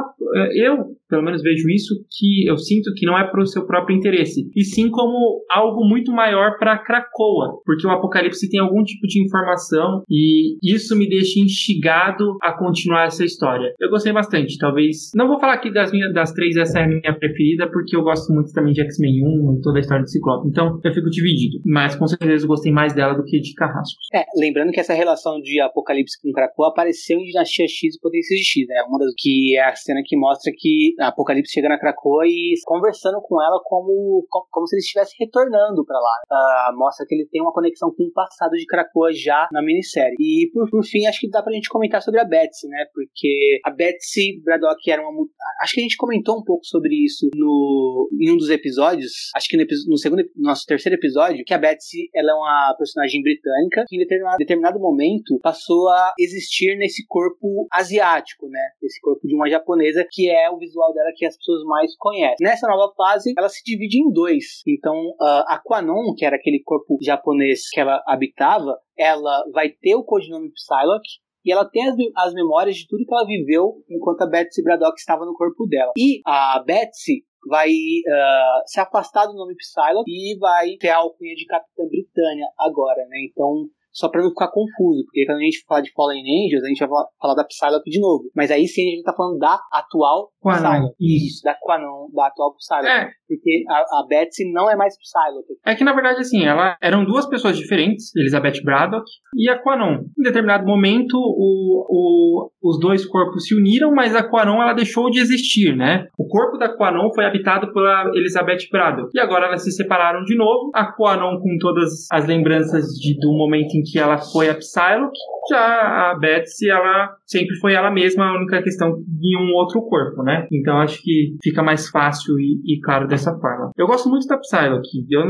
eu 0.55 0.93
pelo 1.13 1.23
menos 1.23 1.43
vejo 1.43 1.69
isso, 1.69 1.93
que 2.09 2.47
eu 2.49 2.57
sinto 2.57 2.91
que 2.95 3.05
não 3.05 3.15
é 3.15 3.29
para 3.29 3.39
o 3.39 3.45
seu 3.45 3.67
próprio 3.67 3.95
interesse, 3.95 4.49
e 4.55 4.63
sim 4.63 4.89
como 4.89 5.45
algo 5.47 5.87
muito 5.87 6.11
maior 6.11 6.57
para 6.57 6.79
Krakoa, 6.79 7.61
porque 7.65 7.85
o 7.87 7.89
Apocalipse 7.89 8.49
tem 8.49 8.59
algum 8.59 8.83
tipo 8.83 9.07
de 9.07 9.23
informação 9.23 10.03
e 10.09 10.57
isso 10.63 10.95
me 10.95 11.07
deixa 11.07 11.39
instigado 11.39 12.37
a 12.41 12.53
continuar 12.53 13.05
essa 13.05 13.23
história. 13.23 13.73
Eu 13.79 13.89
gostei 13.89 14.11
bastante, 14.13 14.57
talvez. 14.57 15.11
Não 15.15 15.27
vou 15.27 15.39
falar 15.39 15.53
aqui 15.53 15.71
das 15.71 15.91
minhas 15.91 16.13
das 16.13 16.31
três, 16.31 16.55
essa 16.55 16.79
é 16.79 16.83
a 16.83 16.87
minha 16.87 17.13
preferida, 17.17 17.69
porque 17.69 17.95
eu 17.95 18.03
gosto 18.03 18.33
muito 18.33 18.51
também 18.53 18.73
de 18.73 18.81
X-Men 18.81 19.23
1 19.23 19.57
e 19.57 19.61
toda 19.61 19.79
a 19.79 19.81
história 19.81 20.03
do 20.03 20.09
Ciclope. 20.09 20.47
Então 20.47 20.79
eu 20.83 20.93
fico 20.93 21.09
dividido, 21.09 21.61
mas 21.65 21.95
com 21.95 22.07
certeza 22.07 22.45
eu 22.45 22.47
gostei 22.47 22.71
mais 22.71 22.93
dela 22.93 23.13
do 23.13 23.23
que 23.23 23.39
de 23.39 23.53
Carrascos. 23.53 24.07
É, 24.13 24.25
lembrando 24.37 24.71
que 24.71 24.79
essa 24.79 24.93
relação 24.93 25.39
de 25.39 25.59
Apocalipse 25.61 26.21
com 26.21 26.31
Krakoa 26.31 26.69
apareceu 26.69 27.17
em 27.19 27.25
Dinastia 27.25 27.67
X 27.67 27.95
e 27.95 27.99
Potência 27.99 28.35
de 28.35 28.43
X, 28.43 28.67
né? 28.67 28.83
Uma 28.87 28.99
das 28.99 29.13
que 29.17 29.55
é 29.55 29.65
a 29.65 29.75
cena 29.75 30.01
que 30.03 30.17
mostra 30.17 30.51
que 30.55 30.93
Apocalipse 30.99 31.53
chega 31.53 31.69
na 31.69 31.79
Krakoa 31.79 32.25
e 32.25 32.53
conversando 32.65 33.21
com 33.21 33.41
ela 33.41 33.59
como, 33.63 34.25
como, 34.29 34.45
como 34.51 34.67
se 34.67 34.75
ele 34.75 34.81
estivesse 34.81 35.15
retornando 35.19 35.85
para 35.85 35.99
lá. 35.99 36.71
Uh, 36.71 36.77
mostra 36.77 37.05
que 37.07 37.15
ele 37.15 37.27
tem 37.31 37.41
uma 37.41 37.52
conexão 37.53 37.93
com 37.95 38.03
o 38.03 38.11
passado 38.11 38.51
de 38.51 38.65
Krakoa 38.65 39.13
já 39.13 39.47
na 39.51 39.61
minissérie. 39.61 40.15
E 40.19 40.49
por, 40.51 40.69
por 40.69 40.83
fim, 40.83 41.05
acho 41.05 41.19
que 41.19 41.29
dá 41.29 41.41
pra 41.41 41.53
gente 41.53 41.69
comentar 41.69 42.01
sobre 42.01 42.19
a 42.19 42.25
Betsy, 42.25 42.67
né? 42.67 42.85
Porque 42.93 43.59
a 43.65 43.71
Betsy 43.71 44.41
Braddock 44.43 44.89
era 44.89 45.01
uma. 45.01 45.25
Acho 45.61 45.73
que 45.73 45.79
a 45.79 45.83
gente 45.83 45.97
comentou 45.97 46.37
um 46.37 46.43
pouco 46.43 46.65
sobre 46.65 46.95
isso 46.95 47.29
no, 47.35 48.09
em 48.19 48.31
um 48.31 48.37
dos 48.37 48.49
episódios. 48.49 49.11
Acho 49.35 49.47
que 49.47 49.57
no, 49.57 49.65
no 49.87 49.97
segundo, 49.97 50.23
no 50.35 50.49
nosso 50.49 50.65
terceiro 50.65 50.97
episódio, 50.97 51.43
que 51.45 51.53
a 51.53 51.57
Betsy 51.57 52.09
ela 52.13 52.31
é 52.31 52.35
uma 52.35 52.75
personagem 52.77 53.21
britânica 53.21 53.85
que 53.87 53.95
em 53.95 53.99
determinado, 53.99 54.37
determinado 54.37 54.79
momento 54.79 55.39
passou 55.41 55.89
a 55.89 56.13
existir 56.19 56.77
nesse 56.77 57.05
corpo 57.07 57.67
asiático, 57.71 58.47
né? 58.49 58.61
Esse 58.81 58.99
corpo 59.01 59.27
de 59.27 59.35
uma 59.35 59.49
japonesa 59.49 60.05
que 60.09 60.29
é 60.29 60.49
o 60.49 60.57
visual 60.57 60.93
dela 60.93 61.11
que 61.15 61.25
as 61.25 61.37
pessoas 61.37 61.63
mais 61.65 61.95
conhecem. 61.97 62.37
Nessa 62.41 62.67
nova 62.67 62.93
fase, 62.95 63.33
ela 63.37 63.49
se 63.49 63.61
divide 63.63 63.99
em 63.99 64.11
dois. 64.11 64.61
Então, 64.67 64.95
uh, 64.95 65.43
a 65.47 65.61
Quanon, 65.63 66.13
que 66.17 66.25
era 66.25 66.35
aquele 66.35 66.61
corpo 66.63 66.97
japonês 67.01 67.42
que 67.71 67.79
ela 67.79 68.01
habitava, 68.07 68.77
ela 68.97 69.43
vai 69.51 69.69
ter 69.69 69.95
o 69.95 70.03
codinome 70.03 70.51
Psylocke, 70.51 71.23
e 71.45 71.51
ela 71.51 71.65
tem 71.65 71.87
as, 71.87 71.95
as, 72.15 72.33
memórias 72.33 72.77
de 72.77 72.87
tudo 72.87 73.05
que 73.05 73.13
ela 73.13 73.25
viveu 73.25 73.83
enquanto 73.89 74.21
a 74.21 74.29
Betsy 74.29 74.63
Braddock 74.63 74.97
estava 74.97 75.25
no 75.25 75.33
corpo 75.33 75.67
dela. 75.67 75.91
E 75.97 76.21
a 76.25 76.63
Betsy 76.65 77.25
vai 77.49 77.69
uh, 77.69 78.61
se 78.65 78.79
afastar 78.79 79.25
do 79.25 79.33
nome 79.33 79.55
Psylocke 79.55 80.09
e 80.09 80.37
vai 80.39 80.77
ter 80.79 80.89
a 80.89 80.97
alcunha 80.97 81.35
de 81.35 81.45
Capitã 81.45 81.83
Britânia 81.89 82.47
agora, 82.57 83.05
né? 83.09 83.17
Então 83.29 83.65
só 83.93 84.09
para 84.09 84.23
não 84.23 84.29
ficar 84.29 84.47
confuso, 84.47 85.05
porque 85.05 85.25
quando 85.25 85.37
a 85.37 85.43
gente 85.43 85.63
fala 85.67 85.81
de 85.81 85.91
Fallen 85.93 86.23
Angels, 86.23 86.63
a 86.63 86.67
gente 86.67 86.79
vai 86.79 86.89
falar 87.21 87.35
da 87.35 87.43
Psylocke 87.45 87.89
de 87.89 87.99
novo. 87.99 88.23
Mas 88.35 88.49
aí 88.49 88.67
sim 88.67 88.81
a 88.81 88.95
gente 88.95 89.03
tá 89.03 89.13
falando 89.13 89.37
da 89.37 89.59
atual 89.71 90.31
Psylocke. 90.41 90.95
Isso, 90.99 91.43
da 91.43 91.55
Quanon, 91.55 92.09
da 92.13 92.27
atual 92.27 92.55
Psylocke. 92.55 92.87
É. 92.87 93.09
Porque 93.27 93.63
a, 93.69 93.77
a 93.77 94.05
Betsy 94.07 94.51
não 94.51 94.69
é 94.69 94.75
mais 94.75 94.95
Psylocke. 94.97 95.53
É 95.65 95.75
que 95.75 95.83
na 95.83 95.93
verdade, 95.93 96.21
assim, 96.21 96.43
ela 96.43 96.75
eram 96.81 97.05
duas 97.05 97.27
pessoas 97.27 97.55
diferentes, 97.55 98.15
Elizabeth 98.15 98.63
Braddock 98.63 99.05
e 99.35 99.49
a 99.49 99.61
Quanon. 99.61 100.03
Em 100.17 100.23
determinado 100.23 100.65
momento, 100.65 101.15
o, 101.15 101.85
o, 101.89 102.51
os 102.61 102.79
dois 102.79 103.05
corpos 103.05 103.45
se 103.45 103.55
uniram, 103.55 103.93
mas 103.93 104.15
a 104.15 104.27
Quanon 104.27 104.61
ela 104.61 104.73
deixou 104.73 105.09
de 105.09 105.19
existir, 105.19 105.75
né? 105.75 106.07
O 106.17 106.27
corpo 106.27 106.57
da 106.57 106.75
Quanon 106.75 107.13
foi 107.13 107.25
habitado 107.25 107.71
pela 107.71 108.11
Elizabeth 108.15 108.69
Braddock. 108.71 109.09
E 109.13 109.19
agora 109.19 109.47
elas 109.47 109.63
se 109.63 109.71
separaram 109.71 110.23
de 110.23 110.35
novo. 110.35 110.71
A 110.73 110.91
Quanon 110.91 111.39
com 111.39 111.57
todas 111.59 112.07
as 112.11 112.25
lembranças 112.25 112.85
de, 112.99 113.17
do 113.19 113.31
momento 113.33 113.75
em 113.75 113.82
que 113.83 113.99
ela 113.99 114.17
foi 114.17 114.49
a 114.49 114.55
Psylocke, 114.55 115.19
já 115.49 116.11
a 116.11 116.17
Betsy, 116.19 116.69
ela 116.69 117.15
sempre 117.25 117.55
foi 117.57 117.73
ela 117.73 117.91
mesma, 117.91 118.25
a 118.25 118.37
única 118.37 118.61
questão 118.61 118.91
de 119.07 119.37
um 119.37 119.53
outro 119.55 119.81
corpo, 119.81 120.23
né? 120.23 120.47
Então 120.51 120.77
acho 120.77 121.01
que 121.01 121.35
fica 121.43 121.61
mais 121.61 121.89
fácil 121.89 122.39
e, 122.39 122.61
e 122.65 122.79
claro 122.81 123.07
dessa 123.07 123.31
forma. 123.39 123.71
Eu 123.77 123.87
gosto 123.87 124.09
muito 124.09 124.27
da 124.27 124.37
Psylocke. 124.37 125.05
Eu, 125.09 125.23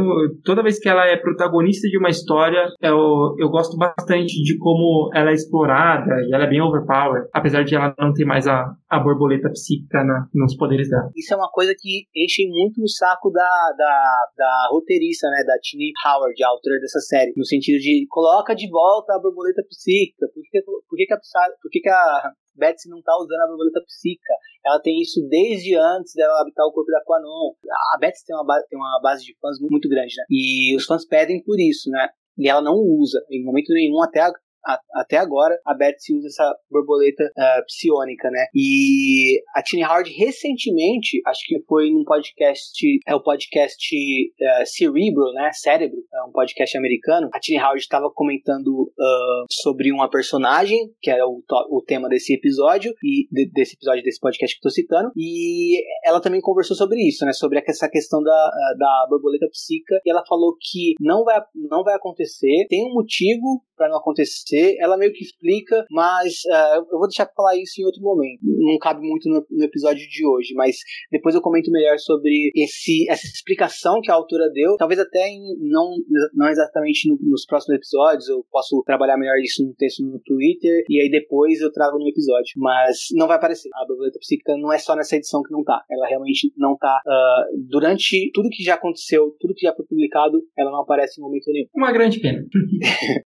toda 0.43 0.63
vez 0.63 0.79
que 0.79 0.89
ela 0.89 1.05
é 1.05 1.17
protagonista 1.17 1.87
de 1.87 1.97
uma 1.97 2.09
história, 2.09 2.67
eu, 2.81 3.35
eu 3.39 3.49
gosto 3.49 3.77
bastante 3.77 4.33
de 4.43 4.57
como 4.57 5.09
ela 5.13 5.31
é 5.31 5.33
explorada 5.33 6.13
e 6.27 6.33
ela 6.33 6.43
é 6.43 6.49
bem 6.49 6.61
overpowered, 6.61 7.27
apesar 7.33 7.63
de 7.63 7.75
ela 7.75 7.93
não 7.97 8.13
ter 8.13 8.25
mais 8.25 8.47
a, 8.47 8.71
a 8.89 8.99
borboleta 8.99 9.49
psíquica 9.49 10.03
na, 10.03 10.27
nos 10.33 10.55
poderes 10.55 10.89
dela. 10.89 11.09
Isso 11.15 11.33
é 11.33 11.37
uma 11.37 11.49
coisa 11.49 11.73
que 11.77 12.05
enche 12.15 12.47
muito 12.47 12.81
o 12.83 12.87
saco 12.87 13.31
da, 13.31 13.73
da, 13.77 14.15
da 14.37 14.67
roteirista, 14.71 15.27
né? 15.29 15.43
Da 15.45 15.57
Tini 15.61 15.91
Howard, 16.05 16.43
a 16.43 16.49
autora 16.49 16.79
dessa 16.79 16.99
série. 16.99 17.33
No 17.35 17.45
sentido 17.45 17.79
de 17.79 18.05
coloca 18.09 18.42
de 18.51 18.69
volta 18.69 19.15
a 19.15 19.19
borboleta 19.19 19.63
psíquica. 19.69 20.27
Por 20.27 20.43
que, 20.43 20.61
por 20.61 20.97
que, 20.97 21.05
que 21.05 21.13
a, 21.13 21.17
por 21.61 21.71
que, 21.71 21.79
que 21.79 21.89
a 21.89 22.33
Betsy 22.55 22.89
não 22.89 23.01
tá 23.01 23.15
usando 23.17 23.41
a 23.41 23.47
borboleta 23.47 23.81
psíquica. 23.85 24.33
Ela 24.65 24.79
tem 24.79 25.01
isso 25.01 25.25
desde 25.27 25.75
antes 25.75 26.13
dela 26.13 26.41
habitar 26.41 26.65
o 26.65 26.71
corpo 26.71 26.91
da 26.91 27.03
Quanon. 27.03 27.53
A 27.95 27.97
Betsy 27.99 28.25
tem 28.25 28.35
uma, 28.35 28.63
tem 28.69 28.77
uma 28.77 28.99
base 29.01 29.23
de 29.25 29.35
fãs 29.39 29.57
muito 29.59 29.89
grande, 29.89 30.13
né? 30.17 30.25
E 30.29 30.75
os 30.75 30.85
fãs 30.85 31.05
pedem 31.05 31.43
por 31.43 31.59
isso, 31.59 31.89
né? 31.89 32.09
E 32.37 32.49
ela 32.49 32.61
não 32.61 32.75
usa, 32.75 33.23
em 33.29 33.43
momento 33.43 33.71
nenhum, 33.73 34.01
até 34.01 34.21
até 34.95 35.17
agora, 35.17 35.57
a 35.65 35.73
Betsy 35.73 36.15
usa 36.15 36.27
essa 36.27 36.55
borboleta 36.69 37.23
uh, 37.23 37.65
psionica, 37.65 38.29
né? 38.29 38.45
E 38.55 39.41
a 39.55 39.61
Tini 39.61 39.83
Howard 39.83 40.11
recentemente, 40.11 41.21
acho 41.27 41.41
que 41.47 41.59
foi 41.67 41.89
num 41.91 42.03
podcast, 42.03 42.99
é 43.07 43.15
o 43.15 43.21
podcast 43.21 43.95
uh, 43.95 44.65
Cerebro, 44.65 45.31
né? 45.33 45.51
Cérebro, 45.53 45.97
é 46.13 46.23
um 46.23 46.31
podcast 46.31 46.77
americano. 46.77 47.29
A 47.33 47.39
Tini 47.39 47.59
Howard 47.59 47.79
estava 47.79 48.09
comentando 48.13 48.67
uh, 48.67 49.45
sobre 49.51 49.91
uma 49.91 50.09
personagem, 50.09 50.79
que 51.01 51.09
era 51.09 51.27
o, 51.27 51.41
o 51.69 51.81
tema 51.81 52.07
desse 52.07 52.33
episódio, 52.33 52.93
e 53.03 53.27
de, 53.31 53.51
desse 53.51 53.75
episódio 53.75 54.03
desse 54.03 54.19
podcast 54.19 54.55
que 54.55 54.59
eu 54.59 54.69
tô 54.69 54.73
citando, 54.73 55.11
e 55.15 55.81
ela 56.05 56.21
também 56.21 56.41
conversou 56.41 56.75
sobre 56.75 57.01
isso, 57.07 57.25
né? 57.25 57.33
Sobre 57.33 57.61
essa 57.65 57.89
questão 57.89 58.21
da, 58.21 58.51
da 58.77 59.07
borboleta 59.09 59.47
psíquica, 59.51 59.99
e 60.05 60.09
ela 60.09 60.23
falou 60.27 60.55
que 60.59 60.93
não 60.99 61.23
vai, 61.23 61.41
não 61.55 61.83
vai 61.83 61.95
acontecer, 61.95 62.65
tem 62.69 62.85
um 62.85 62.93
motivo 62.93 63.63
para 63.75 63.89
não 63.89 63.97
acontecer. 63.97 64.75
Ela 64.79 64.97
meio 64.97 65.13
que 65.13 65.23
explica, 65.23 65.85
mas 65.89 66.33
uh, 66.45 66.85
eu 66.91 66.99
vou 66.99 67.07
deixar 67.07 67.25
pra 67.25 67.35
falar 67.35 67.55
isso 67.57 67.81
em 67.81 67.85
outro 67.85 68.01
momento. 68.01 68.39
Não 68.43 68.77
cabe 68.77 69.01
muito 69.01 69.29
no, 69.29 69.45
no, 69.49 69.63
episódio 69.63 70.07
de 70.07 70.25
hoje, 70.25 70.53
mas 70.53 70.77
depois 71.11 71.35
eu 71.35 71.41
comento 71.41 71.71
melhor 71.71 71.97
sobre 71.99 72.51
esse, 72.55 73.09
essa 73.09 73.25
explicação 73.25 73.99
que 74.01 74.11
a 74.11 74.15
autora 74.15 74.49
deu. 74.51 74.75
Talvez 74.77 74.99
até 74.99 75.27
em, 75.27 75.41
não, 75.59 75.91
não 76.33 76.49
exatamente 76.49 77.09
no, 77.09 77.17
nos 77.21 77.45
próximos 77.45 77.77
episódios, 77.77 78.29
eu 78.29 78.45
posso 78.51 78.81
trabalhar 78.85 79.17
melhor 79.17 79.37
isso 79.39 79.65
no 79.65 79.73
texto 79.73 80.03
no 80.03 80.19
Twitter 80.19 80.83
e 80.89 81.01
aí 81.01 81.09
depois 81.09 81.61
eu 81.61 81.71
trago 81.71 81.97
no 81.97 82.07
episódio. 82.07 82.53
Mas 82.57 83.07
não 83.13 83.27
vai 83.27 83.37
aparecer. 83.37 83.69
A 83.73 83.85
borboleta 83.85 84.19
psíquica 84.19 84.55
não 84.57 84.71
é 84.71 84.77
só 84.77 84.95
nessa 84.95 85.15
edição 85.15 85.41
que 85.43 85.51
não 85.51 85.63
tá. 85.63 85.83
Ela 85.89 86.07
realmente 86.07 86.51
não 86.57 86.77
tá. 86.77 86.99
Uh, 87.05 87.67
durante 87.67 88.31
tudo 88.33 88.49
que 88.49 88.63
já 88.63 88.75
aconteceu, 88.75 89.35
tudo 89.39 89.53
que 89.53 89.65
já 89.65 89.73
foi 89.73 89.85
publicado, 89.85 90.41
ela 90.57 90.71
não 90.71 90.81
aparece 90.81 91.19
em 91.19 91.23
momento 91.23 91.51
nenhum. 91.51 91.67
Uma 91.75 91.91
grande 91.91 92.19
pena. 92.19 92.43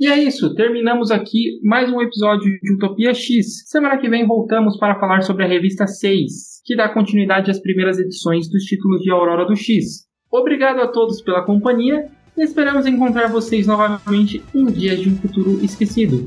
E 0.00 0.06
é 0.06 0.18
isso, 0.18 0.54
terminamos 0.54 1.10
aqui 1.10 1.60
mais 1.62 1.92
um 1.92 2.00
episódio 2.00 2.50
de 2.62 2.72
Utopia 2.72 3.12
X. 3.12 3.68
Semana 3.68 3.98
que 3.98 4.08
vem 4.08 4.26
voltamos 4.26 4.78
para 4.78 4.98
falar 4.98 5.20
sobre 5.20 5.44
a 5.44 5.46
revista 5.46 5.86
6, 5.86 6.62
que 6.64 6.74
dá 6.74 6.88
continuidade 6.88 7.50
às 7.50 7.60
primeiras 7.60 7.98
edições 7.98 8.48
dos 8.48 8.62
títulos 8.64 9.02
de 9.02 9.10
Aurora 9.10 9.44
do 9.44 9.54
X. 9.54 10.06
Obrigado 10.32 10.80
a 10.80 10.88
todos 10.88 11.20
pela 11.20 11.44
companhia 11.44 12.08
e 12.34 12.42
esperamos 12.42 12.86
encontrar 12.86 13.26
vocês 13.26 13.66
novamente 13.66 14.42
em 14.54 14.64
dias 14.64 15.00
de 15.00 15.10
um 15.10 15.16
futuro 15.16 15.62
esquecido. 15.62 16.24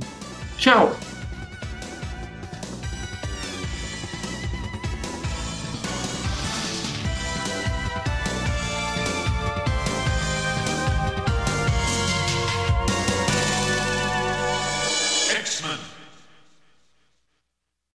Tchau! 0.57 1.12